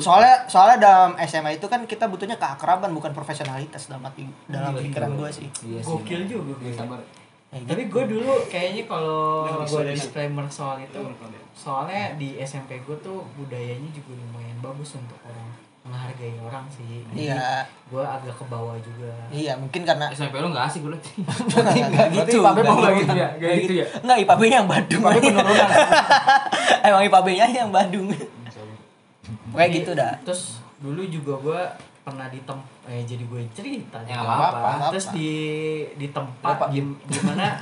soalnya 0.00 0.34
soalnya 0.46 0.76
dalam 0.80 1.10
SMA 1.20 1.50
itu 1.52 1.66
kan 1.66 1.82
kita 1.82 2.06
butuhnya 2.06 2.34
keakraban 2.34 2.90
bukan 2.90 3.10
profesionalitas 3.10 3.86
dalam 3.86 4.02
hati 4.02 4.22
dalam 4.46 4.70
Iya, 4.72 4.82
pikiran 4.82 5.06
iya. 5.08 5.16
gue 5.16 5.28
sih 5.32 5.48
Iya 5.64 5.80
sih. 5.80 5.90
gokil 5.92 6.20
juga 6.24 6.52
gue. 6.56 6.70
Sabar. 6.72 6.98
Ya, 7.46 7.56
gitu. 7.56 7.68
Tapi 7.68 7.82
gue 7.86 8.04
dulu 8.08 8.30
kayaknya 8.46 8.82
kalau 8.84 9.46
gue 9.62 9.82
disclaimer 9.88 10.46
soal 10.48 10.76
itu, 10.80 10.98
soalnya 11.52 12.14
di 12.14 12.34
SMP 12.38 12.82
gue 12.82 12.96
tuh 12.98 13.22
budayanya 13.32 13.86
juga 13.88 14.12
lumayan 14.14 14.58
bagus 14.60 14.94
untuk 14.94 15.14
orang 15.22 15.46
menghargai 15.86 16.34
orang 16.38 16.66
sih. 16.66 17.02
Jadi 17.06 17.26
iya 17.26 17.62
Gue 17.86 18.02
agak 18.02 18.34
ke 18.34 18.44
bawah 18.46 18.74
juga. 18.76 19.10
iya 19.30 19.54
mungkin 19.54 19.82
karena 19.82 20.10
SMP 20.10 20.36
lu 20.36 20.50
nggak 20.50 20.66
asik 20.66 20.82
gue 20.82 20.90
liat. 20.90 21.04
nggak 21.46 22.06
gitu 22.10 22.36
Berarti 22.36 22.36
nggak 22.36 22.54
Nggak 22.56 22.92
gitu. 22.92 22.98
gitu 22.98 23.14
ya 23.14 23.28
gitu 23.56 23.72
ya 23.74 23.86
nggak 24.02 24.16
IPB-nya 24.20 24.56
yang 24.56 24.68
Badung 24.68 25.02
emang 26.86 27.02
IPB-nya 27.02 27.46
yang 27.48 27.70
Badung 27.70 28.06
kayak 29.52 29.70
gitu 29.72 29.90
dah 29.92 30.12
Terus 30.22 30.42
dulu 30.76 31.02
juga 31.04 31.32
gue 31.40 31.60
pernah 32.02 32.26
di 32.26 32.38
tem 32.40 32.54
eh 32.86 33.02
jadi 33.02 33.18
gue 33.20 33.42
cerita 33.50 33.98
Ya, 34.00 34.06
nih. 34.06 34.14
nggak 34.14 34.30
apa-apa. 34.30 34.94
terus 34.94 35.10
di 35.10 35.30
di 35.94 36.06
tempat 36.08 36.54
Apa? 36.56 36.70
gim- 36.70 36.94
gimana 37.04 37.58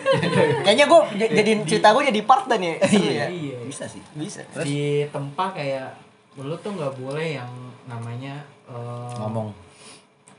kayaknya 0.64 0.84
gue 0.84 1.00
jadi 1.32 1.52
cerita 1.64 1.88
gue 1.90 2.04
jadi 2.06 2.20
part 2.22 2.44
dan 2.44 2.60
ya 2.60 2.76
seru 2.82 3.08
ya 3.08 3.24
iya 3.26 3.56
Bisa 3.62 3.84
sih. 3.84 4.04
bisa 4.12 4.44
di 4.60 5.08
tempat 5.08 5.52
kayak 5.54 6.05
lu 6.38 6.54
tuh 6.56 6.70
nggak 6.70 6.94
boleh 6.94 7.28
yang 7.34 7.50
namanya 7.84 8.34
eh, 8.66 9.14
Ngomong. 9.16 9.48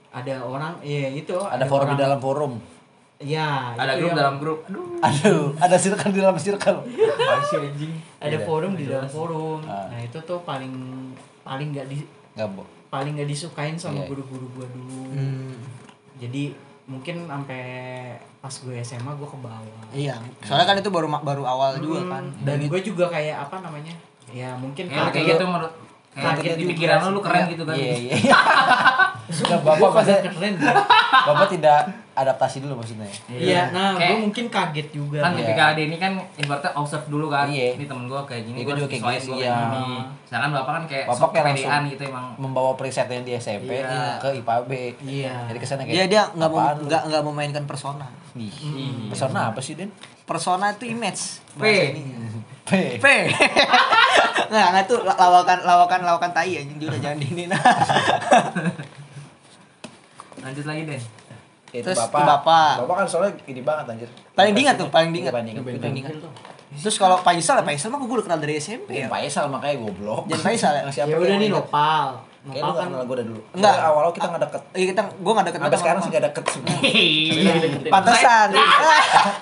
ada 0.10 0.36
orang 0.40 0.74
iya 0.80 1.10
itu 1.12 1.34
Ada 1.34 1.64
forum 1.64 1.88
di 1.88 1.92
orang- 1.92 2.02
dalam 2.02 2.20
forum. 2.20 2.54
ya 3.18 3.74
ada 3.74 3.94
grup 3.96 4.08
yang- 4.08 4.20
dalam 4.20 4.36
grup. 4.38 4.60
Aduh. 4.64 4.86
Aduh 5.00 5.46
ada 5.58 5.74
circle 5.76 6.12
di 6.12 6.20
dalam 6.20 6.38
circle. 6.38 6.80
Masih 6.86 7.58
anjing? 7.64 7.94
Ada 8.20 8.36
Iya, 8.36 8.46
forum 8.46 8.72
di 8.74 8.86
dalam 8.86 9.08
forum. 9.08 9.60
Ah. 9.64 9.88
nah 9.88 10.00
itu 10.00 10.18
tuh 10.20 10.38
paling 10.44 10.74
paling 11.42 11.72
nggak 11.72 11.88
di 11.88 12.06
Enggak, 12.34 12.50
Bo. 12.52 12.62
paling 12.88 13.18
nggak 13.18 13.26
disukain 13.26 13.74
sama 13.74 14.00
Iya. 14.00 14.08
guru-guru 14.08 14.46
gua 14.54 14.68
dulu. 14.68 15.02
Hmm, 15.12 15.50
jadi 16.16 16.54
mungkin 16.86 17.26
sampai 17.26 17.64
pas 18.38 18.54
gue 18.54 18.78
SMA 18.80 19.12
gue 19.12 19.28
ke 19.28 19.38
bawah. 19.40 19.84
Iya 19.92 20.16
soalnya 20.40 20.66
kan 20.66 20.78
itu 20.78 20.88
baru 20.88 21.10
baru 21.18 21.44
awal 21.44 21.78
juga 21.78 22.00
Hmm, 22.00 22.12
kan. 22.12 22.24
Dan 22.44 22.58
gue 22.64 22.80
juga 22.82 23.06
kayak 23.08 23.44
apa 23.44 23.60
namanya 23.60 23.92
ya 24.30 24.54
mungkin 24.54 24.88
kayak 24.88 25.10
kayak 25.10 25.26
gitu 25.34 25.44
menurut 25.44 25.74
Kaget 26.18 26.54
di 26.54 26.64
juga 26.64 26.72
pikiran 26.74 26.98
lu 26.98 27.04
sih. 27.04 27.12
lu 27.12 27.22
keren 27.22 27.44
gitu 27.48 27.64
kan 27.64 27.76
Iya, 27.76 27.94
iya. 27.96 28.36
Nah, 29.28 29.60
Bapak 29.60 29.92
maksudnya 29.92 30.24
keren 30.26 30.54
Bapak 31.12 31.48
tidak 31.50 31.80
adaptasi 32.14 32.64
dulu 32.64 32.80
maksudnya. 32.80 33.06
Iya, 33.28 33.70
nah 33.70 33.94
Kayak- 33.94 34.10
gue 34.10 34.24
mungkin 34.24 34.46
kaget 34.48 34.88
juga. 34.90 35.20
kan 35.20 35.32
Iya. 35.32 35.40
tipikal 35.44 35.70
Denny 35.74 35.98
kan 35.98 36.12
ibaratnya 36.34 36.72
observe 36.74 37.06
dulu 37.06 37.28
kan 37.28 37.46
Iya. 37.46 37.76
ini 37.76 37.86
temen 37.86 38.08
gue 38.08 38.18
kayak 38.24 38.44
gini 38.44 38.56
Iya, 38.56 38.64
gue 38.64 38.68
gua 38.68 38.80
juga 38.80 38.88
kayak 38.90 39.04
gitu, 39.20 39.32
iya. 39.36 39.54
gini 39.54 39.86
sedangkan 40.24 40.52
bapak 40.54 40.74
kan 40.74 40.84
kayak 40.86 41.06
Bapak 41.08 41.28
kayak 41.30 41.46
langsung 41.46 41.86
gitu 41.90 42.04
emang 42.06 42.26
Membawa 42.38 42.72
presetnya 42.74 43.20
di 43.22 43.32
SMP 43.34 43.72
Iya. 43.76 44.18
ke 44.18 44.30
IPA 44.34 44.56
B. 44.64 44.72
Iya. 45.04 45.36
Jadi 45.46 45.60
kesannya 45.60 45.84
kayak 45.86 45.94
Dia 45.94 46.06
dia 46.08 46.24
nggak 46.30 46.50
mau 46.50 46.60
nggak 46.80 47.02
nggak 47.06 47.24
memainkan 47.24 47.64
persona. 47.64 48.08
Iya. 48.34 48.54
Persona 49.08 49.40
apa 49.50 49.60
sih, 49.60 49.74
Den? 49.74 49.92
Persona 50.24 50.72
itu 50.72 50.86
image. 50.86 51.44
Bahasa 51.54 51.84
ini. 51.90 52.02
P. 52.68 52.72
P. 53.00 53.08
Nggak, 54.48 54.68
nggak 54.72 54.86
tuh 54.88 55.00
lawakan 55.04 55.60
lawakan 55.64 56.00
lawakan 56.08 56.32
tai 56.32 56.56
anjing 56.56 56.80
dia 56.80 56.88
udah 56.88 57.02
jangan 57.04 57.20
ini 57.20 57.52
nah. 57.52 57.60
lanjut 60.44 60.64
lagi 60.64 60.82
deh 60.88 61.02
Itu 61.68 61.84
Terus 61.84 62.00
bapak. 62.00 62.24
bapak. 62.24 62.74
Bapak 62.88 62.96
kan 63.04 63.08
soalnya 63.12 63.36
ini 63.44 63.60
banget 63.60 63.92
anjir. 63.92 64.08
Paling 64.32 64.56
diingat 64.56 64.80
tuh, 64.80 64.88
paling 64.88 65.12
diingat. 65.12 65.36
Paling 65.36 65.96
diingat. 66.00 66.16
Terus 66.80 66.96
kalau 66.96 67.20
Faisal, 67.20 67.60
ya 67.60 67.64
Faisal 67.68 67.92
mah 67.92 68.00
gue 68.00 68.08
udah 68.08 68.24
kenal 68.24 68.40
dari 68.40 68.56
SMP 68.56 68.96
Ya, 68.96 69.04
ya. 69.04 69.08
Faisal 69.12 69.52
makanya 69.52 69.84
goblok. 69.84 70.32
Jangan 70.32 70.44
Faisal 70.48 70.72
ya? 70.80 70.82
Siapa 70.88 71.12
Ya 71.12 71.20
udah 71.20 71.36
nih 71.36 71.52
nopal. 71.52 72.24
Kayaknya 72.48 72.64
lu 72.64 72.72
gak 72.72 72.80
kan 72.80 72.88
kenal 72.88 73.04
gue 73.04 73.16
dari 73.16 73.28
dulu. 73.28 73.42
Enggak. 73.54 73.74
Soalnya 73.74 73.88
Awal-awal 73.90 74.14
kita 74.14 74.26
gak 74.28 74.42
deket. 74.48 74.62
Iya 74.72 74.86
kita, 74.88 75.02
gue 75.12 75.32
gak 75.34 75.48
deket 75.48 75.60
Sampai 75.60 75.80
sekarang 75.80 76.00
sih 76.00 76.10
gak 76.10 76.26
deket 76.32 76.44
sebenarnya. 76.48 76.92
Pantesan. 77.92 78.48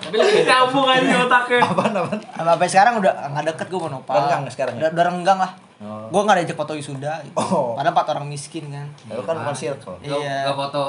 Tapi 0.06 0.16
lebih 0.16 0.41
nyambung 0.45 0.88
aja 0.88 1.16
otaknya 1.26 1.60
Apaan, 1.62 1.91
apaan? 1.93 2.20
Sampai 2.26 2.68
sekarang 2.70 2.93
udah 2.99 3.14
nggak 3.32 3.45
deket 3.53 3.68
gue 3.70 3.80
mau 3.80 3.91
nopal. 3.91 4.14
Renggang 4.16 4.41
sekarang 4.49 4.74
ya? 4.76 4.80
Udah, 4.82 4.89
udah 4.93 5.06
renggang 5.06 5.39
lah. 5.39 5.51
Oh. 5.76 6.08
Gue 6.08 6.22
nggak 6.24 6.36
diajak 6.41 6.58
foto 6.58 6.72
wisuda. 6.74 7.14
Gitu. 7.22 7.36
Oh. 7.36 7.76
Padahal 7.76 7.93
empat 7.93 8.08
orang 8.12 8.26
miskin 8.26 8.66
kan. 8.70 8.88
Lalu 9.08 9.22
kan 9.24 9.36
bukan 9.39 9.56
circle. 9.56 9.95
Gak, 9.99 10.08
Iya. 10.08 10.38
gak 10.47 10.56
foto 10.56 10.84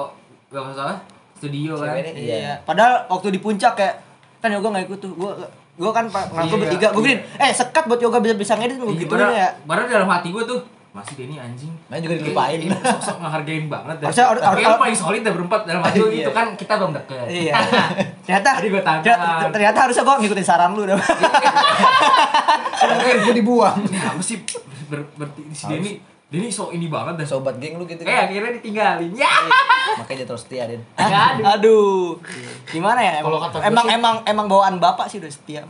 gak 0.46 0.62
foto 0.62 0.80
apa 0.80 0.96
studio 1.36 1.72
kan 1.74 1.86
Ceweknya 1.90 2.12
Iya. 2.14 2.52
Padahal 2.62 2.94
waktu 3.06 3.28
di 3.28 3.40
puncak 3.40 3.72
kayak 3.74 3.94
kan 4.38 4.48
yoga 4.48 4.68
nggak 4.70 4.84
ikut 4.86 4.98
tuh. 5.02 5.12
Gue 5.12 5.30
gue 5.76 5.90
kan 5.92 6.08
pak 6.08 6.32
ngaku 6.32 6.54
Iya. 6.54 6.62
bertiga. 6.64 6.86
Gue 6.94 7.02
gini, 7.04 7.16
eh 7.36 7.52
sekat 7.52 7.84
buat 7.84 8.00
yoga 8.00 8.18
bisa 8.22 8.32
bisa 8.32 8.52
ngedit 8.56 8.78
gue 8.78 8.88
Iya, 8.88 9.04
padahal, 9.04 9.32
ya. 9.34 9.48
padahal 9.66 9.86
dalam 9.90 10.08
hati 10.08 10.28
gue 10.30 10.44
tuh 10.44 10.60
masih 10.96 11.14
Denny 11.14 11.36
anjing 11.36 11.68
Main 11.86 12.00
juga 12.00 12.16
dilupain. 12.16 12.56
Ini 12.56 12.72
sosok 12.72 13.20
ngehargain 13.20 13.66
banget 13.66 13.96
dah. 13.98 14.06
Harusnya- 14.08 14.28
harus- 14.32 14.80
paling 14.80 14.96
solid 14.96 15.20
dah 15.20 15.30
berempat 15.30 15.60
dalam 15.62 15.80
hati 15.80 16.00
gitu 16.00 16.10
Iya. 16.22 16.32
kan 16.32 16.46
kita 16.52 16.72
belum 16.74 16.92
deket 16.94 17.26
Iya. 17.28 17.52
ternyata 18.24 18.48
Tadi 18.56 18.68
gua 18.68 18.82
tanya. 18.82 19.02
ternyata, 19.04 19.46
ternyata 19.50 19.78
harusnya 19.84 20.02
gue 20.02 20.14
ngikutin 20.18 20.46
saran 20.46 20.70
lu 20.72 20.82
dah. 20.82 20.96
Gue 23.22 23.34
dibuang. 23.34 23.76
Apa 23.84 24.20
sih 24.20 24.40
ber, 24.86 25.04
ber, 25.14 25.26
si 25.50 25.64
Denny 25.66 25.92
Denny 26.26 26.50
so 26.50 26.68
ini 26.68 26.88
banget 26.88 27.14
dah 27.16 27.26
Sobat 27.28 27.54
geng 27.56 27.76
lu 27.76 27.84
gitu 27.84 28.00
Eh 28.00 28.08
kan. 28.08 28.26
akhirnya 28.26 28.50
ditinggalin 28.52 29.14
Ya 29.14 29.30
Makanya 30.00 30.24
terus 30.24 30.42
setia, 30.42 30.66
Den. 30.66 30.82
Aduh. 31.40 32.18
Gimana 32.66 32.98
ya? 32.98 33.12
Emang 33.20 33.52
emang, 33.62 33.86
emang 33.88 34.14
emang 34.24 34.46
bawaan 34.46 34.76
bapak 34.76 35.06
sih 35.06 35.16
udah 35.16 35.28
setia. 35.28 35.62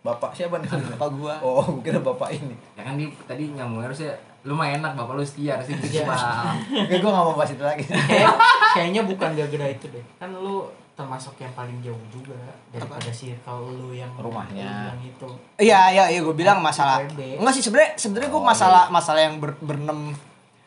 Bapak 0.00 0.30
siapa 0.32 0.56
nih? 0.56 0.70
Bapak 0.94 1.10
gua. 1.12 1.34
Oh, 1.42 1.82
kira 1.82 1.98
bapak 1.98 2.30
ini. 2.30 2.54
Ya 2.72 2.82
kan 2.82 2.94
dia 2.94 3.10
tadi 3.26 3.50
nyambung 3.50 3.82
harusnya 3.82 4.14
Lu 4.46 4.54
mah 4.54 4.70
enak 4.70 4.94
bapak 4.94 5.12
lu 5.12 5.22
setia 5.22 5.58
gitu 5.60 5.74
Iya. 5.92 6.06
Bang. 6.06 6.54
Oke, 6.80 6.94
gue 6.96 7.10
gak 7.10 7.24
mau 7.24 7.34
bahas 7.34 7.50
itu 7.50 7.60
lagi. 7.60 7.82
Kayak- 7.82 8.38
kayaknya 8.72 9.02
bukan 9.02 9.28
gara-gara 9.32 9.66
itu 9.68 9.86
deh. 9.88 10.04
Kan 10.16 10.30
lu 10.32 10.62
termasuk 10.92 11.36
yang 11.36 11.52
paling 11.52 11.76
jauh 11.80 11.98
juga 12.08 12.38
daripada 12.70 13.10
circle 13.10 13.68
lu 13.70 13.92
yang 13.92 14.08
Rumahnya. 14.14 14.88
bilang 14.88 15.00
itu. 15.02 15.28
Iya 15.58 15.90
iya 15.90 16.04
iya 16.08 16.20
gue 16.20 16.32
bilang 16.32 16.58
masalah. 16.58 17.02
Enggak 17.04 17.52
sih 17.52 17.60
sebenarnya 17.60 17.92
sebenarnya 17.94 18.30
gue 18.30 18.38
Oh, 18.38 18.46
masalah 18.46 18.88
masalah 18.88 19.20
yang 19.20 19.36
ber, 19.36 19.58
berenam 19.58 20.14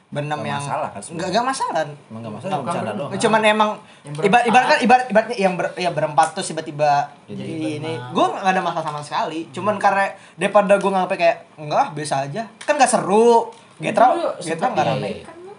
berenam 0.07 0.37
Nggak 0.37 0.49
yang 0.49 0.57
masalah 0.59 0.89
kan 0.89 1.01
enggak 1.03 1.27
enggak 1.29 1.45
masalah. 1.45 1.81
Emang 1.85 2.19
gak 2.19 2.33
masalah, 2.35 2.55
bercanda 2.59 2.91
doang. 2.91 3.09
Cuman 3.15 3.41
emang 3.43 3.69
Yang 4.01 4.13
ibarat 4.17 4.25
berempat. 4.25 4.49
ibarat 4.49 4.65
kan 4.65 4.77
ibarat 4.79 5.05
ibaratnya 5.07 5.37
yang 5.39 5.53
ber, 5.53 5.65
ya 5.75 5.89
berempat 5.89 6.27
terus 6.33 6.47
tiba-tiba 6.47 6.91
Jadi 7.25 7.53
ini 7.77 7.93
gue 7.93 8.25
nggak 8.27 8.49
ada 8.49 8.57
masalah 8.59 8.85
sama 8.87 9.01
sekali 9.01 9.45
cuman 9.49 9.77
karena 9.77 10.09
daripada 10.33 10.73
gue 10.75 10.89
nganggep 10.89 11.13
kayak 11.15 11.37
enggak 11.55 11.85
biasa 11.93 12.15
aja 12.23 12.41
kan 12.59 12.73
nggak 12.75 12.89
seru 12.91 13.53
Getra 13.79 14.05
Getra 14.39 14.67
nggak 14.75 14.85
rame 14.85 15.11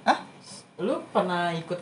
Hah? 0.05 0.18
lu 0.81 1.01
pernah 1.12 1.53
ikut 1.57 1.81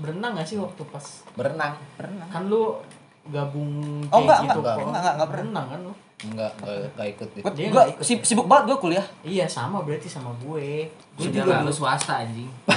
berenang 0.00 0.32
gak 0.38 0.48
sih 0.48 0.56
waktu 0.56 0.82
pas 0.88 1.04
Berenang. 1.36 1.76
pernah 1.98 2.26
kan 2.32 2.48
lu 2.48 2.78
gabung 3.26 3.70
Oh, 4.06 4.18
enggak, 4.18 4.38
gitu 4.42 4.58
enggak, 4.58 4.74
kok. 4.74 4.80
enggak, 4.80 5.00
enggak, 5.00 5.12
enggak 5.12 5.28
pernah. 5.28 5.28
berenang 5.28 5.66
kan 5.68 5.80
lu? 5.82 5.92
Enggak, 6.20 6.52
enggak, 6.54 6.76
enggak 6.90 7.08
ikut 7.10 7.28
deh. 7.30 7.42
gue 7.42 7.70
nggak 7.70 7.86
ikut. 7.90 8.02
si- 8.02 8.24
sibuk 8.26 8.44
banget 8.44 8.64
gue 8.66 8.78
kuliah. 8.78 9.06
Iya 9.22 9.46
sama 9.46 9.80
berarti 9.80 10.04
sama 10.04 10.32
gue. 10.38 10.84
Gue 11.16 11.28
juga 11.30 11.60
lu 11.60 11.68
swasta 11.70 12.20
anjing. 12.20 12.44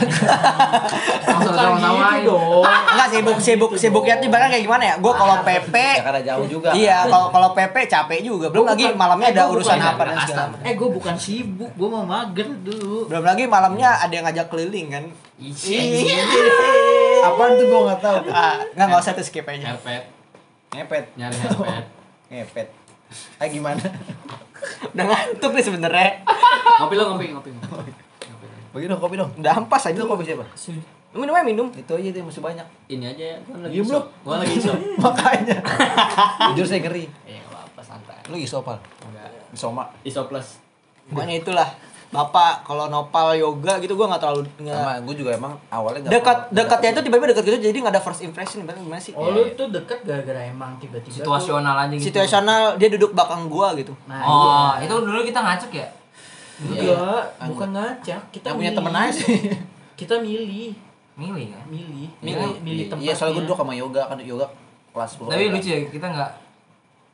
Bukan 1.23 1.51
sama-sama 1.53 2.07
gitu 2.15 2.31
dong. 2.31 2.63
Enggak 2.93 3.07
sibuk 3.09 3.37
sibuk 3.37 3.71
sibuknya 3.73 4.15
tuh 4.15 4.27
ibaratnya 4.27 4.51
kayak 4.53 4.63
gimana 4.63 4.83
ya? 4.85 4.95
Gue 4.95 5.11
kalau 5.11 5.35
PP 5.41 5.75
Jakarta 5.75 6.21
jauh 6.21 6.45
juga. 6.45 6.69
iya 6.71 7.03
kalau 7.03 7.27
kalau 7.29 7.49
PP 7.51 7.75
capek 7.85 8.19
juga. 8.21 8.47
Belum 8.47 8.63
lagi 8.65 8.85
malamnya 8.93 9.27
eh, 9.27 9.33
ada 9.33 9.43
urusan 9.49 9.75
apa 9.75 10.01
dan 10.01 10.15
Jakarta. 10.15 10.23
segala 10.25 10.47
macam. 10.49 10.63
Eh 10.63 10.73
gue 10.73 10.89
bukan 10.93 11.15
sibuk 11.17 11.71
gue 11.73 11.89
mau 11.89 12.03
mager 12.05 12.47
dulu. 12.61 12.97
Belum 13.07 13.23
lagi 13.23 13.43
malamnya 13.45 13.89
ada 13.97 14.13
yang 14.13 14.23
ngajak 14.23 14.47
keliling 14.47 14.87
kan. 14.89 15.03
Ih, 15.35 16.15
Apaan 17.21 17.51
tuh 17.55 17.65
gue 17.65 17.79
gak 17.89 17.99
tahu. 17.99 18.17
ah 18.29 18.55
nggak 18.69 18.85
nggak 18.85 19.01
usah 19.01 19.11
tuh 19.11 19.25
skip 19.25 19.43
aja 19.43 19.75
Ngepet. 20.73 21.05
Nyari 21.15 21.35
ngepet 21.43 21.85
Ngepet. 22.29 22.67
Ah 23.37 23.47
gimana? 23.47 23.83
udah 24.89 25.05
ngantuk 25.05 25.51
nih 25.53 25.61
sebenarnya 25.61 26.09
Ngopi 26.79 26.95
lo 26.95 27.03
ngopi, 27.11 27.25
ngopi. 27.29 27.49
ngopi. 27.51 27.91
Bagi 28.73 28.85
dong 28.87 28.97
kopi 28.97 29.15
dong. 29.15 29.29
udah 29.35 29.53
ampas 29.55 29.85
aja 29.85 29.93
Itu 29.93 30.07
kopi 30.07 30.23
siapa? 30.23 30.41
minum 31.13 31.29
aja 31.29 31.45
minum 31.45 31.67
Itu 31.69 31.93
aja 31.93 32.09
deh 32.09 32.23
masih 32.23 32.41
banyak. 32.41 32.65
Ini 32.87 33.05
aja 33.07 33.23
ya, 33.23 33.37
kan 33.43 33.61
lagi 33.61 33.77
isop. 33.77 34.01
lu. 34.01 34.25
Gua 34.25 34.35
lagi 34.41 34.55
isop. 34.57 34.73
Makanya. 35.03 35.57
Jujur 36.49 36.65
saya 36.65 36.81
ngeri. 36.81 37.05
Ya 37.21 37.37
enggak 37.37 37.53
apa-apa 37.53 37.81
santai. 37.85 38.17
Lu 38.25 38.35
isopal. 38.35 38.77
Enggak. 39.03 39.29
Isoma. 39.53 39.83
Isop 40.01 40.25
plus. 40.25 40.57
Makanya 41.05 41.35
itulah 41.37 41.69
bapak 42.13 42.61
kalau 42.61 42.85
nopal 42.87 43.33
yoga 43.33 43.81
gitu 43.81 43.97
gue 43.97 44.05
nggak 44.05 44.21
terlalu 44.21 44.45
nggak 44.61 44.77
Sama 44.77 45.01
gue 45.01 45.15
juga 45.17 45.31
emang 45.33 45.53
awalnya 45.67 45.99
nggak 45.99 46.13
dekat 46.13 46.37
pernah- 46.37 46.53
dekatnya 46.53 46.89
itu 46.91 47.01
tiba-tiba 47.01 47.27
dekat 47.33 47.43
gitu 47.43 47.57
jadi 47.59 47.77
nggak 47.81 47.93
ada 47.93 48.03
first 48.05 48.21
impression 48.21 48.61
gimana 48.61 49.01
sih? 49.01 49.11
Oh 49.11 49.33
lu 49.33 49.49
tuh 49.57 49.67
deket 49.67 50.05
gara-gara 50.05 50.45
emang 50.45 50.77
tiba-tiba 50.77 51.09
Situasional 51.11 51.75
aja 51.75 51.93
gitu. 51.93 52.05
Situasional 52.07 52.77
dia 52.77 52.87
duduk 52.87 53.11
belakang 53.11 53.49
gua 53.49 53.73
gitu. 53.73 53.97
Nah 54.05 54.21
Oh 54.21 54.71
iya. 54.77 54.85
itu 54.85 54.93
dulu 54.93 55.25
kita 55.25 55.41
ngacak 55.41 55.71
ya? 55.73 55.87
Enggak 56.61 57.23
bukan 57.49 57.69
ngajak 57.73 58.21
kita 58.29 58.47
punya 58.53 58.71
temen 58.71 58.93
aja 58.93 59.11
sih. 59.11 59.57
kita 59.99 60.21
milih. 60.21 60.77
Milih 61.17 61.45
kan 61.49 61.65
milih. 61.65 62.09
Milih. 62.21 62.37
milih, 62.37 62.53
milih 62.61 62.85
tempatnya. 62.87 63.09
Iya, 63.09 63.13
soalnya 63.13 63.33
gue 63.35 63.43
duduk 63.45 63.57
sama 63.57 63.73
yoga 63.73 64.01
kan 64.05 64.17
yoga 64.21 64.45
kelas 64.93 65.17
10. 65.17 65.29
Tapi 65.29 65.43
lucu 65.49 65.67
ya 65.67 65.79
kita 65.89 66.07
nggak 66.07 66.31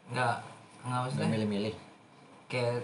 Nggak 0.10 0.36
Nggak 0.80 0.90
Gak 0.90 1.00
maksudnya 1.06 1.28
milih-milih. 1.30 1.74
Kayak 2.48 2.84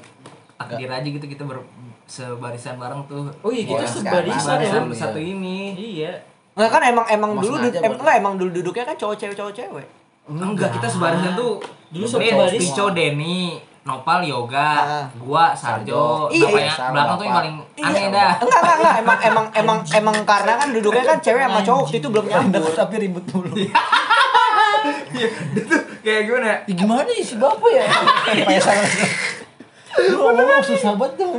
takdir 0.57 0.87
aja 0.87 1.03
gitu 1.05 1.23
kita 1.23 1.43
ber, 1.43 1.59
sebarisan 2.05 2.75
bareng 2.75 3.01
tuh. 3.05 3.27
Oh 3.39 3.49
iya 3.49 3.63
kita 3.63 3.81
Orang 3.81 3.93
sebarisan 3.93 4.55
ya? 4.55 4.69
Barisan 4.71 4.83
Iya. 4.85 4.97
satu 4.97 5.19
ini. 5.19 5.59
Iya. 5.73 6.11
Nggak 6.53 6.69
kan 6.69 6.81
emang 6.85 7.05
emang 7.05 7.31
Mas 7.33 7.43
dulu 7.43 7.55
Naja 7.55 7.65
duduk 7.65 7.75
em, 7.75 7.83
buat- 7.85 7.99
enggak 7.99 8.15
emang 8.15 8.33
dulu 8.35 8.49
duduknya 8.53 8.83
kan 8.85 8.95
cowok 8.95 9.15
cewek 9.17 9.35
cowok 9.35 9.53
cewek. 9.53 9.87
Enggak 10.25 10.69
kita 10.71 10.87
sebarisan 10.87 11.31
tuh 11.33 11.53
Dulu 11.87 12.05
sebarisan. 12.05 12.57
Pico, 12.57 12.85
Denny, 12.89 13.39
Nopal, 13.83 14.19
Yoga, 14.21 14.71
Ah. 14.75 15.05
gua, 15.15 15.53
Sarjo, 15.53 16.25
Iya, 16.27 16.49
bapaknya 16.49 16.71
sama 16.71 16.91
belakang 16.91 17.15
tuh 17.15 17.23
yang 17.23 17.37
paling 17.37 17.55
aneh 17.77 18.05
dah. 18.09 18.31
enggak 18.35 18.59
enggak 18.59 18.75
enggak. 18.75 18.95
Emang 18.97 19.19
emang 19.21 19.45
emang 19.53 19.77
emang 19.85 20.15
karena 20.25 20.53
kan 20.55 20.67
duduknya 20.71 21.03
kan 21.05 21.17
cewek 21.19 21.41
sama 21.41 21.59
cowok. 21.61 21.85
Itu 21.91 22.07
belum 22.09 22.25
nyambung. 22.25 22.73
Tapi 22.73 22.95
ribut 22.99 23.25
mulu. 23.29 23.53
Kayak 26.01 26.21
gimana? 26.23 26.45
Ya? 26.45 26.57
Gimana 26.67 27.09
ya 27.09 27.23
si 27.23 27.35
bapak 27.35 27.69
ya? 27.71 27.83
Kayak 28.45 28.61
Lu 29.97 30.17
ngomong 30.25 30.61
susah 30.61 30.91
banget 30.93 31.13
dong 31.17 31.33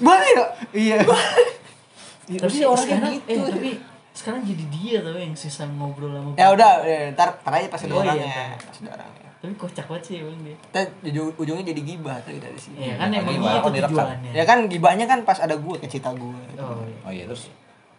mana 0.00 0.24
ya? 0.24 0.44
Iya. 0.70 0.96
tapi 1.04 2.40
Tapi 2.40 2.56
orangnya 2.62 2.80
sekarang 2.80 3.12
gitu. 3.12 3.28
eh 3.28 3.38
tapi 3.44 3.70
sekarang 4.10 4.40
jadi 4.42 4.64
dia 4.70 4.96
tau 5.00 5.12
yang 5.14 5.34
susah 5.34 5.66
ngobrol 5.68 6.08
sama 6.10 6.30
ya 6.34 6.46
udah 6.50 6.70
ya, 6.80 7.12
ntar 7.12 7.28
ntar 7.36 7.52
aja 7.52 7.68
pas 7.68 7.80
ada 7.80 7.90
Oh, 7.90 8.00
iya, 8.00 8.08
orangnya 8.08 8.26
ntar. 8.26 8.48
pas 8.62 8.76
ada 8.78 8.90
orangnya 8.94 9.22
tapi 9.36 9.52
kocak 9.54 9.84
banget 9.84 10.02
sih 10.02 10.14
emang 10.18 10.40
dia. 10.40 10.56
Ujung, 11.04 11.28
ujungnya 11.36 11.64
jadi 11.66 11.82
gibah 11.84 12.16
tuh 12.24 12.32
dari 12.32 12.56
sini. 12.56 12.80
Ya 12.80 12.96
kan 12.96 13.12
emang 13.12 13.28
gitu 13.28 13.44
Oh, 13.44 13.68
direkam. 13.68 13.92
tujuannya. 13.92 14.30
Ya 14.32 14.44
kan 14.48 14.58
gibahnya 14.64 15.04
kan 15.04 15.20
pas 15.20 15.36
ada 15.36 15.52
gue 15.52 15.76
ke 15.76 15.84
cita 15.84 16.16
gue 16.16 16.32
oh 16.56 16.80
iya. 16.80 16.96
Oh 17.04 17.12
iya 17.12 17.24
terus? 17.28 17.52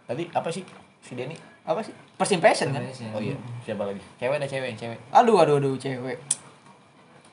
Tadi 0.04 0.26
apa 0.34 0.50
sih? 0.50 0.66
Si 1.00 1.14
Denny? 1.14 1.38
apa 1.62 1.82
sih? 1.82 1.94
First 2.18 2.34
impression 2.34 2.70
kan? 2.70 2.82
Oh 3.14 3.22
iya, 3.22 3.38
siapa 3.62 3.86
lagi? 3.86 4.02
Cewek 4.18 4.38
ada 4.38 4.48
cewek, 4.48 4.74
cewek. 4.74 4.98
aduh 5.12 5.38
aduh 5.38 5.58
aduh 5.60 5.78
cewek. 5.78 6.18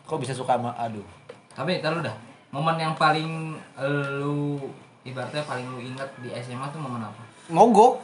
Kok 0.05 0.21
bisa 0.21 0.37
suka 0.37 0.61
sama 0.61 0.77
aduh? 0.77 1.05
Tapi 1.51 1.81
kalau 1.81 2.01
dah 2.01 2.13
momen 2.53 2.77
yang 2.77 2.95
paling 2.95 3.31
eh, 3.75 3.89
lu 4.15 4.61
ibaratnya 5.03 5.43
paling 5.43 5.67
lu 5.67 5.81
ingat 5.83 6.07
di 6.21 6.31
SMA 6.37 6.69
tuh 6.69 6.79
momen 6.79 7.01
apa? 7.01 7.23
mogok 7.49 7.99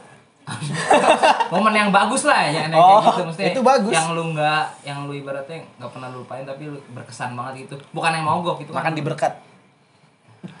momen 1.53 1.69
yang 1.71 1.89
bagus 1.89 2.25
lah 2.25 2.41
ya 2.43 2.65
yang 2.65 2.73
Oh, 2.73 2.97
kayak 2.97 3.05
gitu 3.07 3.21
maksudnya 3.23 3.49
itu 3.53 3.61
bagus. 3.61 3.93
yang 3.93 4.07
lu 4.11 4.33
nggak 4.33 4.63
yang 4.81 4.99
lu 5.05 5.13
ibaratnya 5.13 5.61
nggak 5.77 5.91
pernah 5.93 6.09
lu 6.09 6.25
lupain 6.25 6.41
tapi 6.41 6.65
lu 6.65 6.81
berkesan 6.89 7.33
banget 7.33 7.65
gitu 7.65 7.77
bukan 7.91 8.11
yang 8.11 8.25
mogok 8.25 8.57
itu 8.59 8.73
Makan 8.73 8.91
di 8.91 9.05
berkat. 9.05 9.37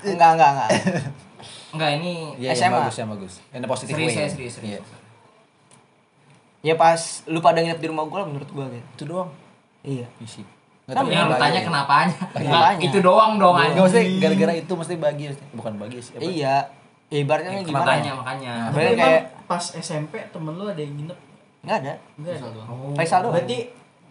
enggak 0.01 0.29
enggak 0.31 0.49
enggak 0.53 0.69
enggak 1.73 1.89
ini 1.97 2.37
Iya, 2.37 2.51
yang 2.51 2.69
SMA. 2.69 2.77
bagus, 2.79 2.95
yang 2.95 3.09
bagus. 3.09 3.33
Yang 3.49 3.61
positif 3.65 3.93
serius 3.95 4.11
way. 4.11 4.19
ya 4.19 4.29
serius 4.29 4.53
serius 4.53 4.71
Iya. 4.75 4.79
Ya 6.61 6.73
pas 6.75 6.99
lu 7.25 7.39
pada 7.39 7.57
nginep 7.57 7.79
di 7.79 7.87
rumah 7.87 8.03
gua 8.03 8.21
lah 8.21 8.27
menurut 8.27 8.49
gua 8.51 8.67
gitu. 8.67 8.83
Itu 8.93 9.03
doang. 9.07 9.31
Iya. 9.81 10.05
Isi. 10.19 10.43
Kan 10.91 10.95
tahu 10.97 11.07
yang 11.07 11.21
lu 11.21 11.29
kenapa 11.29 11.41
tanya 11.41 11.53
ya. 11.55 11.63
kenapanya 11.63 12.15
Kenapanya? 12.31 12.81
itu 12.81 12.97
doang 12.99 13.33
dong 13.35 13.51
Enggak 13.51 13.65
anjing 13.67 13.83
maksudnya 13.83 14.05
gara-gara 14.19 14.53
itu 14.55 14.73
mesti 14.73 14.93
bahagia 14.95 15.29
sih. 15.31 15.45
Bukan 15.51 15.71
bahagia 15.75 16.01
sih. 16.01 16.13
Iya. 16.17 16.55
Ya, 17.07 17.17
ibaratnya 17.19 17.51
gimana? 17.59 17.83
makanya 17.83 18.03
ya? 18.03 18.13
makanya 18.15 18.53
Nah, 18.59 18.69
Tapi 18.71 18.93
kayak 18.95 19.21
pas 19.45 19.63
SMP 19.73 20.13
temen 20.27 20.53
lu 20.53 20.65
ada 20.65 20.77
yang 20.77 20.93
nginep? 20.93 21.17
enggak 21.59 21.77
ada. 21.79 21.93
Enggak 22.15 22.33
ada. 22.35 22.61
Oh. 22.63 22.93
Faisal 22.93 23.19
doang. 23.21 23.33
Berarti 23.35 23.59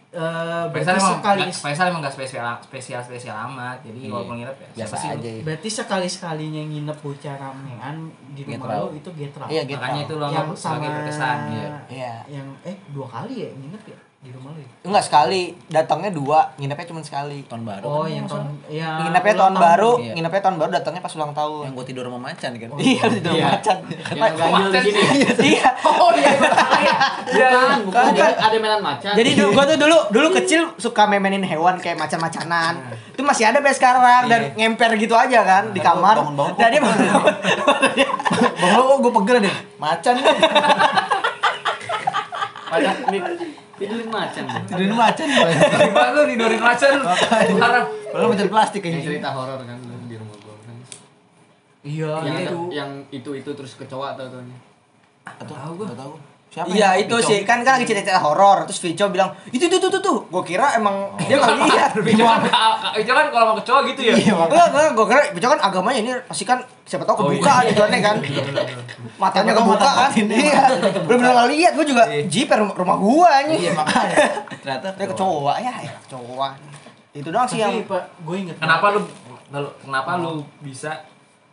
eh 0.09 0.17
berarti 0.65 0.73
Faisal 0.81 0.95
emang 0.97 1.13
sekali 1.15 1.39
nggak- 1.43 1.61
Faisal 1.61 1.85
emang 1.87 2.01
gak 2.01 2.11
spesial 2.11 2.45
spesial 2.59 2.97
spesial 2.99 3.35
amat 3.45 3.77
jadi 3.79 3.99
Iya. 3.99 4.09
walaupun 4.09 4.35
nginep 4.35 4.57
ya 4.57 4.67
biasa 4.67 4.81
siapa 4.81 4.95
sih 4.97 5.09
aja. 5.13 5.29
ya. 5.29 5.41
berarti 5.45 5.69
sekali 5.71 6.07
sekalinya 6.09 6.61
nginep 6.65 6.97
bocah 6.97 7.35
ramean 7.35 7.95
di 8.27 8.41
rumah 8.43 8.67
lu 8.79 8.87
itu 8.95 9.09
getrau. 9.13 9.45
Iya, 9.45 9.61
gitu. 9.63 9.77
makanya 9.77 10.01
itu 10.01 10.13
lo 10.15 10.25
yang 10.25 10.33
anggap 10.43 10.57
sama 10.57 10.73
sebagai 10.73 10.89
berkesan 10.97 11.37
Iya. 11.47 11.69
Iya. 11.87 12.13
yang 12.27 12.47
eh 12.63 12.75
dua 12.89 13.05
kali 13.07 13.33
ya 13.37 13.49
nginep 13.53 13.83
ya 13.85 13.97
di 14.19 14.35
rumah 14.35 14.51
lu 14.51 14.59
ya? 14.59 14.67
Enggak 14.83 15.03
sekali, 15.07 15.55
datangnya 15.71 16.11
dua, 16.11 16.51
nginepnya 16.59 16.91
cuma 16.91 16.99
sekali. 16.99 17.39
Tahun 17.47 17.63
baru. 17.63 17.87
Oh, 17.87 18.03
kan 18.03 18.11
yang 18.11 18.27
tahun 18.27 18.51
ya 18.67 18.99
nginepnya 18.99 19.31
ulang 19.31 19.39
tahun 19.39 19.55
baru, 19.55 19.91
Iya. 19.95 20.11
nginepnya 20.11 20.41
tahun 20.43 20.57
baru 20.59 20.69
datangnya 20.75 20.99
pas 20.99 21.13
ulang 21.15 21.31
tahun. 21.31 21.61
yang 21.63 21.73
gua 21.73 21.85
tidur 21.87 22.03
sama 22.03 22.19
macan 22.19 22.51
kan. 22.53 22.67
Iya, 22.75 23.03
itu 23.09 23.29
Iya. 23.31 23.45
macan. 23.47 23.77
Yang 24.11 24.33
ganjil 24.35 24.67
di 24.67 24.79
sini. 24.83 24.99
Iya. 25.55 25.69
oh 25.81 26.11
iya 26.11 26.31
Bukan, 27.29 27.77
bukan. 27.87 28.03
Ada, 28.11 28.25
ada 28.43 28.55
mainan 28.59 28.81
macan. 28.83 29.13
Jadi 29.15 29.29
dulu 29.39 29.49
gua 29.55 29.63
tuh 29.63 29.77
dulu 29.79 29.97
dulu 30.11 30.27
kecil 30.35 30.61
suka 30.75 31.07
memenin 31.07 31.43
hewan 31.47 31.79
kayak 31.79 31.95
macan-macanan. 31.95 32.75
Itu 33.15 33.23
masih 33.23 33.47
ada 33.47 33.63
sampai 33.63 33.71
sekarang 33.71 34.03
dan 34.27 34.51
ngemper 34.51 34.99
gitu 34.99 35.15
aja 35.15 35.47
kan 35.47 35.71
di 35.71 35.79
kamar. 35.79 36.19
bangun-bangun 36.19 36.59
Dan 36.59 36.67
dia 36.75 36.81
bangun. 36.83 37.23
Bang 38.59 38.71
lo 38.75 38.99
gue 38.99 39.11
pegel 39.15 39.37
deh. 39.47 39.55
Macan 39.79 40.13
nih. 40.19 40.27
Macan 42.67 42.95
nih. 43.07 43.23
Tidurin 43.79 44.09
macan. 44.09 44.43
Tidurin 44.67 44.91
macan. 44.93 45.27
Gimana 45.31 46.09
lu 46.13 46.21
tidurin 46.27 46.59
macan 46.59 46.91
parah 47.55 47.83
Padahal 48.11 48.29
macan 48.29 48.49
plastik 48.49 48.81
Yang 48.81 48.93
kayak 48.93 49.05
cerita 49.07 49.29
horor 49.31 49.59
kan 49.61 49.77
di 50.05 50.15
rumah 50.15 50.35
gua 50.37 50.55
kan. 50.59 50.75
Iya, 51.79 52.11
Yang 52.21 52.35
itu. 52.37 52.59
ada- 52.59 52.71
yang 52.75 52.91
itu 53.09 53.29
itu 53.33 53.49
terus 53.55 53.73
kecoa 53.73 54.13
atau 54.13 54.27
taunya. 54.27 54.57
Atau 55.23 55.45
tahu 55.47 55.71
gue. 55.77 55.87
tahu. 55.95 56.13
Siapa 56.49 56.65
Iya 56.67 56.97
itu 56.97 57.13
sih. 57.21 57.45
Kan 57.45 57.61
kan 57.61 57.77
lagi 57.77 57.85
cerita 57.85 58.17
horor. 58.17 58.65
Terus 58.65 58.81
Vico 58.81 59.05
bilang 59.07 59.29
itu 59.47 59.61
itu 59.61 59.77
tuh 59.77 59.85
tuh 59.87 60.01
tuh 60.01 60.17
gue 60.25 60.43
kira 60.43 60.73
emang 60.73 61.13
dia 61.21 61.37
nggak 61.37 61.55
lihat. 61.59 61.91
Itu 62.09 62.25
kan 62.25 62.41
itu 62.95 63.11
kan 63.11 63.25
kalau 63.29 63.45
mau 63.47 63.55
kecoa 63.55 63.85
gitu 63.85 64.01
ya? 64.01 64.13
Iya, 64.13 64.33
makanya. 64.33 64.49
Enggak, 64.49 64.67
enggak, 64.67 64.89
gue 64.91 65.05
kira 65.05 65.21
Vico 65.29 65.47
kan 65.47 65.59
agamanya 65.61 65.99
ini 65.99 66.11
pasti 66.25 66.43
kan 66.43 66.57
siapa 66.83 67.05
tahu 67.05 67.15
Oh, 67.15 67.21
kebuka 67.29 67.53
iya. 67.55 67.69
gitu 67.69 67.81
aneh 67.83 68.01
kan. 68.01 68.15
Matanya 69.15 69.51
Siapa 69.51 69.59
tahu 69.59 69.65
kebuka 69.69 69.91
kan. 69.93 70.09
iya. 70.25 70.61
Belum 71.05 71.19
pernah 71.19 71.45
lihat 71.45 71.71
gue 71.75 71.85
juga 71.85 72.03
jiper 72.25 72.57
rumah, 72.57 72.75
rumah 72.75 72.97
gua 72.97 73.29
Iya 73.45 73.71
makanya. 73.71 74.15
Ternyata 74.59 74.87
dia 74.95 75.05
kecoa. 75.07 75.53
ya 75.59 75.73
ya 75.79 75.93
kecoa. 76.01 76.49
Itu 77.11 77.29
doang 77.29 77.45
sih 77.45 77.57
yang 77.57 77.77
gue 77.85 78.35
inget 78.35 78.57
kenapa 78.57 78.89
lu- 78.91 79.05
kenapa 79.79 80.17
lu 80.17 80.41
bisa 80.59 80.97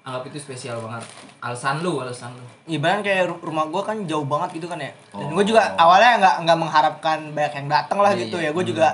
anggap 0.06 0.22
itu 0.24 0.38
spesial 0.38 0.78
banget 0.78 1.02
alasan 1.40 1.82
lu 1.82 1.98
alasan 1.98 2.30
lu 2.30 2.46
ibaratnya 2.68 3.02
kayak 3.02 3.24
ru- 3.26 3.42
rumah 3.42 3.66
gua 3.66 3.82
kan 3.82 3.98
jauh 4.04 4.22
banget 4.22 4.54
gitu 4.54 4.66
kan 4.66 4.78
ya 4.78 4.94
dan 5.10 5.26
Oh. 5.26 5.34
gue 5.34 5.44
juga 5.44 5.74
awalnya 5.74 6.10
nggak 6.16 6.34
nggak 6.46 6.58
mengharapkan 6.58 7.18
banyak 7.28 7.52
yang 7.56 7.68
datang 7.68 7.98
lah 7.98 8.10
Iya, 8.10 8.20
gitu 8.22 8.36
iya. 8.36 8.44
ya 8.44 8.50
gue 8.52 8.62
Hmm. 8.62 8.70
juga 8.70 8.86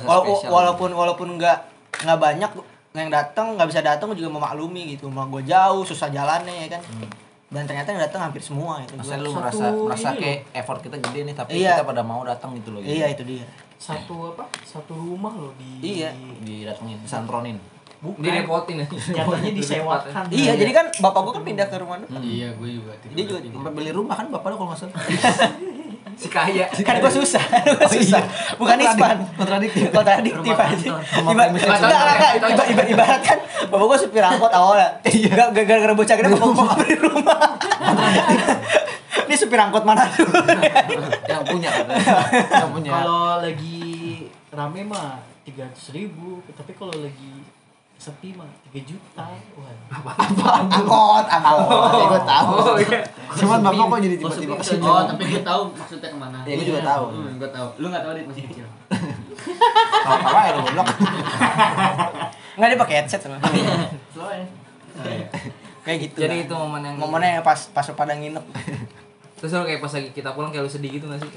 wala- 0.00 0.24
walaupun 0.46 0.90
walaupun 0.92 1.28
nggak 1.34 1.56
nggak 2.00 2.18
banyak 2.18 2.50
yang 2.92 3.06
datang 3.08 3.46
nggak 3.54 3.66
bisa 3.66 3.80
datang 3.80 4.06
gue 4.08 4.18
juga 4.18 4.30
memaklumi 4.32 4.94
gitu 4.94 5.06
rumah 5.06 5.26
gue 5.28 5.42
jauh 5.44 5.82
susah 5.82 6.06
jalannya 6.08 6.54
ya 6.64 6.68
kan 6.72 6.82
dan 7.50 7.66
ternyata 7.66 7.90
yang 7.90 8.00
datang 8.00 8.20
hampir 8.24 8.38
semua 8.40 8.78
itu 8.78 8.94
Masa 8.94 9.18
gua. 9.18 9.18
lu 9.18 9.28
Satu 9.28 9.38
merasa 9.40 9.64
merasa 9.74 10.08
ini 10.08 10.18
kayak 10.20 10.38
effort 10.54 10.80
kita 10.80 10.96
gede 11.00 11.20
nih 11.24 11.34
tapi 11.34 11.50
Iya. 11.56 11.72
kita 11.72 11.84
pada 11.84 12.02
mau 12.02 12.22
datang 12.22 12.54
gitu 12.54 12.70
loh. 12.70 12.78
gitu. 12.78 12.94
iya 12.94 13.10
itu 13.10 13.26
dia 13.26 13.42
satu 13.74 14.30
apa? 14.30 14.44
Satu 14.62 14.92
rumah 14.94 15.32
loh 15.32 15.50
di 15.56 15.98
Iya. 15.98 16.12
Didatengin, 16.38 17.00
disantronin. 17.00 17.56
Bukan. 18.00 18.24
direpotin 18.24 18.80
ya 18.80 18.86
Jatuhnya 18.88 19.52
disewakan. 19.52 20.24
iya 20.32 20.56
jadi 20.56 20.72
kan 20.72 20.86
bapak 21.04 21.20
gue 21.20 21.32
kan 21.36 21.44
pindah 21.44 21.66
ke 21.68 21.76
rumah 21.76 22.00
depan. 22.00 22.16
Iya, 22.24 22.48
gue 22.56 22.68
juga 22.80 22.92
dia 22.96 23.24
juga 23.28 23.68
beli 23.68 23.92
rumah 23.92 24.16
kan 24.16 24.32
bapak 24.32 24.48
lu 24.52 24.56
kalau 24.56 24.72
nggak 24.72 24.80
salah. 24.80 24.96
si 26.20 26.28
kaya. 26.32 26.64
Kan 26.80 26.96
gue 26.96 27.12
susah 27.12 27.44
gue 27.44 27.88
susah. 28.00 28.24
Bukan 28.56 28.76
ispan 28.80 29.20
Kontradiktif. 29.36 29.92
kontradiktif 29.92 30.56
aja. 30.56 30.88
enggak, 31.28 31.48
enggak, 31.52 32.32
enggak. 32.40 32.86
ibarat 32.88 33.20
kan 33.20 33.38
bapak 33.68 33.84
gue 33.84 33.98
supir 34.00 34.24
angkot 34.24 34.52
awalnya. 34.52 34.96
Enggak 35.04 35.48
gara-gara 35.68 35.92
bocah 35.92 36.14
gede 36.16 36.28
bapak 36.32 36.48
gue 36.56 36.66
beli 36.80 36.96
rumah. 37.04 37.38
Ini 39.28 39.34
supir 39.36 39.60
angkot 39.60 39.84
mana 39.84 40.08
dulu 40.10 40.40
yang 41.28 41.44
punya. 41.44 41.68
Katanya. 41.70 42.16
yang 42.64 42.70
punya. 42.72 42.90
Kalau 42.96 43.44
lagi 43.44 43.80
rame 44.50 44.80
mah 44.88 45.22
tiga 45.46 45.68
ratus 45.70 45.94
ribu, 45.94 46.42
tapi 46.56 46.74
kalau 46.74 46.90
lagi 46.96 47.44
sepi 48.00 48.32
mah 48.32 48.48
tiga 48.64 48.80
juta. 48.96 49.28
Wah. 49.60 50.16
angkot 50.64 51.26
angkot 51.28 51.92
ya 51.92 52.06
gue 52.08 52.22
tahu 52.24 52.52
oh 52.56 52.76
iya 52.80 53.00
Cuman 53.36 53.58
bapak 53.60 53.84
kok 53.84 53.98
jadi 54.00 54.16
Oh, 54.16 54.30
tiba-tiba 54.32 54.54
ke 54.56 54.64
sini. 54.64 54.82
Oh, 54.88 55.04
tapi 55.04 55.22
gue 55.28 55.42
tahu 55.44 55.62
maksudnya 55.76 56.08
ke 56.08 56.16
mana. 56.16 56.38
Iya, 56.48 56.54
gue 56.56 56.66
juga 56.72 56.82
tahu. 56.82 57.04
Hmm, 57.12 57.32
gue 57.36 57.50
tahu. 57.52 57.68
Lu 57.76 57.86
nggak 57.92 58.02
tahu 58.02 58.12
dit 58.16 58.26
masih 58.26 58.42
kecil. 58.48 58.66
Tahu 58.88 60.16
apa 60.16 60.40
ya 60.48 60.50
lu 60.56 60.60
goblok. 60.64 60.88
nggak 62.56 62.68
dia 62.72 62.78
pakai 62.80 62.94
headset 63.04 63.20
sama 63.20 63.36
Soalnya 64.10 64.48
kayak 65.80 65.98
gitu 66.08 66.16
jadi 66.28 66.36
itu 66.44 66.54
momen 66.54 66.80
yang 66.84 66.96
momennya 67.00 67.40
pas 67.40 67.56
pas 67.72 67.86
pada 67.96 68.12
nginep 68.12 68.44
terus 69.40 69.56
lu 69.56 69.64
kayak 69.64 69.80
pas 69.80 69.92
lagi 69.96 70.08
kita 70.12 70.36
pulang 70.36 70.52
kayak 70.52 70.68
lu 70.68 70.70
sedih 70.70 70.90
gitu 71.00 71.08
gak 71.08 71.18
sih 71.24 71.30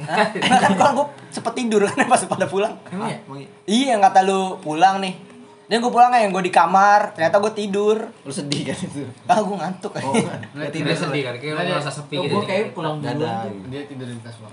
kan 0.44 0.74
kalau 0.76 0.92
gue 1.00 1.08
sempet 1.32 1.54
tidur 1.56 1.82
kan 1.88 2.04
pas 2.12 2.20
pada 2.28 2.46
pulang 2.52 2.76
emang 2.92 3.08
ya 3.08 3.18
Emang 3.24 3.40
iya? 3.40 3.50
iya 3.64 3.86
yang 3.96 4.02
kata 4.04 4.28
lu 4.28 4.60
pulang 4.60 5.00
nih 5.00 5.16
dan 5.64 5.80
gue 5.80 5.88
pulang 5.88 6.12
yang 6.12 6.30
gue 6.30 6.44
di 6.44 6.52
kamar 6.52 7.16
ternyata 7.16 7.40
gue 7.40 7.54
tidur 7.56 7.98
Lu 8.28 8.32
sedih 8.32 8.68
kan 8.68 8.78
itu. 8.78 9.08
ah 9.26 9.40
gue 9.40 9.58
ngantuk 9.58 9.92
Oh, 9.96 10.12
Nggak 10.52 10.72
tidak 10.76 10.96
sedih 11.00 11.22
kan 11.24 11.34
kayak 11.40 11.54
lu 11.56 11.60
Nggak, 11.64 11.76
merasa 11.80 11.92
sepi 11.92 12.16
gitu 12.20 12.34
gue 12.36 12.44
kayak 12.44 12.64
pulang 12.76 13.00
dulu. 13.00 13.24
Dadah. 13.24 13.48
Dia 13.72 13.82
tidur 13.88 14.08
di 14.08 14.20
tas. 14.20 14.36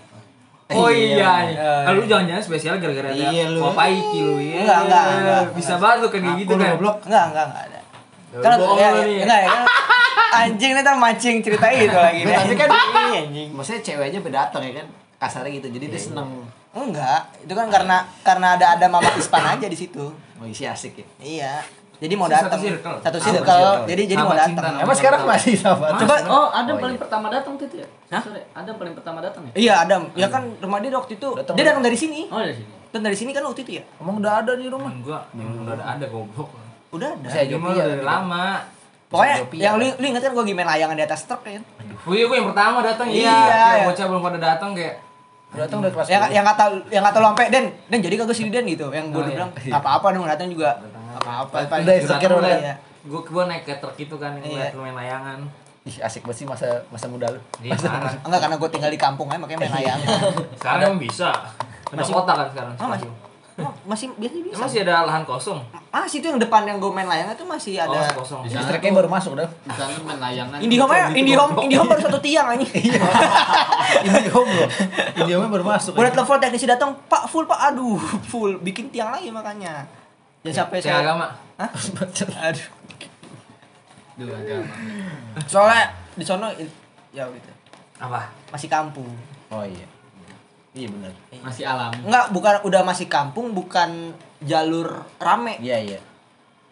Oh 0.71 0.87
iya, 0.87 1.51
Iya. 1.51 1.83
Ah, 1.83 1.91
lu 1.91 2.07
jangan-jangan 2.07 2.43
spesial 2.47 2.79
gara-gara 2.79 3.11
ada 3.11 3.27
Iya, 3.27 3.51
lu. 3.51 3.59
Papaiki 3.59 4.19
lu 4.23 4.39
ya. 4.39 4.63
Enggak, 4.63 4.79
enggak, 4.87 5.05
enggak. 5.11 5.43
Bisa 5.59 5.75
banget 5.83 5.99
lu 5.99 6.09
kayak 6.15 6.39
gitu 6.39 6.53
kan. 6.55 6.79
goblok. 6.79 6.97
enggak 7.11 7.25
enggak 7.35 7.47
enggak 7.51 7.65
ada 7.67 7.81
Ya, 8.31 8.39
kan 8.39 8.51
ya, 8.79 8.89
enggak 9.27 9.41
ya 9.43 9.49
kan 9.51 9.63
anjing 10.31 10.71
nih 10.79 10.95
mancing 10.95 11.37
cerita 11.43 11.67
itu 11.75 11.91
lagi 11.91 12.23
nih. 12.23 12.35
Tapi 12.39 12.55
kan 12.55 12.69
Iya, 13.11 13.19
anjing 13.27 13.49
maksudnya 13.51 13.83
cewek 13.83 14.05
aja 14.15 14.19
datang 14.23 14.63
ya 14.63 14.73
kan. 14.79 14.87
Kasarnya 15.19 15.51
gitu. 15.59 15.69
Jadi 15.75 15.85
dia 15.91 15.99
seneng. 16.01 16.29
enggak 16.71 17.27
itu 17.43 17.51
kan 17.51 17.67
karena 17.67 18.07
karena 18.23 18.55
ada 18.55 18.79
ada 18.79 18.87
mama 18.87 19.11
ispan 19.19 19.43
aja 19.43 19.67
di 19.67 19.75
situ 19.75 20.15
Mau 20.41 20.47
isi 20.47 20.65
asik 20.65 20.97
ya. 20.97 21.07
iya 21.21 21.55
jadi 21.97 22.17
mau 22.17 22.25
Satu 22.25 22.49
datang 22.49 22.61
circle. 22.63 22.97
satu 22.99 23.13
Ah, 23.13 23.23
circle 23.23 23.45
circle. 23.45 23.77
jadi 23.87 24.03
jadi 24.09 24.23
mau 24.23 24.33
datang 24.35 24.73
Emang 24.75 24.97
sekarang 24.97 25.21
masih 25.23 25.53
sahabat? 25.55 26.01
coba 26.01 26.15
Oh, 26.27 26.49
Adam 26.51 26.73
Oh, 26.73 26.81
paling 26.81 26.97
iya. 26.97 27.03
pertama 27.05 27.27
datang 27.29 27.53
tuh 27.55 27.67
itu 27.67 27.77
ya? 27.77 27.89
Hah? 28.09 28.23
Sore. 28.23 28.41
Adam 28.51 28.75
paling 28.75 28.95
pertama 28.95 29.19
datang 29.21 29.43
ya? 29.45 29.53
iya 29.55 29.75
Adam 29.79 30.09
ya 30.15 30.27
kan 30.27 30.49
rumah 30.57 30.81
dia 30.81 30.89
waktu 30.91 31.13
itu 31.15 31.29
Datang. 31.31 31.55
dia 31.55 31.65
datang 31.67 31.83
dari 31.83 31.95
sini 31.95 32.25
Oh, 32.27 32.41
dari 32.41 32.57
sini. 32.57 32.73
dan 32.89 33.01
dari 33.03 33.15
sini 33.15 33.31
kan 33.31 33.45
waktu 33.45 33.61
itu 33.63 33.73
ya 33.77 33.85
Emang 33.97 34.17
udah 34.17 34.33
ada 34.41 34.53
di 34.55 34.67
rumah. 34.67 34.89
Temen 34.89 35.05
gua 35.05 35.21
udah 35.37 35.75
ada, 35.75 35.85
ada 35.95 36.07
goblok. 36.09 36.49
udah 36.91 37.09
ada 37.13 37.29
Dia 37.29 37.55
mah 37.55 37.69
Jopia, 37.69 37.85
dari 37.85 37.95
tapi- 37.95 38.09
lama. 38.09 38.47
pokoknya 39.07 39.37
yang 39.55 39.75
lu 39.75 39.87
lu 39.93 40.05
inget 40.07 40.23
kan 40.23 40.33
gue 40.33 40.45
gimana 40.47 40.69
layangan 40.71 40.95
di 40.95 41.05
atas 41.05 41.21
truk 41.25 41.43
kan 41.43 41.61
Oh 42.01 42.15
iya, 42.15 42.25
gua 42.25 42.37
yang 42.39 42.49
pertama 42.49 42.79
datang 42.81 43.07
Iya, 43.07 43.29
iya. 43.29 43.61
iya. 43.77 43.85
Bocah 43.85 44.07
belum 44.07 44.23
pada 44.23 44.39
datang 44.41 44.71
kayak 44.73 44.95
Datang 45.51 45.79
udah 45.81 45.91
kelas 45.91 46.07
yang 46.07 46.23
10. 46.25 46.31
yang 46.33 46.45
kata 46.45 46.65
yang 46.89 47.03
kata 47.03 47.17
lu 47.19 47.27
sampai 47.29 47.47
Den 47.51 47.65
Den 47.87 48.01
jadi 48.01 48.15
kagak 48.17 48.33
sini 48.33 48.49
Den 48.49 48.65
gitu 48.65 48.87
yang 48.89 49.11
gue 49.11 49.19
Oh, 49.19 49.21
udah 49.21 49.29
iya. 49.29 49.37
bilang 49.37 49.51
apa 49.75 49.89
apa 49.93 50.07
dong 50.11 50.23
datang 50.25 50.47
juga 50.47 50.79
apa 51.13 51.31
apa 51.43 51.75
Udah, 51.77 51.95
insecure 51.97 52.35
udah. 52.35 52.55
iya. 52.57 52.75
Gua 53.03 53.21
gua 53.23 53.45
naik 53.47 53.65
ke 53.65 53.75
truk 53.77 53.97
itu 53.97 54.13
kan, 54.15 54.37
Iya. 54.39 54.71
lu 54.71 54.85
main 54.85 54.93
layangan. 54.93 55.41
Ih, 55.83 55.97
asik 55.99 56.21
banget 56.23 56.37
sih 56.37 56.47
masa 56.47 56.69
masa 56.87 57.09
muda 57.09 57.27
lu. 57.27 57.41
Iya, 57.59 57.73
enggak 58.21 58.41
karena 58.41 58.57
gue 58.57 58.69
tinggal 58.69 58.89
di 58.89 59.01
kampung 59.01 59.27
aja 59.27 59.41
makanya 59.41 59.65
main 59.65 59.75
layangan 59.75 60.07
Sekarang 60.55 60.81
emang 60.87 61.01
bisa. 61.01 61.33
Masih- 61.91 62.13
kota 62.13 62.33
kan 62.35 62.47
sekarang. 62.47 62.75
Ah, 62.77 62.87
masih. 62.87 63.09
Oh, 63.59 63.75
masih 63.85 64.09
biasa 64.15 64.35
biasa 64.37 64.55
Emang 64.55 64.63
masih 64.65 64.79
ada 64.85 64.95
lahan 65.03 65.23
kosong? 65.27 65.59
ah 65.91 66.07
situ 66.07 66.23
yang 66.23 66.39
depan 66.39 66.63
yang 66.63 66.79
gue 66.79 66.87
main 66.89 67.05
layangan 67.05 67.35
tuh 67.35 67.45
masih 67.45 67.77
Oh, 67.77 67.91
ada 67.91 67.99
masih 67.99 68.17
kosong. 68.17 68.41
Di 68.47 68.55
sana 68.55 68.79
baru 68.95 69.11
masuk 69.11 69.33
dah. 69.35 69.49
Di 69.49 69.75
sana 69.75 69.91
main 70.01 70.17
layangan. 70.17 70.59
Indihome 70.63 70.95
ya, 70.95 71.07
Indihome, 71.11 71.53
Indihome 71.61 71.89
baru 71.89 72.01
satu 72.01 72.19
tiang 72.21 72.47
aja. 72.47 72.63
Ini 74.07 74.31
home 74.31 74.53
loh. 74.55 74.69
Ini 75.19 75.33
home 75.35 75.51
baru 75.51 75.65
masuk. 75.67 75.93
Udah 75.93 76.13
telepon 76.15 76.39
teknisi 76.39 76.65
datang, 76.65 76.95
Pak 77.05 77.27
full 77.27 77.45
Pak, 77.45 77.59
aduh 77.69 77.99
full, 78.25 78.63
bikin 78.63 78.87
tiang 78.89 79.11
lagi 79.11 79.29
makanya. 79.29 79.83
Jangan 80.41 80.57
sampai 80.65 80.79
saya. 80.79 81.03
agama. 81.03 81.27
Hah? 81.59 81.69
Aduh. 82.49 82.67
Duh, 84.17 84.29
agama. 84.31 84.65
Soalnya 85.45 85.83
di 86.15 86.25
sono 86.25 86.49
i- 86.55 86.77
ya 87.11 87.27
gitu. 87.27 87.51
Apa? 87.99 88.31
Masih 88.49 88.71
kampung. 88.71 89.11
Oh 89.51 89.61
iya. 89.61 89.90
Iya 90.71 90.87
benar. 90.89 91.13
Masih 91.41 91.65
alam. 91.65 91.91
Enggak, 92.01 92.31
bukan 92.31 92.55
udah 92.63 92.83
masih 92.83 93.07
kampung, 93.07 93.51
bukan 93.51 94.15
jalur 94.41 95.03
rame. 95.19 95.59
Iya 95.59 95.79
iya. 95.81 96.01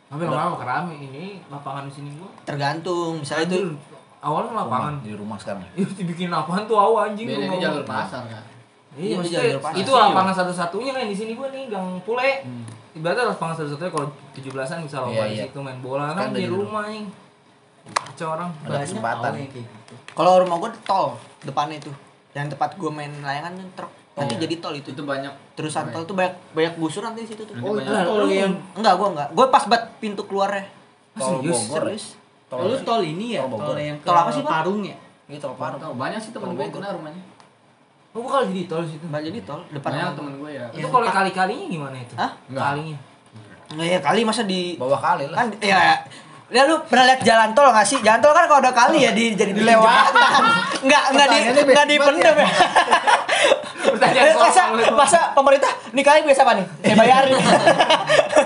Tapi 0.09 0.25
lama-lama 0.25 0.57
kerame 0.57 0.95
ini 0.97 1.43
lapangan 1.47 1.85
di 1.85 1.93
sini 1.93 2.11
gua. 2.15 2.31
Tergantung, 2.43 3.21
misalnya 3.21 3.45
itu 3.47 3.75
awalnya 4.19 4.55
lapangan. 4.57 4.93
Rumah, 4.95 5.05
di 5.05 5.13
rumah 5.13 5.37
sekarang. 5.37 5.67
Ih, 5.77 5.89
dibikin 5.95 6.31
apaan 6.31 6.65
tuh 6.65 6.79
awal 6.79 7.13
anjing 7.13 7.27
Beda 7.27 7.37
ini 7.37 7.45
rumah 7.45 7.59
jalur 7.61 7.83
gua. 7.83 7.93
pasar 7.99 8.23
kan. 8.25 8.43
Iya, 8.95 9.15
maksudnya 9.15 9.41
jalur 9.45 9.61
panas. 9.61 9.77
itu 9.77 9.91
lapangan 9.93 10.35
satu-satunya 10.35 10.91
kan 10.91 11.03
di 11.05 11.17
sini 11.17 11.33
gua 11.35 11.49
nih 11.51 11.65
Gang 11.67 11.89
Pule. 12.03 12.31
Ibaratnya 12.95 13.25
lapangan 13.29 13.55
satu-satunya 13.57 13.91
kalau 13.93 14.07
17-an 14.33 14.79
bisa 14.81 14.97
lomba 14.99 15.13
Iya, 15.13 15.25
di 15.25 15.35
iya. 15.35 15.45
situ 15.45 15.59
main 15.61 15.79
bola 15.79 16.05
Kan 16.09 16.17
kan 16.17 16.29
di 16.33 16.41
di 16.41 16.47
rumah 16.47 16.87
nih. 16.87 17.05
Kacau 17.89 18.29
orang. 18.33 18.49
Ada 18.63 18.77
kesempatan. 18.81 19.31
gitu. 19.45 19.61
Kalau 20.13 20.33
rumah 20.41 20.57
gue 20.57 20.71
tol 20.83 21.15
depannya 21.43 21.79
itu. 21.79 21.93
Yang 22.37 22.57
tempat 22.57 22.71
gue 22.77 22.91
main 22.91 23.13
layangan 23.25 23.53
tuh 23.57 23.69
truk. 23.77 23.93
Nanti 24.19 24.35
iya. 24.35 24.43
jadi 24.45 24.55
tol 24.59 24.75
itu. 24.75 24.89
Itu 24.91 25.03
banyak 25.07 25.33
Terusan 25.55 25.95
tol 25.95 26.03
tuh 26.05 26.19
banyak 26.19 26.35
banyak 26.53 26.75
busur 26.77 27.03
nanti 27.07 27.23
di 27.25 27.31
situ 27.31 27.43
tuh. 27.47 27.55
Oh, 27.63 27.79
itu 27.79 27.89
tol 27.89 28.27
yang 28.29 28.55
Enggak, 28.75 28.95
gue 28.99 29.09
enggak. 29.15 29.29
Gue 29.33 29.47
pas 29.49 29.63
buat 29.65 29.83
pintu 30.03 30.23
keluarnya. 30.27 30.67
Tol 31.15 31.41
Serius? 31.41 31.59
Bogor. 31.71 31.83
Serius. 31.87 32.07
Tol 32.49 32.59
lu 32.65 32.77
tol 32.81 33.03
ini 33.05 33.37
ya, 33.37 33.45
Tol 33.45 33.61
tol 33.61 33.79
yang 33.79 33.97
ke 34.01 34.07
Tol 34.09 34.17
apa 34.17 34.31
sih, 34.33 34.43
Pak? 34.43 34.51
Parung 34.51 34.81
ya? 34.81 34.97
Ini 35.29 35.37
tol 35.37 35.55
Parung. 35.55 35.81
Tahu 35.81 35.95
banyak 35.95 36.21
sih 36.21 36.31
temen 36.33 36.57
gue 36.57 36.65
itu 36.65 36.79
nah 36.81 36.91
rumahnya. 36.97 37.23
Oh, 38.17 38.25
gua 38.25 38.41
kalau 38.41 38.45
jadi 38.49 38.63
tol 38.65 38.83
situ. 38.89 39.05
Mbak 39.05 39.21
jadi 39.21 39.39
tol 39.45 39.61
depan. 39.69 39.91
Banyak 39.93 40.05
rumah. 40.05 40.17
temen 40.17 40.33
gue 40.41 40.51
ya. 40.57 40.65
Itu 40.73 40.89
kalau 40.89 41.07
kali-kalinya 41.07 41.67
gimana 41.69 41.97
itu? 42.01 42.15
Hah? 42.17 42.33
Enggak. 42.49 42.65
Kalinya. 42.73 42.99
Nggak 43.69 43.89
ya 43.93 43.99
kali 44.01 44.21
masa 44.25 44.43
di 44.49 44.61
Bawah 44.81 44.97
kali 44.97 45.25
lah. 45.29 45.37
kan 45.45 45.49
ya 45.61 46.01
Ya 46.49 46.65
lu 46.65 46.81
pernah 46.89 47.05
lihat 47.05 47.21
jalan 47.21 47.53
tol 47.53 47.69
nggak 47.69 47.85
sih? 47.85 48.01
Jalan 48.01 48.25
tol 48.25 48.33
kan 48.33 48.49
kalau 48.49 48.61
ada 48.65 48.73
kali 48.73 49.05
ya 49.05 49.13
di 49.13 49.37
jadi 49.37 49.53
dilewatan. 49.53 50.13
Enggak 50.81 51.05
enggak 51.13 51.27
di 51.29 51.39
enggak 51.45 51.65
bebas 51.69 51.87
dipendem 51.93 52.35
ya. 52.41 52.49
Pertanyaan 53.85 54.25
Eh, 54.25 54.35
masa 54.41 54.63
masa 54.97 55.21
pemerintah 55.37 55.69
nih 55.93 56.01
kali 56.01 56.25
biasa 56.25 56.49
apa 56.49 56.53
nih? 56.57 56.67
Saya 56.81 56.97
bayarin. 56.97 57.37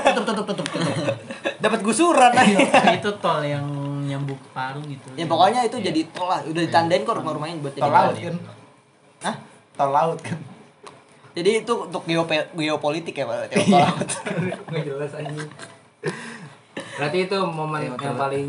tutup 0.02 0.24
tutup 0.26 0.44
tutup 0.50 0.66
tutup. 0.66 1.14
Dapat 1.62 1.80
gusuran 1.86 2.32
aja. 2.34 2.58
itu 2.90 3.10
tol 3.22 3.38
yang 3.46 3.66
nyambung 4.10 4.38
ke 4.38 4.48
Parung 4.50 4.86
gitu. 4.90 5.06
Ya 5.14 5.24
pokoknya 5.30 5.60
itu 5.70 5.78
jadi 5.78 6.00
tol 6.10 6.26
lah. 6.26 6.42
Udah 6.42 6.62
ditandain 6.66 7.06
kok 7.06 7.14
rumah-rumahnya 7.22 7.62
buat 7.62 7.74
jadi 7.78 7.86
Tol 7.86 7.94
laut 7.94 8.16
kan. 8.18 8.36
Hah? 9.22 9.34
Tol 9.78 9.90
laut 9.94 10.18
kan. 10.18 10.38
Jadi 11.38 11.50
itu 11.62 11.74
untuk 11.86 12.02
geopolitik 12.58 13.14
ya 13.14 13.30
Pak. 13.30 13.54
Tol 13.54 13.78
laut. 13.78 14.08
Nggak 14.74 14.82
jelas 14.90 15.10
anjing. 15.14 15.50
Berarti 16.92 17.18
itu 17.22 17.36
momen 17.42 17.78
Iya, 17.78 17.86
yang 17.86 17.94
betul. 17.96 18.16
paling 18.16 18.46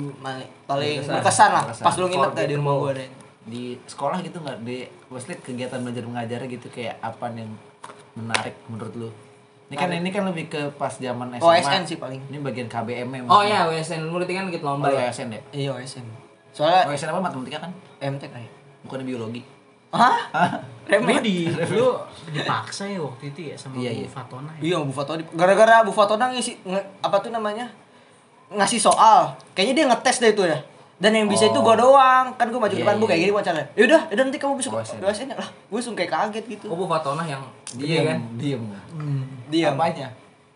paling 0.66 0.96
Berkesan. 1.02 1.50
lah 1.50 1.64
Berkesan. 1.66 1.84
pas 1.84 1.96
lu 1.96 2.06
nginep 2.08 2.32
tadi 2.34 2.48
di 2.48 2.56
rumah 2.56 2.74
gua 2.76 2.92
deh. 2.92 3.10
Di 3.44 3.64
sekolah 3.82 4.18
gitu 4.20 4.38
nggak 4.38 4.58
di 4.62 4.78
maksudnya 5.08 5.38
kegiatan 5.40 5.80
belajar 5.80 6.04
mengajarnya 6.04 6.48
gitu 6.50 6.68
kayak 6.70 6.96
apa 7.00 7.26
yang 7.32 7.52
menarik 8.14 8.56
menurut 8.68 8.94
lu? 8.94 9.10
Ini 9.66 9.76
kan 9.76 9.90
ini 9.90 10.10
kan 10.10 10.24
lebih 10.24 10.46
ke 10.48 10.62
pas 10.72 10.94
zaman 10.94 11.34
SMA. 11.34 11.44
OSN 11.44 11.84
sih 11.84 11.98
paling. 11.98 12.20
Ini 12.26 12.38
bagian 12.40 12.68
KBM 12.68 13.08
-nya 13.10 13.20
Oh 13.24 13.42
maksudnya. 13.42 13.58
ya, 13.58 13.72
WSN 13.74 14.02
lu 14.04 14.16
berarti 14.16 14.34
kan 14.34 14.46
ikut 14.48 14.62
lomba 14.62 14.86
Oh, 14.86 14.92
ya. 14.92 15.08
OSN 15.08 15.30
ya. 15.30 15.42
Iya 15.50 15.70
OSN. 15.74 16.06
Soalnya 16.52 16.86
OSN 16.86 17.10
apa 17.10 17.22
matematika 17.22 17.58
kan? 17.60 17.72
MTK 18.00 18.34
ya. 18.38 18.52
Bukan 18.84 19.02
biologi. 19.02 19.42
Hah? 19.90 20.30
Remeh. 20.84 21.22
di 21.22 21.48
lu 21.70 21.96
dipaksa 22.28 22.86
ya 22.86 23.00
waktu 23.00 23.30
itu 23.30 23.40
ya 23.46 23.56
sama 23.56 23.78
Iya, 23.78 23.94
Bu 23.94 23.98
iya. 24.00 24.10
Fatona 24.10 24.52
ya. 24.52 24.62
Iya, 24.64 24.78
Bu 24.82 24.92
Fatona. 24.92 25.22
Gara-gara 25.32 25.76
Bu 25.82 25.92
Fatona 25.92 26.26
ngisi 26.30 26.60
nge- 26.62 26.88
apa 27.00 27.18
tuh 27.18 27.30
namanya? 27.30 27.70
Ngasih 28.54 28.80
soal. 28.80 29.34
Kayaknya 29.54 29.74
dia 29.74 29.86
ngetes 29.90 30.18
deh 30.20 30.32
itu 30.32 30.44
ya. 30.46 30.58
Dan 30.98 31.12
yang 31.12 31.28
bisa 31.28 31.50
itu 31.50 31.60
gua 31.60 31.76
doang. 31.76 32.32
Kan 32.38 32.48
gua 32.48 32.64
maju 32.64 32.72
Iya, 32.72 32.82
depan 32.86 32.96
Bu 32.96 33.06
iya, 33.06 33.10
kayak 33.10 33.22
gini 33.22 33.32
wacannya. 33.34 33.66
Ya 33.74 33.84
udah, 33.86 34.02
ya 34.08 34.14
udah 34.16 34.24
nanti 34.30 34.40
kamu 34.40 34.54
bisa. 34.56 34.70
OSN 34.72 35.28
lah. 35.34 35.50
Gue 35.68 35.78
langsung 35.78 35.96
kayak 35.98 36.12
kaget 36.12 36.46
gitu. 36.48 36.66
Oh, 36.70 36.78
Bu 36.78 36.86
Fatona 36.86 37.26
yang 37.26 37.42
Diem 37.74 37.82
gede 37.82 37.98
kan 38.06 38.20
Diem. 38.38 38.62
Diam. 39.50 39.74
Apanya? 39.76 40.08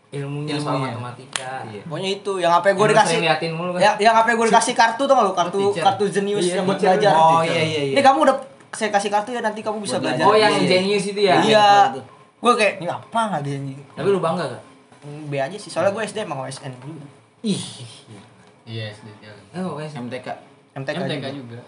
ilmunya 0.07 0.55
soal 0.55 0.79
Ilmunya. 0.79 0.95
matematika. 0.95 1.51
Iya. 1.67 1.83
Pokoknya 1.83 2.09
itu 2.15 2.31
yang 2.39 2.51
HP 2.55 2.65
gue 2.73 2.85
dikasih. 2.87 3.17
liatin 3.19 3.51
mulu 3.51 3.75
kan. 3.75 3.79
Ya, 3.83 3.91
yang 3.99 4.15
HP 4.15 4.29
gue 4.39 4.45
dikasih 4.47 4.73
kartu 4.73 5.03
tuh 5.03 5.15
lu? 5.19 5.31
Kartu 5.35 5.59
teacher. 5.59 5.83
kartu 5.83 6.03
jenius 6.07 6.47
Iya, 6.47 6.53
yang 6.55 6.65
buat 6.65 6.79
belajar. 6.79 7.11
Oh, 7.11 7.41
iya, 7.43 7.59
iya, 7.59 7.81
iya. 7.91 7.93
Ini 7.99 8.01
kamu 8.01 8.19
udah 8.23 8.35
saya 8.71 8.87
kasih 8.87 9.09
kartu 9.11 9.35
ya 9.35 9.43
nanti 9.43 9.59
kamu 9.59 9.83
bisa 9.83 9.99
Buat 9.99 10.15
belajar. 10.15 10.23
Oh, 10.23 10.35
yang 10.39 10.53
Iya. 10.55 10.63
genius 10.63 11.03
itu 11.11 11.19
ya. 11.19 11.35
Iya. 11.43 11.67
Itu. 11.91 12.01
Gue 12.39 12.53
kayak 12.55 12.73
ini 12.79 12.87
apa 12.87 13.19
nggak 13.19 13.41
dia? 13.43 13.57
Tapi 13.99 14.07
lu 14.07 14.19
bangga 14.23 14.47
gak? 14.47 14.63
B 15.27 15.33
aja 15.35 15.57
sih. 15.59 15.67
Soalnya 15.67 15.91
gue 15.91 16.03
SD 16.07 16.23
emang 16.23 16.39
OSN 16.39 16.71
juga. 16.79 17.03
Ih, 17.39 17.63
Iya, 18.67 18.91
sedikit. 18.91 19.31
Oh, 19.55 19.79
WSN. 19.79 20.05
MTK. 20.05 20.27
MTK, 20.75 20.97
MTK 20.99 21.25
juga. 21.31 21.31
juga. 21.31 21.59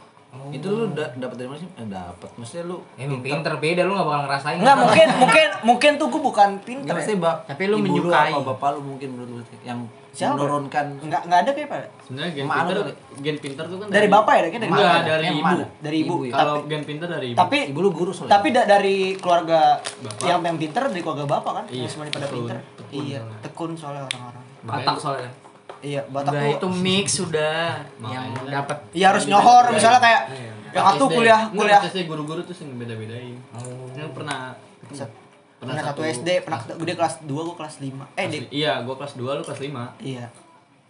Itu 0.51 0.67
lu 0.69 0.85
da- 0.91 1.09
dapat 1.15 1.35
dari 1.35 1.47
mana 1.47 1.57
sih? 1.57 1.69
Eh, 1.71 1.87
dapat. 1.87 2.29
Maksudnya 2.35 2.63
lu 2.67 2.77
Emang 2.93 3.17
pinter 3.19 3.49
beda 3.55 3.81
lu 3.81 3.93
gak 3.93 4.05
bakal 4.05 4.21
ngerasain. 4.27 4.57
Enggak 4.57 4.77
mungkin 4.77 5.07
mungkin 5.17 5.47
mungkin 5.63 5.91
tuh 5.95 6.07
gue 6.07 6.21
bukan 6.21 6.49
Enggak 6.51 6.67
pinter. 6.67 6.93
maksudnya 6.93 7.17
Ya. 7.17 7.33
Tapi 7.47 7.63
lu 7.65 7.75
ibu 7.75 7.85
menyukai. 7.87 8.29
apa 8.29 8.41
bapak 8.45 8.69
lu 8.75 8.81
mungkin 8.85 9.07
menurut 9.09 9.31
lu 9.31 9.41
yang 9.63 9.79
Siapa? 10.11 10.35
menurunkan 10.35 10.85
Enggak 10.99 11.21
enggak 11.23 11.39
ada 11.39 11.51
kayak 11.51 11.69
Pak. 11.71 11.79
Sebenarnya 12.03 12.31
gen 12.31 12.45
lu 12.45 12.51
pinter, 12.51 12.77
gen 13.17 13.37
pinter 13.39 13.63
tuh 13.65 13.77
kan 13.79 13.87
Dari 13.89 14.07
bapak 14.07 14.33
ya, 14.35 14.41
kayaknya 14.43 14.59
dari 14.59 14.69
Enggak, 14.69 14.85
bapak. 14.91 15.07
dari 15.07 15.25
ibu. 15.25 15.41
mana? 15.41 15.65
Dari 15.79 15.97
ibu. 15.97 16.15
ya? 16.19 16.33
Kalau 16.35 16.55
gen 16.63 16.83
pinter 16.83 17.07
dari 17.09 17.27
ibu. 17.27 17.37
Tapi 17.39 17.57
ibu 17.65 17.79
lu 17.79 17.89
guru 17.89 18.11
soalnya. 18.11 18.31
tapi 18.31 18.47
da- 18.51 18.67
dari 18.67 18.97
keluarga 19.15 19.59
Bapak. 19.81 20.25
yang 20.27 20.39
yang 20.43 20.57
pinter 20.57 20.83
dari 20.83 21.01
keluarga 21.01 21.25
bapak 21.25 21.51
kan, 21.55 21.65
Iya, 21.65 21.79
yang 21.79 21.89
semuanya 21.89 22.13
pada 22.13 22.27
pinter. 22.27 22.57
Iya, 22.91 23.19
tekun 23.41 23.71
soalnya 23.73 24.03
orang-orang. 24.05 24.43
Batak 24.61 24.97
soalnya. 24.99 25.31
Iya, 25.79 26.01
Batak 26.05 26.29
Udah 26.29 26.41
tuh 26.41 26.51
itu 26.51 26.67
mix 26.77 27.05
sudah 27.15 27.79
yang 28.01 28.35
dapat 28.43 28.77
Iya 28.91 29.05
harus 29.09 29.23
nyohor 29.25 29.71
misalnya 29.71 29.99
kayak 29.99 30.21
Iya. 30.29 30.51
yang 30.69 30.83
Pas 30.83 30.93
satu 30.93 31.05
SD. 31.05 31.15
kuliah 31.15 31.41
kuliah 31.49 31.81
guru-guru 32.05 32.41
tuh 32.43 32.53
sih 32.53 32.65
beda-bedain. 32.67 33.35
Oh. 33.51 33.87
Yang 33.91 34.11
pernah 34.11 34.53
Set. 34.89 35.09
pernah 35.57 35.75
satu 35.77 36.01
SD, 36.01 36.29
pernah 36.41 36.59
gede 36.61 36.93
kelas 36.93 37.15
2, 37.21 37.35
gue 37.43 37.55
kelas 37.55 37.75
5. 37.79 38.03
Eh, 38.13 38.25
kelas-. 38.25 38.47
Iya, 38.49 38.73
gua 38.81 38.95
kelas 38.95 39.13
2, 39.13 39.31
lu 39.33 39.43
kelas 39.43 39.59
5. 39.59 39.83
Iya. 39.99 40.25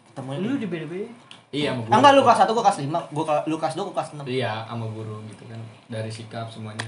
Ketemunya 0.08 0.40
lu 0.40 0.58
di- 0.58 0.70
beda-beda. 0.70 1.10
Iya, 1.50 1.74
sama 1.74 1.82
guru. 1.82 1.94
enggak 1.96 2.12
lu 2.12 2.22
kelas 2.22 2.40
1, 2.40 2.52
gue 2.52 2.64
kelas 2.64 2.80
5. 2.80 3.00
Gue 3.10 3.24
lu 3.46 3.56
kelas 3.58 3.74
2, 3.74 3.84
gue 3.84 3.96
kelas 3.96 4.10
6. 4.14 4.24
Iya, 4.26 4.54
sama 4.66 4.86
guru 4.88 5.16
gitu 5.26 5.44
kan. 5.46 5.60
Dari 5.88 6.10
sikap 6.10 6.46
semuanya. 6.48 6.86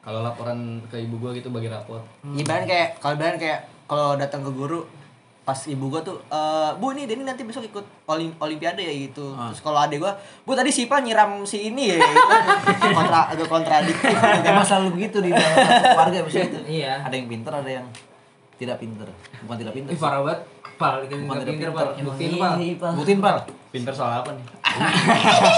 Kalau 0.00 0.18
laporan 0.20 0.58
ke 0.86 0.98
ibu 0.98 1.14
gua 1.16 1.30
gitu 1.30 1.46
bagi 1.48 1.66
rapor. 1.66 2.02
Ibaratnya 2.24 2.66
kayak 2.66 2.88
kalau 2.98 3.14
ibaratnya 3.14 3.38
kayak 3.38 3.60
kalau 3.86 4.08
datang 4.16 4.42
ke 4.42 4.50
guru 4.50 4.82
pas 5.42 5.58
ibu 5.66 5.90
gua 5.90 5.98
tuh 5.98 6.22
eh 6.24 6.70
bu 6.76 6.94
ini 6.94 7.02
Denny 7.02 7.22
nanti 7.22 7.42
besok 7.42 7.66
ikut 7.66 7.82
olim 8.06 8.30
olimpiade 8.38 8.78
ya 8.78 8.94
gitu 8.94 9.34
Ah. 9.34 9.50
terus 9.50 9.58
kalau 9.58 9.74
adek 9.76 9.98
gua 9.98 10.14
bu 10.42 10.54
tadi 10.54 10.70
Sipa 10.70 10.98
nyiram 10.98 11.42
si 11.42 11.66
ini 11.66 11.90
ya 11.90 11.98
gitu. 11.98 12.22
kontra 12.94 13.26
agak 13.26 13.50
kontradiktif 13.50 14.14
Emang 14.42 14.62
selalu 14.62 14.88
begitu 14.94 15.18
di 15.18 15.30
dalam 15.30 15.54
keluarga 15.82 16.18
bisa 16.22 16.38
itu. 16.42 16.58
Iya. 16.64 17.02
Ada 17.02 17.14
yang 17.14 17.26
pinter, 17.26 17.52
ada 17.52 17.70
yang 17.72 17.86
tidak 18.54 18.78
pinter. 18.78 19.08
Bukan 19.42 19.56
tidak 19.58 19.74
pinter. 19.74 19.90
Ih, 19.90 19.98
parah 19.98 20.22
banget. 20.22 20.40
Pal, 20.82 20.94
Bukan 21.00 21.36
tidak 21.38 21.54
pinter. 21.54 21.86
Emang 21.92 22.04
Buktiin, 22.08 22.28
iya 22.28 22.42
Pal. 22.42 22.54
sih, 22.56 22.70
Pak. 22.74 22.90
Buktiin 22.92 23.20
pal. 23.20 23.36
Pinter 23.70 23.94
soal 23.94 24.12
apa 24.16 24.30
nih? 24.30 24.44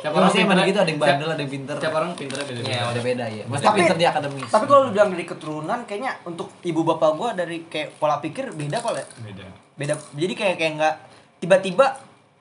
Ya, 0.00 0.08
maksudnya 0.08 0.48
emang 0.48 0.64
gitu 0.64 0.80
ada 0.80 0.88
yang 0.88 0.96
bandel, 0.98 1.28
ada 1.28 1.36
yang 1.36 1.52
pinter. 1.52 1.76
Setiap 1.76 1.92
orang 1.92 2.16
pinternya 2.16 2.46
beda-beda. 2.46 2.72
Iya, 2.72 2.80
Ada 2.86 3.00
beda 3.02 3.24
ya. 3.26 3.44
Maksudnya 3.44 3.68
Tapi- 3.68 3.80
pinter 3.84 3.96
di 3.96 4.06
akademis. 4.06 4.48
tapi 4.48 4.64
kalau 4.64 4.80
lu 4.80 4.90
bilang 4.90 5.08
dari 5.10 5.24
keturunan 5.26 5.78
kayaknya 5.84 6.12
untuk 6.24 6.48
ibu 6.62 6.80
bapak 6.82 7.10
gua 7.12 7.30
dari 7.32 7.56
kayak 7.66 8.00
pola 8.00 8.16
pikir 8.16 8.48
beda 8.50 8.76
kok 8.78 8.94
ya 8.94 9.04
beda. 9.20 9.44
beda 9.76 9.94
jadi 10.14 10.32
kayak 10.34 10.56
kayak 10.56 10.72
nggak 10.74 10.94
tiba-tiba 11.36 11.86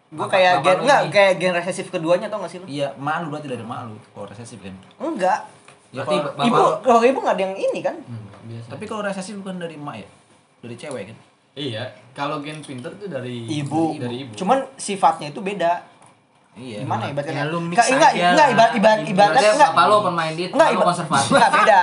gua 0.10 0.24
Bapak- 0.24 0.32
kayak 0.34 0.54
gen 0.62 0.78
enggak 0.80 1.02
kayak 1.10 1.34
gen 1.36 1.52
resesif 1.54 1.86
keduanya 1.90 2.28
tau 2.28 2.40
gak 2.40 2.48
sih 2.48 2.60
lu 2.60 2.66
Iya, 2.66 2.96
malu 2.96 3.28
berarti 3.28 3.48
dari 3.50 3.66
malu 3.66 4.00
kalau 4.10 4.26
resesif 4.26 4.56
kan. 4.58 4.76
enggak 4.98 5.40
Ya, 5.90 6.06
Berarti 6.06 6.16
ibu 6.46 6.62
kalau 6.80 7.00
ibu 7.04 7.18
nggak 7.20 7.34
ada 7.34 7.44
yang 7.44 7.56
ini 7.60 7.80
kan 7.82 7.96
Enggak, 8.00 8.40
biasa. 8.46 8.68
tapi 8.72 8.84
kalau 8.86 9.02
resesif 9.02 9.34
bukan 9.36 9.58
dari 9.58 9.76
emak 9.76 9.96
ya? 9.98 10.08
Dari 10.62 10.76
cewek 10.78 11.04
kan? 11.10 11.18
Iya, 11.52 11.84
kalau 12.12 12.40
gen 12.40 12.60
pinter 12.60 12.94
tuh 12.94 13.08
dari 13.08 13.44
ibu. 13.44 13.94
Dari 13.94 14.16
ibu. 14.24 14.32
Cuman 14.34 14.64
sifatnya 14.76 15.30
itu 15.30 15.40
beda. 15.40 15.82
Iya. 16.54 16.84
Gimana 16.84 17.06
ya 17.06 17.12
ibaratnya? 17.12 17.36
Ya, 17.36 17.46
lu 17.46 17.60
mix 17.62 17.78
enggak, 17.80 18.12
aja 18.12 18.28
enggak 18.32 18.48
ibarat 18.50 18.72
ibarat 18.74 19.00
ibaratnya 19.06 19.52
enggak. 19.54 19.72
bapak 19.72 19.84
lu 19.86 19.94
open 19.98 20.14
minded, 20.14 20.50
Enggak, 20.50 20.68
lu 20.68 20.76
iba- 20.76 20.88
konservatif. 20.88 21.30
Enggak 21.32 21.52
beda. 21.54 21.82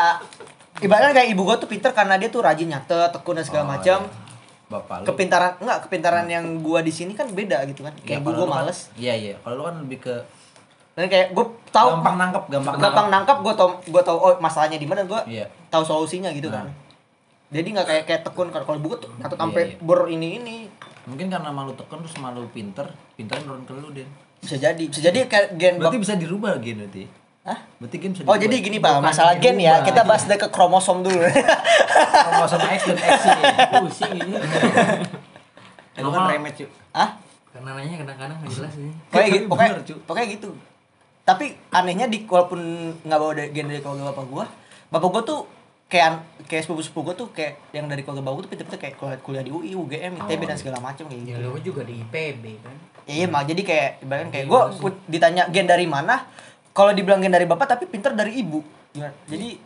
Ibaratnya 0.78 1.12
kayak 1.14 1.28
ibu 1.30 1.42
gua 1.42 1.56
tuh 1.56 1.66
pinter 1.66 1.90
karena 1.90 2.14
dia 2.14 2.28
tuh 2.28 2.40
rajin 2.40 2.68
nyatet, 2.68 3.08
tekun 3.10 3.34
dan 3.34 3.44
segala 3.44 3.64
Oh, 3.64 3.70
macam. 3.70 3.98
iya. 4.02 4.24
Bapak 4.66 4.96
lu. 4.98 5.04
Kepintaran 5.06 5.52
enggak 5.58 5.78
kepintaran 5.82 6.26
yang 6.26 6.44
gua 6.60 6.80
di 6.80 6.90
sini 6.90 7.12
kan 7.12 7.26
beda 7.28 7.64
gitu 7.66 7.80
kan. 7.82 7.94
Ya, 7.98 8.04
Kayak 8.06 8.20
kalau 8.22 8.36
gua, 8.36 8.46
kan- 8.46 8.54
males. 8.62 8.78
Iya, 8.94 9.14
iya. 9.14 9.34
Kalau 9.38 9.54
lu 9.56 9.64
kan 9.64 9.76
lebih 9.78 9.98
ke 10.00 10.14
Dan 10.92 11.06
kayak 11.06 11.26
gua 11.30 11.44
tahu 11.68 11.88
gampang 11.92 12.16
nangkep, 12.16 12.44
gampang, 12.48 12.74
gampang 12.74 13.06
nangkap 13.10 13.36
gua 13.38 13.52
tau 13.52 13.68
gua 13.84 14.00
tahu 14.00 14.16
oh 14.16 14.32
masalahnya 14.38 14.76
di 14.76 14.84
mana 14.84 15.04
gua 15.04 15.20
Iya. 15.22 15.44
tahu 15.68 15.84
solusinya 15.84 16.28
gitu 16.30 16.48
kan. 16.48 16.64
Jadi 17.56 17.68
nggak 17.72 17.86
kayak 17.88 18.04
kayak 18.04 18.22
tekun 18.28 18.48
kalau 18.52 18.64
kalau 18.68 18.78
gua 18.84 18.96
tuh 19.00 19.10
Iya, 19.16 19.32
sampai 19.32 19.62
iya. 19.72 19.80
ber 19.80 20.00
ini 20.12 20.28
ini. 20.38 20.56
Mungkin 21.06 21.30
karena 21.30 21.48
malu 21.54 21.72
tekan 21.72 22.02
terus 22.02 22.18
malu 22.18 22.44
pinter, 22.50 22.90
pinter 23.14 23.38
nurun 23.46 23.62
ke 23.64 23.72
lu, 23.72 23.94
Den. 23.94 24.10
Bisa 24.42 24.58
jadi, 24.58 24.84
bisa 24.90 25.00
jadi 25.00 25.24
kayak 25.24 25.54
gen 25.54 25.74
Berarti 25.78 25.98
bisa 26.02 26.18
dirubah 26.18 26.58
gen 26.58 26.82
berarti. 26.82 27.06
Hah? 27.46 27.58
Berarti 27.78 27.96
gen 28.02 28.10
bisa 28.10 28.22
Oh 28.26 28.34
jadi 28.34 28.56
gini 28.58 28.82
pak, 28.82 28.98
masalah 28.98 29.38
gen 29.38 29.56
ya, 29.62 29.86
kita 29.86 30.02
bahas 30.02 30.26
dari 30.26 30.36
ke 30.36 30.50
kromosom 30.50 31.06
dulu. 31.06 31.22
Kromosom 32.26 32.60
X 32.60 32.80
dan 32.90 32.98
X 32.98 33.18
ini. 33.22 33.44
Pusing 33.70 34.12
ini. 34.18 34.34
Eh, 35.96 36.02
lu 36.04 36.10
kan 36.12 36.28
remet, 36.28 36.52
cuy. 36.58 36.68
Hah? 36.92 37.16
Karena 37.56 37.70
nanya 37.72 37.96
kadang-kadang 38.04 38.36
nggak 38.44 38.52
jelas 38.52 38.74
ini. 38.76 38.92
Pokoknya 39.08 39.28
gitu, 39.32 39.46
pokoknya, 39.48 39.70
Bener, 39.72 39.84
Cu. 39.88 39.94
pokoknya 40.04 40.26
gitu. 40.36 40.48
Tapi 41.24 41.46
anehnya 41.72 42.06
di 42.10 42.18
walaupun 42.28 42.60
nggak 43.00 43.18
bawa 43.18 43.32
gen 43.48 43.66
dari 43.72 43.80
keluarga 43.80 44.12
bapak 44.12 44.26
gua, 44.28 44.44
bapak 44.92 45.08
gua 45.08 45.22
tuh 45.24 45.40
kayak 45.86 46.18
kayak 46.44 46.62
sepupu 46.62 46.82
sepupu 46.82 47.00
gua 47.04 47.14
tuh 47.14 47.28
kayak 47.30 47.62
yang 47.70 47.86
dari 47.86 48.02
keluarga 48.02 48.26
gua 48.26 48.42
tuh 48.42 48.50
pinter-pinter 48.50 48.80
kayak 48.80 48.94
kuliah, 48.96 49.18
kuliah 49.20 49.42
di 49.42 49.50
UI, 49.50 49.70
UGM, 49.72 50.18
ITB 50.18 50.42
dan 50.44 50.58
segala 50.58 50.78
macam 50.78 51.06
kayak 51.06 51.22
Ya 51.22 51.38
gitu. 51.38 51.46
lu 51.46 51.58
juga 51.62 51.82
di 51.82 52.02
IPB 52.02 52.44
kan. 52.58 52.74
Ya, 53.06 53.12
iya 53.14 53.26
mak 53.26 53.46
jadi 53.46 53.62
kayak 53.62 53.90
ibaratnya 54.02 54.30
kayak 54.32 54.46
gua 54.46 54.60
put- 54.72 55.02
ditanya 55.06 55.46
gen 55.46 55.64
dari 55.64 55.86
mana, 55.86 56.26
kalau 56.72 56.90
dibilang 56.90 57.22
gen 57.22 57.30
dari 57.30 57.46
bapak 57.46 57.66
tapi 57.68 57.86
pinter 57.86 58.10
dari 58.12 58.34
ibu. 58.34 58.66
Gimana? 58.90 59.14
Jadi 59.24 59.62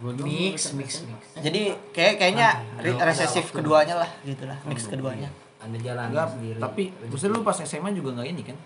mix 0.00 0.72
mix 0.72 1.04
mix 1.04 1.20
Jadi 1.38 1.62
kayak 1.92 2.14
kayaknya 2.16 2.48
re- 2.80 2.98
resesif 2.98 3.52
keduanya 3.52 3.94
lah 3.94 4.10
gitu 4.24 4.48
lah, 4.48 4.58
mix 4.64 4.84
keduanya. 4.84 5.30
Ada 5.60 5.76
jalan 5.76 6.08
sendiri. 6.26 6.56
tapi 6.56 6.82
maksudnya 7.04 7.36
lu 7.36 7.44
pas 7.44 7.52
SMA 7.54 7.92
juga 7.92 8.16
nggak 8.16 8.26
ini 8.26 8.42
kan? 8.42 8.56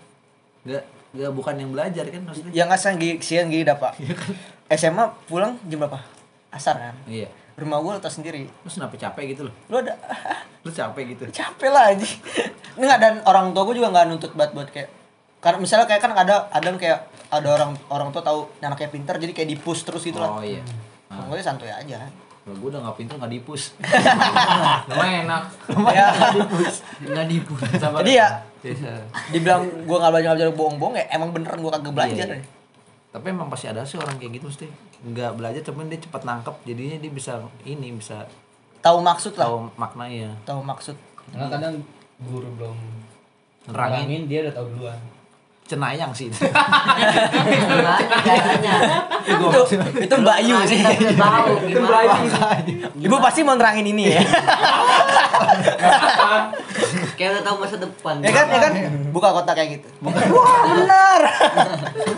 Nggak 0.63 0.83
nggak 1.11 1.31
bukan 1.31 1.53
yang 1.55 1.69
belajar 1.69 2.03
kan 2.07 2.21
maksudnya? 2.23 2.51
yang 2.51 2.67
ngasih 2.67 3.19
siang 3.19 3.47
gigi 3.47 3.63
dapat 3.63 3.93
SMA 4.71 5.05
pulang 5.27 5.59
jam 5.63 5.79
berapa 5.79 6.14
asar 6.55 6.75
kan 6.77 6.95
Iya. 7.05 7.27
rumah 7.55 7.77
gue 7.77 7.91
lo 7.91 7.99
tau 7.99 8.09
sendiri 8.09 8.47
Terus 8.63 8.73
kenapa 8.75 8.95
capek 8.95 9.23
gitu 9.29 9.41
loh? 9.43 9.53
lu 9.67 9.75
ada 9.77 9.93
Lu 10.59 10.69
capek 10.69 11.03
gitu. 11.09 11.23
capek 11.29 11.69
lah 11.69 11.89
aja 11.89 12.07
enggak 12.73 12.97
dan 12.97 13.13
orang 13.23 13.51
tua 13.51 13.63
gue 13.63 13.75
juga 13.75 13.91
nggak 13.91 14.05
nuntut 14.07 14.31
banget 14.33 14.51
buat 14.51 14.69
kayak 14.69 14.89
karena 15.37 15.57
misalnya 15.57 15.85
kayak 15.85 16.01
kan 16.01 16.11
ada 16.11 16.49
ada 16.49 16.67
kayak 16.73 16.99
ada 17.27 17.47
orang 17.51 17.71
orang 17.87 18.09
tua 18.09 18.19
tahu 18.19 18.49
anaknya 18.59 18.89
pintar 18.89 19.15
jadi 19.15 19.29
kayak 19.31 19.45
di 19.47 19.57
push 19.57 19.83
terus 19.83 20.01
gitu 20.01 20.17
lah 20.17 20.31
Oh 20.31 20.41
iya. 20.41 20.63
Nah. 21.05 21.27
gue 21.27 21.37
santuy 21.39 21.67
aja 21.67 22.01
Kalau 22.41 22.55
gue 22.55 22.67
udah 22.67 22.81
nggak 22.81 22.95
pintar 22.95 23.15
nggak 23.17 23.31
dipus. 23.31 23.73
lumayan 24.89 25.25
enak. 25.25 25.43
ya 25.91 26.07
nggak 27.03 27.25
dipun 27.27 27.57
jadi 27.99 28.11
ya 28.15 28.27
dibilang 29.29 29.61
gue 29.81 29.97
nggak 29.97 30.11
belajar 30.11 30.29
belajar 30.31 30.49
bohong-bohong 30.51 30.95
ya 30.95 31.05
emang 31.11 31.29
beneran 31.31 31.57
gue 31.57 31.71
kagak 31.71 31.93
belajar 31.93 32.27
Iya. 32.27 32.41
Tapi 33.15 33.31
emang 33.31 33.47
pasti 33.47 33.71
ada 33.71 33.87
sih 33.87 33.95
orang 33.95 34.19
kayak 34.19 34.43
gitu 34.43 34.51
mesti 34.51 34.67
nggak 35.07 35.31
belajar 35.39 35.61
cuman 35.63 35.87
dia 35.87 36.03
cepat 36.03 36.27
nangkep. 36.27 36.55
Jadinya 36.67 36.99
dia 36.99 37.11
bisa 37.15 37.39
ini 37.63 37.95
bisa 37.95 38.27
tahu 38.83 38.99
maksud 38.99 39.39
lah. 39.39 39.47
tahu 39.47 39.55
maknanya 39.79 40.35
tahu 40.43 40.59
maksud. 40.59 40.99
Karena 41.31 41.47
kadang 41.47 41.79
guru 42.19 42.51
belum 42.59 42.77
nerangin 43.71 44.27
dia 44.27 44.43
udah 44.43 44.53
tahu 44.59 44.67
duluan. 44.75 44.99
Cenayang 45.65 46.13
sih. 46.13 46.29
Itu. 49.25 49.41
itu 49.49 49.61
itu 50.05 50.15
Mbak 50.21 50.37
Yu 50.45 50.57
sih. 50.69 50.79
Tahu 51.17 51.51
gimana 51.65 52.05
ibu 52.93 53.15
pasti 53.17 53.41
mau 53.41 53.57
nerangin 53.57 53.89
ini 53.89 54.13
ya. 54.13 54.21
Kayak 57.17 57.29
udah 57.33 57.43
tahu 57.43 57.55
masa 57.65 57.75
depan. 57.81 58.21
Ya 58.21 58.29
kan 58.29 58.45
ya 58.53 58.59
kan? 58.61 58.71
Buka 59.09 59.33
kotak 59.33 59.57
kayak 59.57 59.81
gitu. 59.81 59.87
Wah 60.05 60.61
benar. 60.77 61.21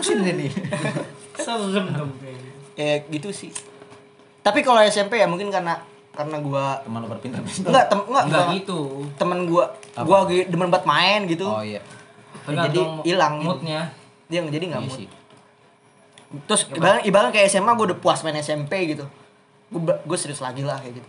Sini 0.04 0.30
nih 0.36 0.50
serem 1.38 1.86
dong 1.94 2.12
kayaknya 2.20 2.52
ya 2.76 2.94
gitu 3.08 3.28
sih. 3.32 3.50
Tapi 4.44 4.60
kalau 4.60 4.84
SMP 4.84 5.16
ya 5.16 5.26
mungkin 5.26 5.48
karena 5.48 5.80
karena 6.12 6.36
gua 6.42 6.82
teman 6.82 7.06
lu 7.06 7.08
berpintar-pintar 7.08 7.70
enggak 7.70 7.84
tem 7.86 8.00
enggak, 8.10 8.24
Enggak 8.26 8.46
gitu. 8.58 8.80
temen 9.16 9.38
gua 9.46 9.64
gua 10.02 10.26
demen 10.26 10.68
banget 10.68 10.84
main 10.84 11.20
gitu. 11.30 11.46
Oh 11.46 11.62
iya 11.62 11.80
Tergantung 12.48 12.90
hilang 13.02 13.34
gitu. 13.36 13.48
moodnya. 13.50 13.80
dia 14.24 14.40
jadi 14.42 14.64
nggak 14.66 14.82
Iya 14.82 14.88
mood. 14.88 14.98
sih. 14.98 15.08
terus 16.44 16.62
ibarat 16.70 17.00
ibarat 17.02 17.30
kayak 17.30 17.48
SMA 17.48 17.72
gua 17.72 17.86
udah 17.86 17.98
puas 17.98 18.20
main 18.20 18.36
SMP 18.36 18.72
gitu. 18.86 19.04
Gua 19.68 19.96
gua 19.98 20.16
serius 20.16 20.38
lagi 20.38 20.60
lah 20.60 20.76
kayak 20.76 20.96
gitu. 20.96 21.08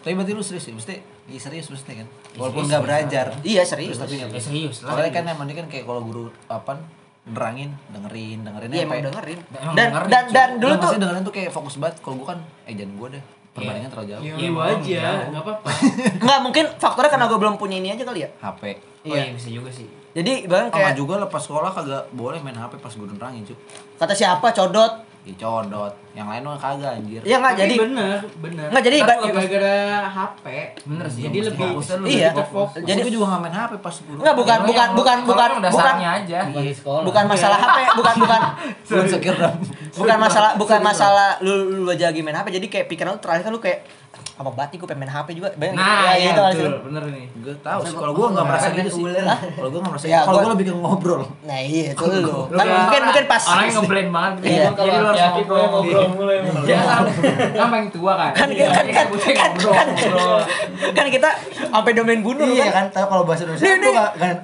Tapi 0.00 0.12
berarti 0.12 0.32
lu 0.32 0.40
serius 0.40 0.64
sih 0.64 0.72
mesti 0.72 0.96
iya 1.26 1.36
serius 1.38 1.68
mesti 1.68 1.92
kan? 1.94 2.08
Walaupun 2.34 2.44
serius, 2.58 2.68
nggak 2.70 2.82
belajar. 2.82 3.26
Iya 3.42 3.62
serius. 3.62 3.96
Tapi 3.96 4.16
nggak 4.16 4.30
Ya 4.30 4.40
serius 4.42 4.76
lah. 4.80 4.92
soalnya 4.92 5.12
kan 5.14 5.24
emang 5.26 5.44
dia 5.44 5.56
kan 5.56 5.66
kayak 5.66 5.84
kalau 5.84 6.00
guru 6.00 6.28
apa 6.46 6.80
nerangin 7.22 7.76
dengerin 7.88 8.40
dengerin 8.42 8.68
iya 8.70 8.82
emang 8.82 8.96
ya? 8.98 9.04
dengerin. 9.06 9.38
Dan 9.46 9.60
dengerin, 9.74 10.08
dan 10.08 10.24
dan 10.30 10.48
dulu 10.56 10.72
tuh 10.74 10.90
dengerin 10.96 11.22
tuh 11.22 11.34
kayak 11.34 11.50
fokus 11.50 11.76
banget. 11.76 11.96
Kalau 11.98 12.16
gua 12.16 12.26
kan 12.30 12.38
eh 12.64 12.74
jangan 12.74 12.94
gua 12.94 13.08
deh. 13.10 13.24
Perbandingan 13.50 13.90
terlalu 13.90 14.08
jauh. 14.10 14.22
Ya 14.22 14.34
Iya, 14.36 14.48
jauh. 14.78 15.24
nggak 15.30 15.42
apa-apa. 15.42 15.68
Nggak 16.18 16.38
mungkin 16.40 16.64
faktornya 16.76 17.10
karena 17.10 17.26
gua 17.26 17.38
belum 17.38 17.54
punya 17.56 17.76
ini 17.76 17.88
aja 17.90 18.02
kali 18.02 18.20
ya? 18.22 18.28
HP 18.38 18.62
Oh 19.02 19.10
iya 19.10 19.30
bisa 19.30 19.48
juga 19.48 19.70
sih. 19.70 19.88
jadi 20.10 20.44
sama 20.44 20.68
kayak 20.70 20.92
juga 20.92 21.14
lepas 21.18 21.40
sekolah 21.40 21.70
kagak 21.70 22.02
boleh 22.10 22.36
main 22.38 22.52
HP 22.52 22.76
pas 22.76 22.90
gua 22.90 23.06
nerangin 23.06 23.42
cuy 23.42 23.56
kata 23.96 24.12
siapa? 24.12 24.50
Codot. 24.50 25.06
Ih, 25.20 25.36
codot. 25.36 25.92
Yang 26.10 26.26
lain 26.26 26.42
mah 26.42 26.56
kagak 26.56 26.96
anjir. 26.96 27.20
Iya 27.20 27.36
nggak 27.38 27.54
jadi 27.54 27.74
bener 27.78 28.18
bener. 28.40 28.66
Nggak, 28.66 28.82
jadi 28.82 28.96
kalau 28.98 29.28
gara-gara 29.30 29.76
HP 30.02 30.44
Bener 30.82 31.06
sih. 31.06 31.22
jadi 31.22 31.38
lebih 31.46 31.68
Iya. 32.02 32.30
Jadi- 32.74 33.02
gua 33.02 33.12
juga 33.12 33.26
nggak 33.28 33.42
main 33.42 33.54
HP 33.54 33.72
pas 33.78 33.96
guru 34.00 34.18
Enggak 34.18 34.34
bukan 34.34 34.58
bukan 34.62 34.80
yang- 34.82 34.96
bukan 34.96 35.18
bukan 35.22 35.50
bukan 35.62 35.94
aja. 36.02 36.38
Bukan 36.42 36.62
di 36.62 36.72
sekolah. 36.74 37.02
bukan 37.04 37.24
masalah 37.26 37.58
HP 37.58 37.78
bukan 37.94 38.14
bukan. 38.18 38.40
Bukan 39.90 40.16
masalah 40.18 40.50
bukan 40.54 40.80
masalah 40.80 41.28
lu 41.40 41.52
lu 41.78 41.90
aja 41.90 42.08
lagi 42.08 42.20
main 42.20 42.32
HP 42.32 42.48
jadi 42.52 42.66
kayak 42.68 42.86
pikiran 42.88 43.10
lu 43.12 43.20
terakhir 43.20 43.42
kan 43.44 43.52
lu 43.52 43.60
kayak 43.60 43.84
apa 44.40 44.48
banget 44.50 44.70
nih 44.70 44.78
gue 44.80 44.88
pengen 44.88 45.00
main 45.02 45.12
HP 45.12 45.28
juga 45.36 45.48
Bayang 45.52 45.76
Nah, 45.76 45.84
ya, 45.84 46.12
iya 46.16 46.32
gitu 46.32 46.40
betul, 46.40 46.72
bener 46.82 47.02
nih. 47.06 47.24
Gue 47.38 47.54
tahu 47.60 47.80
sih 47.82 47.92
kalau 47.94 48.12
gue 48.14 48.26
nggak 48.26 48.46
merasa 48.46 48.66
gitu 48.70 48.88
sih. 48.90 49.02
Kalau 49.52 49.68
gue 49.68 49.78
nggak 49.78 49.92
merasa. 49.92 50.06
Ya, 50.06 50.18
Kalau 50.18 50.32
gua- 50.32 50.42
gue 50.42 50.52
lebih 50.56 50.66
ke 50.66 50.74
ngobrol. 50.74 51.20
nah 51.42 51.58
iya 51.60 51.92
itu 51.92 52.00
lu 52.00 52.32
kan 52.50 52.64
mungkin 52.66 53.00
mungkin 53.04 53.24
pas 53.26 53.42
Orangnya 53.44 53.72
ngeblend 53.76 54.08
banget 54.10 54.32
gitu. 54.34 54.48
Iya. 54.48 54.64
Jadi 54.70 54.88
lu 54.90 55.06
harus 55.06 55.20
ngobrol 55.44 56.06
mulai. 56.10 56.36
Ya 56.64 56.78
kan 56.80 57.02
kan 57.52 57.66
paling 57.68 57.88
tua 57.90 58.12
kan. 58.14 58.30
kan 58.32 58.48
Iya, 58.48 58.66
kan 58.66 58.86
kan 58.88 59.06
kan 59.12 59.50
kan, 59.60 59.88
kan 60.90 61.06
kita 61.06 61.28
sampai 61.68 61.92
domain 61.92 62.20
bunuh 62.20 62.46
Iya 62.46 62.64
kan 62.66 62.72
kan, 62.72 62.84
tapi 62.90 63.06
kalau 63.06 63.22
bahasa 63.22 63.44
Indonesia 63.44 63.76
gue 63.76 63.92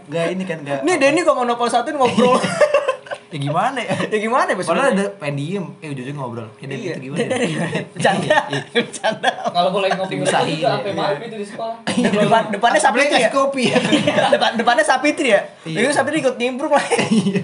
nggak 0.07 0.27
ini 0.31 0.45
kan 0.45 0.59
nggak. 0.61 0.81
nih 0.83 0.95
Denny 0.99 1.21
kalau 1.23 1.41
monopol 1.41 1.67
satu 1.67 1.89
ngobrol 1.91 2.37
Ya 3.27 3.39
gimana 3.41 3.79
ya? 3.79 3.95
ya 4.07 4.19
gimana 4.19 4.47
ya? 4.47 4.57
Padahal 4.57 4.95
ada 4.95 5.07
pengen 5.19 5.35
diem, 5.37 5.65
eh 5.81 5.91
ujung-ujung 5.91 6.17
ngobrol. 6.17 6.47
Ya 6.57 6.65
Dan 6.65 6.79
iya 6.79 6.93
itu 6.93 7.01
gimana? 7.05 7.27
Dari- 7.27 7.53
dari- 7.53 7.85
bercanda 7.91 8.37
bercanda 8.71 9.31
Kalau 9.51 9.71
boleh 9.71 9.89
ngopi 9.93 10.15
sampai 10.23 10.55
ya. 10.57 10.73
maghrib 10.93 11.23
itu 11.25 11.37
di 11.37 11.47
sekolah. 11.47 11.77
depan 11.97 12.43
depannya 12.49 12.79
sapi 12.79 12.97
Beli 12.97 13.09
itu 13.09 13.17
ya 13.19 13.31
kopi 13.31 13.63
ya. 13.67 13.79
depan 14.31 14.51
depannya 14.55 14.85
sapi 14.85 15.09
itu 15.11 15.23
ya 15.27 15.41
Iya. 15.65 15.79
itu 15.83 15.91
sapi 15.91 16.09
itu 16.11 16.19
ikut 16.23 16.37
nimbrung 16.37 16.71
lah 16.71 16.85
juga 16.87 17.41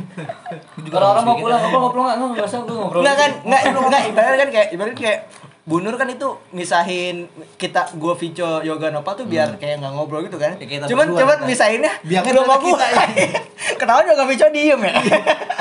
Kalau 0.92 1.06
orang 1.10 1.24
mau 1.24 1.36
pulang 1.36 1.58
ngobrol 1.60 1.80
ngobrol 1.80 2.02
nggak 2.04 2.16
nggak 2.32 2.46
usah 2.46 2.60
gue 2.60 2.74
ngobrol. 2.74 3.00
Enggak 3.02 3.16
kan, 3.16 3.30
enggak 3.42 3.60
enggak 3.66 4.02
ibaratnya 4.06 4.38
kan 4.38 4.50
kayak 4.50 4.68
ibaratnya 4.70 4.96
kayak 4.96 5.18
Bunur 5.62 5.94
kan 5.94 6.04
itu 6.04 6.26
misahin 6.50 7.30
kita 7.54 7.94
gua 7.94 8.12
Vico 8.12 8.58
Yoga 8.60 8.90
Nova 8.90 9.14
tuh 9.14 9.24
biar 9.24 9.54
kayak 9.56 9.78
nggak 9.78 9.92
ngobrol 9.92 10.20
gitu 10.20 10.34
kan. 10.34 10.58
Ya, 10.58 10.66
kita 10.66 10.84
cuman 10.84 11.06
berdua 11.06 11.20
cuman 11.22 11.36
kita. 11.38 11.46
misahinnya 11.46 11.92
Biangnya 12.02 12.32
gua 12.32 12.42
sama 12.44 12.56
kita, 12.58 12.84
gua. 12.88 13.04
Kenapa 13.78 13.98
Yoga 14.04 14.24
Vico 14.26 14.46
diem 14.48 14.80
ya? 14.80 14.94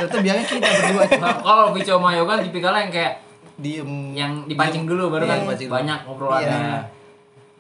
Itu 0.02 0.18
biangnya 0.20 0.46
kita 0.48 0.68
berdua 0.68 1.04
Nah, 1.22 1.36
kalau 1.40 1.66
Vico 1.70 1.94
sama 1.96 2.10
Yoga 2.12 2.34
tipikalnya 2.40 2.82
yang 2.82 2.92
kayak 2.92 3.14
diem. 3.56 3.90
yang 4.12 4.32
dipancing 4.44 4.84
dulu 4.84 5.04
baru 5.12 5.24
Iya, 5.24 5.32
kan 5.32 5.38
dulu. 5.40 5.70
banyak 5.70 6.00
obrolannya. 6.08 6.50
Iya. 6.50 6.80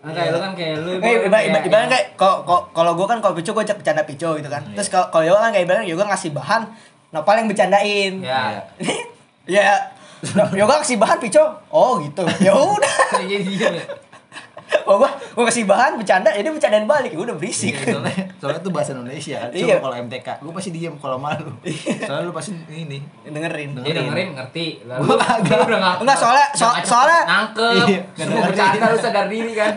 Nah, 0.01 0.11
kayak 0.11 0.30
lu 0.30 0.39
kan 0.41 0.51
kayak 0.51 0.76
lu 0.76 0.89
Eh, 0.89 0.97
ibarat 0.97 1.13
kayak- 1.22 1.45
ibarat 1.45 1.61
ibaratnya 1.63 1.89
kayak 1.91 2.07
kalau 2.18 2.38
kalau- 2.73 2.95
gua 2.97 3.05
kan 3.05 3.22
kalau 3.22 3.38
Vico 3.38 3.51
gua 3.51 3.61
ajak 3.61 3.77
bercanda 3.77 4.01
Vico 4.01 4.30
gitu 4.34 4.49
kan. 4.49 4.65
Terus 4.68 4.89
kalau 4.89 5.07
kalau 5.09 5.23
Yoga 5.23 5.39
kan 5.43 5.51
kayak 5.53 5.65
ibaratnya 5.69 5.88
Yoga 5.88 6.09
ngasih 6.09 6.34
bahan 6.34 6.65
Nopal 7.11 7.38
yang 7.38 7.45
bercandain. 7.45 8.13
Ya. 8.26 8.65
ya 9.43 9.73
Yoga 10.60 10.80
kasih 10.80 10.98
bahan 10.98 11.18
Vico. 11.18 11.45
Oh 11.68 11.98
gitu. 11.98 12.22
Ya 12.45 12.53
udah. 12.53 12.95
Kayak 13.11 13.27
jadi 13.27 13.43
diem 13.45 13.73
ya. 13.76 13.85
Oh 14.81 14.95
gua 14.95 15.11
gua 15.35 15.43
kasih 15.45 15.68
bahan 15.68 15.99
bercanda, 15.99 16.31
jadi 16.31 16.48
bercandain 16.48 16.88
balik. 16.88 17.11
Ya 17.11 17.19
udah 17.19 17.35
berisik. 17.35 17.76
Iya, 17.76 17.91
soalnya, 17.91 18.15
soalnya 18.39 18.60
itu 18.60 18.69
bahasa 18.72 18.89
Indonesia. 18.93 19.38
Coba 19.52 19.60
Iya. 19.60 19.76
kalau 19.77 19.95
MTK, 19.99 20.27
gue 20.39 20.52
pasti 20.56 20.69
diem 20.72 20.95
kalau 20.95 21.18
malu. 21.18 21.52
Soalnya 21.99 22.23
lu 22.23 22.31
pasti 22.31 22.56
ini. 22.69 23.03
Dengerin. 23.22 23.76
Dia 23.77 23.93
dengerin 23.93 24.31
ngerti. 24.31 24.88
Lalu 24.88 25.02
Gua 25.03 25.15
udah 25.19 25.77
nggak 25.77 25.95
Enggak, 26.02 26.18
soalnya- 26.18 26.49
so- 26.56 26.77
soalnya- 26.81 27.23
nangkep. 27.26 27.84
Iya, 27.84 27.99
Semua 28.15 28.48
dengerin. 28.48 28.48
bercanda 28.48 28.85
lu 28.88 28.98
sadar 28.98 29.26
diri 29.27 29.52
kan. 29.52 29.73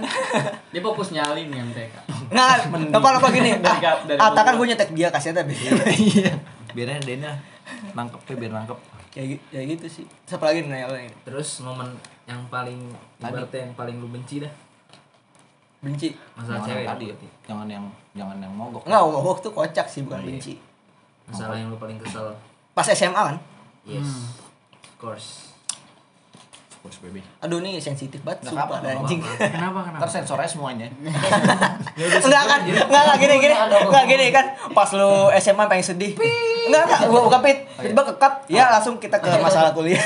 Dia 0.71 0.81
fokus 0.81 1.09
nyalin 1.11 1.47
nih 1.49 1.59
MTK. 1.65 1.95
Nah, 2.31 2.55
apa 2.71 3.09
apa 3.19 3.29
gini? 3.31 3.51
Dari 3.59 3.79
Ah, 3.83 3.99
dari 4.01 4.17
ah, 4.17 4.31
kan 4.33 4.55
gua. 4.55 4.59
gue 4.61 4.67
nyetek 4.71 4.91
dia 4.95 5.09
kasih 5.11 5.35
tapi 5.35 5.59
Iya. 5.59 6.33
Biar 6.71 6.89
aja 6.89 7.03
Dena 7.03 7.33
nangkep 7.93 8.21
ya 8.25 8.35
biar 8.37 8.53
nangkep. 8.53 8.79
Ya, 9.15 9.23
gi- 9.25 9.45
ya 9.49 9.61
gitu 9.65 9.87
sih. 9.89 10.05
Siapa 10.25 10.45
lagi 10.45 10.63
nih 10.63 10.83
yang 10.83 10.91
ini? 10.93 11.15
Terus 11.23 11.49
momen 11.61 11.95
yang 12.25 12.43
paling 12.49 12.91
ibaratnya 13.19 13.61
yang 13.63 13.75
paling 13.75 13.97
lu 13.97 14.09
benci 14.09 14.41
dah 14.41 14.51
Benci. 15.79 16.17
masalah 16.33 16.59
Jangan 16.59 16.67
cewek 16.67 16.81
yang 16.81 16.91
tadi 16.91 17.05
berarti. 17.07 17.29
Jangan 17.45 17.67
yang 17.69 17.85
jangan 18.13 18.37
yang 18.39 18.53
mogok. 18.53 18.83
Enggak, 18.85 19.01
ngomong 19.05 19.37
tuh 19.39 19.53
kocak 19.53 19.87
sih 19.87 20.01
bukan 20.03 20.17
Oh, 20.17 20.21
iya. 20.21 20.29
benci. 20.33 20.53
Masalah 21.25 21.57
yang 21.57 21.69
lu 21.69 21.77
paling 21.77 21.99
kesel. 22.01 22.27
Pas 22.73 22.87
SMA 22.87 23.23
kan? 23.23 23.37
Yes. 23.85 24.01
Hmm. 24.03 24.27
Of 24.83 24.97
course. 24.99 25.54
Baby. 26.85 27.21
Aduh 27.41 27.65
nih 27.65 27.81
sensitif 27.81 28.21
banget 28.21 28.45
Nggak 28.45 28.53
sumpah 28.53 28.65
apa-apa, 28.69 28.85
nggak 28.85 29.01
anjing. 29.05 29.21
kenapa 29.41 29.79
kenapa 29.89 30.01
Ntar 30.05 30.11
sensornya 30.13 30.49
semuanya. 30.49 30.87
Enggak 31.97 32.45
kan? 32.45 32.61
Enggak 32.61 33.03
enggak 33.09 33.19
gini 33.21 33.35
gini. 33.41 33.55
Enggak 33.57 34.05
gini 34.05 34.27
kan. 34.29 34.47
Pas 34.73 34.91
lu 34.93 35.33
SMA 35.41 35.65
pengen 35.65 35.85
sedih. 35.85 36.13
Enggak 36.69 36.83
enggak 36.85 37.01
gua 37.09 37.21
buka 37.25 37.39
pit. 37.41 37.59
Tiba 37.81 38.03
kekat. 38.05 38.33
Ya 38.53 38.69
langsung 38.69 39.01
kita 39.01 39.17
ke 39.17 39.29
masalah 39.41 39.73
kuliah. 39.73 40.01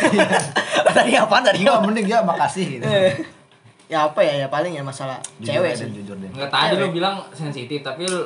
Tadi 0.95 1.13
apaan 1.15 1.43
tadi? 1.43 1.67
Enggak 1.67 1.83
mending 1.83 2.07
ya 2.07 2.23
makasih 2.23 2.79
gitu. 2.79 2.87
Ya 3.91 3.99
apa 4.07 4.21
ya? 4.23 4.35
Ya 4.35 4.47
paling 4.47 4.75
ya 4.75 4.83
masalah 4.83 5.19
Jujur 5.43 5.59
cewek 5.59 5.73
sih. 5.75 5.91
jujur 5.91 6.15
deh. 6.15 6.31
Enggak 6.31 6.51
tadi 6.51 6.75
lu 6.79 6.95
bilang 6.95 7.27
sensitif, 7.35 7.83
tapi 7.83 8.07
lu 8.07 8.23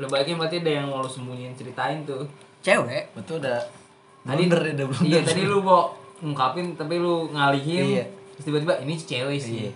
lu 0.00 0.06
balikin 0.08 0.40
berarti 0.40 0.64
ada 0.64 0.72
yang 0.80 0.88
mau 0.88 1.04
lu 1.04 1.08
sembunyiin 1.08 1.52
ceritain 1.52 2.00
tuh. 2.08 2.24
Cewek. 2.64 3.12
Betul 3.12 3.44
udah 3.44 3.60
Tadi 4.20 4.44
blunder 4.48 4.60
ya, 4.60 4.72
udah 4.76 4.86
blunder. 4.88 5.08
Iya, 5.08 5.20
tadi 5.24 5.42
lu 5.48 5.58
mau 5.64 5.96
ngungkapin 6.20 6.72
tapi 6.74 6.94
lu 6.96 7.28
ngalihin. 7.28 7.84
Iya. 7.94 8.04
Terus 8.32 8.44
tiba-tiba 8.46 8.74
ini 8.78 8.94
cewek 8.94 9.36
sih. 9.36 9.56
Iya. 9.62 9.72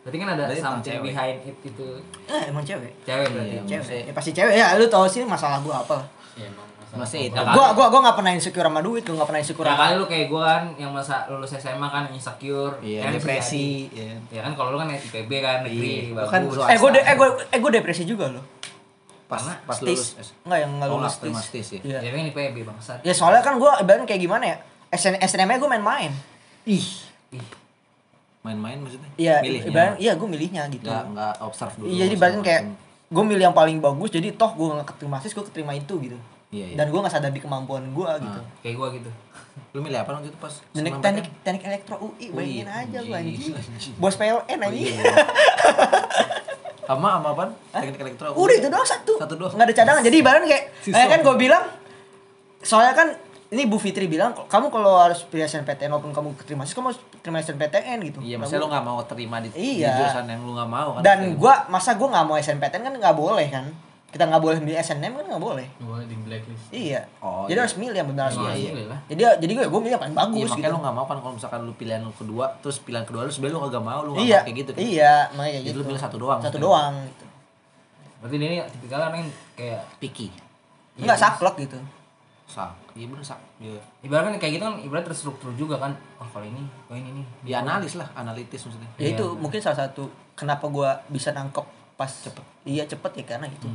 Berarti 0.00 0.16
kan 0.16 0.28
ada 0.30 0.42
Berarti 0.44 0.62
something 0.62 0.86
cewek. 0.94 1.04
behind 1.04 1.38
it 1.42 1.56
itu. 1.64 1.86
Eh, 2.26 2.42
emang 2.46 2.62
cewek. 2.62 2.92
Cewek 3.02 3.26
berarti. 3.28 3.50
Iya. 3.52 3.62
Cewek. 3.66 4.02
Ya 4.02 4.12
pasti 4.12 4.30
cewek 4.30 4.54
ya. 4.54 4.66
Lu 4.74 4.86
tahu 4.86 5.04
sih 5.04 5.22
masalah 5.22 5.58
gua 5.58 5.80
apa? 5.80 5.98
Ya 6.34 6.46
emang 6.46 6.62
masalah 6.78 7.02
Masih 7.02 7.20
itu. 7.24 7.34
Gua 7.36 7.66
gua 7.72 7.86
gua 7.88 8.00
nggak 8.00 8.16
pernah 8.16 8.32
insecure 8.32 8.62
sama 8.62 8.80
duit, 8.80 9.02
gua 9.02 9.14
nggak 9.16 9.26
pernah 9.26 9.42
insecure 9.42 9.66
Ya 9.66 9.74
kali 9.74 9.92
lu 9.94 10.04
kayak 10.06 10.26
gue 10.26 10.38
kan 10.40 10.62
yang 10.76 10.90
masa 10.90 11.26
lulus 11.26 11.50
SMA 11.52 11.82
kan 11.86 12.04
insecure, 12.08 12.78
Iya, 12.78 13.00
kan 13.02 13.10
depresi. 13.12 13.90
Iya. 13.90 14.14
Ya 14.30 14.40
kan 14.40 14.52
kalau 14.52 14.70
lu 14.70 14.78
kan 14.78 14.88
IPB 14.88 15.30
kan 15.36 15.60
negeri 15.60 15.90
Iya, 16.06 16.14
bagus. 16.14 16.30
kan 16.30 16.40
swasta. 16.46 16.70
Eh 16.70 16.78
gua 16.78 16.90
de- 16.92 17.02
eh 17.02 17.14
gua 17.14 17.28
eh 17.42 17.58
gua 17.58 17.70
depresi 17.70 18.02
juga 18.02 18.30
loh. 18.30 18.44
Pas 19.26 19.42
Karena 19.42 19.58
pas 19.60 19.74
Stis. 19.74 20.14
lulus. 20.14 20.28
Enggak 20.40 20.58
yang 20.62 20.70
enggak 20.72 20.86
Oh, 20.86 20.96
lulus 20.96 21.14
stis. 21.18 21.34
stis 21.42 21.68
ya. 21.68 21.80
Iya. 21.82 21.98
Ya 22.00 22.10
kan 22.14 22.20
IPB 22.24 22.56
bangsat. 22.62 22.98
Ya 23.02 23.10
soalnya 23.10 23.42
kan 23.42 23.58
gua 23.58 23.74
ibaratnya 23.76 24.06
kayak 24.06 24.22
gimana 24.22 24.44
ya? 24.46 24.56
SN 24.88 25.14
SNM 25.18 25.50
gue 25.56 25.70
main-main. 25.70 26.12
Ih. 26.64 26.86
Main-main 28.40 28.78
maksudnya? 28.78 29.10
Iya, 29.16 29.42
Milihnya. 29.42 29.98
iya 29.98 30.12
gue 30.14 30.28
milihnya 30.28 30.62
gitu. 30.70 30.86
Nggak 30.86 31.04
nggak 31.10 31.32
observe 31.42 31.74
dulu. 31.74 31.86
Iya, 31.88 32.04
jadi 32.06 32.14
ibaratnya 32.14 32.42
kayak 32.42 32.62
gue 33.06 33.24
milih 33.24 33.44
yang 33.44 33.54
paling 33.54 33.78
bagus 33.78 34.10
jadi 34.10 34.34
toh 34.34 34.50
gue 34.52 34.66
nggak 34.72 34.88
keterima 34.90 35.18
sis 35.18 35.34
gue 35.34 35.42
keterima 35.42 35.74
itu 35.74 35.94
gitu. 35.98 36.18
Iya, 36.54 36.70
iya. 36.70 36.76
Dan 36.78 36.94
gue 36.94 37.00
nggak 37.02 37.10
sadar 37.10 37.30
di 37.30 37.42
kemampuan 37.42 37.82
gue 37.90 38.10
gitu. 38.22 38.40
Kayak 38.62 38.74
gue 38.78 38.88
gitu. 39.02 39.10
Lu 39.74 39.82
milih 39.82 39.98
apa 39.98 40.10
waktu 40.14 40.30
itu 40.30 40.38
pas? 40.38 40.54
Teknik 40.70 40.94
teknik 41.00 41.26
teknik 41.42 41.62
elektro 41.66 41.94
UI 41.98 42.26
bayangin 42.30 42.68
aja 42.68 42.98
lu 43.02 43.10
anjing. 43.18 43.54
Bos 43.98 44.14
PLN 44.14 44.46
Oh, 44.46 44.66
anjing. 44.70 44.94
iya. 44.94 45.02
Sama 46.86 47.18
sama 47.18 47.28
apaan? 47.34 47.50
Teknik 47.74 47.98
elektro. 48.00 48.30
Udah 48.30 48.54
itu 48.54 48.68
doang 48.70 48.86
satu. 48.86 49.18
Satu 49.18 49.34
doang. 49.34 49.50
Nggak 49.50 49.66
ada 49.66 49.74
cadangan. 49.74 50.02
Jadi 50.06 50.18
Sisa. 50.80 50.94
kayak 50.94 51.08
kan 51.12 51.20
gue 51.20 51.34
bilang 51.36 51.64
soalnya 52.62 52.94
kan 52.94 53.08
ini 53.48 53.62
Bu 53.64 53.76
Fitri 53.76 54.06
bilang 54.06 54.34
kamu 54.34 54.66
kalau 54.68 54.98
harus 54.98 55.22
pilih 55.22 55.44
SNPTN 55.44 55.86
walaupun 55.88 56.10
kamu 56.10 56.34
keterima 56.36 56.62
sis 56.62 56.72
kamu 56.72 56.90
harus 56.90 57.00
terima 57.16 57.38
SNPTN 57.38 57.98
gitu. 58.04 58.18
Iya, 58.18 58.34
Nah, 58.34 58.38
maksudnya 58.42 58.60
lu 58.60 58.68
nggak 58.68 58.84
mau 58.84 58.98
terima 59.02 59.36
di, 59.38 59.48
di 59.48 59.78
Iya. 59.78 59.94
jurusan 59.96 60.26
yang 60.26 60.40
lu 60.40 60.52
nggak 60.52 60.66
mau 60.68 60.88
kan? 60.94 61.00
Dan 61.00 61.18
gua 61.34 61.54
masa 61.66 61.94
gua 61.94 62.08
nggak 62.10 62.26
mau 62.26 62.36
SNPTN 62.36 62.82
kan 62.82 62.92
nggak 62.92 63.14
boleh 63.14 63.46
kan. 63.46 63.66
Kita 64.06 64.22
nggak 64.24 64.38
boleh 64.40 64.58
milih 64.58 64.78
SNM 64.78 65.12
kan 65.12 65.24
nggak 65.26 65.42
boleh. 65.42 65.66
Gue 65.76 65.98
di 66.04 66.16
blacklist. 66.16 66.64
Iya. 66.70 67.04
Oh, 67.18 67.44
jadi 67.44 67.52
iya. 67.52 67.62
harus 67.62 67.76
milih 67.76 67.96
yang 67.96 68.08
benar 68.08 68.24
harus 68.26 68.38
Iya, 68.38 68.48
milih. 68.48 68.84
iya. 68.86 68.96
Jadi 69.06 69.20
jadi 69.44 69.52
gue 69.52 69.64
gue 69.68 69.80
milih 69.82 69.92
yang 69.92 70.02
paling 70.02 70.14
Iya, 70.14 70.22
bagus 70.24 70.48
makanya 70.48 70.62
gitu. 70.62 70.72
lu 70.72 70.80
nggak 70.80 70.94
mau 70.94 71.04
kan 71.04 71.16
kalau 71.20 71.34
misalkan 71.36 71.60
lu 71.62 71.72
pilihan 71.74 72.00
lu 72.00 72.12
kedua, 72.12 72.44
terus 72.58 72.76
pilihan 72.78 73.04
kedua 73.04 73.22
lu 73.22 73.30
sebenarnya 73.30 73.54
lu 73.54 73.62
kagak 73.66 73.84
mau, 73.84 74.00
lu 74.00 74.10
nggak 74.10 74.24
Iya. 74.24 74.34
mau 74.34 74.46
kayak 74.46 74.56
gitu 74.56 74.70
kan? 74.72 74.80
Iya, 74.80 75.14
makanya 75.28 75.42
kayak 75.44 75.52
Jadi 75.60 75.68
gitu. 75.68 75.76
lu 75.76 75.84
pilih 75.84 76.00
satu 76.00 76.16
doang. 76.16 76.38
Satu 76.38 76.46
maksudnya. 76.48 76.64
doang 76.64 76.94
gitu. 77.04 77.24
Berarti 78.16 78.36
dia 78.36 78.48
ini 78.48 78.58
tipikal 78.72 78.98
orang 79.04 79.18
yang 79.18 79.30
kayak 79.54 79.80
Picky. 80.00 80.26
Enggak 80.96 81.18
saklek 81.18 81.56
gitu. 81.60 81.78
Sak. 82.48 82.72
Iya 82.96 83.06
bener 83.12 83.20
sak. 83.20 83.36
Iya. 83.60 83.76
ibaratnya 84.00 84.40
kayak 84.40 84.52
gitu 84.56 84.64
kan 84.64 84.74
ibarat 84.80 85.04
terstruktur 85.04 85.52
juga 85.52 85.76
kan. 85.76 85.92
Oh 86.16 86.24
kalau 86.32 86.48
ini, 86.48 86.64
oh 86.88 86.96
ini 86.96 87.12
nih. 87.20 87.26
Ya 87.44 87.60
analis 87.60 87.92
lah, 88.00 88.08
analitis 88.16 88.64
maksudnya. 88.64 88.88
Ya 88.96 89.12
Iya, 89.12 89.20
itu 89.20 89.26
benar. 89.28 89.40
mungkin 89.44 89.60
salah 89.60 89.78
satu 89.84 90.08
kenapa 90.32 90.64
gua 90.72 91.04
bisa 91.12 91.36
nangkep 91.36 91.66
pas 92.00 92.08
cepet. 92.08 92.44
Iya 92.64 92.88
cepet 92.88 93.12
ya 93.20 93.24
karena 93.36 93.46
gitu. 93.52 93.68